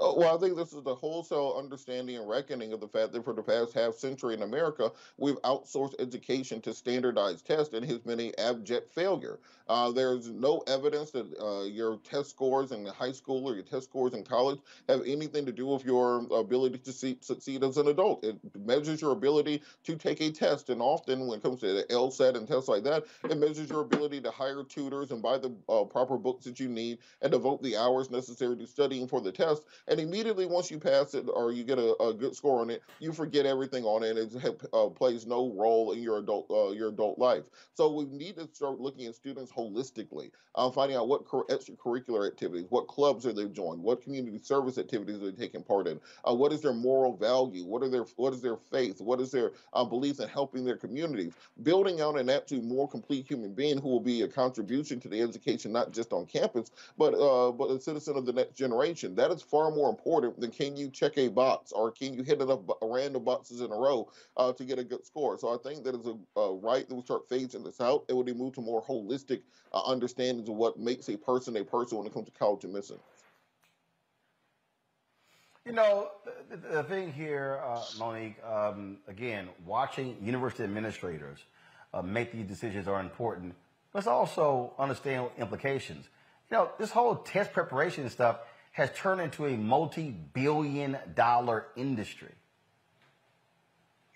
Uh, 0.00 0.12
well, 0.16 0.36
I 0.36 0.40
think 0.40 0.56
this 0.56 0.72
is 0.72 0.82
the 0.82 0.94
wholesale 0.94 1.54
understanding 1.58 2.16
and 2.16 2.28
reckoning 2.28 2.72
of 2.72 2.80
the 2.80 2.88
fact 2.88 3.12
that 3.12 3.24
for 3.24 3.32
the 3.32 3.42
past 3.42 3.72
half 3.74 3.94
century 3.94 4.34
in 4.34 4.42
America, 4.42 4.92
we've 5.18 5.40
outsourced 5.42 5.94
education 5.98 6.60
to 6.62 6.74
standardized 6.74 7.46
tests 7.46 7.74
and 7.74 7.84
has 7.84 7.98
been 7.98 8.20
an 8.20 8.32
abject 8.38 8.90
failure. 8.90 9.38
Uh, 9.68 9.90
there's 9.90 10.28
no 10.30 10.58
evidence 10.66 11.10
that 11.12 11.26
uh, 11.40 11.64
your 11.64 11.96
test 11.98 12.30
scores 12.30 12.72
in 12.72 12.84
high 12.86 13.12
school 13.12 13.46
or 13.46 13.54
your 13.54 13.62
test 13.62 13.88
scores 13.88 14.12
in 14.12 14.22
college 14.22 14.60
have 14.88 15.00
anything 15.06 15.46
to 15.46 15.52
do 15.52 15.66
with 15.66 15.84
your 15.84 16.26
ability 16.34 16.78
to 16.78 16.92
see, 16.92 17.16
succeed 17.20 17.64
as 17.64 17.78
an 17.78 17.88
adult. 17.88 18.24
It 18.24 18.38
measures 18.58 19.00
your 19.00 19.12
ability 19.12 19.62
to 19.84 19.96
take 19.96 20.20
a 20.20 20.30
test, 20.30 20.68
and 20.68 20.82
often 20.82 21.26
when 21.26 21.38
it 21.38 21.42
comes 21.42 21.60
to 21.60 21.72
the 21.72 21.84
LSAT 21.84 22.36
and 22.36 22.46
tests 22.46 22.68
like 22.68 22.84
that, 22.84 23.04
it 23.28 23.38
measures 23.38 23.70
your 23.70 23.80
ability 23.80 24.20
to 24.20 24.30
hire 24.30 24.62
tutors 24.64 25.10
and 25.10 25.22
buy 25.22 25.38
the 25.38 25.54
uh, 25.68 25.84
proper 25.84 26.18
books 26.18 26.44
that 26.44 26.60
you 26.60 26.68
need 26.68 26.98
and 27.22 27.32
devote 27.32 27.62
the 27.62 27.76
hours 27.76 28.10
necessary 28.10 28.56
to 28.56 28.66
studying 28.66 29.08
for 29.08 29.20
the 29.20 29.32
test. 29.32 29.62
And 29.88 29.98
immediately 29.98 30.46
once 30.46 30.70
you 30.70 30.78
pass 30.78 31.14
it 31.14 31.26
or 31.32 31.52
you 31.52 31.64
get 31.64 31.78
a, 31.78 31.94
a 32.02 32.14
good 32.14 32.36
score 32.36 32.60
on 32.60 32.70
it, 32.70 32.82
you 33.00 33.12
forget 33.12 33.46
everything 33.46 33.84
on 33.84 34.02
it. 34.02 34.16
And 34.16 34.44
it 34.44 34.62
uh, 34.72 34.88
plays 34.88 35.26
no 35.26 35.52
role 35.52 35.92
in 35.92 36.02
your 36.02 36.18
adult 36.18 36.50
uh, 36.50 36.70
your 36.70 36.88
adult 36.88 37.18
life. 37.18 37.44
So 37.74 37.92
we 37.92 38.04
need 38.04 38.36
to 38.36 38.48
start 38.52 38.80
looking 38.80 39.06
at 39.06 39.14
students 39.14 39.50
holistically, 39.50 40.30
uh, 40.54 40.70
finding 40.70 40.96
out 40.96 41.08
what 41.08 41.26
extracurricular 41.26 42.26
activities, 42.26 42.66
what 42.68 42.86
clubs 42.88 43.26
are 43.26 43.32
they 43.32 43.46
joined, 43.46 43.82
what 43.82 44.02
community 44.02 44.38
service 44.38 44.78
activities 44.78 45.16
are 45.16 45.30
they 45.30 45.32
taking 45.32 45.62
part 45.62 45.86
in, 45.86 46.00
uh, 46.28 46.34
what 46.34 46.52
is 46.52 46.60
their 46.60 46.72
moral 46.72 47.16
value, 47.16 47.64
what 47.64 47.82
are 47.82 47.88
their 47.88 48.04
what 48.16 48.32
is 48.32 48.42
their 48.42 48.56
faith, 48.56 49.00
what 49.00 49.20
is 49.20 49.30
their 49.30 49.52
uh, 49.72 49.84
belief 49.84 50.20
in 50.20 50.28
helping 50.28 50.64
their 50.64 50.76
communities, 50.76 51.32
building 51.62 52.00
out 52.00 52.18
an 52.18 52.30
to 52.46 52.60
more 52.62 52.88
complete 52.88 53.26
human 53.26 53.52
being 53.52 53.78
who 53.78 53.88
will 53.88 54.00
be 54.00 54.22
a 54.22 54.28
contribution 54.28 54.98
to 55.00 55.08
the 55.08 55.20
education 55.20 55.72
not 55.72 55.92
just 55.92 56.12
on 56.12 56.26
campus, 56.26 56.70
but 56.98 57.14
uh, 57.14 57.52
but 57.52 57.70
a 57.70 57.80
citizen 57.80 58.16
of 58.16 58.26
the 58.26 58.32
next 58.32 58.54
generation. 58.54 59.14
That 59.14 59.30
is 59.30 59.42
far 59.42 59.63
more 59.70 59.90
important 59.90 60.40
than 60.40 60.50
can 60.50 60.76
you 60.76 60.90
check 60.90 61.16
a 61.18 61.28
box 61.28 61.72
or 61.72 61.90
can 61.90 62.14
you 62.14 62.22
hit 62.22 62.40
enough 62.40 62.60
random 62.82 63.24
boxes 63.24 63.60
in 63.60 63.70
a 63.70 63.76
row 63.76 64.10
uh, 64.36 64.52
to 64.52 64.64
get 64.64 64.78
a 64.78 64.84
good 64.84 65.04
score. 65.04 65.38
So 65.38 65.54
I 65.54 65.58
think 65.58 65.84
that 65.84 65.94
is 65.94 66.06
a, 66.06 66.40
a 66.40 66.54
right 66.54 66.88
that 66.88 66.94
we 66.94 67.02
start 67.02 67.28
phasing 67.28 67.64
this 67.64 67.80
out. 67.80 68.04
It 68.08 68.16
would 68.16 68.34
move 68.36 68.54
to 68.54 68.60
more 68.60 68.82
holistic 68.82 69.42
uh, 69.72 69.82
understandings 69.82 70.48
of 70.48 70.56
what 70.56 70.78
makes 70.78 71.08
a 71.08 71.16
person 71.16 71.56
a 71.56 71.64
person 71.64 71.98
when 71.98 72.06
it 72.06 72.12
comes 72.12 72.26
to 72.26 72.32
college 72.32 72.64
admissions. 72.64 73.00
You 75.64 75.72
know, 75.72 76.10
the, 76.50 76.56
the 76.56 76.82
thing 76.82 77.10
here, 77.10 77.60
uh, 77.64 77.82
Monique, 77.98 78.36
um, 78.44 78.98
again, 79.08 79.48
watching 79.64 80.16
university 80.22 80.62
administrators 80.62 81.38
uh, 81.94 82.02
make 82.02 82.32
these 82.32 82.46
decisions 82.46 82.86
are 82.86 83.00
important. 83.00 83.54
Let's 83.94 84.06
also 84.06 84.74
understand 84.78 85.30
implications. 85.38 86.08
You 86.50 86.58
know, 86.58 86.70
this 86.78 86.90
whole 86.90 87.16
test 87.16 87.52
preparation 87.52 88.10
stuff 88.10 88.40
has 88.74 88.90
turned 88.90 89.20
into 89.20 89.46
a 89.46 89.56
multi-billion 89.56 90.98
dollar 91.14 91.66
industry. 91.76 92.34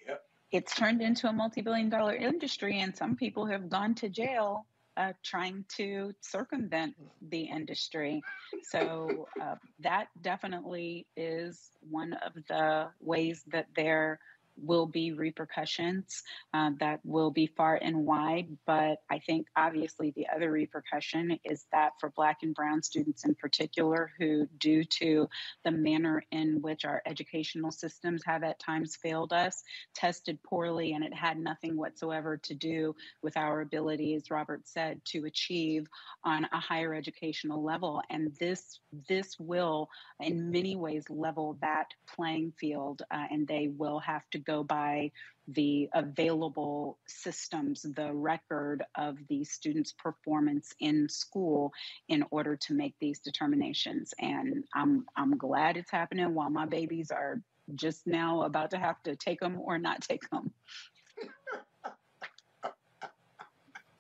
Yep. 0.07 0.25
It's 0.51 0.75
turned 0.75 1.01
into 1.01 1.29
a 1.29 1.33
multi-billion 1.33 1.89
dollar 1.89 2.17
industry 2.17 2.81
and 2.81 2.95
some 2.97 3.15
people 3.15 3.47
have 3.47 3.71
gone 3.71 3.95
to 3.97 4.09
jail 4.09 4.67
uh, 4.97 5.13
trying 5.23 5.65
to 5.77 6.13
circumvent 6.21 6.97
the 7.31 7.43
industry. 7.43 8.21
So 8.65 9.29
uh, 9.41 9.55
that 9.79 10.09
definitely 10.23 11.07
is 11.17 11.71
one 11.89 12.15
of 12.15 12.33
the 12.49 12.89
ways 12.99 13.45
that 13.53 13.67
they're 13.77 14.19
will 14.63 14.87
be 14.87 15.13
repercussions 15.13 16.23
uh, 16.55 16.71
that 16.81 17.01
will 17.05 17.31
be 17.31 17.47
far 17.47 17.77
and 17.77 18.05
wide. 18.05 18.49
But 18.67 18.99
I 19.11 19.19
think 19.19 19.47
obviously 19.57 20.13
the 20.15 20.27
other 20.35 20.51
repercussion 20.51 21.39
is 21.45 21.65
that 21.73 21.93
for 22.01 22.11
Black 22.11 22.39
and 22.43 22.55
Brown 22.55 22.83
students 22.83 23.25
in 23.25 23.35
particular, 23.35 24.13
who, 24.19 24.47
due 24.59 24.85
to 24.85 25.29
the 25.65 25.71
manner 25.71 26.23
in 26.31 26.61
which 26.63 26.85
our 26.85 27.03
educational 27.07 27.71
systems 27.71 28.23
have 28.27 28.43
at 28.43 28.59
times 28.59 28.97
failed 28.97 29.33
us, 29.33 29.63
tested 29.95 30.43
poorly, 30.43 30.93
and 30.93 31.05
it 31.05 31.15
had 31.15 31.39
nothing 31.39 31.77
whatsoever 31.77 32.37
to 32.39 32.55
do 32.55 32.95
with 33.23 33.37
our 33.37 33.61
ability, 33.61 34.15
as 34.15 34.31
Robert 34.31 34.67
said, 34.67 35.01
to 35.07 35.25
achieve 35.25 35.87
on 36.25 36.47
a 36.53 36.61
higher 36.61 36.95
educational 36.95 37.63
level. 37.63 38.03
And 38.11 38.35
this 38.39 38.81
this 39.09 39.37
will, 39.39 39.89
in 40.21 40.51
many 40.51 40.77
ways, 40.77 41.05
level 41.09 41.59
that 41.61 41.89
playing 42.15 42.53
field, 42.59 43.03
uh, 43.11 43.25
and 43.31 43.47
they 43.47 43.69
will 43.69 43.99
have 44.01 44.23
to 44.31 44.39
go 44.49 44.65
by 44.65 45.13
the 45.49 45.89
available 45.95 46.99
systems, 47.07 47.83
the 47.83 48.13
record 48.13 48.85
of 48.95 49.17
the 49.29 49.45
students' 49.45 49.93
performance 49.93 50.75
in 50.81 51.09
school 51.09 51.73
in 52.09 52.25
order 52.31 52.57
to 52.57 52.75
make 52.75 52.95
these 53.01 53.21
determinations. 53.21 54.13
And 54.19 54.65
I'm 54.75 55.07
I'm 55.17 55.37
glad 55.37 55.77
it's 55.77 55.91
happening 55.91 56.35
while 56.35 56.51
my 56.51 56.67
babies 56.67 57.11
are 57.11 57.41
just 57.75 58.07
now 58.07 58.43
about 58.43 58.71
to 58.71 58.79
have 58.79 59.03
to 59.05 59.17
take 59.17 59.41
them 59.41 59.59
or 59.61 59.79
not 59.79 60.01
take 60.03 60.29
them. 60.31 60.53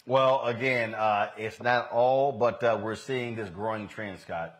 Well, 0.06 0.42
again, 0.44 0.94
uh, 0.94 1.30
it's 1.36 1.60
not 1.60 1.90
all, 1.92 2.32
but 2.32 2.64
uh, 2.64 2.80
we're 2.82 2.94
seeing 2.94 3.36
this 3.36 3.50
growing 3.50 3.88
trend, 3.88 4.18
Scott. 4.20 4.58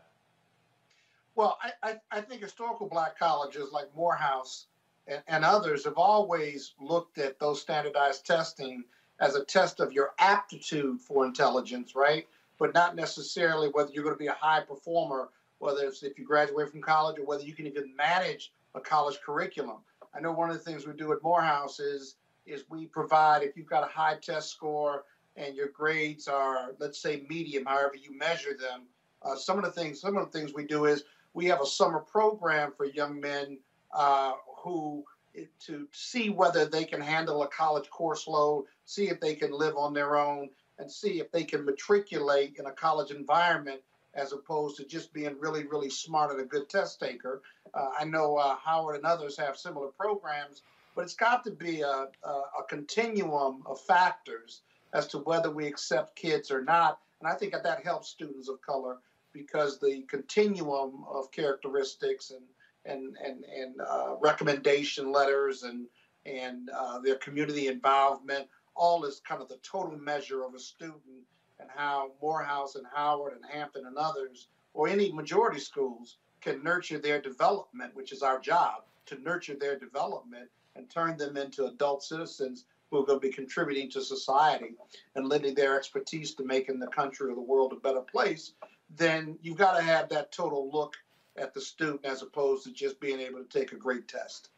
Well, 1.34 1.56
I, 1.62 1.70
I, 1.82 1.96
I 2.10 2.20
think 2.20 2.42
historical 2.42 2.86
black 2.86 3.18
colleges 3.18 3.72
like 3.72 3.86
Morehouse 3.96 4.66
and, 4.66 4.77
and 5.26 5.44
others 5.44 5.84
have 5.84 5.96
always 5.96 6.74
looked 6.80 7.18
at 7.18 7.38
those 7.38 7.60
standardized 7.60 8.26
testing 8.26 8.84
as 9.20 9.34
a 9.34 9.44
test 9.44 9.80
of 9.80 9.92
your 9.92 10.12
aptitude 10.18 11.00
for 11.00 11.24
intelligence, 11.24 11.94
right? 11.94 12.26
But 12.58 12.74
not 12.74 12.94
necessarily 12.94 13.68
whether 13.68 13.90
you're 13.92 14.04
going 14.04 14.14
to 14.14 14.18
be 14.18 14.26
a 14.26 14.32
high 14.32 14.60
performer, 14.60 15.30
whether 15.58 15.86
it's 15.86 16.02
if 16.02 16.18
you 16.18 16.24
graduate 16.24 16.70
from 16.70 16.82
college 16.82 17.18
or 17.18 17.24
whether 17.24 17.42
you 17.42 17.54
can 17.54 17.66
even 17.66 17.94
manage 17.96 18.52
a 18.74 18.80
college 18.80 19.18
curriculum. 19.24 19.78
I 20.14 20.20
know 20.20 20.32
one 20.32 20.50
of 20.50 20.56
the 20.56 20.62
things 20.62 20.86
we 20.86 20.92
do 20.94 21.12
at 21.12 21.22
Morehouse 21.22 21.80
is 21.80 22.16
is 22.46 22.64
we 22.70 22.86
provide 22.86 23.42
if 23.42 23.56
you've 23.56 23.68
got 23.68 23.84
a 23.84 23.92
high 23.92 24.16
test 24.16 24.50
score 24.50 25.04
and 25.36 25.54
your 25.54 25.68
grades 25.68 26.28
are 26.28 26.74
let's 26.78 26.98
say 26.98 27.24
medium, 27.28 27.66
however 27.66 27.94
you 27.96 28.16
measure 28.16 28.56
them. 28.58 28.82
Uh, 29.22 29.36
some 29.36 29.58
of 29.58 29.64
the 29.64 29.70
things 29.70 30.00
some 30.00 30.16
of 30.16 30.30
the 30.30 30.38
things 30.38 30.54
we 30.54 30.64
do 30.64 30.86
is 30.86 31.04
we 31.34 31.46
have 31.46 31.60
a 31.60 31.66
summer 31.66 32.00
program 32.00 32.72
for 32.76 32.86
young 32.86 33.20
men 33.20 33.58
uh, 33.92 34.32
who 34.62 35.04
to 35.66 35.86
see 35.92 36.30
whether 36.30 36.64
they 36.64 36.84
can 36.84 37.00
handle 37.00 37.42
a 37.42 37.48
college 37.48 37.88
course 37.90 38.26
load, 38.26 38.66
see 38.84 39.08
if 39.08 39.20
they 39.20 39.34
can 39.34 39.52
live 39.52 39.76
on 39.76 39.92
their 39.92 40.16
own, 40.16 40.50
and 40.78 40.90
see 40.90 41.20
if 41.20 41.30
they 41.30 41.44
can 41.44 41.64
matriculate 41.64 42.56
in 42.58 42.66
a 42.66 42.72
college 42.72 43.10
environment 43.10 43.80
as 44.14 44.32
opposed 44.32 44.76
to 44.76 44.84
just 44.84 45.12
being 45.12 45.36
really, 45.38 45.64
really 45.66 45.90
smart 45.90 46.30
and 46.30 46.40
a 46.40 46.44
good 46.44 46.68
test 46.68 46.98
taker. 46.98 47.42
Uh, 47.74 47.90
I 47.98 48.04
know 48.04 48.36
uh, 48.36 48.56
Howard 48.56 48.96
and 48.96 49.04
others 49.04 49.36
have 49.36 49.56
similar 49.56 49.88
programs, 49.88 50.62
but 50.94 51.02
it's 51.02 51.14
got 51.14 51.44
to 51.44 51.50
be 51.50 51.82
a, 51.82 52.08
a, 52.24 52.28
a, 52.30 52.64
continuum 52.68 53.62
of 53.66 53.80
factors 53.80 54.62
as 54.92 55.06
to 55.08 55.18
whether 55.18 55.50
we 55.50 55.66
accept 55.66 56.16
kids 56.16 56.50
or 56.50 56.62
not. 56.62 56.98
And 57.20 57.30
I 57.30 57.34
think 57.34 57.52
that, 57.52 57.62
that 57.64 57.84
helps 57.84 58.08
students 58.08 58.48
of 58.48 58.60
color 58.62 58.96
because 59.32 59.78
the 59.78 60.02
continuum 60.08 61.04
of 61.08 61.30
characteristics 61.30 62.30
and 62.30 62.42
and 62.88 63.16
and 63.24 63.44
and 63.44 63.80
uh, 63.80 64.16
recommendation 64.20 65.12
letters 65.12 65.62
and 65.62 65.86
and 66.26 66.70
uh, 66.70 66.98
their 67.00 67.16
community 67.16 67.68
involvement. 67.68 68.48
All 68.74 69.04
is 69.04 69.20
kind 69.26 69.42
of 69.42 69.48
the 69.48 69.58
total 69.58 69.98
measure 69.98 70.44
of 70.44 70.54
a 70.54 70.58
student 70.58 71.24
and 71.58 71.68
how 71.74 72.12
Morehouse 72.22 72.76
and 72.76 72.86
Howard 72.94 73.34
and 73.34 73.44
Hampton 73.50 73.86
and 73.86 73.96
others, 73.96 74.48
or 74.72 74.88
any 74.88 75.10
majority 75.12 75.58
schools, 75.58 76.18
can 76.40 76.62
nurture 76.62 76.98
their 76.98 77.20
development, 77.20 77.94
which 77.94 78.12
is 78.12 78.22
our 78.22 78.38
job 78.38 78.84
to 79.06 79.20
nurture 79.20 79.56
their 79.58 79.76
development 79.78 80.48
and 80.76 80.88
turn 80.88 81.16
them 81.16 81.36
into 81.36 81.66
adult 81.66 82.04
citizens 82.04 82.66
who 82.90 82.98
are 82.98 83.04
going 83.04 83.20
to 83.20 83.26
be 83.26 83.32
contributing 83.32 83.90
to 83.90 84.00
society 84.00 84.74
and 85.14 85.28
lending 85.28 85.54
their 85.54 85.76
expertise 85.76 86.34
to 86.34 86.44
making 86.44 86.78
the 86.78 86.86
country 86.86 87.30
or 87.30 87.34
the 87.34 87.40
world 87.40 87.72
a 87.72 87.76
better 87.76 88.00
place, 88.00 88.52
then 88.96 89.36
you've 89.42 89.58
got 89.58 89.76
to 89.76 89.82
have 89.82 90.08
that 90.08 90.32
total 90.32 90.70
look 90.72 90.94
at 91.38 91.54
the 91.54 91.60
student 91.60 92.04
as 92.04 92.22
opposed 92.22 92.64
to 92.64 92.72
just 92.72 93.00
being 93.00 93.20
able 93.20 93.38
to 93.38 93.48
take 93.48 93.72
a 93.72 93.76
great 93.76 94.08
test. 94.08 94.50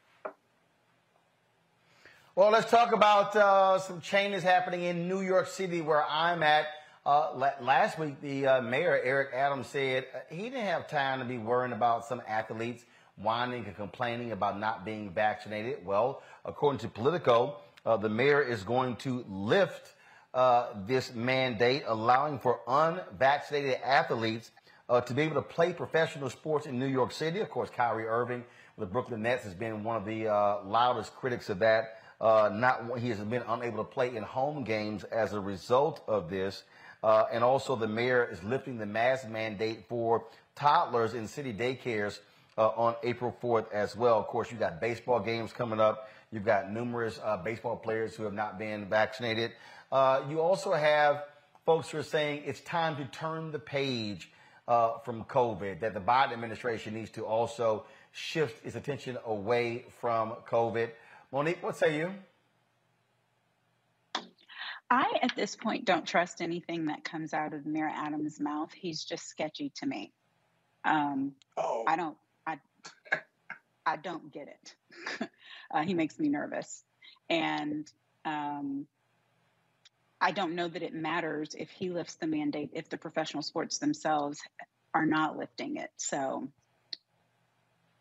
Well, 2.37 2.51
let's 2.51 2.71
talk 2.71 2.93
about 2.93 3.35
uh, 3.37 3.79
some 3.79 4.01
changes 4.01 4.43
happening 4.43 4.85
in 4.85 5.09
New 5.09 5.21
York 5.21 5.49
City 5.49 5.81
where 5.81 6.05
I'm 6.05 6.43
at. 6.43 6.67
Uh, 7.05 7.51
last 7.61 7.99
week, 7.99 8.21
the 8.21 8.47
uh, 8.47 8.63
mayor, 8.63 9.01
Eric 9.03 9.31
Adams, 9.35 9.67
said 9.67 10.07
uh, 10.15 10.19
he 10.31 10.45
didn't 10.45 10.67
have 10.67 10.87
time 10.89 11.19
to 11.19 11.25
be 11.25 11.39
worrying 11.39 11.73
about 11.73 12.05
some 12.05 12.23
athletes 12.29 12.85
whining 13.17 13.65
and 13.67 13.77
complaining 13.77 14.33
about 14.33 14.59
not 14.59 14.85
being 14.85 15.11
vaccinated. 15.11 15.85
Well, 15.85 16.23
according 16.45 16.81
to 16.81 16.89
Politico, 16.89 17.57
uh, 17.85 17.97
the 17.97 18.09
mayor 18.09 18.43
is 18.43 18.63
going 18.63 18.97
to 18.97 19.25
lift 19.29 19.95
uh, 20.33 20.69
this 20.87 21.13
mandate, 21.15 21.83
allowing 21.87 22.39
for 22.39 22.61
unvaccinated 22.69 23.79
athletes 23.85 24.51
uh, 24.91 25.01
to 25.01 25.15
be 25.15 25.23
able 25.23 25.37
to 25.37 25.43
play 25.43 25.73
professional 25.73 26.29
sports 26.29 26.67
in 26.67 26.79
New 26.79 26.87
York 26.87 27.13
City. 27.13 27.41
Of 27.41 27.49
course, 27.49 27.71
Kyrie 27.71 28.07
Irving, 28.07 28.45
with 28.77 28.89
the 28.89 28.93
Brooklyn 28.93 29.23
Nets, 29.23 29.45
has 29.45 29.55
been 29.55 29.83
one 29.83 29.97
of 29.97 30.05
the 30.05 30.27
loudest 30.67 31.15
critics 31.17 31.49
of 31.49 31.61
that. 31.61 31.97
Uh, 32.21 32.51
not 32.53 32.99
he 32.99 33.09
has 33.09 33.19
been 33.19 33.43
unable 33.49 33.79
to 33.79 33.91
play 33.91 34.15
in 34.15 34.23
home 34.23 34.63
games 34.63 35.05
as 35.05 35.33
a 35.33 35.41
result 35.41 36.03
of 36.07 36.29
this. 36.29 36.65
Uh, 37.03 37.25
and 37.33 37.43
also, 37.43 37.77
the 37.77 37.89
mayor 37.89 38.29
is 38.31 38.43
lifting 38.45 38.77
the 38.77 38.85
mask 38.85 39.27
mandate 39.27 39.87
for 39.89 40.27
toddlers 40.55 41.15
in 41.15 41.27
city 41.27 41.53
daycares 41.53 42.19
uh, 42.59 42.69
on 42.69 42.95
April 43.03 43.35
4th 43.43 43.73
as 43.73 43.97
well. 43.97 44.19
Of 44.19 44.27
course, 44.27 44.53
you 44.53 44.59
got 44.59 44.83
baseball 44.83 45.19
games 45.19 45.51
coming 45.53 45.81
up. 45.81 46.11
You've 46.31 46.45
got 46.45 46.71
numerous 46.71 47.19
uh, 47.25 47.39
baseball 47.39 47.77
players 47.77 48.15
who 48.15 48.25
have 48.25 48.35
not 48.35 48.59
been 48.59 48.87
vaccinated. 48.91 49.53
Uh, 49.91 50.21
you 50.29 50.43
also 50.43 50.73
have 50.75 51.25
folks 51.65 51.89
who 51.91 51.99
are 51.99 52.03
saying 52.03 52.43
it's 52.45 52.61
time 52.61 52.97
to 52.97 53.05
turn 53.07 53.51
the 53.51 53.59
page 53.59 54.31
uh, 54.71 54.99
from 54.99 55.25
COVID, 55.25 55.81
that 55.81 55.95
the 55.95 56.01
Biden 56.01 56.33
administration 56.33 56.95
needs 56.95 57.11
to 57.11 57.27
also 57.27 57.85
shift 58.13 58.65
its 58.65 58.77
attention 58.77 59.19
away 59.27 59.85
from 60.01 60.35
COVID. 60.49 60.91
Monique, 61.33 61.61
what 61.61 61.77
say 61.77 61.99
you? 61.99 62.15
I, 64.89 65.19
at 65.23 65.35
this 65.35 65.57
point, 65.57 65.85
don't 65.85 66.07
trust 66.07 66.41
anything 66.41 66.87
that 66.87 67.03
comes 67.05 67.35
out 67.35 67.53
of 67.53 67.67
Mayor 67.67 67.91
Adams' 67.93 68.39
mouth. 68.39 68.73
He's 68.73 69.05
just 69.05 69.29
sketchy 69.29 69.73
to 69.77 69.87
me. 69.87 70.13
Um, 70.85 71.33
oh. 71.57 71.85
I 71.87 71.97
don't, 71.97 72.17
I, 72.47 72.59
I 73.85 73.97
don't 73.97 74.33
get 74.33 74.47
it. 74.49 75.29
uh, 75.75 75.83
he 75.83 75.95
makes 75.95 76.17
me 76.19 76.29
nervous, 76.29 76.85
and 77.29 77.91
um, 78.25 78.87
I 80.21 80.33
don't 80.33 80.55
know 80.55 80.69
that 80.69 80.83
it 80.83 80.95
matters 80.95 81.55
if 81.59 81.71
he 81.71 81.91
lifts 81.91 82.15
the 82.15 82.27
mandate 82.27 82.71
if 82.75 82.89
the 82.89 82.99
professional 82.99 83.43
sports 83.43 83.79
themselves 83.79 84.41
are 84.93 85.07
not 85.07 85.39
lifting 85.39 85.77
it. 85.77 85.91
So, 85.97 86.49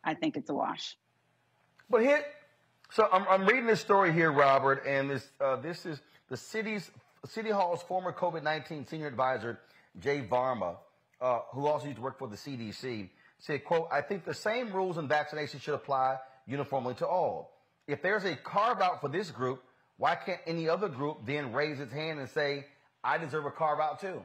I 0.03 0.13
think 0.15 0.37
it's 0.37 0.49
a 0.49 0.53
wash. 0.53 0.97
But 1.89 2.01
here, 2.01 2.23
so 2.91 3.07
I'm, 3.11 3.25
I'm 3.29 3.45
reading 3.45 3.65
this 3.65 3.79
story 3.79 4.11
here, 4.11 4.31
Robert, 4.31 4.83
and 4.85 5.09
this 5.09 5.27
uh, 5.39 5.55
this 5.57 5.85
is 5.85 6.01
the 6.29 6.37
city's 6.37 6.91
City 7.25 7.49
Hall's 7.49 7.83
former 7.83 8.13
COVID-19 8.13 8.89
senior 8.89 9.07
advisor, 9.07 9.59
Jay 9.99 10.21
Varma, 10.21 10.77
uh, 11.19 11.39
who 11.51 11.67
also 11.67 11.85
used 11.85 11.97
to 11.97 12.01
work 12.01 12.17
for 12.17 12.27
the 12.27 12.35
CDC, 12.35 13.09
said, 13.39 13.63
"quote 13.63 13.87
I 13.91 14.01
think 14.01 14.25
the 14.25 14.33
same 14.33 14.71
rules 14.71 14.97
and 14.97 15.09
vaccination 15.09 15.59
should 15.59 15.73
apply 15.73 16.17
uniformly 16.47 16.95
to 16.95 17.07
all. 17.07 17.57
If 17.87 18.01
there's 18.01 18.25
a 18.25 18.35
carve 18.35 18.81
out 18.81 19.01
for 19.01 19.09
this 19.09 19.31
group, 19.31 19.63
why 19.99 20.15
can't 20.15 20.39
any 20.47 20.67
other 20.67 20.87
group 20.87 21.25
then 21.25 21.53
raise 21.53 21.79
its 21.79 21.91
hand 21.91 22.19
and 22.19 22.29
say, 22.29 22.65
I 23.03 23.17
deserve 23.17 23.45
a 23.45 23.51
carve 23.51 23.79
out 23.79 23.99
too?" 23.99 24.21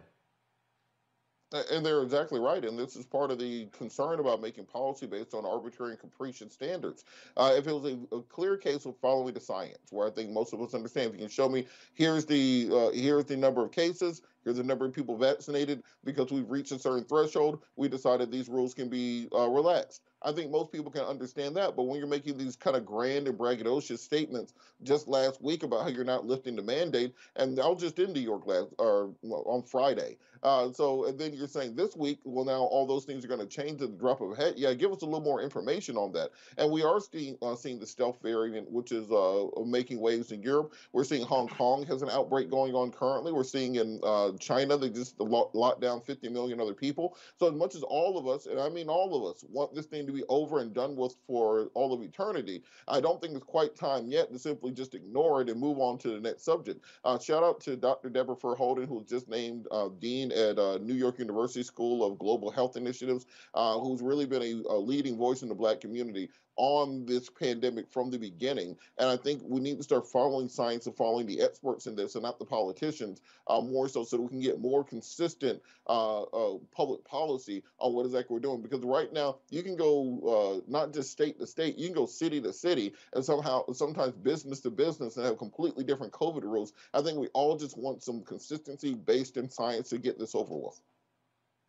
And 1.71 1.87
they're 1.87 2.03
exactly 2.03 2.41
right. 2.41 2.65
And 2.65 2.77
this 2.77 2.97
is 2.97 3.05
part 3.05 3.31
of 3.31 3.39
the 3.39 3.67
concern 3.67 4.19
about 4.19 4.41
making 4.41 4.65
policy 4.65 5.07
based 5.07 5.35
on 5.35 5.45
arbitrary 5.45 5.93
and 5.93 6.01
capricious 6.01 6.53
standards. 6.53 7.05
Uh, 7.37 7.55
if 7.57 7.67
it 7.67 7.73
was 7.73 7.93
a, 7.93 8.17
a, 8.17 8.23
clear 8.23 8.57
case 8.57 8.87
of 8.87 8.97
following 8.99 9.35
the 9.35 9.41
science, 9.41 9.91
where 9.91 10.09
I 10.09 10.11
think 10.11 10.31
most 10.31 10.53
of 10.53 10.61
us 10.61 10.75
understand, 10.75 11.09
if 11.09 11.13
you 11.15 11.21
can 11.21 11.29
show 11.29 11.49
me 11.49 11.67
here's 11.95 12.25
the 12.25 12.71
uh, 12.73 12.91
here's 12.91 13.27
the 13.27 13.37
number 13.37 13.63
of 13.63 13.71
cases, 13.71 14.23
here's 14.45 14.57
the 14.57 14.63
number 14.63 14.85
of 14.85 14.93
people 14.93 15.17
vaccinated, 15.17 15.83
because 16.05 16.31
we've 16.31 16.51
reached 16.51 16.73
a 16.73 16.79
certain 16.79 17.05
threshold, 17.05 17.63
we 17.77 17.89
decided 17.89 18.31
these 18.31 18.49
rules 18.49 18.75
can 18.75 18.89
be 18.89 19.29
uh, 19.35 19.49
relaxed. 19.49 20.03
I 20.23 20.33
think 20.33 20.51
most 20.51 20.73
people 20.73 20.91
can 20.91 21.03
understand 21.03 21.55
that. 21.57 21.77
But 21.77 21.83
when 21.83 21.99
you're 21.99 22.09
making 22.09 22.39
these 22.39 22.57
kind 22.57 22.77
of 22.77 22.87
grand 22.87 23.29
and 23.29 23.39
braggadocious 23.39 23.99
statements 23.99 24.55
just 24.83 25.07
last 25.07 25.43
week 25.43 25.63
about 25.63 25.83
how 25.83 25.89
you're 25.89 26.03
not 26.05 26.25
lifting 26.25 26.57
the 26.57 26.63
mandate, 26.63 27.15
and 27.37 27.61
I 27.61 27.69
was 27.69 27.81
just 27.81 27.99
in 27.99 28.13
New 28.13 28.21
York 28.21 28.47
last 28.47 28.69
or 28.79 29.13
on 29.23 29.63
Friday. 29.63 30.17
Uh, 30.43 30.73
so 30.73 31.07
and 31.07 31.19
then 31.19 31.33
you're 31.33 31.49
saying 31.49 31.75
this 31.75 31.97
week, 31.97 32.21
well, 32.25 32.45
now 32.45 32.63
all 32.63 32.87
those 32.87 33.05
things 33.05 33.25
are 33.25 33.29
going 33.29 33.41
to 33.41 33.47
change 33.47 33.83
at 33.83 33.91
the 33.91 33.99
drop 33.99 34.21
of 34.21 34.33
a 34.33 34.37
hat. 34.37 34.59
Yeah, 34.59 34.73
give 34.75 34.93
us 34.93 35.03
a 35.03 35.07
little 35.07 35.21
more 35.21 35.43
information 35.43 35.97
on 35.97 36.13
that. 36.13 36.31
And 36.57 36.71
we 36.71 36.83
are 36.83 37.01
seeing 37.01 37.37
uh, 37.43 37.55
seeing 37.55 37.79
the 37.79 37.87
stealth 37.87 38.19
variant, 38.23 38.71
which 38.71 38.93
is 38.93 39.11
uh, 39.11 39.47
making 39.67 40.01
waves 40.01 40.33
in 40.33 40.43
Europe. 40.43 40.73
We're 40.93 41.05
seeing 41.05 41.25
Hong 41.27 41.49
Kong 41.49 41.85
has 41.87 42.03
an 42.03 42.11
outbreak 42.11 42.51
going 42.51 42.75
on 42.75 42.91
currently. 42.91 43.33
We're 43.33 43.45
seeing 43.45 43.77
in 43.77 44.01
uh, 44.35 44.39
China 44.39 44.77
they 44.77 44.91
just 44.91 45.19
locked 45.21 45.81
down 45.81 46.01
50 46.01 46.29
million 46.29 46.61
other 46.61 46.75
people. 46.75 47.17
So 47.39 47.49
as 47.49 47.55
much 47.55 47.75
as 47.75 47.83
all 47.83 48.19
of 48.19 48.27
us, 48.27 48.47
and 48.47 48.61
I 48.61 48.69
mean 48.69 48.89
all 48.89 49.15
of 49.15 49.35
us, 49.35 49.45
want 49.51 49.75
this 49.75 49.87
thing 49.87 50.07
to 50.07 50.13
be 50.13 50.25
over 50.29 50.61
and 50.61 50.73
done 50.75 50.97
with 50.97 51.15
for 51.27 51.71
all 51.75 51.93
of 51.93 52.03
eternity. 52.03 52.63
I 52.89 53.01
don't 53.01 53.21
think 53.21 53.35
it's 53.35 53.45
quite 53.45 53.77
time 53.77 54.09
yet 54.09 54.33
to 54.33 54.39
simply 54.39 54.73
just 54.73 54.95
ignore 54.95 55.43
it 55.43 55.49
and 55.49 55.61
move 55.61 55.79
on 55.79 55.99
to 55.99 56.09
the 56.09 56.21
next 56.21 56.45
subject. 56.45 56.85
Uh, 57.05 57.19
shout 57.19 57.43
out 57.43 57.61
to 57.63 57.77
Dr. 57.77 58.09
Debra 58.09 58.37
Furr-Holden, 58.37 58.87
who 58.87 58.97
was 58.97 59.07
just 59.07 59.29
named 59.29 59.67
uh, 59.71 59.89
Dean 59.99 60.33
at 60.33 60.59
uh, 60.59 60.79
New 60.79 60.95
York 60.95 61.19
University 61.19 61.63
School 61.63 62.05
of 62.05 62.19
Global 62.19 62.51
Health 62.51 62.77
Initiatives, 62.77 63.27
uh, 63.55 63.79
who's 63.79 64.03
really 64.03 64.27
been 64.27 64.43
a, 64.43 64.73
a 64.73 64.79
leading 64.79 65.17
voice 65.17 65.43
in 65.43 65.49
the 65.49 65.55
Black 65.55 65.81
community 65.81 66.29
on 66.57 67.05
this 67.07 67.29
pandemic 67.29 67.91
from 67.91 68.11
the 68.11 68.19
beginning. 68.19 68.77
And 68.99 69.09
I 69.09 69.17
think 69.17 69.43
we 69.45 69.61
need 69.61 69.77
to 69.79 69.83
start 69.83 70.07
following 70.07 70.49
science 70.49 70.87
and 70.87 70.97
following 70.97 71.27
the 71.27 71.41
experts 71.41 71.87
in 71.87 71.97
this 71.97 72.15
and 72.15 72.23
not 72.23 72.39
the 72.39 72.45
politicians 72.45 73.21
uh, 73.47 73.61
more 73.61 73.89
so, 73.89 74.05
so 74.05 74.17
that 74.17 74.23
we 74.23 74.29
can 74.29 74.41
get 74.41 74.61
more 74.61 74.85
consistent 74.85 75.61
uh, 75.89 76.23
uh, 76.23 76.59
public 76.73 77.05
policy 77.05 77.63
on 77.79 77.93
what 77.93 78.07
exactly 78.07 78.35
we're 78.35 78.41
doing. 78.41 78.63
Because 78.63 78.83
right 78.85 79.13
now, 79.13 79.37
you 79.51 79.63
can 79.63 79.77
go 79.77 80.63
uh, 80.65 80.71
not 80.71 80.93
just 80.93 81.11
state 81.11 81.39
to 81.39 81.47
state, 81.47 81.77
you 81.77 81.89
can 81.89 81.95
go 81.95 82.07
city 82.07 82.41
to 82.41 82.53
city 82.53 82.93
and 83.15 83.25
somehow, 83.25 83.65
sometimes 83.73 84.13
business 84.15 84.61
to 84.61 84.71
business 84.71 85.17
and 85.17 85.27
have 85.27 85.39
completely 85.39 85.85
different 85.85 86.13
COVID 86.13 86.43
rules. 86.43 86.73
I 86.93 87.03
think 87.03 87.19
we 87.19 87.29
all 87.29 87.57
just 87.57 87.77
want 87.77 88.03
some 88.03 88.23
consistency 88.23 88.95
based 88.95 89.37
in 89.37 89.51
science 89.51 89.89
to 89.91 89.99
get 89.99 90.19
this 90.19 90.35
over 90.35 90.55
with. 90.55 90.81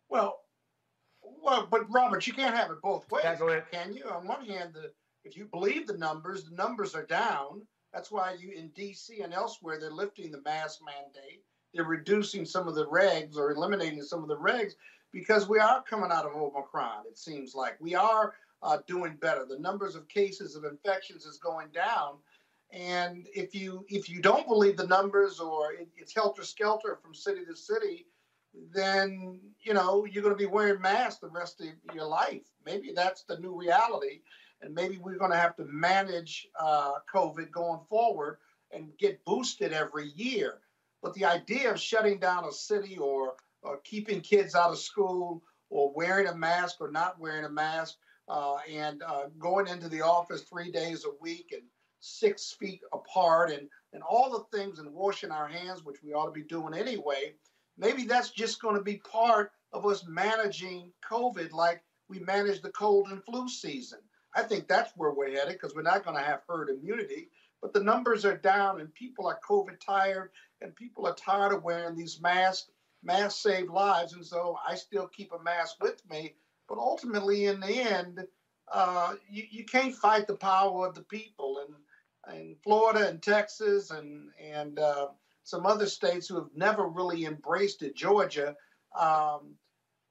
Well, 0.08 0.40
well, 1.46 1.68
but 1.70 1.90
Robert, 1.90 2.26
you 2.26 2.32
can't 2.32 2.56
have 2.56 2.70
it 2.70 2.82
both 2.82 3.10
ways, 3.10 3.24
can 3.72 3.94
you? 3.94 4.04
On 4.10 4.26
one 4.26 4.44
hand, 4.44 4.74
the, 4.74 4.90
if 5.24 5.36
you 5.36 5.44
believe 5.44 5.86
the 5.86 5.96
numbers, 5.96 6.44
the 6.44 6.54
numbers 6.54 6.94
are 6.94 7.06
down. 7.06 7.62
That's 7.92 8.10
why 8.10 8.36
you 8.38 8.50
in 8.50 8.68
D.C. 8.70 9.20
and 9.22 9.32
elsewhere 9.32 9.78
they're 9.78 9.92
lifting 9.92 10.32
the 10.32 10.42
mask 10.42 10.80
mandate. 10.84 11.42
They're 11.72 11.84
reducing 11.84 12.44
some 12.44 12.66
of 12.66 12.74
the 12.74 12.86
regs 12.86 13.36
or 13.36 13.52
eliminating 13.52 14.02
some 14.02 14.22
of 14.22 14.28
the 14.28 14.36
regs 14.36 14.72
because 15.12 15.48
we 15.48 15.60
are 15.60 15.82
coming 15.82 16.10
out 16.10 16.26
of 16.26 16.34
Omicron. 16.34 17.04
It 17.08 17.16
seems 17.16 17.54
like 17.54 17.76
we 17.80 17.94
are 17.94 18.34
uh, 18.62 18.78
doing 18.88 19.16
better. 19.20 19.46
The 19.48 19.58
numbers 19.58 19.94
of 19.94 20.08
cases 20.08 20.56
of 20.56 20.64
infections 20.64 21.26
is 21.26 21.38
going 21.38 21.68
down. 21.68 22.16
And 22.72 23.28
if 23.34 23.54
you 23.54 23.86
if 23.88 24.08
you 24.10 24.20
don't 24.20 24.48
believe 24.48 24.76
the 24.76 24.86
numbers 24.86 25.38
or 25.38 25.72
it, 25.74 25.88
it's 25.96 26.12
helter 26.12 26.42
skelter 26.42 26.98
from 27.00 27.14
city 27.14 27.44
to 27.44 27.54
city, 27.54 28.06
then 28.72 29.40
you 29.62 29.74
know 29.74 30.04
you're 30.04 30.22
going 30.22 30.34
to 30.34 30.38
be 30.38 30.46
wearing 30.46 30.80
masks 30.80 31.20
the 31.20 31.28
rest 31.28 31.60
of 31.60 31.94
your 31.94 32.06
life. 32.06 32.44
Maybe 32.64 32.92
that's 32.94 33.24
the 33.24 33.38
new 33.38 33.54
reality, 33.54 34.20
and 34.62 34.74
maybe 34.74 34.98
we're 34.98 35.18
going 35.18 35.30
to 35.32 35.36
have 35.36 35.56
to 35.56 35.64
manage 35.64 36.48
uh, 36.58 36.94
COVID 37.12 37.50
going 37.50 37.80
forward 37.88 38.38
and 38.72 38.96
get 38.98 39.24
boosted 39.24 39.72
every 39.72 40.08
year. 40.16 40.58
But 41.02 41.14
the 41.14 41.24
idea 41.24 41.70
of 41.70 41.80
shutting 41.80 42.18
down 42.18 42.44
a 42.44 42.52
city 42.52 42.96
or, 42.96 43.34
or 43.62 43.78
keeping 43.84 44.20
kids 44.20 44.54
out 44.54 44.70
of 44.70 44.78
school 44.78 45.42
or 45.70 45.92
wearing 45.94 46.28
a 46.28 46.34
mask 46.34 46.76
or 46.80 46.90
not 46.90 47.20
wearing 47.20 47.44
a 47.44 47.50
mask 47.50 47.96
uh, 48.28 48.56
and 48.68 49.02
uh, 49.02 49.24
going 49.38 49.68
into 49.68 49.88
the 49.88 50.02
office 50.02 50.42
three 50.42 50.70
days 50.70 51.04
a 51.04 51.22
week 51.22 51.50
and 51.52 51.62
six 52.00 52.56
feet 52.58 52.80
apart 52.92 53.50
and, 53.50 53.68
and 53.92 54.02
all 54.02 54.30
the 54.30 54.56
things 54.56 54.78
and 54.78 54.92
washing 54.92 55.30
our 55.30 55.48
hands, 55.48 55.84
which 55.84 56.02
we 56.02 56.12
ought 56.12 56.26
to 56.26 56.32
be 56.32 56.42
doing 56.42 56.74
anyway, 56.74 57.34
maybe 57.76 58.04
that's 58.04 58.30
just 58.30 58.60
going 58.60 58.76
to 58.76 58.82
be 58.82 58.96
part 58.96 59.52
of 59.72 59.86
us 59.86 60.04
managing 60.06 60.92
COVID 61.10 61.52
like 61.52 61.82
we 62.08 62.20
manage 62.20 62.62
the 62.62 62.70
cold 62.70 63.08
and 63.10 63.22
flu 63.24 63.48
season. 63.48 63.98
I 64.34 64.42
think 64.42 64.68
that's 64.68 64.92
where 64.96 65.12
we're 65.12 65.30
headed 65.30 65.54
because 65.54 65.74
we're 65.74 65.82
not 65.82 66.04
going 66.04 66.16
to 66.16 66.22
have 66.22 66.42
herd 66.48 66.68
immunity. 66.70 67.28
But 67.62 67.72
the 67.72 67.82
numbers 67.82 68.24
are 68.24 68.36
down 68.36 68.80
and 68.80 68.94
people 68.94 69.26
are 69.26 69.40
COVID 69.48 69.80
tired 69.84 70.30
and 70.60 70.76
people 70.76 71.06
are 71.06 71.14
tired 71.14 71.52
of 71.52 71.64
wearing 71.64 71.96
these 71.96 72.20
masks. 72.20 72.70
masks 73.02 73.40
save 73.40 73.70
lives, 73.70 74.12
and 74.12 74.24
so 74.24 74.58
I 74.66 74.74
still 74.74 75.08
keep 75.08 75.32
a 75.32 75.42
mask 75.42 75.76
with 75.82 76.02
me. 76.08 76.34
But 76.68 76.78
ultimately, 76.78 77.46
in 77.46 77.60
the 77.60 77.72
end, 77.72 78.26
uh, 78.72 79.14
you, 79.28 79.44
you 79.50 79.64
can't 79.64 79.94
fight 79.94 80.26
the 80.26 80.36
power 80.36 80.86
of 80.86 80.94
the 80.94 81.02
people. 81.02 81.64
And 81.66 81.76
in 82.34 82.56
Florida 82.62 83.08
and 83.08 83.22
Texas 83.22 83.90
and 83.90 84.30
and 84.42 84.78
uh, 84.78 85.08
some 85.46 85.64
other 85.64 85.86
states 85.86 86.26
who 86.26 86.34
have 86.34 86.50
never 86.56 86.88
really 86.88 87.24
embraced 87.24 87.82
it, 87.82 87.94
Georgia, 87.94 88.56
um, 88.98 89.54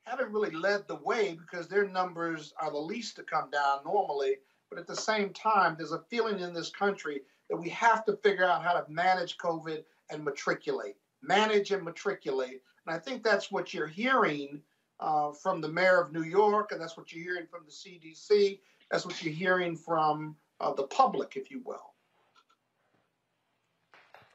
haven't 0.06 0.32
really 0.32 0.56
led 0.56 0.88
the 0.88 0.96
way 0.96 1.38
because 1.38 1.68
their 1.68 1.86
numbers 1.90 2.54
are 2.58 2.72
the 2.72 2.78
least 2.78 3.18
to 3.18 3.24
come 3.24 3.52
down 3.52 3.80
normally. 3.84 4.38
But 4.70 4.80
at 4.80 4.88
the 4.88 4.96
same 4.96 5.34
time, 5.34 5.76
there's 5.78 5.92
a 5.92 6.06
feeling 6.10 6.40
in 6.40 6.54
this 6.54 6.70
country 6.70 7.24
that 7.50 7.58
we 7.58 7.68
have 7.68 8.06
to 8.06 8.16
figure 8.24 8.46
out 8.46 8.64
how 8.64 8.80
to 8.80 8.90
manage 8.90 9.38
COVID 9.38 9.84
and 10.10 10.24
matriculate, 10.24 10.96
manage 11.22 11.72
and 11.72 11.84
matriculate. 11.84 12.62
And 12.88 12.96
I 12.96 13.00
think 13.00 13.22
that's 13.22 13.52
what 13.52 13.74
you're 13.74 13.88
hearing 13.88 14.62
uh, 15.02 15.34
from 15.34 15.60
the 15.60 15.68
mayor 15.68 16.00
of 16.00 16.14
New 16.14 16.24
York, 16.24 16.72
and 16.72 16.80
that's 16.80 16.96
what 16.96 17.12
you're 17.12 17.26
hearing 17.26 17.48
from 17.52 17.66
the 17.66 17.74
CDC. 17.74 18.60
That's 18.90 19.06
what 19.06 19.22
you're 19.22 19.34
hearing 19.34 19.76
from 19.76 20.38
uh, 20.62 20.72
the 20.72 20.88
public, 20.88 21.36
if 21.36 21.52
you 21.52 21.62
will. 21.66 21.95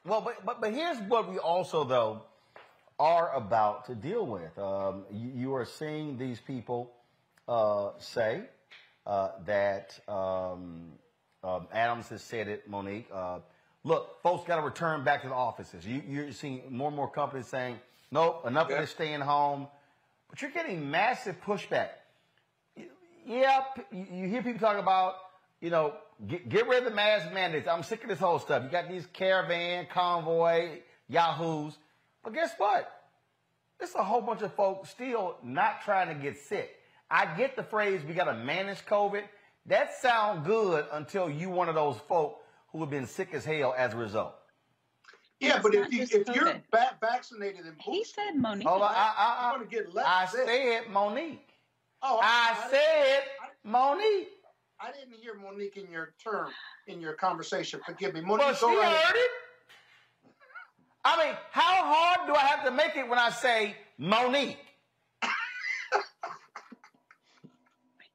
Well, 0.05 0.21
but, 0.21 0.45
but 0.45 0.61
but 0.61 0.73
here's 0.73 0.97
what 0.99 1.29
we 1.29 1.37
also 1.37 1.83
though 1.83 2.23
are 2.99 3.35
about 3.35 3.85
to 3.85 3.95
deal 3.95 4.25
with. 4.25 4.57
Um, 4.57 5.03
you, 5.11 5.31
you, 5.35 5.55
are 5.55 5.65
seeing 5.65 6.17
these 6.17 6.39
people 6.39 6.91
uh, 7.47 7.89
say 7.97 8.43
uh, 9.07 9.29
that 9.45 9.99
um, 10.07 10.91
um, 11.43 11.67
Adams 11.71 12.09
has 12.09 12.21
said 12.21 12.47
it, 12.47 12.69
Monique. 12.69 13.07
Uh, 13.11 13.39
look, 13.83 14.21
folks 14.21 14.47
got 14.47 14.57
to 14.57 14.61
return 14.61 15.03
back 15.03 15.23
to 15.23 15.29
the 15.29 15.33
offices. 15.33 15.85
You, 15.85 16.27
are 16.27 16.31
seeing 16.31 16.61
more 16.69 16.87
and 16.87 16.95
more 16.95 17.09
companies 17.09 17.47
saying, 17.47 17.79
"Nope, 18.11 18.45
enough 18.45 18.67
yeah. 18.69 18.75
of 18.75 18.81
this 18.81 18.91
staying 18.91 19.21
home." 19.21 19.67
But 20.29 20.41
you're 20.41 20.51
getting 20.51 20.89
massive 20.89 21.41
pushback. 21.43 21.89
Yeah, 23.25 23.61
you 23.91 24.27
hear 24.27 24.41
people 24.41 24.59
talk 24.59 24.77
about, 24.77 25.15
you 25.59 25.69
know, 25.69 25.93
get, 26.27 26.49
get 26.49 26.67
rid 26.67 26.79
of 26.79 26.85
the 26.85 26.95
mask 26.95 27.31
mandates. 27.33 27.67
I'm 27.67 27.83
sick 27.83 28.03
of 28.03 28.09
this 28.09 28.19
whole 28.19 28.39
stuff. 28.39 28.63
You 28.63 28.69
got 28.69 28.89
these 28.89 29.05
caravan, 29.13 29.87
convoy, 29.91 30.79
yahoos. 31.07 31.77
But 32.23 32.33
guess 32.33 32.51
what? 32.57 32.91
There's 33.79 33.95
a 33.95 34.03
whole 34.03 34.21
bunch 34.21 34.41
of 34.41 34.53
folks 34.53 34.89
still 34.89 35.37
not 35.43 35.81
trying 35.83 36.07
to 36.09 36.21
get 36.21 36.37
sick. 36.37 36.69
I 37.09 37.25
get 37.35 37.55
the 37.55 37.63
phrase 37.63 38.01
we 38.07 38.13
got 38.13 38.25
to 38.25 38.35
manage 38.35 38.85
COVID. 38.85 39.23
That 39.65 39.93
sounds 39.95 40.45
good 40.45 40.85
until 40.91 41.29
you 41.29 41.49
one 41.49 41.67
of 41.69 41.75
those 41.75 41.97
folk 42.07 42.39
who 42.71 42.79
have 42.81 42.89
been 42.89 43.07
sick 43.07 43.33
as 43.33 43.43
hell 43.43 43.73
as 43.77 43.93
a 43.93 43.97
result. 43.97 44.33
Yeah, 45.39 45.59
but 45.61 45.73
if, 45.73 45.91
you, 45.91 46.03
if 46.03 46.35
you're 46.35 46.61
va- 46.71 46.95
vaccinated 47.01 47.65
and 47.65 47.75
he 47.81 48.03
said 48.03 48.35
Monique. 48.35 48.67
Hold 48.67 48.83
on, 48.83 48.91
I, 48.91 49.13
I, 49.17 49.57
I, 49.59 49.63
get 49.65 49.93
less 49.93 50.05
I 50.07 50.25
sick. 50.27 50.47
said 50.47 50.91
Monique. 50.91 51.49
Oh, 52.03 52.19
I, 52.21 52.55
I 52.55 52.69
said 52.69 53.23
Monique. 53.63 54.29
I 54.81 54.91
didn't 54.91 55.13
hear 55.21 55.35
Monique 55.35 55.77
in 55.77 55.91
your 55.91 56.13
term 56.23 56.49
in 56.87 56.99
your 56.99 57.13
conversation. 57.13 57.79
Forgive 57.85 58.13
me, 58.15 58.21
Monique. 58.21 58.39
Well, 58.39 58.55
she 58.55 58.65
heard 58.65 59.15
it. 59.15 59.31
I 61.03 61.25
mean, 61.25 61.35
how 61.51 61.93
hard 61.93 62.27
do 62.27 62.35
I 62.35 62.45
have 62.45 62.65
to 62.65 62.71
make 62.71 62.95
it 62.95 63.07
when 63.07 63.19
I 63.19 63.29
say 63.29 63.75
Monique? 63.97 64.57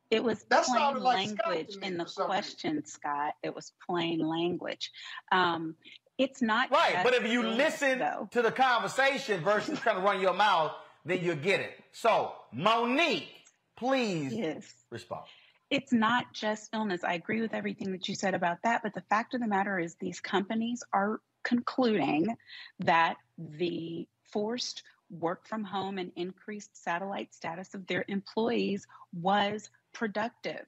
It 0.09 0.23
was 0.23 0.45
that 0.51 0.65
plain 0.65 1.03
language 1.03 1.77
in 1.83 1.99
the 1.99 2.05
question. 2.05 2.87
Scott. 2.87 3.35
It 3.43 3.55
was 3.55 3.73
plain 3.87 4.21
language. 4.21 4.93
Um, 5.33 5.75
it's 6.17 6.41
not 6.41 6.71
right. 6.71 7.01
But 7.03 7.15
if 7.15 7.27
you 7.27 7.43
listen 7.43 7.99
though. 7.99 8.29
to 8.31 8.41
the 8.41 8.53
conversation 8.53 9.43
versus 9.43 9.81
trying 9.81 9.97
to 9.97 10.03
run 10.03 10.21
your 10.21 10.33
mouth, 10.33 10.73
then 11.05 11.25
you 11.25 11.35
get 11.35 11.61
it. 11.61 11.73
So, 11.93 12.33
Monique, 12.53 13.29
please 13.77 14.33
yes. 14.33 14.73
respond. 14.91 15.25
It's 15.71 15.93
not 15.93 16.33
just 16.33 16.71
illness. 16.73 17.03
I 17.03 17.15
agree 17.15 17.41
with 17.41 17.55
everything 17.55 17.93
that 17.93 18.09
you 18.09 18.15
said 18.15 18.35
about 18.35 18.59
that. 18.63 18.83
But 18.83 18.95
the 18.95 19.03
fact 19.03 19.35
of 19.35 19.41
the 19.41 19.49
matter 19.49 19.79
is, 19.79 19.97
these 19.97 20.21
companies 20.21 20.83
are 20.93 21.21
concluding 21.43 22.37
that 22.81 23.17
the 23.39 24.07
forced 24.25 24.83
work 25.11 25.47
from 25.47 25.65
home 25.65 25.99
and 25.99 26.13
increased 26.17 26.83
satellite 26.83 27.35
status 27.35 27.75
of 27.75 27.87
their 27.87 28.05
employees 28.09 28.87
was 29.13 29.71
productive 29.93 30.67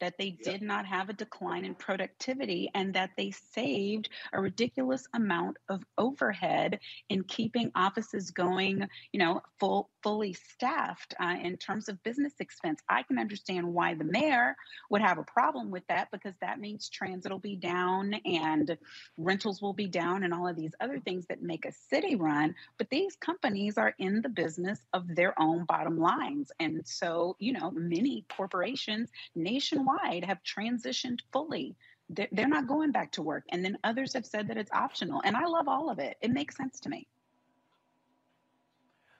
that 0.00 0.18
they 0.18 0.30
did 0.30 0.62
not 0.62 0.86
have 0.86 1.08
a 1.08 1.12
decline 1.12 1.64
in 1.64 1.74
productivity 1.74 2.70
and 2.74 2.94
that 2.94 3.10
they 3.16 3.30
saved 3.30 4.08
a 4.32 4.40
ridiculous 4.40 5.06
amount 5.14 5.56
of 5.68 5.82
overhead 5.96 6.78
in 7.08 7.24
keeping 7.24 7.70
offices 7.74 8.30
going, 8.30 8.86
you 9.12 9.18
know, 9.18 9.42
full 9.58 9.90
fully 10.02 10.32
staffed 10.32 11.14
uh, 11.20 11.36
in 11.42 11.56
terms 11.56 11.88
of 11.88 12.02
business 12.02 12.34
expense. 12.38 12.80
I 12.88 13.02
can 13.02 13.18
understand 13.18 13.66
why 13.66 13.94
the 13.94 14.04
mayor 14.04 14.56
would 14.90 15.02
have 15.02 15.18
a 15.18 15.24
problem 15.24 15.70
with 15.70 15.86
that 15.88 16.10
because 16.12 16.34
that 16.40 16.60
means 16.60 16.88
transit 16.88 17.32
will 17.32 17.38
be 17.38 17.56
down 17.56 18.14
and 18.24 18.78
rentals 19.16 19.60
will 19.60 19.72
be 19.72 19.88
down 19.88 20.22
and 20.22 20.32
all 20.32 20.46
of 20.46 20.56
these 20.56 20.74
other 20.80 21.00
things 21.00 21.26
that 21.26 21.42
make 21.42 21.64
a 21.64 21.72
city 21.72 22.14
run. 22.14 22.54
But 22.78 22.90
these 22.90 23.16
companies 23.16 23.76
are 23.76 23.94
in 23.98 24.22
the 24.22 24.28
business 24.28 24.80
of 24.92 25.14
their 25.14 25.34
own 25.40 25.64
bottom 25.64 25.98
lines. 25.98 26.52
And 26.60 26.86
so, 26.86 27.36
you 27.38 27.52
know, 27.52 27.72
many 27.72 28.24
corporations 28.28 29.10
nationwide 29.34 29.87
nationwide 29.88 30.24
have 30.24 30.38
transitioned 30.42 31.20
fully. 31.32 31.76
They're, 32.10 32.48
not 32.48 32.66
going 32.66 32.90
back 32.90 33.12
to 33.12 33.22
work. 33.22 33.44
And 33.50 33.62
then 33.64 33.76
others 33.84 34.14
have 34.14 34.24
said 34.24 34.48
that 34.48 34.56
it's 34.56 34.70
optional. 34.72 35.20
And 35.24 35.36
I 35.36 35.44
love 35.44 35.68
all 35.68 35.90
of 35.90 35.98
it. 35.98 36.16
It 36.22 36.30
makes 36.30 36.56
sense 36.56 36.80
to 36.80 36.88
me. 36.88 37.06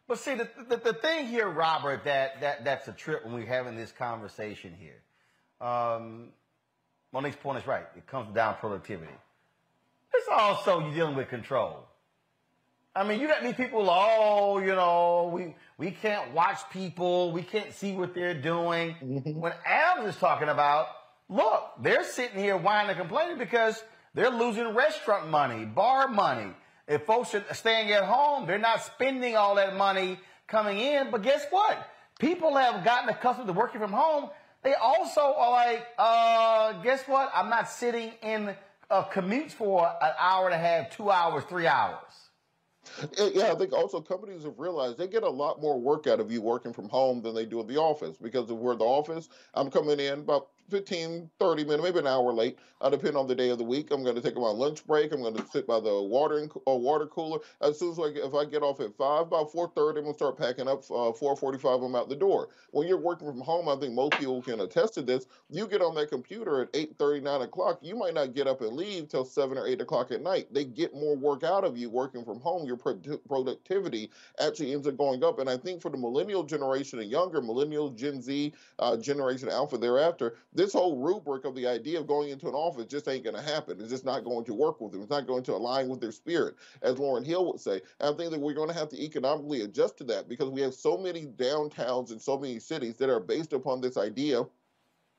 But 0.07 0.19
see, 0.19 0.35
the, 0.35 0.49
the, 0.71 0.79
the, 0.79 0.95
thing 0.95 1.27
here, 1.27 1.47
Robert, 1.47 2.05
that, 2.05 2.41
that 2.41 2.65
that's 2.65 2.89
a 2.89 2.93
trip 2.93 3.27
when 3.27 3.35
we're 3.35 3.45
having 3.45 3.77
this 3.77 3.93
conversation 3.93 4.75
here. 4.79 5.03
Um, 5.61 6.31
Monique's 7.13 7.37
point 7.37 7.59
is 7.59 7.67
right. 7.67 7.85
It 7.95 8.07
comes 8.07 8.35
down 8.35 8.55
to 8.55 8.61
productivity. 8.61 9.13
It's 10.15 10.29
also 10.33 10.81
you're 10.81 10.95
dealing 10.95 11.15
with 11.15 11.29
control. 11.29 11.88
I 12.99 13.05
mean, 13.05 13.21
you 13.21 13.29
got 13.29 13.45
these 13.45 13.55
people, 13.55 13.89
oh, 13.89 14.59
you 14.59 14.75
know, 14.75 15.31
we 15.33 15.55
we 15.79 15.93
can't 15.93 16.35
watch 16.35 16.59
people, 16.73 17.31
we 17.31 17.43
can't 17.43 17.73
see 17.73 17.93
what 17.93 18.13
they're 18.13 18.35
doing. 18.35 18.97
Mm-hmm. 19.01 19.39
When 19.39 19.53
Adams 19.65 20.17
is 20.17 20.21
talking 20.21 20.49
about, 20.49 20.89
look, 21.29 21.75
they're 21.81 22.03
sitting 22.03 22.41
here 22.41 22.57
whining 22.57 22.91
and 22.91 22.99
complaining 22.99 23.39
because 23.39 23.81
they're 24.15 24.33
losing 24.33 24.75
restaurant 24.75 25.31
money, 25.31 25.65
bar 25.65 26.09
money. 26.09 26.51
If 26.89 27.05
folks 27.07 27.37
are 27.37 27.45
staying 27.53 27.93
at 27.93 28.03
home, 28.03 28.49
they're 28.49 28.59
not 28.59 28.83
spending 28.83 29.37
all 29.37 29.55
that 29.55 29.77
money 29.77 30.19
coming 30.49 30.81
in. 30.81 31.13
But 31.13 31.23
guess 31.23 31.47
what? 31.51 31.79
People 32.19 32.57
have 32.57 32.85
gotten 32.85 33.09
accustomed 33.11 33.47
to 33.47 33.53
working 33.53 33.81
from 33.81 33.93
home. 33.93 34.31
They 34.65 34.75
also 34.75 35.21
are 35.21 35.53
like, 35.53 35.87
uh, 35.99 36.83
guess 36.83 37.05
what? 37.07 37.31
I'm 37.33 37.49
not 37.49 37.71
sitting 37.71 38.11
in 38.25 38.57
a 38.91 39.05
commute 39.05 39.53
for 39.53 39.87
an 39.87 40.13
hour 40.19 40.47
and 40.47 40.55
a 40.55 40.59
half, 40.59 40.91
two 40.97 41.13
hours, 41.13 41.45
three 41.45 41.69
hours. 41.69 42.28
Yeah, 43.35 43.53
I 43.53 43.55
think 43.55 43.73
also 43.73 44.01
companies 44.01 44.45
have 44.45 44.59
realized 44.59 44.99
they 44.99 45.09
get 45.09 45.23
a 45.23 45.29
lot 45.29 45.61
more 45.61 45.81
work 45.81 46.07
out 46.07 46.21
of 46.21 46.31
you 46.33 46.43
working 46.43 46.73
from 46.73 46.89
home 46.89 47.23
than 47.23 47.35
they 47.35 47.45
do 47.47 47.61
in 47.61 47.67
the 47.67 47.77
office 47.77 48.17
because 48.17 48.51
of 48.51 48.59
where 48.59 48.77
the 48.77 48.85
office, 48.85 49.29
I'm 49.55 49.71
coming 49.71 50.01
in 50.01 50.21
about 50.21 50.49
15, 50.71 51.31
30 51.39 51.65
minutes, 51.65 51.83
maybe 51.83 51.99
an 51.99 52.07
hour 52.07 52.33
late, 52.33 52.59
uh, 52.81 52.91
depending 52.91 53.17
on 53.17 53.27
the 53.27 53.35
day 53.35 53.51
of 53.51 53.59
the 53.59 53.65
week. 53.65 53.91
I'm 53.91 54.03
going 54.03 54.15
to 54.17 54.23
take 54.23 54.37
my 54.37 54.51
lunch 54.51 54.87
break. 54.87 55.13
I'm 55.13 55.23
going 55.23 55.37
to 55.37 55.47
sit 55.49 55.67
by 55.67 55.81
the 55.81 56.03
water 56.03 56.49
uh, 56.69 56.75
water 56.75 57.07
cooler. 57.07 57.41
As 57.61 57.79
soon 57.79 57.93
as 57.93 57.99
I 57.99 58.11
get, 58.13 58.25
if 58.25 58.35
I 58.35 58.45
get 58.45 58.63
off 58.63 58.81
at 58.81 58.97
five, 58.97 59.23
about 59.23 59.53
4:30, 59.53 59.89
I'm 59.89 59.95
going 60.03 60.07
to 60.07 60.15
start 60.15 60.39
packing 60.39 60.69
up. 60.69 60.85
Uh, 60.91 61.13
4:45, 61.13 61.85
I'm 61.85 61.95
out 61.95 62.09
the 62.09 62.17
door. 62.17 62.49
When 62.71 62.87
you're 62.87 63.01
working 63.01 63.29
from 63.29 63.41
home, 63.41 63.69
I 63.69 63.77
think 63.77 63.95
most 63.95 64.13
people 64.19 64.43
can 64.43 64.61
attest 64.61 64.95
to 64.95 65.03
this. 65.03 65.27
You 65.51 65.67
get 65.67 65.83
on 65.83 65.95
that 65.97 66.11
computer 66.11 66.63
at 66.63 66.73
8:30, 66.73 67.23
9 67.23 67.41
o'clock. 67.43 67.79
You 67.83 67.97
might 67.97 68.15
not 68.15 68.35
get 68.35 68.47
up 68.47 68.61
and 68.61 68.77
leave 68.77 69.09
till 69.09 69.25
seven 69.25 69.59
or 69.59 69.67
eight 69.67 69.81
o'clock 69.81 70.11
at 70.13 70.23
night. 70.23 70.53
They 70.53 70.65
get 70.65 70.95
more 70.95 71.17
work 71.17 71.45
out 71.45 71.65
of 71.65 71.77
you 71.77 71.91
working 71.91 72.25
from 72.25 72.41
home. 72.41 72.67
Your 72.67 72.77
pro- 72.77 73.01
productivity 73.29 74.11
actually 74.41 74.73
ends 74.73 74.87
up 74.87 74.97
going 74.97 75.25
up. 75.25 75.39
And 75.39 75.49
I 75.49 75.57
think 75.57 75.81
for 75.81 75.91
the 75.91 75.97
millennial 75.97 76.43
generation 76.43 76.99
and 77.01 77.11
younger, 77.11 77.41
millennial, 77.41 77.91
Gen 77.91 78.23
Z, 78.23 78.53
uh, 78.79 78.97
Generation 78.97 79.49
Alpha 79.49 79.79
thereafter, 79.79 80.37
this 80.59 80.73
whole 80.73 80.99
rubric 80.99 81.45
of 81.45 81.55
the 81.55 81.69
idea 81.69 82.01
of 82.01 82.09
going 82.09 82.31
into 82.31 82.49
an 82.49 82.55
office 82.55 82.87
just 82.87 83.09
ain't 83.09 83.23
going 83.23 83.37
to 83.37 83.43
happen. 83.43 83.81
It's 83.81 83.91
just 83.91 84.05
not 84.05 84.25
going 84.25 84.45
to 84.47 84.55
work 84.55 84.81
with 84.81 84.91
them. 84.91 85.03
It's 85.03 85.11
not 85.11 85.29
going 85.29 85.45
to 85.45 85.55
align 85.55 85.89
with 85.89 86.01
their 86.01 86.11
spirit, 86.11 86.57
as 86.83 86.97
Lauryn 86.97 87.25
Hill 87.25 87.47
would 87.47 87.61
say. 87.61 87.81
And 88.01 88.13
I 88.13 88.19
think 88.19 88.33
that 88.33 88.41
we're 88.41 88.55
going 88.55 88.69
to 88.69 88.75
have 88.75 88.89
to 88.89 89.01
economically 89.01 89.63
adjust 89.63 89.99
to 89.99 90.05
that 90.05 90.29
because 90.29 90.51
we 90.51 90.61
have 90.63 90.75
so 90.75 90.99
many 90.99 91.27
downtowns 91.27 92.11
and 92.11 92.21
so 92.21 92.37
many 92.37 92.59
cities 92.59 92.97
that 92.97 93.09
are 93.09 93.21
based 93.21 93.53
upon 93.53 93.81
this 93.81 93.97
idea 93.97 94.45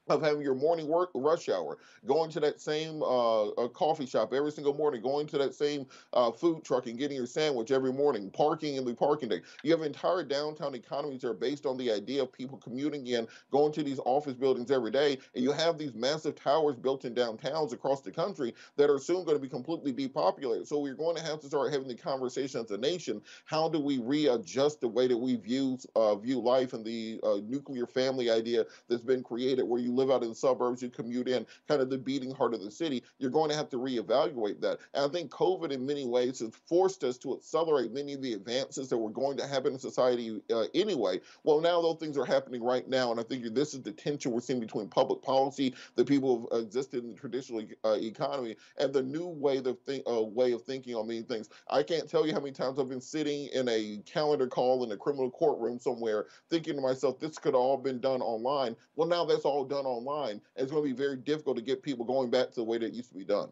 of 0.10 0.22
having 0.22 0.41
your 0.41 0.56
morning 0.56 0.88
work 0.88 1.10
rush 1.14 1.49
hour, 1.49 1.77
going 2.06 2.30
to 2.31 2.40
that 2.40 2.60
same 2.60 3.02
uh, 3.03 3.68
coffee 3.73 4.06
shop 4.06 4.34
every 4.34 4.52
single 4.52 4.73
morning, 4.73 5.02
going 5.02 5.27
to 5.27 5.38
that 5.38 5.53
same 5.53 5.86
uh, 6.14 6.31
food 6.31 6.64
truck 6.64 6.88
and 6.88 6.98
getting 6.98 7.18
your 7.18 7.26
sandwich 7.26 7.72
every 7.72 7.94
morning, 7.94 8.30
parking 8.31 8.76
in 8.76 8.86
the 8.86 8.94
parking 8.94 9.30
deck. 9.30 9.41
You 9.64 9.72
have 9.72 9.81
entire 9.81 10.23
downtown 10.23 10.76
economies 10.76 11.22
that 11.22 11.30
are 11.30 11.34
based 11.34 11.65
on 11.65 11.77
the 11.77 11.91
idea 11.91 12.23
of 12.23 12.31
people 12.31 12.57
commuting 12.57 13.07
in, 13.07 13.27
going 13.52 13.72
to 13.73 13.84
these 13.84 13.99
office 14.06 14.34
buildings 14.34 14.72
every 14.72 14.91
day, 14.91 15.18
and 15.36 15.44
you 15.44 15.52
have 15.52 15.77
these 15.77 15.94
massive 15.94 16.36
towers 16.36 16.76
built 16.76 17.06
in 17.06 17.14
downtowns 17.14 17.73
across 17.73 18.02
the 18.02 18.11
country 18.11 18.53
that 18.77 18.90
are 18.90 18.99
soon 18.99 19.23
going 19.23 19.38
to 19.38 19.41
be 19.41 19.49
completely 19.49 19.91
depopulated. 19.91 20.68
So 20.68 20.80
we're 20.80 20.94
going 20.94 21.15
to 21.15 21.23
have 21.23 21.40
to 21.41 21.48
start 21.48 21.72
having 21.72 21.88
the 21.88 21.95
conversation 21.95 22.61
as 22.61 22.72
a 22.72 22.77
nation. 22.77 23.22
How 23.45 23.69
do 23.69 23.80
we 23.80 23.99
readjust 23.99 24.81
the 24.81 24.88
way 24.88 25.07
that 25.07 25.18
we 25.18 25.36
view 25.36 25.77
uh, 25.95 26.15
view 26.15 26.40
life 26.40 26.73
and 26.73 26.86
the 26.86 27.19
uh, 27.23 27.38
nuclear 27.48 27.86
family 27.86 28.30
idea 28.30 28.65
that's 28.88 29.03
been 29.03 29.23
created, 29.23 29.64
where 29.64 29.81
you 29.81 29.91
live 29.99 30.11
out 30.11 30.23
in 30.23 30.30
the 30.30 30.35
suburbs, 30.35 30.81
you 30.81 30.89
commute 30.89 31.27
in, 31.27 31.45
kind 31.67 31.81
of 31.81 31.89
the 31.89 31.97
beating 31.97 32.34
heart 32.34 32.53
of 32.53 32.61
the 32.61 32.71
city, 32.71 33.03
you're 33.19 33.30
going 33.30 33.49
to 33.49 33.55
have 33.55 33.69
to 33.69 33.77
reevaluate 33.77 34.59
that. 34.61 34.80
And 34.93 35.05
I 35.05 35.07
think 35.09 35.30
COVID, 35.31 35.71
in 35.71 35.85
many 35.85 36.05
ways, 36.05 36.39
has 36.39 36.51
forced 36.67 37.03
us 37.03 37.17
to 37.19 37.35
accelerate 37.35 37.91
many 37.93 38.13
of 38.13 38.21
the 38.21 38.34
advances 38.34 38.89
that 38.89 38.97
were 38.97 39.09
going 39.09 39.38
to 39.38 39.47
happen 39.47 39.73
in 39.73 39.80
society 39.80 40.41
uh, 40.51 40.65
anyway. 40.73 41.19
Well, 41.43 41.61
now 41.61 41.81
those 41.81 41.97
things 41.97 42.17
are 42.17 42.26
happening 42.26 42.63
right 42.63 42.88
now, 42.88 43.11
and 43.11 43.19
I 43.19 43.23
think 43.23 43.53
this 43.53 43.73
is 43.73 43.81
the 43.81 43.91
tension 43.91 44.31
we're 44.31 44.41
seeing 44.41 44.59
between 44.59 44.88
public 44.88 45.21
policy, 45.21 45.73
the 45.95 46.05
people 46.05 46.47
who 46.51 46.57
existed 46.57 47.03
in 47.03 47.09
the 47.09 47.15
traditional 47.15 47.63
uh, 47.85 47.97
economy, 47.99 48.55
and 48.77 48.93
the 48.93 49.03
new 49.03 49.27
way 49.27 49.57
of 49.57 49.77
think, 49.85 50.03
uh, 50.09 50.21
way 50.21 50.51
of 50.53 50.63
thinking 50.63 50.95
on 50.95 51.07
many 51.07 51.21
things. 51.21 51.49
I 51.69 51.84
can't 51.84 52.09
tell 52.09 52.26
you 52.26 52.34
how 52.34 52.39
many 52.39 52.51
times 52.51 52.80
I've 52.80 52.89
been 52.89 53.01
sitting 53.01 53.47
in 53.47 53.67
a 53.69 54.01
calendar 54.05 54.47
call 54.47 54.84
in 54.84 54.91
a 54.91 54.97
criminal 54.97 55.30
courtroom 55.31 55.80
somewhere, 55.80 56.27
thinking 56.49 56.76
to 56.76 56.81
myself, 56.81 57.19
"This 57.19 57.38
could 57.38 57.55
all 57.55 57.77
been 57.77 57.99
done 57.99 58.21
online." 58.21 58.76
Well, 58.95 59.07
now 59.07 59.26
that's 59.26 59.45
all 59.45 59.65
done 59.65 59.85
online, 59.89 60.41
it's 60.55 60.71
going 60.71 60.83
to 60.83 60.89
be 60.89 60.95
very 60.95 61.17
difficult 61.17 61.57
to 61.57 61.63
get 61.63 61.83
people 61.83 62.05
going 62.05 62.29
back 62.29 62.49
to 62.49 62.55
the 62.55 62.63
way 62.63 62.77
that 62.77 62.93
used 62.93 63.09
to 63.09 63.17
be 63.17 63.25
done. 63.25 63.49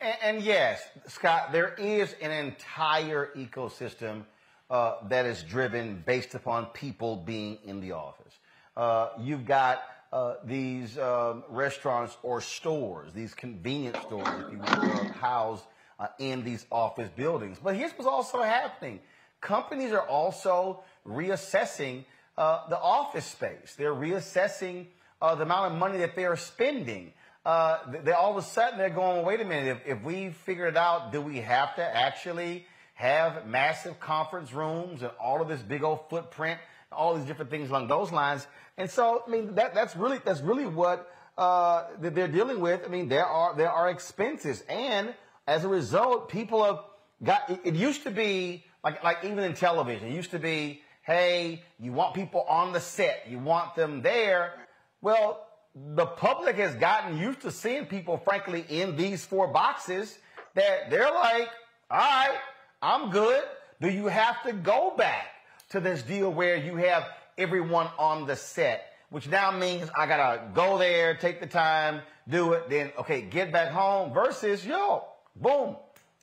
And, 0.00 0.16
and 0.22 0.42
yes, 0.42 0.82
Scott, 1.08 1.52
there 1.52 1.74
is 1.74 2.14
an 2.20 2.30
entire 2.30 3.30
ecosystem 3.36 4.24
uh, 4.70 4.96
that 5.08 5.26
is 5.26 5.42
driven 5.42 6.02
based 6.06 6.34
upon 6.34 6.66
people 6.66 7.16
being 7.16 7.58
in 7.64 7.80
the 7.80 7.92
office. 7.92 8.38
Uh, 8.76 9.10
you've 9.20 9.44
got 9.44 9.82
uh, 10.12 10.34
these 10.44 10.98
um, 10.98 11.44
restaurants 11.48 12.16
or 12.22 12.40
stores, 12.40 13.12
these 13.12 13.34
convenience 13.34 13.98
stores, 13.98 14.28
if 14.46 14.52
you 14.52 14.58
will, 14.58 15.04
housed 15.12 15.64
uh, 15.98 16.08
in 16.18 16.42
these 16.44 16.66
office 16.70 17.08
buildings. 17.16 17.58
But 17.62 17.76
here's 17.76 17.92
what's 17.92 18.06
also 18.06 18.42
happening 18.42 19.00
companies 19.40 19.92
are 19.92 20.06
also 20.06 20.82
reassessing 21.06 22.04
uh, 22.36 22.68
the 22.68 22.78
office 22.78 23.26
space. 23.26 23.74
They're 23.76 23.94
reassessing 23.94 24.86
uh, 25.20 25.34
the 25.34 25.42
amount 25.42 25.72
of 25.72 25.78
money 25.78 25.98
that 25.98 26.16
they 26.16 26.24
are 26.24 26.36
spending. 26.36 27.12
Uh, 27.44 27.78
they 28.04 28.12
all 28.12 28.30
of 28.30 28.36
a 28.36 28.46
sudden 28.46 28.78
they're 28.78 28.90
going, 28.90 29.24
wait 29.24 29.40
a 29.40 29.44
minute, 29.44 29.78
if, 29.84 29.98
if 29.98 30.04
we 30.04 30.30
figure 30.30 30.66
it 30.66 30.76
out, 30.76 31.12
do 31.12 31.20
we 31.20 31.38
have 31.38 31.74
to 31.76 31.82
actually 31.82 32.66
have 32.94 33.46
massive 33.46 33.98
conference 33.98 34.52
rooms 34.52 35.02
and 35.02 35.10
all 35.20 35.42
of 35.42 35.48
this 35.48 35.60
big 35.60 35.82
old 35.82 36.00
footprint, 36.08 36.60
all 36.90 37.16
these 37.16 37.26
different 37.26 37.50
things 37.50 37.68
along 37.70 37.88
those 37.88 38.12
lines? 38.12 38.46
And 38.78 38.88
so, 38.88 39.22
I 39.26 39.30
mean, 39.30 39.54
that, 39.56 39.74
that's 39.74 39.96
really 39.96 40.18
that's 40.24 40.40
really 40.40 40.66
what 40.66 41.10
uh, 41.36 41.84
they're 42.00 42.28
dealing 42.28 42.60
with. 42.60 42.82
I 42.84 42.88
mean, 42.88 43.08
there 43.08 43.26
are 43.26 43.54
there 43.56 43.70
are 43.70 43.90
expenses, 43.90 44.62
and 44.68 45.14
as 45.46 45.64
a 45.64 45.68
result, 45.68 46.28
people 46.28 46.64
have 46.64 46.78
got. 47.22 47.50
It, 47.50 47.60
it 47.64 47.74
used 47.74 48.04
to 48.04 48.10
be 48.10 48.64
like 48.84 49.02
like 49.02 49.24
even 49.24 49.40
in 49.40 49.54
television, 49.54 50.08
it 50.08 50.14
used 50.14 50.30
to 50.30 50.38
be 50.38 50.82
hey, 51.02 51.62
you 51.78 51.92
want 51.92 52.14
people 52.14 52.42
on 52.48 52.72
the 52.72 52.80
set, 52.80 53.26
you 53.28 53.38
want 53.38 53.74
them 53.74 54.02
there. 54.02 54.52
Well, 55.00 55.46
the 55.74 56.06
public 56.06 56.56
has 56.56 56.74
gotten 56.76 57.18
used 57.18 57.40
to 57.42 57.50
seeing 57.50 57.86
people, 57.86 58.18
frankly, 58.18 58.64
in 58.68 58.96
these 58.96 59.24
four 59.24 59.48
boxes 59.48 60.18
that 60.54 60.90
they're 60.90 61.10
like, 61.10 61.48
all 61.90 61.98
right, 61.98 62.38
I'm 62.80 63.10
good. 63.10 63.42
Do 63.80 63.88
you 63.88 64.06
have 64.06 64.42
to 64.44 64.52
go 64.52 64.94
back 64.96 65.26
to 65.70 65.80
this 65.80 66.02
deal 66.02 66.32
where 66.32 66.56
you 66.56 66.76
have 66.76 67.04
everyone 67.36 67.88
on 67.98 68.26
the 68.26 68.36
set? 68.36 68.84
Which 69.10 69.28
now 69.28 69.50
means 69.50 69.90
I 69.96 70.06
gotta 70.06 70.42
go 70.54 70.78
there, 70.78 71.14
take 71.14 71.40
the 71.40 71.46
time, 71.46 72.00
do 72.28 72.52
it, 72.52 72.70
then 72.70 72.92
okay, 72.98 73.22
get 73.22 73.52
back 73.52 73.72
home 73.72 74.12
versus 74.12 74.64
yo, 74.64 75.04
boom, 75.36 75.76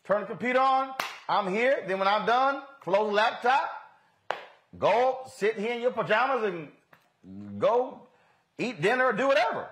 turn 0.05 0.21
the 0.21 0.27
computer 0.27 0.59
on, 0.59 0.93
I'm 1.27 1.53
here, 1.53 1.83
then 1.87 1.99
when 1.99 2.07
I'm 2.07 2.25
done, 2.25 2.61
close 2.81 3.09
the 3.09 3.13
laptop, 3.13 3.69
Go 4.77 5.19
sit 5.35 5.57
here 5.57 5.73
in 5.73 5.81
your 5.81 5.91
pajamas 5.91 6.43
and 6.43 7.59
go 7.59 8.01
eat 8.57 8.81
dinner 8.81 9.05
or 9.05 9.13
do 9.13 9.27
whatever. 9.27 9.69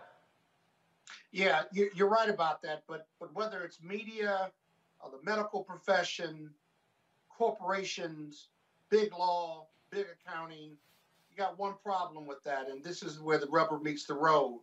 Yeah, 1.31 1.63
you're 1.71 2.09
right 2.09 2.29
about 2.29 2.61
that. 2.63 2.83
But 2.87 3.07
but 3.19 3.33
whether 3.35 3.61
it's 3.61 3.81
media, 3.81 4.51
or 4.99 5.11
the 5.11 5.23
medical 5.23 5.63
profession, 5.63 6.49
corporations, 7.29 8.49
big 8.89 9.13
law, 9.13 9.67
big 9.91 10.07
accounting, 10.25 10.77
you 11.29 11.37
got 11.37 11.59
one 11.59 11.75
problem 11.83 12.25
with 12.25 12.43
that, 12.43 12.69
and 12.69 12.83
this 12.83 13.03
is 13.03 13.19
where 13.19 13.37
the 13.37 13.47
rubber 13.47 13.77
meets 13.79 14.05
the 14.05 14.15
road. 14.15 14.61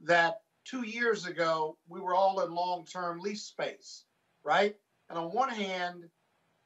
That 0.00 0.42
two 0.64 0.86
years 0.86 1.26
ago 1.26 1.76
we 1.88 2.00
were 2.00 2.14
all 2.14 2.40
in 2.40 2.54
long-term 2.54 3.20
lease 3.20 3.42
space, 3.42 4.04
right? 4.44 4.76
And 5.10 5.18
on 5.18 5.32
one 5.32 5.48
hand, 5.50 6.04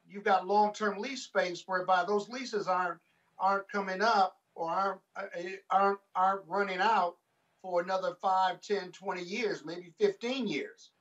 you've 0.07 0.23
got 0.23 0.47
long-term 0.47 0.99
lease 0.99 1.23
space 1.23 1.63
whereby 1.65 2.03
those 2.05 2.29
leases 2.29 2.67
aren't 2.67 2.99
aren't 3.39 3.69
coming 3.69 4.01
up 4.01 4.37
or 4.55 4.69
aren't 4.69 5.01
uh, 5.15 5.23
aren't 5.69 5.99
aren't 6.15 6.41
running 6.47 6.79
out 6.79 7.15
for 7.61 7.81
another 7.81 8.15
5, 8.21 8.61
10, 8.61 8.91
20 8.91 9.21
years, 9.23 9.65
maybe 9.65 9.91
15 9.99 10.47
years. 10.47 10.91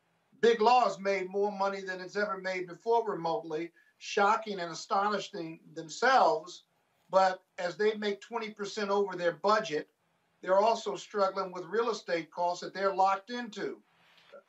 Big 0.41 0.61
Law 0.61 0.85
has 0.85 0.99
made 0.99 1.29
more 1.29 1.53
money 1.53 1.81
than 1.81 2.01
it's 2.01 2.17
ever 2.17 2.39
made 2.39 2.67
before 2.67 3.09
remotely, 3.09 3.71
shocking 3.99 4.61
and 4.61 4.73
astonishing 4.73 5.61
themselves. 5.75 6.65
But 7.11 7.43
as 7.59 7.77
they 7.77 7.95
make 7.95 8.21
20% 8.21 8.89
over 8.89 9.17
their 9.17 9.33
budget, 9.33 9.89
they're 10.43 10.59
also 10.59 10.97
struggling 10.97 11.53
with 11.53 11.65
real 11.67 11.91
estate 11.91 12.31
costs 12.31 12.63
that 12.63 12.75
they're 12.75 12.95
locked 12.95 13.31
into. 13.31 13.79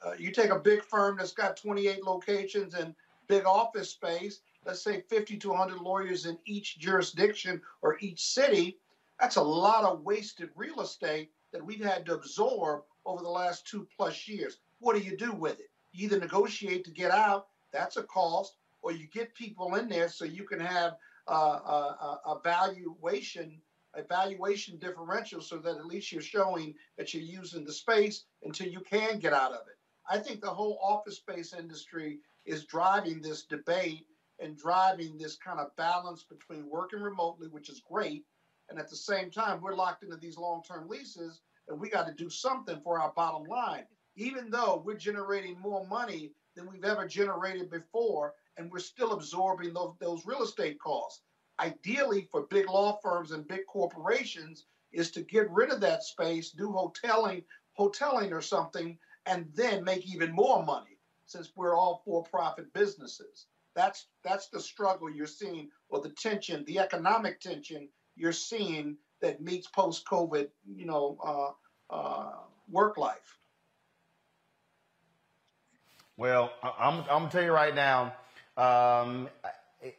Uh, 0.05 0.13
you 0.17 0.31
take 0.31 0.51
a 0.51 0.59
big 0.59 0.83
firm 0.83 1.17
that's 1.17 1.31
got 1.31 1.57
28 1.57 2.03
locations 2.03 2.73
and 2.73 2.93
big 3.27 3.45
office 3.45 3.89
space, 3.89 4.41
let's 4.67 4.83
say 4.83 5.01
50 5.09 5.37
to 5.37 5.49
100 5.49 5.79
lawyers 5.79 6.25
in 6.25 6.37
each 6.45 6.77
jurisdiction 6.77 7.61
or 7.81 7.97
each 8.01 8.21
city, 8.21 8.77
that's 9.17 9.37
a 9.37 9.41
lot 9.41 9.85
of 9.85 10.01
wasted 10.01 10.49
real 10.55 10.81
estate 10.81 11.31
that 11.53 11.65
we've 11.65 11.83
had 11.83 12.05
to 12.05 12.13
absorb 12.13 12.83
over 13.05 13.23
the 13.23 13.29
last 13.29 13.65
two 13.65 13.87
plus 13.95 14.27
years. 14.27 14.59
What 14.79 14.95
do 14.95 15.01
you 15.01 15.15
do 15.15 15.31
with 15.31 15.59
it? 15.59 15.71
You 15.93 16.05
either 16.05 16.19
negotiate 16.19 16.83
to 16.83 16.91
get 16.91 17.11
out, 17.11 17.47
that's 17.71 17.95
a 17.95 18.03
cost, 18.03 18.57
or 18.81 18.91
you 18.91 19.07
get 19.07 19.33
people 19.33 19.75
in 19.75 19.87
there 19.87 20.09
so 20.09 20.25
you 20.25 20.43
can 20.43 20.59
have 20.59 20.97
uh, 21.27 21.33
a, 21.33 22.19
a, 22.25 22.41
valuation 22.43 23.59
a 23.95 24.03
valuation 24.03 24.77
differential 24.77 25.41
so 25.41 25.57
that 25.57 25.77
at 25.77 25.85
least 25.85 26.11
you're 26.11 26.21
showing 26.21 26.75
that 26.97 27.13
you're 27.13 27.23
using 27.23 27.65
the 27.65 27.73
space 27.73 28.25
until 28.43 28.67
you 28.67 28.81
can 28.81 29.17
get 29.17 29.33
out 29.33 29.53
of 29.53 29.61
it. 29.67 29.77
I 30.09 30.19
think 30.19 30.41
the 30.41 30.49
whole 30.49 30.77
office 30.83 31.15
space 31.17 31.53
industry 31.53 32.19
is 32.45 32.65
driving 32.65 33.21
this 33.21 33.43
debate 33.43 34.05
and 34.39 34.57
driving 34.57 35.17
this 35.17 35.35
kind 35.35 35.59
of 35.59 35.75
balance 35.75 36.23
between 36.23 36.69
working 36.69 37.01
remotely, 37.01 37.47
which 37.47 37.69
is 37.69 37.81
great, 37.89 38.25
and 38.69 38.79
at 38.79 38.89
the 38.89 38.95
same 38.95 39.31
time, 39.31 39.61
we're 39.61 39.75
locked 39.75 40.03
into 40.03 40.17
these 40.17 40.37
long 40.37 40.61
term 40.67 40.87
leases 40.87 41.41
and 41.67 41.79
we 41.79 41.89
got 41.89 42.07
to 42.07 42.13
do 42.13 42.29
something 42.29 42.79
for 42.81 42.99
our 42.99 43.11
bottom 43.15 43.43
line. 43.43 43.85
Even 44.15 44.49
though 44.49 44.81
we're 44.85 44.97
generating 44.97 45.59
more 45.59 45.85
money 45.87 46.31
than 46.55 46.69
we've 46.69 46.85
ever 46.85 47.07
generated 47.07 47.69
before, 47.69 48.33
and 48.57 48.71
we're 48.71 48.79
still 48.79 49.13
absorbing 49.13 49.73
those, 49.73 49.93
those 49.99 50.25
real 50.25 50.43
estate 50.43 50.79
costs. 50.79 51.21
Ideally, 51.59 52.27
for 52.31 52.43
big 52.43 52.69
law 52.69 52.99
firms 53.01 53.31
and 53.31 53.47
big 53.47 53.65
corporations, 53.67 54.65
is 54.91 55.11
to 55.11 55.21
get 55.21 55.49
rid 55.51 55.69
of 55.69 55.81
that 55.81 56.03
space, 56.03 56.51
do 56.51 56.69
hoteling, 56.69 57.43
hoteling 57.77 58.31
or 58.31 58.41
something, 58.41 58.97
and 59.25 59.47
then 59.53 59.83
make 59.83 60.05
even 60.07 60.31
more 60.31 60.63
money 60.63 60.97
since 61.25 61.51
we're 61.55 61.75
all 61.75 62.01
for 62.05 62.23
profit 62.23 62.71
businesses. 62.73 63.47
That's 63.77 64.07
that's 64.23 64.49
the 64.49 64.59
struggle 64.59 65.07
you're 65.09 65.27
seeing, 65.27 65.69
or 65.87 66.01
the 66.01 66.09
tension, 66.09 66.65
the 66.65 66.79
economic 66.79 67.39
tension 67.39 67.89
you're 68.15 68.31
seeing 68.33 68.97
that 69.21 69.39
meets 69.39 69.67
post-COVID, 69.67 70.47
you 70.75 70.85
know, 70.87 71.17
uh, 71.23 71.95
uh, 71.95 72.31
work 72.69 72.97
life. 72.97 73.37
Well, 76.17 76.51
I'm, 76.63 77.01
I'm 77.01 77.05
gonna 77.05 77.29
tell 77.29 77.43
you 77.43 77.51
right 77.51 77.75
now. 77.75 78.15
Um, 78.57 79.29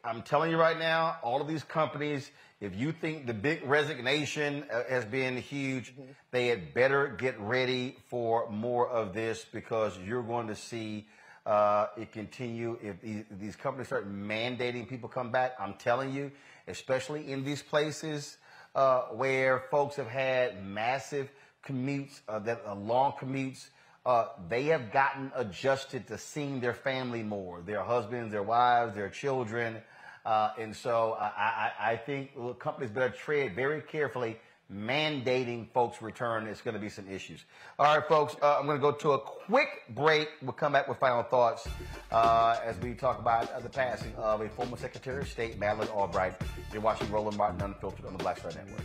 I'm 0.02 0.22
telling 0.22 0.50
you 0.50 0.56
right 0.58 0.78
now, 0.78 1.18
all 1.22 1.40
of 1.40 1.46
these 1.46 1.62
companies, 1.62 2.28
if 2.60 2.74
you 2.74 2.90
think 2.90 3.26
the 3.26 3.34
big 3.34 3.64
resignation 3.64 4.64
uh, 4.72 4.82
has 4.88 5.04
been 5.04 5.36
huge, 5.36 5.92
mm-hmm. 5.92 6.10
they 6.32 6.48
had 6.48 6.74
better 6.74 7.06
get 7.06 7.38
ready 7.38 7.96
for 8.08 8.50
more 8.50 8.88
of 8.88 9.14
this 9.14 9.46
because 9.52 9.96
you're 10.04 10.24
going 10.24 10.48
to 10.48 10.56
see 10.56 11.06
uh, 11.48 11.88
it 11.96 12.12
continue. 12.12 12.78
If 12.82 13.00
these, 13.40 13.56
companies 13.56 13.86
start 13.86 14.06
mandating 14.06 14.86
people 14.86 15.08
come 15.08 15.32
back, 15.32 15.54
I'm 15.58 15.74
telling 15.74 16.12
you, 16.12 16.30
especially 16.68 17.32
in 17.32 17.42
these 17.42 17.62
places, 17.62 18.36
uh, 18.74 19.02
where 19.14 19.64
folks 19.70 19.96
have 19.96 20.08
had 20.08 20.62
massive 20.64 21.30
commutes, 21.66 22.20
uh, 22.28 22.38
that 22.40 22.62
uh, 22.66 22.74
long 22.74 23.12
commutes. 23.12 23.68
Uh, 24.04 24.26
they 24.50 24.64
have 24.64 24.92
gotten 24.92 25.32
adjusted 25.34 26.06
to 26.08 26.18
seeing 26.18 26.60
their 26.60 26.74
family 26.74 27.22
more, 27.22 27.62
their 27.62 27.82
husbands, 27.82 28.30
their 28.30 28.42
wives, 28.42 28.94
their 28.94 29.08
children. 29.08 29.78
Uh, 30.26 30.50
and 30.58 30.76
so 30.76 31.16
I, 31.18 31.24
I, 31.26 31.92
I 31.92 31.96
think 31.96 32.30
companies 32.58 32.90
better 32.90 33.08
tread 33.08 33.54
very 33.54 33.80
carefully 33.80 34.38
mandating 34.72 35.70
folks 35.72 36.02
return 36.02 36.46
is 36.46 36.60
going 36.60 36.74
to 36.74 36.80
be 36.80 36.88
some 36.88 37.08
issues. 37.08 37.44
All 37.78 37.96
right, 37.96 38.06
folks, 38.06 38.36
uh, 38.42 38.58
I'm 38.58 38.66
going 38.66 38.78
to 38.78 38.82
go 38.82 38.92
to 38.92 39.12
a 39.12 39.18
quick 39.18 39.68
break. 39.90 40.28
We'll 40.42 40.52
come 40.52 40.72
back 40.72 40.88
with 40.88 40.98
final 40.98 41.22
thoughts 41.22 41.66
uh, 42.12 42.56
as 42.62 42.76
we 42.78 42.94
talk 42.94 43.18
about 43.18 43.50
uh, 43.52 43.60
the 43.60 43.70
passing 43.70 44.14
of 44.16 44.40
a 44.42 44.48
former 44.48 44.76
Secretary 44.76 45.22
of 45.22 45.28
State, 45.28 45.58
Madeleine 45.58 45.88
Albright. 45.88 46.34
You're 46.72 46.82
watching 46.82 47.10
Roland 47.10 47.36
Martin 47.36 47.62
Unfiltered 47.62 48.04
on 48.04 48.12
the 48.12 48.18
Black 48.18 48.38
Star 48.38 48.52
Network. 48.52 48.84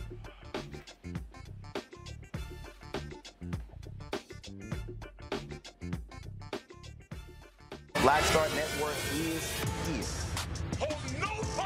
Black 8.02 8.22
Star 8.24 8.46
Network 8.54 8.94
is. 9.18 10.23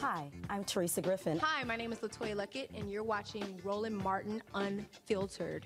Hi, 0.00 0.30
I'm 0.50 0.64
Teresa 0.64 1.00
Griffin. 1.00 1.38
Hi, 1.38 1.64
my 1.64 1.76
name 1.76 1.92
is 1.92 2.00
LeToya 2.00 2.34
Luckett, 2.34 2.68
and 2.74 2.90
you're 2.90 3.02
watching 3.02 3.60
Roland 3.64 3.96
Martin 3.98 4.42
Unfiltered. 4.54 5.64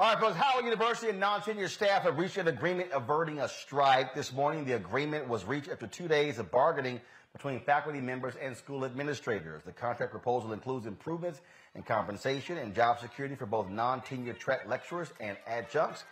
All 0.00 0.14
right, 0.14 0.20
folks. 0.20 0.36
Howard 0.36 0.64
University 0.64 1.10
and 1.10 1.18
non-tenure 1.18 1.66
staff 1.66 2.02
have 2.02 2.18
reached 2.18 2.36
an 2.36 2.46
agreement 2.46 2.90
averting 2.92 3.40
a 3.40 3.48
strike 3.48 4.14
this 4.14 4.32
morning. 4.32 4.64
The 4.64 4.76
agreement 4.76 5.26
was 5.28 5.44
reached 5.44 5.68
after 5.68 5.88
two 5.88 6.06
days 6.06 6.38
of 6.38 6.52
bargaining 6.52 7.00
between 7.38 7.60
faculty 7.60 8.00
members 8.00 8.34
and 8.42 8.56
school 8.56 8.84
administrators. 8.84 9.62
The 9.64 9.70
contract 9.70 10.10
proposal 10.10 10.52
includes 10.52 10.86
improvements 10.86 11.40
in 11.76 11.84
compensation 11.84 12.58
and 12.58 12.74
job 12.74 12.98
security 12.98 13.36
for 13.36 13.46
both 13.46 13.70
non-tenure 13.70 14.32
track 14.32 14.66
lecturers 14.66 15.12
and 15.20 15.36
adjuncts. 15.46 16.02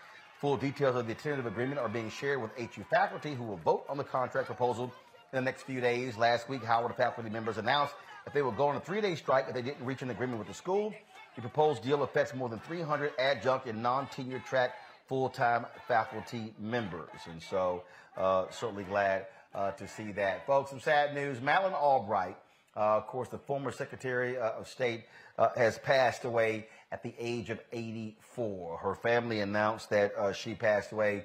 Full 0.40 0.56
details 0.56 0.94
of 0.94 1.08
the 1.08 1.14
tentative 1.14 1.46
agreement 1.46 1.80
are 1.80 1.88
being 1.88 2.10
shared 2.10 2.40
with 2.40 2.52
HU 2.56 2.84
faculty 2.88 3.34
who 3.34 3.42
will 3.42 3.56
vote 3.56 3.84
on 3.88 3.96
the 3.96 4.04
contract 4.04 4.46
proposal 4.46 4.92
in 5.32 5.36
the 5.36 5.42
next 5.42 5.62
few 5.62 5.80
days. 5.80 6.16
Last 6.16 6.48
week, 6.48 6.62
Howard 6.62 6.94
faculty 6.94 7.28
members 7.28 7.58
announced 7.58 7.94
that 8.24 8.32
they 8.32 8.42
would 8.42 8.56
go 8.56 8.68
on 8.68 8.76
a 8.76 8.80
three-day 8.80 9.16
strike 9.16 9.46
if 9.48 9.54
they 9.54 9.62
didn't 9.62 9.84
reach 9.84 10.02
an 10.02 10.10
agreement 10.10 10.38
with 10.38 10.46
the 10.46 10.54
school. 10.54 10.94
The 11.34 11.40
proposed 11.40 11.82
deal 11.82 12.04
affects 12.04 12.34
more 12.34 12.48
than 12.48 12.60
300 12.60 13.14
adjunct 13.18 13.66
and 13.66 13.82
non-tenure 13.82 14.44
track 14.48 14.76
full-time 15.08 15.66
faculty 15.88 16.54
members. 16.60 17.08
And 17.28 17.42
so 17.42 17.82
uh, 18.16 18.46
certainly 18.50 18.84
glad 18.84 19.26
uh, 19.56 19.70
to 19.72 19.88
see 19.88 20.12
that. 20.12 20.46
Folks, 20.46 20.70
some 20.70 20.80
sad 20.80 21.14
news. 21.14 21.40
Madeleine 21.40 21.72
Albright, 21.72 22.36
uh, 22.76 22.98
of 22.98 23.06
course, 23.06 23.28
the 23.28 23.38
former 23.38 23.72
Secretary 23.72 24.38
uh, 24.38 24.50
of 24.50 24.68
State, 24.68 25.04
uh, 25.38 25.48
has 25.56 25.78
passed 25.78 26.24
away 26.24 26.66
at 26.92 27.02
the 27.02 27.14
age 27.18 27.50
of 27.50 27.58
84. 27.72 28.78
Her 28.78 28.94
family 28.94 29.40
announced 29.40 29.90
that 29.90 30.14
uh, 30.14 30.32
she 30.32 30.54
passed 30.54 30.92
away 30.92 31.24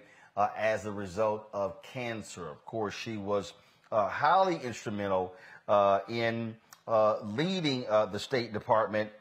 as 0.57 0.85
a 0.85 0.91
result 0.91 1.47
of 1.53 1.83
cancer. 1.83 2.49
Of 2.49 2.65
course, 2.65 2.95
she 2.95 3.17
was 3.17 3.53
highly 3.91 4.57
instrumental 4.57 5.35
in 6.07 6.55
leading 6.87 7.81
the 7.81 8.17
State 8.17 8.53
Department 8.53 9.11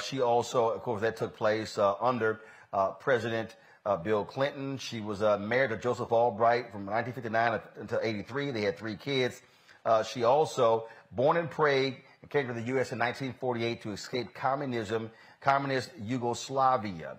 she 0.00 0.22
also, 0.22 0.70
of 0.70 0.82
course, 0.82 1.02
that 1.02 1.16
took 1.16 1.36
place 1.36 1.76
under 1.76 2.40
President 3.00 3.56
uh, 3.88 3.96
Bill 3.96 4.24
Clinton. 4.24 4.76
She 4.76 5.00
was 5.00 5.22
uh, 5.22 5.38
married 5.38 5.70
to 5.70 5.78
Joseph 5.78 6.12
Albright 6.12 6.70
from 6.70 6.84
1959 6.84 7.60
until 7.80 8.00
83. 8.02 8.50
They 8.50 8.60
had 8.62 8.76
three 8.76 8.96
kids. 8.96 9.40
Uh, 9.84 10.02
she 10.02 10.24
also, 10.24 10.88
born 11.12 11.38
in 11.38 11.48
Prague, 11.48 11.94
came 12.28 12.46
to 12.48 12.52
the 12.52 12.60
U.S. 12.62 12.92
in 12.92 12.98
1948 12.98 13.82
to 13.82 13.92
escape 13.92 14.34
communism, 14.34 15.10
communist 15.40 15.90
Yugoslavia. 16.02 17.18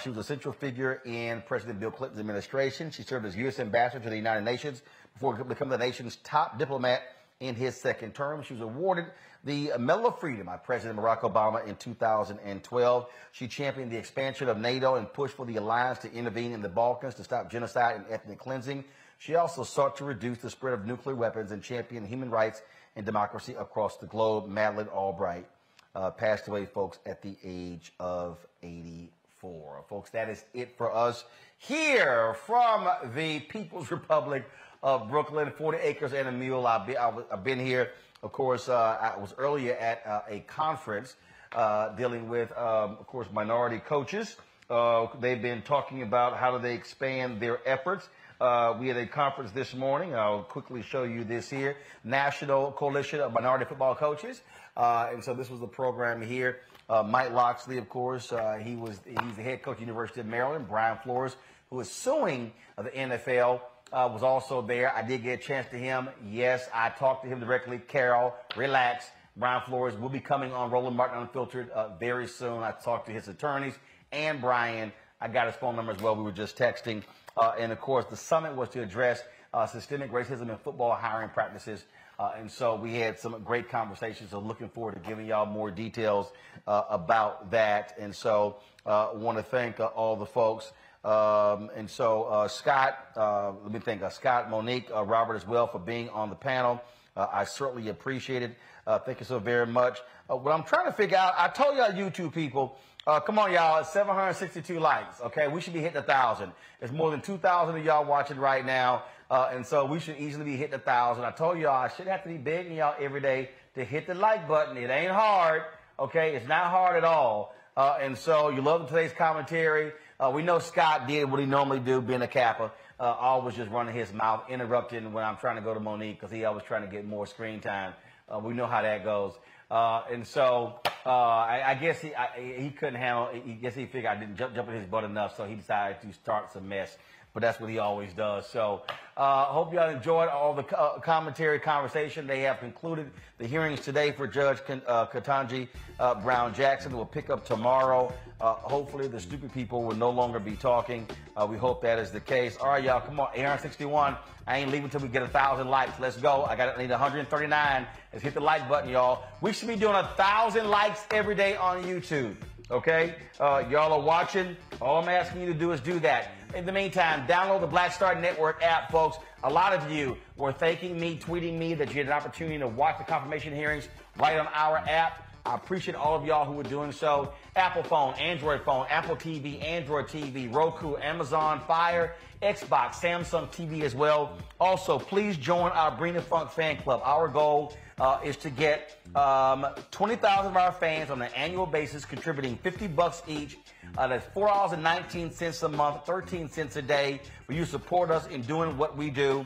she 0.00 0.08
was 0.08 0.18
a 0.18 0.24
central 0.24 0.52
figure 0.52 1.00
in 1.06 1.40
President 1.46 1.78
Bill 1.78 1.92
Clinton's 1.92 2.18
administration. 2.18 2.90
She 2.90 3.04
served 3.04 3.24
as 3.24 3.36
U.S. 3.36 3.60
ambassador 3.60 4.02
to 4.02 4.10
the 4.10 4.16
United 4.16 4.44
Nations 4.44 4.82
before 5.12 5.44
becoming 5.44 5.70
the 5.70 5.78
nation's 5.78 6.16
top 6.24 6.58
diplomat 6.58 7.02
in 7.38 7.54
his 7.54 7.76
second 7.76 8.14
term. 8.14 8.42
She 8.42 8.54
was 8.54 8.62
awarded 8.62 9.04
the 9.48 9.72
Medal 9.78 10.08
of 10.08 10.20
Freedom 10.20 10.44
by 10.44 10.58
President 10.58 10.98
Barack 10.98 11.20
Obama 11.20 11.66
in 11.66 11.74
2012. 11.76 13.06
She 13.32 13.48
championed 13.48 13.90
the 13.90 13.96
expansion 13.96 14.46
of 14.50 14.58
NATO 14.58 14.96
and 14.96 15.10
pushed 15.10 15.34
for 15.34 15.46
the 15.46 15.56
alliance 15.56 16.00
to 16.00 16.12
intervene 16.12 16.52
in 16.52 16.60
the 16.60 16.68
Balkans 16.68 17.14
to 17.14 17.24
stop 17.24 17.50
genocide 17.50 17.96
and 17.96 18.04
ethnic 18.10 18.38
cleansing. 18.38 18.84
She 19.16 19.36
also 19.36 19.64
sought 19.64 19.96
to 19.96 20.04
reduce 20.04 20.36
the 20.36 20.50
spread 20.50 20.74
of 20.74 20.84
nuclear 20.84 21.16
weapons 21.16 21.50
and 21.50 21.62
champion 21.62 22.04
human 22.04 22.28
rights 22.28 22.60
and 22.94 23.06
democracy 23.06 23.54
across 23.58 23.96
the 23.96 24.04
globe. 24.04 24.48
Madeleine 24.48 24.88
Albright 24.88 25.46
uh, 25.94 26.10
passed 26.10 26.46
away, 26.48 26.66
folks, 26.66 26.98
at 27.06 27.22
the 27.22 27.34
age 27.42 27.94
of 27.98 28.36
84. 28.62 29.82
Folks, 29.88 30.10
that 30.10 30.28
is 30.28 30.44
it 30.52 30.76
for 30.76 30.94
us 30.94 31.24
here 31.56 32.36
from 32.44 32.86
the 33.14 33.40
People's 33.40 33.90
Republic 33.90 34.44
of 34.82 35.08
Brooklyn, 35.08 35.50
40 35.56 35.78
acres 35.78 36.12
and 36.12 36.28
a 36.28 36.32
mule. 36.32 36.66
I've 36.66 36.86
been, 36.86 36.96
I've 37.32 37.42
been 37.42 37.58
here, 37.58 37.92
of 38.22 38.32
course, 38.32 38.68
uh, 38.68 38.98
I 39.00 39.18
was 39.18 39.34
earlier 39.38 39.74
at 39.74 40.02
uh, 40.06 40.20
a 40.28 40.40
conference 40.40 41.14
uh, 41.52 41.90
dealing 41.90 42.28
with, 42.28 42.50
um, 42.56 42.96
of 42.98 43.06
course, 43.06 43.28
minority 43.32 43.78
coaches. 43.78 44.36
Uh, 44.68 45.06
they've 45.20 45.40
been 45.40 45.62
talking 45.62 46.02
about 46.02 46.36
how 46.36 46.56
do 46.56 46.62
they 46.62 46.74
expand 46.74 47.40
their 47.40 47.60
efforts. 47.66 48.08
Uh, 48.40 48.76
we 48.78 48.88
had 48.88 48.96
a 48.96 49.06
conference 49.06 49.50
this 49.52 49.74
morning. 49.74 50.14
I'll 50.14 50.42
quickly 50.42 50.82
show 50.82 51.04
you 51.04 51.24
this 51.24 51.48
here. 51.48 51.76
National 52.04 52.72
Coalition 52.72 53.20
of 53.20 53.32
Minority 53.32 53.64
Football 53.64 53.94
Coaches. 53.94 54.42
Uh, 54.76 55.08
and 55.12 55.24
so 55.24 55.34
this 55.34 55.50
was 55.50 55.60
the 55.60 55.66
program 55.66 56.20
here. 56.20 56.58
Mike 57.06 57.32
Locksley, 57.32 57.76
of 57.76 57.88
course, 57.90 58.32
he 58.62 58.74
was 58.74 58.98
he's 59.04 59.36
the 59.36 59.42
head 59.42 59.62
coach 59.62 59.76
the 59.76 59.82
University 59.82 60.20
of 60.20 60.26
Maryland. 60.26 60.66
Brian 60.68 60.96
Flores, 61.02 61.36
who 61.68 61.80
is 61.80 61.90
suing 61.90 62.52
the 62.78 62.90
NFL 62.90 63.60
uh, 63.92 64.08
was 64.12 64.22
also 64.22 64.62
there. 64.62 64.94
I 64.94 65.02
did 65.02 65.22
get 65.22 65.40
a 65.40 65.42
chance 65.42 65.68
to 65.70 65.76
him. 65.76 66.08
Yes, 66.26 66.68
I 66.74 66.90
talked 66.90 67.24
to 67.24 67.28
him 67.28 67.40
directly. 67.40 67.78
Carol, 67.78 68.34
relax. 68.56 69.06
Brian 69.36 69.62
Flores 69.66 69.96
will 69.96 70.08
be 70.08 70.20
coming 70.20 70.52
on 70.52 70.70
Roland 70.70 70.96
Martin 70.96 71.18
Unfiltered 71.20 71.70
uh, 71.70 71.96
very 71.98 72.26
soon. 72.26 72.62
I 72.62 72.72
talked 72.72 73.06
to 73.06 73.12
his 73.12 73.28
attorneys 73.28 73.74
and 74.10 74.40
Brian. 74.40 74.92
I 75.20 75.28
got 75.28 75.46
his 75.46 75.54
phone 75.56 75.76
number 75.76 75.92
as 75.92 76.00
well. 76.00 76.16
We 76.16 76.22
were 76.22 76.32
just 76.32 76.56
texting. 76.56 77.02
Uh, 77.36 77.52
and 77.58 77.70
of 77.70 77.80
course, 77.80 78.04
the 78.06 78.16
summit 78.16 78.56
was 78.56 78.68
to 78.70 78.82
address 78.82 79.22
uh, 79.54 79.66
systemic 79.66 80.10
racism 80.10 80.50
in 80.50 80.56
football 80.58 80.94
hiring 80.94 81.30
practices. 81.30 81.84
Uh, 82.18 82.32
and 82.36 82.50
so 82.50 82.74
we 82.74 82.94
had 82.94 83.18
some 83.18 83.40
great 83.44 83.68
conversations. 83.68 84.30
So 84.30 84.40
looking 84.40 84.68
forward 84.68 84.94
to 84.94 85.08
giving 85.08 85.26
y'all 85.26 85.46
more 85.46 85.70
details 85.70 86.32
uh, 86.66 86.82
about 86.90 87.52
that. 87.52 87.94
And 87.98 88.14
so 88.14 88.56
I 88.84 89.12
want 89.14 89.38
to 89.38 89.44
thank 89.44 89.78
all 89.78 90.16
the 90.16 90.26
folks. 90.26 90.72
Um, 91.08 91.70
and 91.74 91.88
so, 91.88 92.24
uh, 92.24 92.48
Scott, 92.48 92.98
uh, 93.16 93.52
let 93.62 93.72
me 93.72 93.78
thank 93.78 94.02
uh, 94.02 94.10
Scott, 94.10 94.50
Monique, 94.50 94.90
uh, 94.94 95.02
Robert 95.02 95.36
as 95.36 95.46
well 95.46 95.66
for 95.66 95.78
being 95.78 96.10
on 96.10 96.28
the 96.28 96.36
panel. 96.36 96.82
Uh, 97.16 97.26
I 97.32 97.44
certainly 97.44 97.88
appreciate 97.88 98.42
it. 98.42 98.54
Uh, 98.86 98.98
thank 98.98 99.18
you 99.18 99.24
so 99.24 99.38
very 99.38 99.66
much. 99.66 100.00
what 100.26 100.52
I'm 100.52 100.64
trying 100.64 100.84
to 100.84 100.92
figure 100.92 101.16
out, 101.16 101.32
I 101.38 101.48
told 101.48 101.78
y'all 101.78 101.92
YouTube 101.92 102.34
people, 102.34 102.76
come 103.24 103.38
on, 103.38 103.50
y'all, 103.52 103.78
it's 103.78 103.90
762 103.90 104.78
likes. 104.78 105.22
Okay, 105.22 105.48
we 105.48 105.62
should 105.62 105.72
be 105.72 105.80
hitting 105.80 105.96
a 105.96 106.02
thousand. 106.02 106.52
There's 106.78 106.92
more 106.92 107.10
than 107.10 107.22
2,000 107.22 107.78
of 107.78 107.84
y'all 107.86 108.04
watching 108.04 108.36
right 108.36 108.64
now, 108.64 109.04
and 109.30 109.64
so 109.64 109.86
we 109.86 110.00
should 110.00 110.18
easily 110.18 110.44
be 110.44 110.56
hitting 110.56 110.74
a 110.74 110.78
thousand. 110.78 111.24
I 111.24 111.30
told 111.30 111.58
y'all 111.58 111.70
I 111.70 111.88
should 111.88 112.06
have 112.06 112.22
to 112.24 112.28
be 112.28 112.36
begging 112.36 112.76
y'all 112.76 112.94
every 113.00 113.22
day 113.22 113.48
to 113.76 113.84
hit 113.84 114.06
the 114.06 114.14
like 114.14 114.46
button. 114.46 114.76
It 114.76 114.90
ain't 114.90 115.12
hard. 115.12 115.62
Okay, 115.98 116.36
it's 116.36 116.46
not 116.46 116.66
hard 116.66 116.96
at 116.96 117.04
all. 117.04 117.54
and 117.76 118.16
so 118.18 118.50
you 118.50 118.60
love 118.60 118.88
today's 118.88 119.12
commentary. 119.12 119.92
Uh, 120.20 120.32
we 120.34 120.42
know 120.42 120.58
Scott 120.58 121.06
did 121.06 121.30
what 121.30 121.38
he 121.38 121.46
normally 121.46 121.78
do, 121.78 122.00
being 122.00 122.22
a 122.22 122.26
Kappa, 122.26 122.72
uh, 122.98 123.02
always 123.02 123.54
just 123.54 123.70
running 123.70 123.94
his 123.94 124.12
mouth, 124.12 124.42
interrupting 124.50 125.12
when 125.12 125.24
I'm 125.24 125.36
trying 125.36 125.56
to 125.56 125.62
go 125.62 125.72
to 125.74 125.80
Monique 125.80 126.18
because 126.18 126.32
he 126.32 126.44
always 126.44 126.64
trying 126.64 126.82
to 126.82 126.88
get 126.88 127.06
more 127.06 127.24
screen 127.24 127.60
time. 127.60 127.94
Uh, 128.28 128.40
we 128.40 128.52
know 128.52 128.66
how 128.66 128.82
that 128.82 129.04
goes. 129.04 129.34
Uh, 129.70 130.02
and 130.10 130.26
so 130.26 130.80
Uh, 131.06 131.10
I, 131.10 131.70
I, 131.70 131.74
guess 131.74 132.00
he 132.00 132.14
I, 132.14 132.58
he 132.58 132.70
couldn't 132.70 132.96
handle. 132.96 133.28
He 133.32 133.52
guess 133.54 133.74
he 133.74 133.86
figured 133.86 134.06
I 134.06 134.16
didn't 134.20 134.36
jump, 134.36 134.54
jump 134.54 134.68
in 134.68 134.74
his 134.74 134.86
butt 134.86 135.04
enough, 135.04 135.36
so 135.36 135.46
he 135.46 135.54
decided 135.54 136.02
to 136.02 136.12
start 136.12 136.52
some 136.52 136.68
mess 136.68 136.98
but 137.38 137.42
that's 137.42 137.60
what 137.60 137.70
he 137.70 137.78
always 137.78 138.12
does. 138.14 138.48
So, 138.48 138.82
uh, 139.16 139.44
hope 139.44 139.72
y'all 139.72 139.90
enjoyed 139.90 140.28
all 140.28 140.54
the 140.54 140.76
uh, 140.76 140.98
commentary 140.98 141.60
conversation. 141.60 142.26
They 142.26 142.40
have 142.40 142.58
concluded 142.58 143.12
the 143.38 143.46
hearings 143.46 143.78
today 143.78 144.10
for 144.10 144.26
Judge 144.26 144.58
uh, 144.68 145.06
Ketanji 145.06 145.68
uh, 146.00 146.16
Brown 146.16 146.52
Jackson. 146.52 146.96
We'll 146.96 147.04
pick 147.04 147.30
up 147.30 147.46
tomorrow. 147.46 148.12
Uh, 148.40 148.54
hopefully, 148.54 149.06
the 149.06 149.20
stupid 149.20 149.54
people 149.54 149.84
will 149.84 149.94
no 149.94 150.10
longer 150.10 150.40
be 150.40 150.56
talking. 150.56 151.06
Uh, 151.36 151.46
we 151.48 151.56
hope 151.56 151.80
that 151.82 152.00
is 152.00 152.10
the 152.10 152.18
case. 152.18 152.56
All 152.56 152.70
right, 152.70 152.82
y'all, 152.82 153.00
come 153.02 153.20
on. 153.20 153.28
861. 153.32 154.16
I 154.48 154.58
ain't 154.58 154.72
leaving 154.72 154.86
until 154.86 155.02
we 155.02 155.06
get 155.06 155.22
a 155.22 155.28
thousand 155.28 155.68
likes. 155.68 156.00
Let's 156.00 156.16
go. 156.16 156.42
I 156.42 156.56
got 156.56 156.76
I 156.76 156.82
need 156.82 156.90
139. 156.90 157.86
Let's 158.12 158.24
hit 158.24 158.34
the 158.34 158.40
like 158.40 158.68
button, 158.68 158.90
y'all. 158.90 159.22
We 159.40 159.52
should 159.52 159.68
be 159.68 159.76
doing 159.76 159.94
a 159.94 160.08
thousand 160.16 160.68
likes 160.68 161.04
every 161.12 161.36
day 161.36 161.54
on 161.54 161.84
YouTube. 161.84 162.34
Okay, 162.70 163.14
uh, 163.40 163.64
y'all 163.70 163.94
are 163.94 164.00
watching. 164.04 164.54
All 164.82 165.02
I'm 165.02 165.08
asking 165.08 165.40
you 165.40 165.46
to 165.46 165.58
do 165.58 165.72
is 165.72 165.80
do 165.80 165.98
that. 166.00 166.32
In 166.54 166.66
the 166.66 166.72
meantime, 166.72 167.26
download 167.26 167.62
the 167.62 167.66
Black 167.66 167.94
Star 167.94 168.14
Network 168.14 168.62
app, 168.62 168.92
folks. 168.92 169.16
A 169.42 169.48
lot 169.50 169.72
of 169.72 169.90
you 169.90 170.18
were 170.36 170.52
thanking 170.52 171.00
me, 171.00 171.18
tweeting 171.18 171.56
me 171.56 171.72
that 171.72 171.88
you 171.88 171.94
had 171.94 172.06
an 172.08 172.12
opportunity 172.12 172.58
to 172.58 172.68
watch 172.68 172.98
the 172.98 173.04
confirmation 173.04 173.54
hearings 173.54 173.88
right 174.18 174.38
on 174.38 174.48
our 174.48 174.76
app. 174.76 175.26
I 175.46 175.54
appreciate 175.54 175.94
all 175.94 176.14
of 176.14 176.26
y'all 176.26 176.44
who 176.44 176.60
are 176.60 176.64
doing 176.64 176.92
so. 176.92 177.32
Apple 177.56 177.84
phone, 177.84 178.12
Android 178.14 178.60
phone, 178.66 178.84
Apple 178.90 179.16
TV, 179.16 179.64
Android 179.64 180.06
TV, 180.06 180.54
Roku, 180.54 180.98
Amazon 180.98 181.62
Fire, 181.66 182.16
Xbox, 182.42 182.94
Samsung 182.94 183.50
TV 183.50 183.82
as 183.82 183.94
well. 183.94 184.38
Also, 184.60 184.98
please 184.98 185.36
join 185.36 185.72
our 185.72 185.90
Bring 185.90 186.14
The 186.14 186.22
Funk 186.22 186.50
fan 186.50 186.76
club. 186.76 187.00
Our 187.04 187.26
goal 187.26 187.74
uh, 187.98 188.20
is 188.24 188.36
to 188.38 188.50
get 188.50 189.00
um, 189.16 189.66
20,000 189.90 190.52
of 190.52 190.56
our 190.56 190.72
fans 190.72 191.10
on 191.10 191.20
an 191.20 191.32
annual 191.34 191.66
basis 191.66 192.04
contributing 192.04 192.56
50 192.62 192.86
bucks 192.88 193.22
each 193.26 193.58
uh, 193.96 194.06
that's 194.06 194.26
$4.19 194.36 195.62
a 195.62 195.68
month, 195.68 196.06
13 196.06 196.48
cents 196.48 196.76
a 196.76 196.82
day. 196.82 197.20
For 197.46 197.54
you 197.54 197.64
support 197.64 198.10
us 198.10 198.26
in 198.28 198.42
doing 198.42 198.76
what 198.76 198.96
we 198.96 199.10
do. 199.10 199.44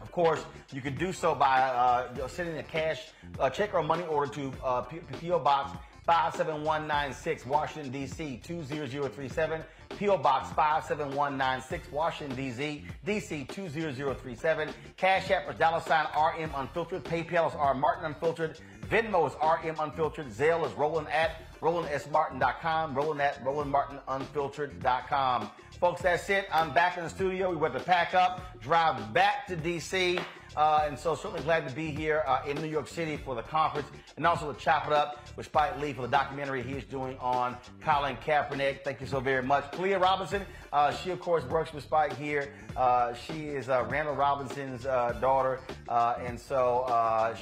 Of 0.00 0.10
course, 0.10 0.44
you 0.72 0.80
can 0.80 0.96
do 0.96 1.12
so 1.12 1.34
by 1.34 1.60
uh, 1.60 2.26
sending 2.28 2.56
a 2.58 2.62
cash 2.62 3.08
uh, 3.38 3.50
check 3.50 3.74
or 3.74 3.82
money 3.82 4.04
order 4.04 4.32
to 4.32 4.52
uh, 4.62 4.82
P.O. 4.82 5.40
Box 5.40 5.72
57196, 6.06 7.46
Washington, 7.46 7.90
D.C. 7.90 8.40
20037. 8.44 9.62
P.O. 9.96 10.18
Box 10.18 10.50
57196, 10.54 11.90
Washington, 11.92 12.36
D.C. 12.36 12.84
D.C. 13.04 13.44
20037. 13.44 14.68
Cash 14.96 15.30
App 15.30 15.48
is 15.50 15.56
dollar 15.56 15.80
sign 15.80 16.06
RM 16.16 16.50
Unfiltered. 16.56 17.04
PayPal 17.04 17.48
is 17.48 17.54
R 17.54 17.74
Martin 17.74 18.06
Unfiltered. 18.06 18.58
Venmo 18.90 19.26
is 19.26 19.34
RM 19.42 19.76
Unfiltered. 19.80 20.28
Zelle 20.28 20.66
is 20.66 20.72
Roland 20.74 21.08
at 21.08 21.40
RolandSMartin.com, 21.60 22.94
Roland 22.94 23.20
at 23.22 23.42
RolandMartinUnfiltered.com. 23.44 25.50
Folks, 25.80 26.02
that's 26.02 26.28
it. 26.30 26.46
I'm 26.52 26.74
back 26.74 26.98
in 26.98 27.04
the 27.04 27.10
studio. 27.10 27.50
We 27.50 27.56
went 27.56 27.74
to 27.74 27.80
pack 27.80 28.14
up, 28.14 28.60
drive 28.60 29.12
back 29.12 29.48
to 29.48 29.56
D.C., 29.56 30.20
uh, 30.56 30.84
and 30.86 30.98
so 30.98 31.14
certainly 31.14 31.42
glad 31.42 31.68
to 31.68 31.74
be 31.74 31.90
here 31.90 32.22
uh, 32.26 32.42
in 32.46 32.56
New 32.60 32.68
York 32.68 32.88
City 32.88 33.16
for 33.16 33.34
the 33.34 33.42
conference 33.42 33.88
and 34.16 34.26
also 34.26 34.52
to 34.52 34.58
chop 34.58 34.86
it 34.86 34.92
up 34.92 35.26
with 35.36 35.46
Spike 35.46 35.78
Lee 35.80 35.92
for 35.92 36.02
the 36.02 36.08
documentary 36.08 36.62
he's 36.62 36.84
doing 36.84 37.16
on 37.18 37.56
Colin 37.80 38.16
Kaepernick. 38.16 38.84
Thank 38.84 39.00
you 39.00 39.06
so 39.06 39.20
very 39.20 39.42
much. 39.42 39.70
Clea 39.72 39.94
Robinson, 39.94 40.42
uh, 40.74 40.92
she 40.92 41.10
of 41.10 41.20
course 41.20 41.44
works 41.44 41.72
with 41.72 41.84
Spike 41.84 42.16
here. 42.16 42.52
Uh, 42.76 43.14
she 43.14 43.46
is 43.46 43.68
uh, 43.68 43.86
Randall 43.88 44.16
Robinson's 44.16 44.84
uh, 44.84 45.12
daughter. 45.20 45.60
and 45.88 46.38
so 46.38 46.84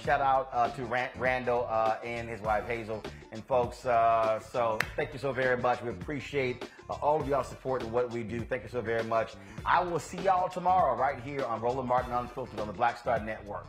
shout 0.04 0.20
out 0.20 0.76
to 0.76 0.84
Rand- 0.84 1.12
Randall 1.18 1.66
and 2.04 2.28
his 2.28 2.40
wife 2.42 2.66
Hazel. 2.66 3.02
And 3.32 3.42
folks, 3.46 3.78
so 3.78 4.78
thank 4.96 5.14
you 5.14 5.18
so 5.18 5.32
very 5.32 5.56
much. 5.56 5.82
We 5.82 5.88
appreciate 5.88 6.68
all 7.00 7.20
of 7.20 7.26
y'all 7.26 7.42
support 7.42 7.82
and 7.82 7.90
what 7.90 8.12
we 8.12 8.22
do. 8.22 8.42
Thank 8.42 8.64
you 8.64 8.68
so 8.68 8.82
very 8.82 9.04
much. 9.04 9.32
I 9.64 9.82
will 9.82 9.98
see 9.98 10.18
y'all 10.18 10.50
tomorrow 10.50 10.94
right 10.94 11.18
here 11.20 11.44
on 11.44 11.62
Roland 11.62 11.88
Martin 11.88 12.12
Unfiltered 12.12 12.60
on 12.60 12.66
the 12.66 12.74
Black 12.74 12.98
Star 12.98 13.18
Network. 13.18 13.66